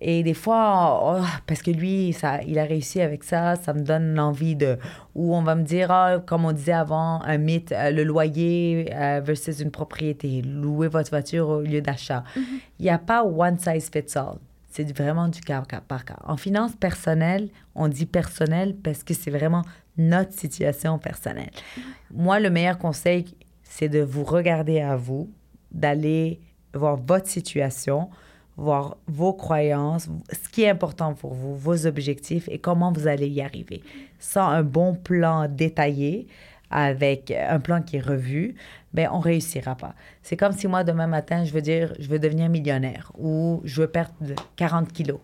Et 0.00 0.22
des 0.22 0.34
fois, 0.34 1.18
oh, 1.20 1.24
parce 1.46 1.62
que 1.62 1.70
lui, 1.70 2.12
ça, 2.12 2.40
il 2.46 2.58
a 2.58 2.64
réussi 2.64 3.00
avec 3.00 3.24
ça, 3.24 3.56
ça 3.56 3.72
me 3.72 3.82
donne 3.82 4.14
l'envie 4.14 4.54
de... 4.54 4.78
Ou 5.14 5.34
on 5.34 5.42
va 5.42 5.56
me 5.56 5.62
dire, 5.62 5.90
ah, 5.90 6.18
comme 6.24 6.44
on 6.44 6.52
disait 6.52 6.72
avant, 6.72 7.20
un 7.22 7.38
mythe, 7.38 7.72
euh, 7.72 7.90
le 7.90 8.04
loyer 8.04 8.90
euh, 8.94 9.20
versus 9.22 9.60
une 9.60 9.70
propriété, 9.70 10.42
louer 10.42 10.88
votre 10.88 11.10
voiture 11.10 11.48
au 11.48 11.60
lieu 11.62 11.80
d'achat. 11.80 12.22
Il 12.36 12.84
n'y 12.84 12.90
a 12.90 12.98
pas 12.98 13.24
one 13.24 13.58
size 13.58 13.90
fits 13.92 14.16
all. 14.16 14.38
c'est 14.70 14.96
vraiment 14.96 15.28
du 15.28 15.40
cas 15.40 15.62
par 15.88 16.04
cas. 16.04 16.18
En 16.24 16.36
finance 16.36 16.76
personnelle, 16.76 17.48
on 17.74 17.88
dit 17.88 18.06
personnel 18.06 18.76
parce 18.76 19.02
que 19.02 19.14
c'est 19.14 19.32
vraiment 19.32 19.62
notre 19.96 20.32
situation 20.32 20.98
personnelle. 20.98 21.50
Moi, 22.12 22.38
le 22.38 22.50
meilleur 22.50 22.78
conseil, 22.78 23.24
c'est 23.64 23.88
de 23.88 24.00
vous 24.00 24.24
regarder 24.24 24.80
à 24.80 24.96
vous, 24.96 25.28
d'aller 25.72 26.40
voir 26.72 26.96
votre 26.96 27.26
situation, 27.26 28.08
voir 28.58 28.96
vos 29.06 29.32
croyances, 29.32 30.08
ce 30.30 30.48
qui 30.50 30.64
est 30.64 30.68
important 30.68 31.14
pour 31.14 31.32
vous, 31.32 31.56
vos 31.56 31.86
objectifs 31.86 32.48
et 32.50 32.58
comment 32.58 32.92
vous 32.92 33.06
allez 33.06 33.28
y 33.28 33.40
arriver. 33.40 33.82
Sans 34.18 34.48
un 34.48 34.62
bon 34.62 34.94
plan 34.94 35.48
détaillé, 35.48 36.26
avec 36.70 37.30
un 37.30 37.60
plan 37.60 37.80
qui 37.80 37.96
est 37.96 38.00
revu, 38.00 38.54
ben 38.92 39.08
on 39.12 39.20
réussira 39.20 39.74
pas. 39.74 39.94
C'est 40.22 40.36
comme 40.36 40.52
si 40.52 40.66
moi, 40.68 40.84
demain 40.84 41.06
matin, 41.06 41.44
je 41.44 41.52
veux 41.52 41.62
dire, 41.62 41.94
je 41.98 42.08
veux 42.08 42.18
devenir 42.18 42.48
millionnaire 42.48 43.10
ou 43.16 43.62
je 43.64 43.80
veux 43.80 43.86
perdre 43.86 44.12
40 44.56 44.92
kilos. 44.92 45.20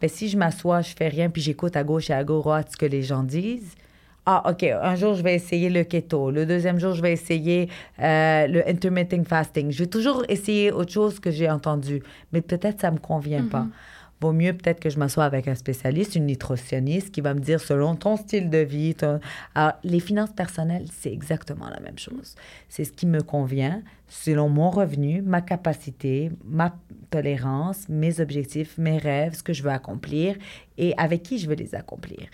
Ben, 0.00 0.10
si 0.10 0.28
je 0.28 0.36
m'assois, 0.36 0.82
je 0.82 0.94
fais 0.94 1.08
rien, 1.08 1.30
puis 1.30 1.40
j'écoute 1.40 1.76
à 1.76 1.84
gauche 1.84 2.10
et 2.10 2.12
à 2.12 2.24
droite 2.24 2.72
ce 2.72 2.76
que 2.76 2.86
les 2.86 3.02
gens 3.02 3.22
disent, 3.22 3.74
ah, 4.26 4.50
OK, 4.50 4.62
un 4.62 4.94
jour, 4.96 5.14
je 5.14 5.22
vais 5.22 5.34
essayer 5.34 5.68
le 5.68 5.84
keto. 5.84 6.30
Le 6.30 6.46
deuxième 6.46 6.78
jour, 6.78 6.94
je 6.94 7.02
vais 7.02 7.12
essayer 7.12 7.68
euh, 8.00 8.46
le 8.46 8.66
intermittent 8.66 9.28
fasting. 9.28 9.70
Je 9.70 9.80
vais 9.84 9.90
toujours 9.90 10.24
essayer 10.30 10.72
autre 10.72 10.92
chose 10.92 11.20
que 11.20 11.30
j'ai 11.30 11.50
entendu, 11.50 12.02
mais 12.32 12.40
peut-être 12.40 12.80
ça 12.80 12.90
ne 12.90 12.96
me 12.96 13.00
convient 13.00 13.44
pas. 13.44 13.66
Vaut 14.20 14.32
mieux 14.32 14.52
peut-être 14.52 14.80
que 14.80 14.90
je 14.90 14.98
m'assoie 14.98 15.24
avec 15.24 15.48
un 15.48 15.54
spécialiste, 15.54 16.14
une 16.14 16.26
nutritionniste 16.26 17.10
qui 17.10 17.20
va 17.20 17.34
me 17.34 17.40
dire 17.40 17.60
selon 17.60 17.94
ton 17.94 18.16
style 18.16 18.48
de 18.48 18.58
vie. 18.58 18.94
Alors, 19.54 19.72
les 19.82 20.00
finances 20.00 20.32
personnelles, 20.32 20.86
c'est 20.92 21.12
exactement 21.12 21.68
la 21.68 21.80
même 21.80 21.98
chose. 21.98 22.34
C'est 22.68 22.84
ce 22.84 22.92
qui 22.92 23.06
me 23.06 23.22
convient 23.22 23.82
selon 24.08 24.48
mon 24.48 24.70
revenu, 24.70 25.22
ma 25.22 25.40
capacité, 25.40 26.30
ma 26.44 26.74
tolérance, 27.10 27.88
mes 27.88 28.20
objectifs, 28.20 28.78
mes 28.78 28.98
rêves, 28.98 29.34
ce 29.34 29.42
que 29.42 29.52
je 29.52 29.62
veux 29.62 29.70
accomplir 29.70 30.36
et 30.78 30.94
avec 30.96 31.22
qui 31.22 31.38
je 31.38 31.48
veux 31.48 31.54
les 31.54 31.74
accomplir. 31.74 32.28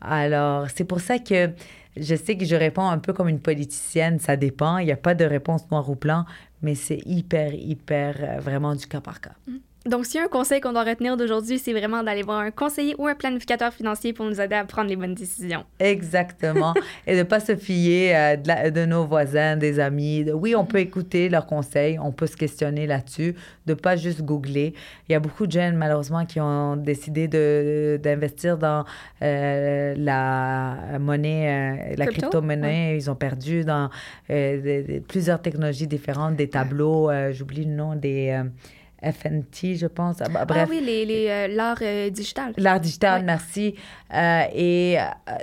Alors, 0.00 0.68
c'est 0.70 0.84
pour 0.84 1.00
ça 1.00 1.18
que 1.18 1.50
je 1.96 2.14
sais 2.14 2.36
que 2.36 2.44
je 2.44 2.56
réponds 2.56 2.88
un 2.88 2.98
peu 2.98 3.12
comme 3.12 3.28
une 3.28 3.40
politicienne, 3.40 4.18
ça 4.18 4.36
dépend, 4.36 4.78
il 4.78 4.86
n'y 4.86 4.92
a 4.92 4.96
pas 4.96 5.14
de 5.14 5.24
réponse 5.24 5.70
noir 5.70 5.88
ou 5.88 5.94
blanc, 5.94 6.24
mais 6.62 6.74
c'est 6.74 7.00
hyper, 7.06 7.54
hyper, 7.54 8.16
euh, 8.20 8.40
vraiment 8.40 8.74
du 8.74 8.86
cas 8.86 9.00
par 9.00 9.20
cas. 9.20 9.34
Mm. 9.46 9.56
Donc, 9.86 10.06
si 10.06 10.18
un 10.18 10.28
conseil 10.28 10.62
qu'on 10.62 10.72
doit 10.72 10.84
retenir 10.84 11.18
d'aujourd'hui, 11.18 11.58
c'est 11.58 11.74
vraiment 11.74 12.02
d'aller 12.02 12.22
voir 12.22 12.38
un 12.38 12.50
conseiller 12.50 12.94
ou 12.96 13.06
un 13.06 13.14
planificateur 13.14 13.70
financier 13.70 14.14
pour 14.14 14.24
nous 14.24 14.40
aider 14.40 14.54
à 14.54 14.64
prendre 14.64 14.88
les 14.88 14.96
bonnes 14.96 15.14
décisions. 15.14 15.64
Exactement. 15.78 16.72
Et 17.06 17.12
de 17.12 17.18
ne 17.18 17.22
pas 17.24 17.38
se 17.38 17.54
fier 17.54 18.16
euh, 18.16 18.36
de, 18.36 18.70
de, 18.70 18.86
nos 18.86 19.04
voisins, 19.04 19.58
des 19.58 19.78
amis. 19.80 20.24
Oui, 20.32 20.54
on 20.56 20.64
peut 20.64 20.78
écouter 20.78 21.28
leurs 21.28 21.46
conseils, 21.46 21.98
on 21.98 22.12
peut 22.12 22.26
se 22.26 22.36
questionner 22.36 22.86
là-dessus, 22.86 23.34
de 23.66 23.72
ne 23.72 23.74
pas 23.74 23.96
juste 23.96 24.22
googler. 24.22 24.72
Il 25.10 25.12
y 25.12 25.14
a 25.14 25.20
beaucoup 25.20 25.46
de 25.46 25.52
jeunes, 25.52 25.76
malheureusement, 25.76 26.24
qui 26.24 26.40
ont 26.40 26.76
décidé 26.76 27.28
d'investir 27.98 28.56
dans 28.56 28.86
euh, 29.20 29.94
la 29.98 30.98
monnaie, 30.98 31.90
euh, 31.90 31.94
la 31.98 32.06
crypto-monnaie. 32.06 32.96
Ils 32.96 33.10
ont 33.10 33.16
perdu 33.16 33.64
dans 33.64 33.90
plusieurs 35.08 35.42
technologies 35.42 35.86
différentes, 35.86 36.36
des 36.36 36.48
tableaux, 36.48 37.10
j'oublie 37.32 37.66
le 37.66 37.74
nom, 37.74 37.94
des 37.94 38.42
FNT, 39.12 39.76
je 39.76 39.86
pense. 39.86 40.16
Ah, 40.20 40.28
bah, 40.28 40.44
bref. 40.44 40.66
Ah 40.66 40.70
oui, 40.70 40.80
les, 40.80 41.26
euh, 41.28 41.48
l'art 41.48 41.78
euh, 41.82 42.10
digital. 42.10 42.52
L'art 42.56 42.80
digital, 42.80 43.24
merci. 43.24 43.74
Euh, 44.12 44.42
et 44.54 44.96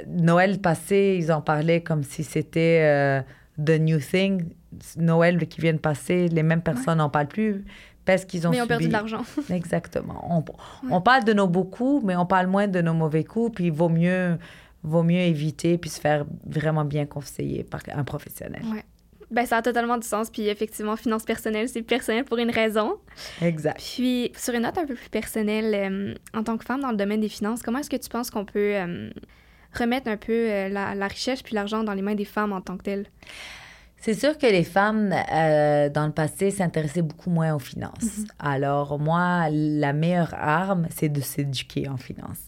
Noël 0.07 0.59
passé, 0.59 1.17
ils 1.19 1.31
en 1.31 1.41
parlaient 1.41 1.81
comme 1.81 2.03
si 2.03 2.23
c'était 2.23 3.23
the 3.63 3.79
new 3.79 3.99
thing. 3.99 4.49
Noël 4.97 5.47
qui 5.47 5.61
vient 5.61 5.73
de 5.73 5.79
passer, 5.79 6.27
les 6.29 6.43
mêmes 6.43 6.61
personnes 6.61 6.99
n'en 6.99 7.09
parlent 7.09 7.27
plus 7.27 7.65
parce 8.05 8.25
qu'ils 8.25 8.47
ont 8.47 8.51
Mais 8.51 8.61
on 8.61 8.67
perdu 8.67 8.87
de 8.87 8.93
l'argent. 8.93 9.21
Exactement. 9.49 10.25
On, 10.29 10.43
on, 10.89 11.01
parle 11.01 11.23
de 11.23 11.33
nos 11.33 11.47
beaux 11.47 11.65
coups, 11.65 12.03
mais 12.03 12.15
on 12.15 12.25
parle 12.25 12.47
moins 12.47 12.67
de 12.67 12.81
nos 12.81 12.93
mauvais 12.93 13.23
coups, 13.23 13.55
puis 13.55 13.65
il 13.65 13.71
vaut 13.71 13.89
mieux, 13.89 14.37
vaut 14.83 15.03
mieux 15.03 15.19
éviter 15.19 15.77
puis 15.77 15.89
se 15.89 15.99
faire 15.99 16.25
vraiment 16.45 16.85
bien 16.85 17.05
conseiller 17.05 17.63
par 17.63 17.81
un 17.93 18.03
professionnel. 18.03 18.63
Ouais. 18.71 18.83
Ben, 19.31 19.45
ça 19.45 19.57
a 19.57 19.61
totalement 19.61 19.97
du 19.97 20.07
sens. 20.07 20.29
Puis 20.29 20.47
effectivement, 20.47 20.95
finance 20.95 21.23
personnelle, 21.23 21.69
c'est 21.69 21.81
personnel 21.81 22.25
pour 22.25 22.37
une 22.37 22.51
raison. 22.51 22.97
Exact. 23.41 23.77
Puis 23.79 24.31
sur 24.35 24.53
une 24.53 24.63
note 24.63 24.77
un 24.77 24.85
peu 24.85 24.95
plus 24.95 25.09
personnelle, 25.09 25.73
euh, 25.73 26.13
en 26.37 26.43
tant 26.43 26.57
que 26.57 26.65
femme 26.65 26.81
dans 26.81 26.91
le 26.91 26.97
domaine 26.97 27.21
des 27.21 27.29
finances, 27.29 27.61
comment 27.61 27.79
est-ce 27.79 27.89
que 27.89 27.95
tu 27.97 28.09
penses 28.09 28.29
qu'on 28.29 28.45
peut 28.45 28.75
euh, 28.75 29.09
remettre 29.73 30.09
un 30.09 30.17
peu 30.17 30.33
euh, 30.33 30.69
la, 30.69 30.95
la, 30.95 31.07
richesse 31.07 31.41
puis 31.41 31.55
l'argent 31.55 31.83
dans 31.83 31.93
les 31.93 32.01
mains 32.01 32.15
des 32.15 32.25
femmes 32.25 32.53
en 32.53 32.61
tant 32.61 32.77
que 32.77 32.83
telles? 32.83 33.05
C'est 34.01 34.15
sûr 34.15 34.35
que 34.39 34.47
les 34.47 34.63
femmes, 34.63 35.13
euh, 35.13 35.87
dans 35.89 36.07
le 36.07 36.11
passé, 36.11 36.49
s'intéressaient 36.49 37.03
beaucoup 37.03 37.29
moins 37.29 37.53
aux 37.53 37.59
finances. 37.59 38.17
Mhm. 38.17 38.25
Alors, 38.39 38.97
moi, 38.97 39.47
la 39.51 39.93
meilleure 39.93 40.33
arme, 40.33 40.87
c'est 40.89 41.07
de 41.07 41.21
s'éduquer 41.21 41.87
en 41.87 41.97
finances. 41.97 42.47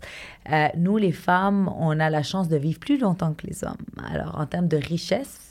Euh, 0.52 0.70
nous, 0.78 0.98
les 0.98 1.12
femmes, 1.12 1.72
on 1.78 2.00
a 2.00 2.10
la 2.10 2.24
chance 2.24 2.50
de 2.50 2.58
vivre 2.58 2.80
plus 2.80 2.98
longtemps 2.98 3.36
que 3.36 3.46
les 3.46 3.64
hommes. 3.64 3.86
Alors, 4.12 4.40
en 4.40 4.48
termes 4.48 4.68
de 4.68 4.78
richesse, 4.78 5.43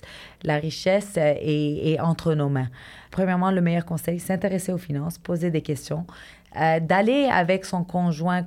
la 0.45 0.57
richesse 0.57 1.17
est, 1.17 1.93
est 1.93 2.01
entre 2.01 2.35
nos 2.35 2.49
mains. 2.49 2.69
Premièrement, 3.11 3.51
le 3.51 3.61
meilleur 3.61 3.85
conseil, 3.85 4.19
s'intéresser 4.19 4.73
aux 4.73 4.79
finances, 4.79 5.19
poser 5.19 5.51
des 5.51 5.63
questions, 5.63 6.07
euh, 6.61 6.81
d'aller 6.81 7.29
avec 7.31 7.65
son 7.65 7.85
conjoint 7.85 8.47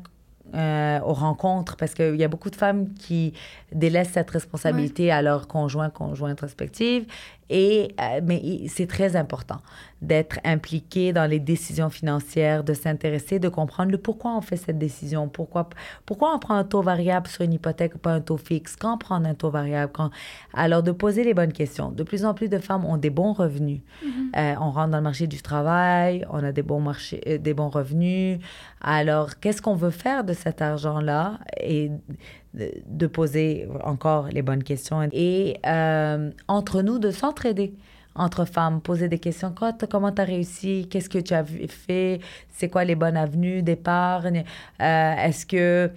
euh, 0.53 0.99
aux 0.99 1.13
rencontres 1.13 1.75
parce 1.75 1.95
qu'il 1.95 2.17
y 2.17 2.23
a 2.23 2.27
beaucoup 2.27 2.51
de 2.51 2.55
femmes 2.55 2.93
qui 2.93 3.33
délaissent 3.71 4.11
cette 4.11 4.29
responsabilité 4.29 5.11
à 5.11 5.23
leur 5.23 5.47
conjoint, 5.47 5.89
conjointe 5.89 6.39
respective. 6.39 7.07
Et, 7.49 7.95
euh, 8.01 8.21
mais 8.23 8.67
c'est 8.67 8.87
très 8.87 9.15
important 9.15 9.61
d'être 10.01 10.39
impliqué 10.43 11.13
dans 11.13 11.29
les 11.29 11.39
décisions 11.39 11.89
financières, 11.89 12.63
de 12.63 12.73
s'intéresser, 12.73 13.39
de 13.39 13.49
comprendre 13.49 13.91
le 13.91 13.97
pourquoi 13.97 14.35
on 14.35 14.41
fait 14.41 14.57
cette 14.57 14.77
décision, 14.77 15.29
pourquoi, 15.29 15.69
pourquoi 16.05 16.35
on 16.35 16.39
prend 16.39 16.55
un 16.55 16.63
taux 16.63 16.81
variable 16.81 17.27
sur 17.27 17.43
une 17.43 17.53
hypothèque 17.53 17.95
ou 17.95 17.97
pas 17.97 18.11
un 18.11 18.21
taux 18.21 18.37
fixe, 18.37 18.75
quand 18.75 18.97
prendre 18.97 19.27
un 19.27 19.33
taux 19.33 19.49
variable. 19.49 19.91
Quand... 19.93 20.09
Alors, 20.53 20.83
de 20.83 20.91
poser 20.91 21.23
les 21.23 21.33
bonnes 21.33 21.53
questions. 21.53 21.91
De 21.91 22.03
plus 22.03 22.25
en 22.25 22.33
plus 22.33 22.49
de 22.49 22.59
femmes 22.59 22.85
ont 22.85 22.97
des 22.97 23.09
bons 23.09 23.33
revenus. 23.33 23.81
Mm-hmm. 24.03 24.09
Euh, 24.37 24.55
on 24.61 24.71
rentre 24.71 24.89
dans 24.89 24.97
le 24.97 25.03
marché 25.03 25.27
du 25.27 25.41
travail, 25.41 26.25
on 26.29 26.43
a 26.43 26.51
des 26.51 26.63
bons, 26.63 26.81
marchés, 26.81 27.21
euh, 27.27 27.37
des 27.37 27.53
bons 27.53 27.69
revenus. 27.69 28.39
Alors, 28.81 29.39
qu'est-ce 29.39 29.61
qu'on 29.61 29.75
veut 29.75 29.91
faire 29.91 30.23
de 30.23 30.33
cet 30.33 30.61
argent-là? 30.61 31.39
Et 31.59 31.91
de 32.55 33.07
poser 33.07 33.67
encore 33.83 34.27
les 34.29 34.41
bonnes 34.41 34.63
questions 34.63 35.07
et 35.11 35.57
euh, 35.65 36.31
entre 36.47 36.81
nous 36.81 36.99
de 36.99 37.11
s'entraider 37.11 37.73
entre 38.15 38.45
femmes, 38.45 38.81
poser 38.81 39.09
des 39.09 39.19
questions. 39.19 39.53
Comment 39.89 40.11
tu 40.11 40.21
as 40.21 40.25
réussi? 40.25 40.87
Qu'est-ce 40.89 41.09
que 41.09 41.19
tu 41.19 41.33
as 41.33 41.43
fait? 41.67 42.19
C'est 42.49 42.69
quoi 42.69 42.85
les 42.85 42.95
bonnes 42.95 43.17
avenues 43.17 43.61
d'épargne? 43.61 44.45
Euh, 44.81 45.15
est-ce 45.15 45.45
que 45.45 45.91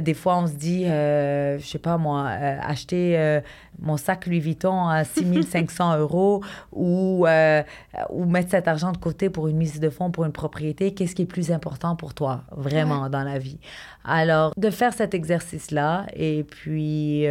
des 0.00 0.14
fois, 0.14 0.38
on 0.38 0.46
se 0.46 0.54
dit, 0.54 0.86
euh, 0.86 1.58
je 1.58 1.66
sais 1.66 1.78
pas 1.78 1.98
moi, 1.98 2.26
euh, 2.28 2.58
acheter 2.62 3.18
euh, 3.18 3.40
mon 3.80 3.96
sac 3.96 4.26
Louis 4.26 4.40
Vuitton 4.40 4.88
à 4.88 5.04
6500 5.04 5.98
euros 5.98 6.42
ou, 6.72 7.26
ou 8.10 8.24
mettre 8.24 8.50
cet 8.50 8.68
argent 8.68 8.92
de 8.92 8.98
côté 8.98 9.30
pour 9.30 9.48
une 9.48 9.56
mise 9.56 9.80
de 9.80 9.90
fonds, 9.90 10.10
pour 10.10 10.24
une 10.24 10.32
propriété, 10.32 10.94
qu'est-ce 10.94 11.14
qui 11.14 11.22
est 11.22 11.26
plus 11.26 11.50
important 11.50 11.96
pour 11.96 12.14
toi, 12.14 12.44
vraiment, 12.56 13.08
dans 13.08 13.24
la 13.24 13.38
vie? 13.38 13.58
Alors, 14.04 14.52
de 14.56 14.70
faire 14.70 14.92
cet 14.92 15.14
exercice-là 15.14 16.06
et 16.14 16.44
puis 16.44 17.26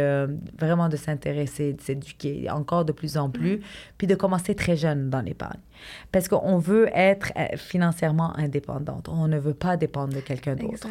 vraiment 0.58 0.88
de 0.88 0.96
s'intéresser, 0.96 1.72
de 1.72 1.80
s'éduquer 1.80 2.50
encore 2.50 2.84
de 2.84 2.92
plus 2.92 3.16
en 3.16 3.30
plus, 3.30 3.60
puis 3.96 4.06
de 4.06 4.14
commencer 4.14 4.54
très 4.54 4.76
jeune 4.76 5.08
dans 5.10 5.20
l'épargne. 5.20 5.60
Parce 6.12 6.28
qu'on 6.28 6.58
veut 6.58 6.88
être 6.94 7.32
financièrement 7.56 8.36
indépendante. 8.36 9.08
On 9.08 9.28
ne 9.28 9.38
veut 9.38 9.54
pas 9.54 9.76
dépendre 9.76 10.14
de 10.14 10.20
quelqu'un 10.20 10.56
d'autre. 10.56 10.88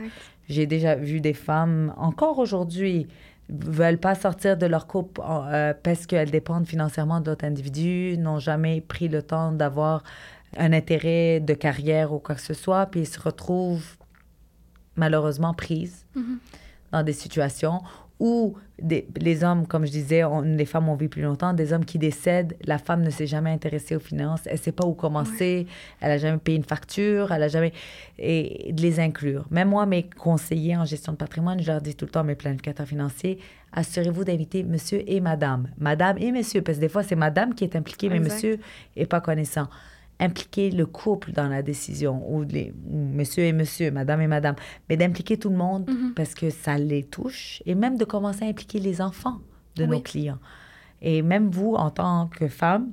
J'ai 0.50 0.66
déjà 0.66 0.96
vu 0.96 1.22
des 1.22 1.34
femmes, 1.34 1.94
encore 1.98 2.40
aujourd'hui, 2.40 3.08
veulent 3.50 3.98
pas 3.98 4.16
sortir 4.16 4.58
de 4.58 4.66
leur 4.66 4.88
couple 4.88 5.22
euh, 5.28 5.74
parce 5.84 6.06
qu'elles 6.06 6.32
dépendent 6.32 6.68
financièrement 6.68 7.20
d'autres 7.20 7.46
individus, 7.46 8.18
n'ont 8.18 8.40
jamais 8.40 8.82
pris 8.82 9.08
le 9.08 9.22
temps 9.22 9.52
d'avoir 9.52 10.04
un 10.58 10.74
intérêt 10.74 11.40
de 11.40 11.54
carrière 11.54 12.14
ou 12.14 12.20
quoi 12.20 12.36
que 12.36 12.42
ce 12.42 12.54
soit, 12.54 12.86
puis 12.86 13.06
se 13.06 13.20
retrouvent 13.20 13.98
malheureusement 14.96 15.54
prises 15.54 16.06
mm-hmm. 16.16 16.38
dans 16.92 17.04
des 17.04 17.14
situations 17.14 17.82
où 18.24 18.56
des, 18.82 19.06
les 19.20 19.44
hommes, 19.44 19.68
comme 19.68 19.86
je 19.86 19.92
disais, 19.92 20.24
les 20.46 20.66
femmes 20.66 20.88
ont 20.88 20.96
vécu 20.96 21.10
plus 21.10 21.22
longtemps, 21.24 21.54
des 21.54 21.74
hommes 21.74 21.84
qui 21.84 22.00
décèdent, 22.00 22.56
la 22.64 22.78
femme 22.78 23.02
ne 23.02 23.10
s'est 23.10 23.28
jamais 23.28 23.52
intéressée 23.52 23.98
aux 23.98 24.00
finances, 24.00 24.40
elle 24.46 24.54
ne 24.54 24.58
sait 24.58 24.72
pas 24.72 24.86
où 24.86 24.94
commencer, 24.94 25.68
elle 26.00 26.08
n'a 26.08 26.18
jamais 26.18 26.38
payé 26.38 26.58
une 26.58 26.64
facture, 26.64 27.34
elle 27.34 27.42
n'a 27.42 27.50
jamais... 27.50 27.74
Et 28.18 28.72
de 28.72 28.82
les 28.82 29.02
inclure. 29.02 29.46
Même 29.52 29.68
moi, 29.70 29.86
mes 29.86 30.04
conseillers 30.04 30.78
en 30.78 30.86
gestion 30.86 31.12
de 31.12 31.18
patrimoine, 31.18 31.62
je 31.62 31.70
leur 31.70 31.82
dis 31.82 31.96
tout 31.96 32.06
le 32.06 32.12
temps, 32.12 32.24
mes 32.24 32.36
planificateurs 32.36 32.88
financiers, 32.88 33.40
assurez-vous 33.74 34.24
d'inviter 34.24 34.64
monsieur 34.64 35.04
et 35.06 35.20
madame. 35.20 35.68
Madame 35.78 36.18
et 36.18 36.32
monsieur, 36.32 36.62
parce 36.62 36.78
que 36.78 36.82
des 36.82 36.90
fois, 36.90 37.04
c'est 37.04 37.18
madame 37.18 37.54
qui 37.54 37.66
est 37.66 37.76
impliquée, 37.76 38.08
mais 38.08 38.20
monsieur 38.20 38.58
n'est 38.96 39.06
pas 39.06 39.20
connaissant 39.20 39.68
impliquer 40.20 40.72
le 40.72 40.86
couple 40.86 41.32
dans 41.32 41.48
la 41.48 41.62
décision, 41.62 42.24
ou 42.32 42.44
les 42.44 42.74
monsieur 42.90 43.44
et 43.44 43.54
monsieur, 43.54 43.92
madame 43.92 44.22
et 44.22 44.28
madame, 44.28 44.56
mais 44.90 44.98
d'impliquer 44.98 45.38
tout 45.38 45.50
le 45.50 45.58
monde 45.58 45.90
mhm. 45.90 46.14
parce 46.16 46.34
que 46.34 46.50
ça 46.50 46.78
les 46.78 47.04
touche, 47.04 47.62
et 47.66 47.76
même 47.76 47.98
de 47.98 48.06
commencer 48.06 48.46
à 48.46 48.48
impliquer 48.48 48.80
les 48.80 49.02
enfants 49.02 49.40
de 49.76 49.86
nos 49.86 50.00
clients. 50.00 50.40
Et 51.02 51.22
même 51.22 51.50
vous, 51.50 51.74
en 51.74 51.90
tant 51.90 52.28
que 52.28 52.48
femme, 52.48 52.92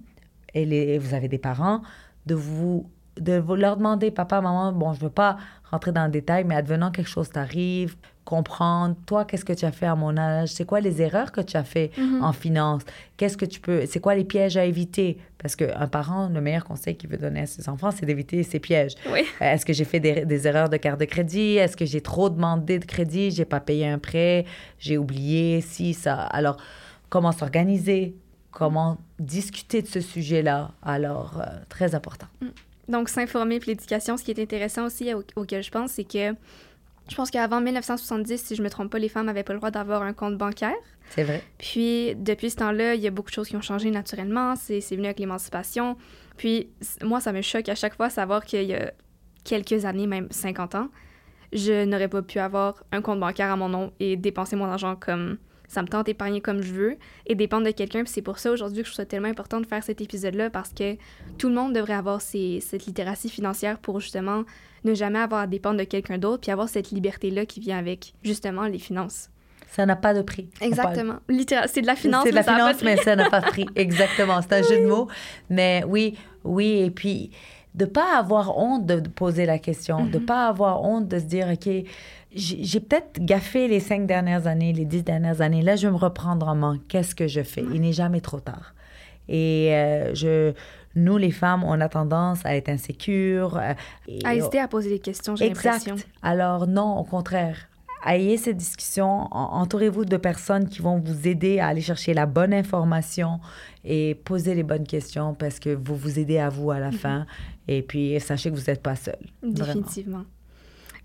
et, 0.55 0.64
les, 0.64 0.98
vous 0.98 1.14
avez 1.14 1.28
des 1.28 1.38
parents, 1.38 1.82
de 2.26 2.34
vous 2.34 2.90
de 3.16 3.38
vous 3.38 3.55
leur 3.55 3.76
demander, 3.76 4.10
papa, 4.10 4.40
maman, 4.40 4.72
bon, 4.72 4.94
je 4.94 5.01
veux 5.01 5.10
pas 5.10 5.36
rentrer 5.70 5.92
dans 5.92 6.05
le 6.05 6.10
détail, 6.10 6.44
mais 6.44 6.55
advenant 6.55 6.90
quelque 6.90 7.09
chose 7.09 7.28
t'arrive, 7.28 7.97
comprendre, 8.35 8.94
toi, 9.07 9.24
qu'est-ce 9.24 9.44
que 9.44 9.52
tu 9.52 9.65
as 9.65 9.73
fait 9.73 9.86
à 9.86 9.97
mon 9.97 10.16
âge, 10.16 10.51
c'est 10.51 10.65
quoi 10.65 10.81
les 10.81 11.02
erreurs 11.02 11.32
que 11.32 11.40
tu 11.40 11.57
as 11.57 11.65
fait 11.65 11.90
Mhm. 11.98 12.23
en 12.23 12.32
finance, 12.32 12.82
qu'est-ce 13.16 13.36
que 13.36 13.44
tu 13.44 13.59
peux, 13.61 13.86
c'est 13.86 13.98
quoi 13.98 14.15
les 14.15 14.23
pièges 14.24 14.57
à 14.57 14.65
éviter, 14.65 15.19
parce 15.39 15.57
qu'un 15.57 15.89
parent, 15.89 16.28
le 16.28 16.40
meilleur 16.40 16.65
conseil 16.65 16.94
qu'il 16.97 17.11
veut 17.11 17.16
donner 17.19 17.40
à 17.40 17.47
ses 17.47 17.69
enfants, 17.69 17.90
c'est 17.90 18.07
d'éviter 18.07 18.43
ces 18.44 18.61
pièges. 18.61 18.94
Oui. 19.12 19.23
Euh, 19.43 19.52
Est-ce 19.52 19.66
que 19.66 19.73
j'ai 19.73 19.85
fait 19.85 19.98
des, 19.98 20.24
des 20.24 20.47
erreurs 20.47 20.69
de 20.69 20.77
carte 20.77 21.01
de 21.01 21.07
crédit? 21.07 21.57
Est-ce 21.57 21.77
que 21.77 21.85
j'ai 21.85 22.01
trop 22.01 22.31
demandé 22.31 22.78
de 22.78 22.85
crédit? 22.85 23.32
J'ai 23.32 23.44
pas 23.44 23.61
payé 23.61 23.89
un 23.89 23.98
prêt? 23.98 24.44
J'ai 24.78 24.97
oublié 24.97 25.61
si 25.61 25.93
ça. 25.93 26.15
Alors, 26.23 26.57
comment 27.09 27.32
s'organiser? 27.32 28.15
Comment 28.52 28.98
discuter 29.19 29.82
de 29.82 29.89
ce 29.89 30.01
sujet-là? 30.01 30.70
Alors, 30.82 31.40
euh, 31.40 31.47
très 31.69 31.94
important. 31.97 32.27
Donc, 32.89 33.09
s'informer 33.09 33.61
puis 33.61 33.70
l'éducation, 33.70 34.16
ce 34.16 34.23
qui 34.24 34.31
est 34.32 34.40
intéressant 34.43 34.86
aussi 34.86 35.12
au- 35.15 35.23
auquel 35.36 35.62
je 35.62 35.70
pense, 35.70 35.93
c'est 35.93 36.05
que 36.05 36.35
je 37.10 37.16
pense 37.16 37.30
qu'avant 37.30 37.60
1970, 37.60 38.40
si 38.40 38.54
je 38.54 38.62
me 38.62 38.70
trompe 38.70 38.90
pas, 38.90 38.98
les 39.00 39.08
femmes 39.08 39.26
n'avaient 39.26 39.42
pas 39.42 39.52
le 39.52 39.58
droit 39.58 39.72
d'avoir 39.72 40.02
un 40.02 40.12
compte 40.12 40.38
bancaire. 40.38 40.76
C'est 41.10 41.24
vrai. 41.24 41.42
Puis, 41.58 42.14
depuis 42.14 42.50
ce 42.50 42.56
temps-là, 42.56 42.94
il 42.94 43.00
y 43.00 43.08
a 43.08 43.10
beaucoup 43.10 43.30
de 43.30 43.34
choses 43.34 43.48
qui 43.48 43.56
ont 43.56 43.60
changé 43.60 43.90
naturellement. 43.90 44.54
C'est 44.54 44.78
venu 44.90 45.06
avec 45.06 45.18
l'émancipation. 45.18 45.96
Puis, 46.36 46.70
moi, 47.02 47.20
ça 47.20 47.32
me 47.32 47.42
choque 47.42 47.68
à 47.68 47.74
chaque 47.74 47.96
fois 47.96 48.08
de 48.08 48.12
savoir 48.12 48.44
qu'il 48.44 48.62
y 48.62 48.74
a 48.74 48.92
quelques 49.42 49.84
années, 49.84 50.06
même 50.06 50.28
50 50.30 50.76
ans, 50.76 50.88
je 51.52 51.84
n'aurais 51.84 52.08
pas 52.08 52.22
pu 52.22 52.38
avoir 52.38 52.84
un 52.92 53.02
compte 53.02 53.18
bancaire 53.18 53.50
à 53.50 53.56
mon 53.56 53.68
nom 53.68 53.92
et 53.98 54.16
dépenser 54.16 54.54
mon 54.54 54.66
argent 54.66 54.94
comme 54.94 55.38
ça 55.70 55.82
me 55.82 55.86
tente, 55.88 56.09
épargner 56.09 56.40
comme 56.40 56.62
je 56.62 56.72
veux 56.72 56.97
et 57.26 57.36
dépendre 57.36 57.64
de 57.64 57.70
quelqu'un. 57.70 58.02
Puis 58.02 58.12
c'est 58.12 58.22
pour 58.22 58.40
ça 58.40 58.51
aujourd'hui 58.51 58.82
que 58.82 58.88
je 58.88 58.92
trouve 58.92 59.05
ça 59.05 59.06
tellement 59.06 59.28
important 59.28 59.60
de 59.60 59.66
faire 59.66 59.84
cet 59.84 60.01
épisode-là 60.01 60.51
parce 60.51 60.70
que 60.70 60.97
tout 61.38 61.48
le 61.48 61.55
monde 61.55 61.72
devrait 61.72 61.94
avoir 61.94 62.20
cette 62.20 62.86
littératie 62.86 63.28
financière 63.30 63.78
pour 63.78 64.01
justement 64.01 64.42
ne 64.82 64.94
jamais 64.94 65.20
avoir 65.20 65.42
à 65.42 65.47
dépendre 65.47 65.78
de 65.78 65.84
quelqu'un 65.84 66.18
d'autre 66.18 66.40
puis 66.40 66.51
avoir 66.51 66.68
cette 66.68 66.90
liberté-là 66.90 67.47
qui 67.47 67.60
vient 67.60 67.78
avec 67.78 68.14
justement 68.24 68.64
les 68.64 68.80
finances. 68.80 69.30
Ça 69.68 69.86
n'a 69.86 69.94
pas 69.94 70.12
de 70.12 70.22
prix. 70.22 70.48
Exactement. 70.60 71.18
C'est 71.68 71.82
de 71.82 71.86
la 71.86 71.94
finance. 71.94 72.24
C'est 72.24 72.30
de 72.30 72.34
la 72.34 72.40
mais 72.40 72.47
ça 72.47 72.55
finance, 72.56 72.78
de 72.78 72.84
mais 72.84 72.97
ça 72.97 73.14
n'a 73.14 73.30
pas 73.30 73.40
de 73.40 73.47
prix. 73.47 73.66
Exactement. 73.76 74.40
C'est 74.42 74.55
un 74.55 74.62
jeu 74.62 74.80
de 74.82 74.86
mots. 74.88 75.06
Mais 75.48 75.84
oui, 75.86 76.16
oui. 76.42 76.80
Et 76.80 76.90
puis, 76.90 77.30
de 77.76 77.84
pas 77.84 78.18
avoir 78.18 78.59
honte 78.59 78.84
de 78.86 78.98
de 78.98 79.09
poser 79.09 79.47
la 79.47 79.60
question, 79.60 80.05
de 80.06 80.18
Mhm. 80.18 80.26
pas 80.26 80.48
avoir 80.48 80.82
honte 80.82 81.06
de 81.06 81.20
se 81.20 81.24
dire, 81.24 81.47
OK, 81.52 81.68
j'ai 82.35 82.81
peut-être 82.81 83.19
gaffé 83.24 83.66
les 83.69 83.81
cinq 83.81 84.07
dernières 84.07 84.47
années, 84.47 84.73
les 84.73 84.85
dix 84.85 85.02
dernières 85.02 85.40
années. 85.40 85.62
Là, 85.62 85.77
je 85.77 85.86
vais 85.89 85.93
me 85.93 85.98
reprendre 85.98 86.47
en 86.48 86.55
main. 86.55 86.78
Qu'est-ce 86.89 87.15
que 87.15 87.27
je 87.27 87.43
fais? 87.43 87.65
Il 87.74 87.81
n'est 87.81 87.93
jamais 87.93 88.20
trop 88.20 88.40
tard. 88.40 88.74
Et 89.28 89.70
euh, 89.74 90.15
je, 90.15 90.52
nous, 90.97 91.16
les 91.16 91.31
femmes, 91.31 91.62
on 91.65 91.81
a 91.81 91.89
tendance 91.89 92.44
à 92.44 92.57
être 92.57 92.69
insécures. 92.69 93.57
euh, 93.57 93.74
À 94.24 94.35
hésiter 94.35 94.59
à 94.59 94.69
poser 94.69 94.90
des 94.90 94.98
questions, 94.98 95.36
j'ai 95.36 95.47
l'impression. 95.73 95.94
Alors 96.23 96.66
non, 96.66 96.98
au 96.98 97.05
contraire. 97.05 97.57
Ayez 98.07 98.39
cette 98.39 98.57
discussion, 98.57 99.28
en- 99.31 99.61
entourez-vous 99.61 100.07
de 100.07 100.16
personnes 100.16 100.69
qui 100.69 100.81
vont 100.81 100.98
vous 100.98 101.28
aider 101.28 101.59
à 101.59 101.66
aller 101.66 101.82
chercher 101.82 102.15
la 102.15 102.24
bonne 102.24 102.55
information 102.55 103.40
et 103.85 104.15
poser 104.24 104.55
les 104.55 104.62
bonnes 104.62 104.86
questions 104.86 105.35
parce 105.35 105.59
que 105.61 105.69
vous 105.69 105.97
vous 105.97 106.19
aidez 106.19 106.39
à 106.39 106.48
vous 106.48 106.70
à 106.70 106.78
la 106.81 106.93
fin. 106.93 107.27
Et 107.69 107.82
puis, 107.82 108.19
sachez 108.19 108.51
que 108.51 108.57
vous 108.57 108.65
n'êtes 108.69 108.82
pas 108.82 108.97
seul. 108.97 109.19
Vraiment. 109.65 109.82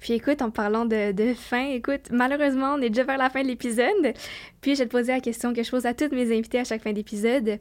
Puis 0.05 0.13
écoute, 0.13 0.43
en 0.43 0.51
parlant 0.51 0.85
de, 0.85 1.13
de 1.13 1.33
fin, 1.33 1.65
écoute, 1.69 2.09
malheureusement, 2.11 2.75
on 2.77 2.81
est 2.83 2.91
déjà 2.91 3.03
vers 3.03 3.17
la 3.17 3.31
fin 3.31 3.41
de 3.41 3.47
l'épisode. 3.47 4.13
Puis 4.61 4.75
je 4.75 4.83
vais 4.83 4.85
te 4.85 4.91
poser 4.91 5.11
la 5.11 5.19
question 5.19 5.51
que 5.51 5.63
je 5.63 5.71
pose 5.71 5.87
à 5.87 5.95
toutes 5.95 6.11
mes 6.11 6.31
invités 6.31 6.59
à 6.59 6.63
chaque 6.63 6.83
fin 6.83 6.93
d'épisode. 6.93 7.57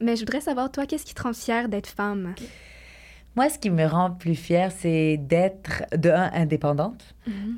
Mais 0.00 0.16
je 0.16 0.22
voudrais 0.22 0.40
savoir, 0.40 0.72
toi, 0.72 0.86
qu'est-ce 0.86 1.04
qui 1.04 1.14
te 1.14 1.22
rend 1.22 1.32
fière 1.32 1.68
d'être 1.68 1.86
femme? 1.86 2.34
Moi, 3.36 3.48
ce 3.48 3.60
qui 3.60 3.70
me 3.70 3.86
rend 3.86 4.10
plus 4.10 4.34
fière, 4.34 4.72
c'est 4.72 5.18
d'être, 5.18 5.84
de 5.96 6.10
un, 6.10 6.32
indépendante. 6.32 7.13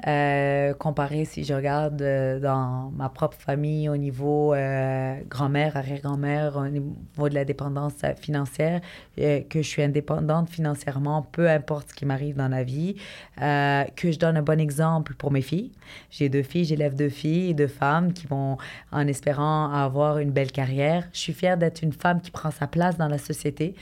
Euh, 0.06 0.74
comparé, 0.74 1.24
si 1.24 1.42
je 1.42 1.52
regarde 1.52 2.00
euh, 2.00 2.38
dans 2.38 2.92
ma 2.96 3.08
propre 3.08 3.36
famille 3.36 3.88
au 3.88 3.96
niveau 3.96 4.54
euh, 4.54 5.16
grand-mère, 5.28 5.76
arrière-grand-mère, 5.76 6.56
au 6.56 6.68
niveau 6.68 7.28
de 7.28 7.34
la 7.34 7.44
dépendance 7.44 7.94
financière, 8.20 8.80
que 9.16 9.62
je 9.62 9.66
suis 9.66 9.82
indépendante 9.82 10.50
financièrement, 10.50 11.22
peu 11.22 11.48
importe 11.48 11.90
ce 11.90 11.94
qui 11.94 12.04
m'arrive 12.04 12.36
dans 12.36 12.48
la 12.48 12.62
vie, 12.62 12.96
que 13.38 14.12
je 14.12 14.18
donne 14.18 14.36
un 14.36 14.42
bon 14.42 14.60
exemple 14.60 15.14
pour 15.14 15.32
mes 15.32 15.40
filles. 15.40 15.72
J'ai 16.10 16.28
deux 16.28 16.42
filles, 16.42 16.64
j'élève 16.64 16.94
deux 16.94 17.08
filles, 17.08 17.54
deux 17.54 17.66
femmes 17.66 18.12
qui 18.12 18.26
vont, 18.26 18.58
en 18.92 19.06
espérant 19.06 19.72
avoir 19.72 20.18
une 20.18 20.30
belle 20.30 20.52
carrière. 20.52 21.08
Je 21.12 21.18
suis 21.18 21.32
fière 21.32 21.56
d'être 21.56 21.82
une 21.82 21.92
femme 21.92 22.20
qui 22.20 22.30
prend 22.30 22.50
sa 22.50 22.66
place 22.66 22.98
dans 22.98 23.08
la 23.08 23.18
société. 23.18 23.74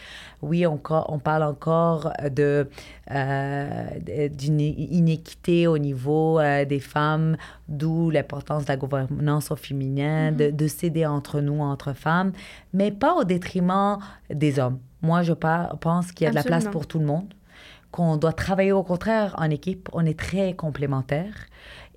Oui, 0.42 0.66
on, 0.66 0.80
on 1.08 1.18
parle 1.18 1.42
encore 1.42 2.12
d'une 3.10 4.60
inéquité 4.60 5.66
au 5.74 5.78
niveau 5.78 6.40
euh, 6.40 6.64
des 6.64 6.80
femmes, 6.80 7.36
d'où 7.68 8.10
l'importance 8.10 8.64
de 8.64 8.68
la 8.68 8.76
gouvernance 8.76 9.50
au 9.50 9.56
féminin, 9.56 10.32
de, 10.32 10.50
de 10.50 10.66
s'aider 10.66 11.06
entre 11.06 11.40
nous, 11.40 11.60
entre 11.60 11.92
femmes, 11.92 12.32
mais 12.72 12.90
pas 12.90 13.14
au 13.14 13.24
détriment 13.24 13.98
des 14.30 14.58
hommes. 14.58 14.78
Moi, 15.02 15.22
je 15.22 15.32
pense 15.32 16.12
qu'il 16.12 16.24
y 16.24 16.28
a 16.28 16.30
de 16.30 16.34
la 16.34 16.42
place 16.42 16.66
pour 16.68 16.86
tout 16.86 16.98
le 16.98 17.04
monde, 17.04 17.34
qu'on 17.90 18.16
doit 18.16 18.32
travailler 18.32 18.72
au 18.72 18.82
contraire 18.82 19.34
en 19.36 19.50
équipe. 19.50 19.88
On 19.92 20.04
est 20.06 20.18
très 20.18 20.54
complémentaires 20.54 21.46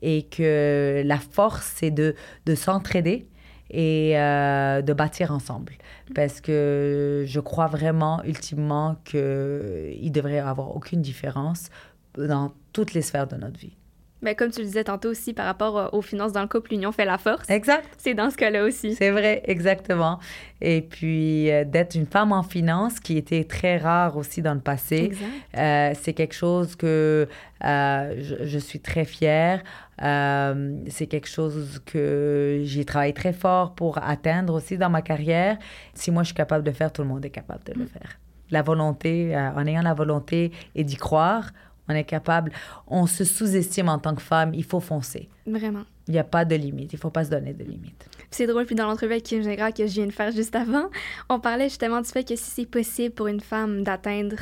et 0.01 0.23
que 0.23 1.01
la 1.05 1.17
force, 1.17 1.73
c'est 1.75 1.91
de, 1.91 2.15
de 2.45 2.55
s'entraider 2.55 3.27
et 3.71 4.17
euh, 4.17 4.81
de 4.81 4.93
bâtir 4.93 5.31
ensemble. 5.31 5.73
Parce 6.15 6.41
que 6.41 7.23
je 7.25 7.39
crois 7.39 7.67
vraiment, 7.67 8.21
ultimement, 8.23 8.97
qu'il 9.05 10.11
devrait 10.11 10.35
y 10.35 10.39
avoir 10.39 10.75
aucune 10.75 11.01
différence 11.01 11.69
dans 12.15 12.53
toutes 12.73 12.93
les 12.93 13.01
sphères 13.01 13.27
de 13.27 13.35
notre 13.35 13.59
vie. 13.59 13.75
Ben, 14.23 14.33
comme 14.33 14.49
tu 14.49 14.61
le 14.61 14.65
disais 14.65 14.83
tantôt 14.83 15.09
aussi 15.09 15.31
par 15.33 15.45
rapport 15.45 15.77
euh, 15.77 15.87
aux 15.91 16.01
finances 16.01 16.31
dans 16.31 16.41
le 16.41 16.47
couple, 16.47 16.71
l'union 16.71 16.91
fait 16.91 17.05
la 17.05 17.19
force. 17.19 17.47
Exact. 17.51 17.87
C'est 17.99 18.15
dans 18.15 18.31
ce 18.31 18.37
cas-là 18.37 18.63
aussi. 18.63 18.95
C'est 18.95 19.11
vrai, 19.11 19.43
exactement. 19.45 20.19
Et 20.59 20.81
puis, 20.81 21.51
euh, 21.51 21.63
d'être 21.63 21.93
une 21.93 22.07
femme 22.07 22.31
en 22.31 22.41
finance, 22.41 22.99
qui 22.99 23.15
était 23.15 23.43
très 23.43 23.77
rare 23.77 24.17
aussi 24.17 24.41
dans 24.41 24.55
le 24.55 24.59
passé. 24.59 25.11
Euh, 25.55 25.91
c'est 25.93 26.13
quelque 26.13 26.33
chose 26.33 26.75
que 26.75 27.27
euh, 27.63 28.15
je, 28.19 28.43
je 28.43 28.57
suis 28.57 28.79
très 28.79 29.05
fière. 29.05 29.61
C'est 29.99 31.07
quelque 31.07 31.27
chose 31.27 31.79
que 31.85 32.61
j'ai 32.63 32.85
travaillé 32.85 33.13
très 33.13 33.33
fort 33.33 33.75
pour 33.75 33.99
atteindre 33.99 34.55
aussi 34.55 34.79
dans 34.79 34.89
ma 34.89 35.03
carrière. 35.03 35.57
Si 35.93 36.09
moi 36.09 36.23
je 36.23 36.27
suis 36.27 36.35
capable 36.35 36.63
de 36.63 36.71
le 36.71 36.75
faire, 36.75 36.91
tout 36.91 37.03
le 37.03 37.07
monde 37.07 37.23
est 37.23 37.29
capable 37.29 37.63
de 37.65 37.73
le 37.73 37.85
faire. 37.85 38.19
La 38.49 38.61
volonté, 38.61 39.35
en 39.35 39.65
ayant 39.65 39.81
la 39.81 39.93
volonté 39.93 40.51
et 40.75 40.83
d'y 40.83 40.95
croire, 40.95 41.51
on 41.89 41.93
est 41.93 42.03
capable. 42.03 42.51
On 42.87 43.07
se 43.07 43.23
sous-estime 43.23 43.89
en 43.89 43.99
tant 43.99 44.15
que 44.15 44.21
femme, 44.21 44.53
il 44.53 44.63
faut 44.63 44.79
foncer. 44.79 45.29
Vraiment. 45.45 45.83
Il 46.07 46.13
n'y 46.13 46.19
a 46.19 46.23
pas 46.23 46.45
de 46.45 46.55
limite, 46.55 46.93
il 46.93 46.95
ne 46.95 47.01
faut 47.01 47.09
pas 47.09 47.25
se 47.25 47.29
donner 47.29 47.53
de 47.53 47.63
limite. 47.63 48.09
C'est 48.31 48.47
drôle, 48.47 48.65
puis 48.65 48.75
dans 48.75 48.87
l'entrevue 48.87 49.13
avec 49.13 49.23
Kim 49.23 49.41
Gingras 49.41 49.71
que 49.71 49.85
je 49.85 49.93
viens 49.93 50.05
de 50.05 50.11
faire 50.11 50.31
juste 50.31 50.55
avant, 50.55 50.89
on 51.29 51.39
parlait 51.39 51.69
justement 51.69 52.01
du 52.01 52.09
fait 52.09 52.27
que 52.27 52.35
si 52.35 52.49
c'est 52.49 52.65
possible 52.65 53.13
pour 53.13 53.27
une 53.27 53.41
femme 53.41 53.83
d'atteindre 53.83 54.37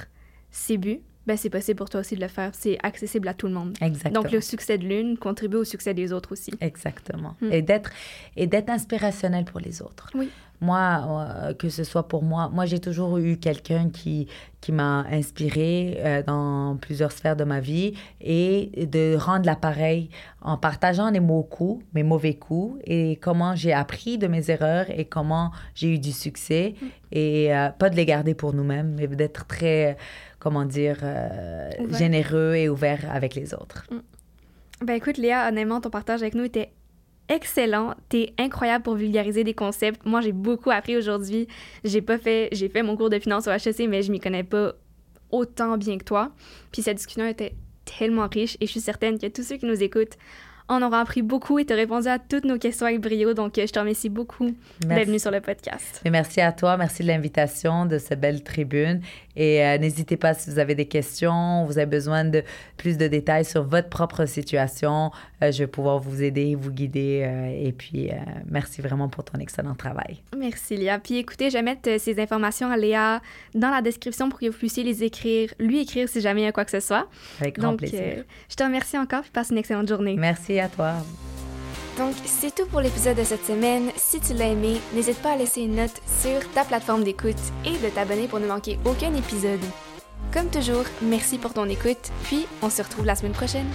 ses 0.51 0.77
buts, 0.77 1.01
ben 1.25 1.37
c'est 1.37 1.49
possible 1.49 1.77
pour 1.77 1.89
toi 1.89 2.01
aussi 2.01 2.15
de 2.15 2.21
le 2.21 2.27
faire. 2.27 2.51
C'est 2.53 2.77
accessible 2.83 3.27
à 3.27 3.33
tout 3.33 3.47
le 3.47 3.53
monde. 3.53 3.75
Exactement. 3.81 4.21
Donc 4.21 4.31
le 4.31 4.41
succès 4.41 4.77
de 4.77 4.85
l'une 4.85 5.17
contribue 5.17 5.57
au 5.57 5.63
succès 5.63 5.93
des 5.93 6.13
autres 6.13 6.31
aussi. 6.31 6.51
Exactement. 6.61 7.35
Mm. 7.41 7.51
Et 7.51 7.61
d'être 7.61 7.89
et 8.35 8.47
d'être 8.47 8.69
inspirationnel 8.69 9.45
pour 9.45 9.59
les 9.59 9.81
autres. 9.81 10.09
Oui. 10.13 10.29
Moi, 10.61 10.79
euh, 10.79 11.53
que 11.53 11.69
ce 11.69 11.83
soit 11.83 12.07
pour 12.07 12.23
moi, 12.23 12.49
moi 12.49 12.65
j'ai 12.65 12.79
toujours 12.79 13.17
eu 13.17 13.37
quelqu'un 13.37 13.89
qui 13.89 14.27
qui 14.61 14.71
m'a 14.71 15.05
inspiré 15.11 15.97
euh, 15.99 16.23
dans 16.23 16.75
plusieurs 16.77 17.11
sphères 17.11 17.35
de 17.35 17.43
ma 17.43 17.59
vie 17.59 17.93
et 18.19 18.87
de 18.87 19.15
rendre 19.15 19.45
l'appareil 19.45 20.09
en 20.41 20.57
partageant 20.57 21.11
les 21.11 21.19
mots 21.19 21.43
coups, 21.43 21.85
mes 21.93 22.01
mauvais 22.01 22.33
coups 22.33 22.81
et 22.85 23.17
comment 23.17 23.55
j'ai 23.55 23.73
appris 23.73 24.17
de 24.17 24.27
mes 24.27 24.49
erreurs 24.49 24.87
et 24.89 25.05
comment 25.05 25.51
j'ai 25.75 25.93
eu 25.93 25.99
du 25.99 26.11
succès 26.11 26.73
et 27.11 27.55
euh, 27.55 27.69
pas 27.69 27.89
de 27.89 27.95
les 27.95 28.05
garder 28.05 28.33
pour 28.33 28.53
nous-mêmes, 28.53 28.95
mais 28.97 29.07
d'être 29.07 29.45
très 29.45 29.97
comment 30.39 30.65
dire 30.65 30.97
généreux 31.91 32.55
et 32.55 32.69
ouvert 32.69 33.05
avec 33.11 33.35
les 33.35 33.53
autres. 33.53 33.85
Ben 34.81 34.93
écoute, 34.93 35.17
Léa, 35.17 35.47
honnêtement, 35.47 35.79
ton 35.79 35.89
partage 35.89 36.21
avec 36.21 36.35
nous 36.35 36.43
était 36.43 36.71
excellent. 37.29 37.95
T'es 38.09 38.33
incroyable 38.37 38.83
pour 38.83 38.95
vulgariser 38.95 39.43
des 39.43 39.53
concepts. 39.53 40.05
Moi, 40.05 40.21
j'ai 40.21 40.31
beaucoup 40.31 40.71
appris 40.71 40.97
aujourd'hui. 40.97 41.47
J'ai 41.83 42.01
pas 42.01 42.17
fait, 42.17 42.49
j'ai 42.51 42.69
fait 42.69 42.83
mon 42.83 42.95
cours 42.95 43.09
de 43.09 43.19
finance 43.19 43.47
au 43.47 43.51
HEC, 43.51 43.87
mais 43.89 44.01
je 44.01 44.11
m'y 44.11 44.19
connais 44.19 44.43
pas 44.43 44.73
autant 45.31 45.77
bien 45.77 45.97
que 45.97 46.03
toi. 46.03 46.31
Puis 46.71 46.81
cette 46.81 46.97
discussion 46.97 47.25
était 47.25 47.55
tellement 47.85 48.27
riche 48.27 48.57
et 48.59 48.65
je 48.65 48.71
suis 48.71 48.81
certaine 48.81 49.19
que 49.19 49.27
tous 49.27 49.43
ceux 49.43 49.57
qui 49.57 49.65
nous 49.65 49.83
écoutent 49.83 50.17
On 50.67 50.81
aura 50.81 51.01
appris 51.01 51.21
beaucoup 51.21 51.59
et 51.59 51.65
tu 51.65 51.73
as 51.73 51.75
répondu 51.75 52.07
à 52.07 52.17
toutes 52.17 52.43
nos 52.43 52.57
questions 52.57 52.87
avec 52.87 52.99
brio. 52.99 53.35
Donc, 53.35 53.53
je 53.55 53.71
te 53.71 53.77
remercie 53.77 54.09
beaucoup 54.09 54.51
d'être 54.79 55.05
venu 55.05 55.19
sur 55.19 55.29
le 55.29 55.39
podcast. 55.39 56.01
Et 56.03 56.09
merci 56.09 56.41
à 56.41 56.51
toi. 56.51 56.75
Merci 56.75 57.03
de 57.03 57.07
l'invitation, 57.07 57.85
de 57.85 57.99
cette 57.99 58.19
belle 58.19 58.43
tribune. 58.43 59.01
Et 59.35 59.63
euh, 59.63 59.77
n'hésitez 59.77 60.17
pas 60.17 60.33
si 60.33 60.49
vous 60.49 60.57
avez 60.57 60.73
des 60.73 60.87
questions, 60.87 61.65
vous 61.65 61.77
avez 61.77 61.85
besoin 61.85 62.25
de 62.25 62.43
plus 62.77 62.97
de 62.97 63.07
détails 63.07 63.45
sur 63.45 63.63
votre 63.63 63.89
propre 63.89 64.25
situation. 64.25 65.11
Euh, 65.43 65.51
je 65.51 65.59
vais 65.59 65.67
pouvoir 65.67 65.99
vous 65.99 66.23
aider, 66.23 66.55
vous 66.55 66.71
guider. 66.71 67.23
Euh, 67.25 67.67
et 67.67 67.71
puis, 67.71 68.09
merci 68.49 68.81
vraiment 68.81 69.07
pour 69.07 69.23
ton 69.23 69.37
excellent 69.39 69.75
travail. 69.75 70.21
Merci, 70.35 70.77
Léa. 70.77 70.97
Puis 70.97 71.17
écoutez, 71.17 71.49
je 71.49 71.57
vais 71.57 71.63
mettre 71.63 71.99
ces 71.99 72.19
informations 72.19 72.71
à 72.71 72.77
Léa 72.77 73.21
dans 73.53 73.69
la 73.69 73.81
description 73.81 74.29
pour 74.29 74.39
que 74.39 74.47
vous 74.47 74.57
puissiez 74.57 74.83
les 74.83 75.03
écrire, 75.03 75.53
lui 75.59 75.81
écrire 75.81 76.09
si 76.09 76.21
jamais 76.21 76.41
il 76.41 76.45
y 76.45 76.47
a 76.47 76.51
quoi 76.51 76.65
que 76.65 76.71
ce 76.71 76.79
soit. 76.79 77.07
Avec 77.39 77.59
grand 77.59 77.75
plaisir. 77.75 78.23
je 78.49 78.55
te 78.55 78.63
remercie 78.63 78.97
encore 78.97 79.23
et 79.25 79.31
passe 79.31 79.49
une 79.51 79.57
excellente 79.57 79.87
journée. 79.87 80.15
Donc, 81.97 82.13
c'est 82.25 82.53
tout 82.53 82.65
pour 82.65 82.81
l'épisode 82.81 83.17
de 83.17 83.23
cette 83.23 83.45
semaine. 83.45 83.91
Si 83.95 84.19
tu 84.19 84.33
l'as 84.33 84.47
aimé, 84.47 84.81
n'hésite 84.93 85.21
pas 85.21 85.31
à 85.31 85.37
laisser 85.37 85.61
une 85.61 85.75
note 85.75 86.01
sur 86.21 86.39
ta 86.51 86.65
plateforme 86.65 87.03
d'écoute 87.03 87.35
et 87.65 87.77
de 87.77 87.89
t'abonner 87.89 88.27
pour 88.27 88.39
ne 88.39 88.47
manquer 88.47 88.79
aucun 88.85 89.13
épisode. 89.13 89.63
Comme 90.33 90.49
toujours, 90.49 90.83
merci 91.01 91.37
pour 91.37 91.53
ton 91.53 91.69
écoute, 91.69 92.11
puis 92.23 92.45
on 92.61 92.69
se 92.69 92.81
retrouve 92.81 93.05
la 93.05 93.15
semaine 93.15 93.31
prochaine. 93.31 93.67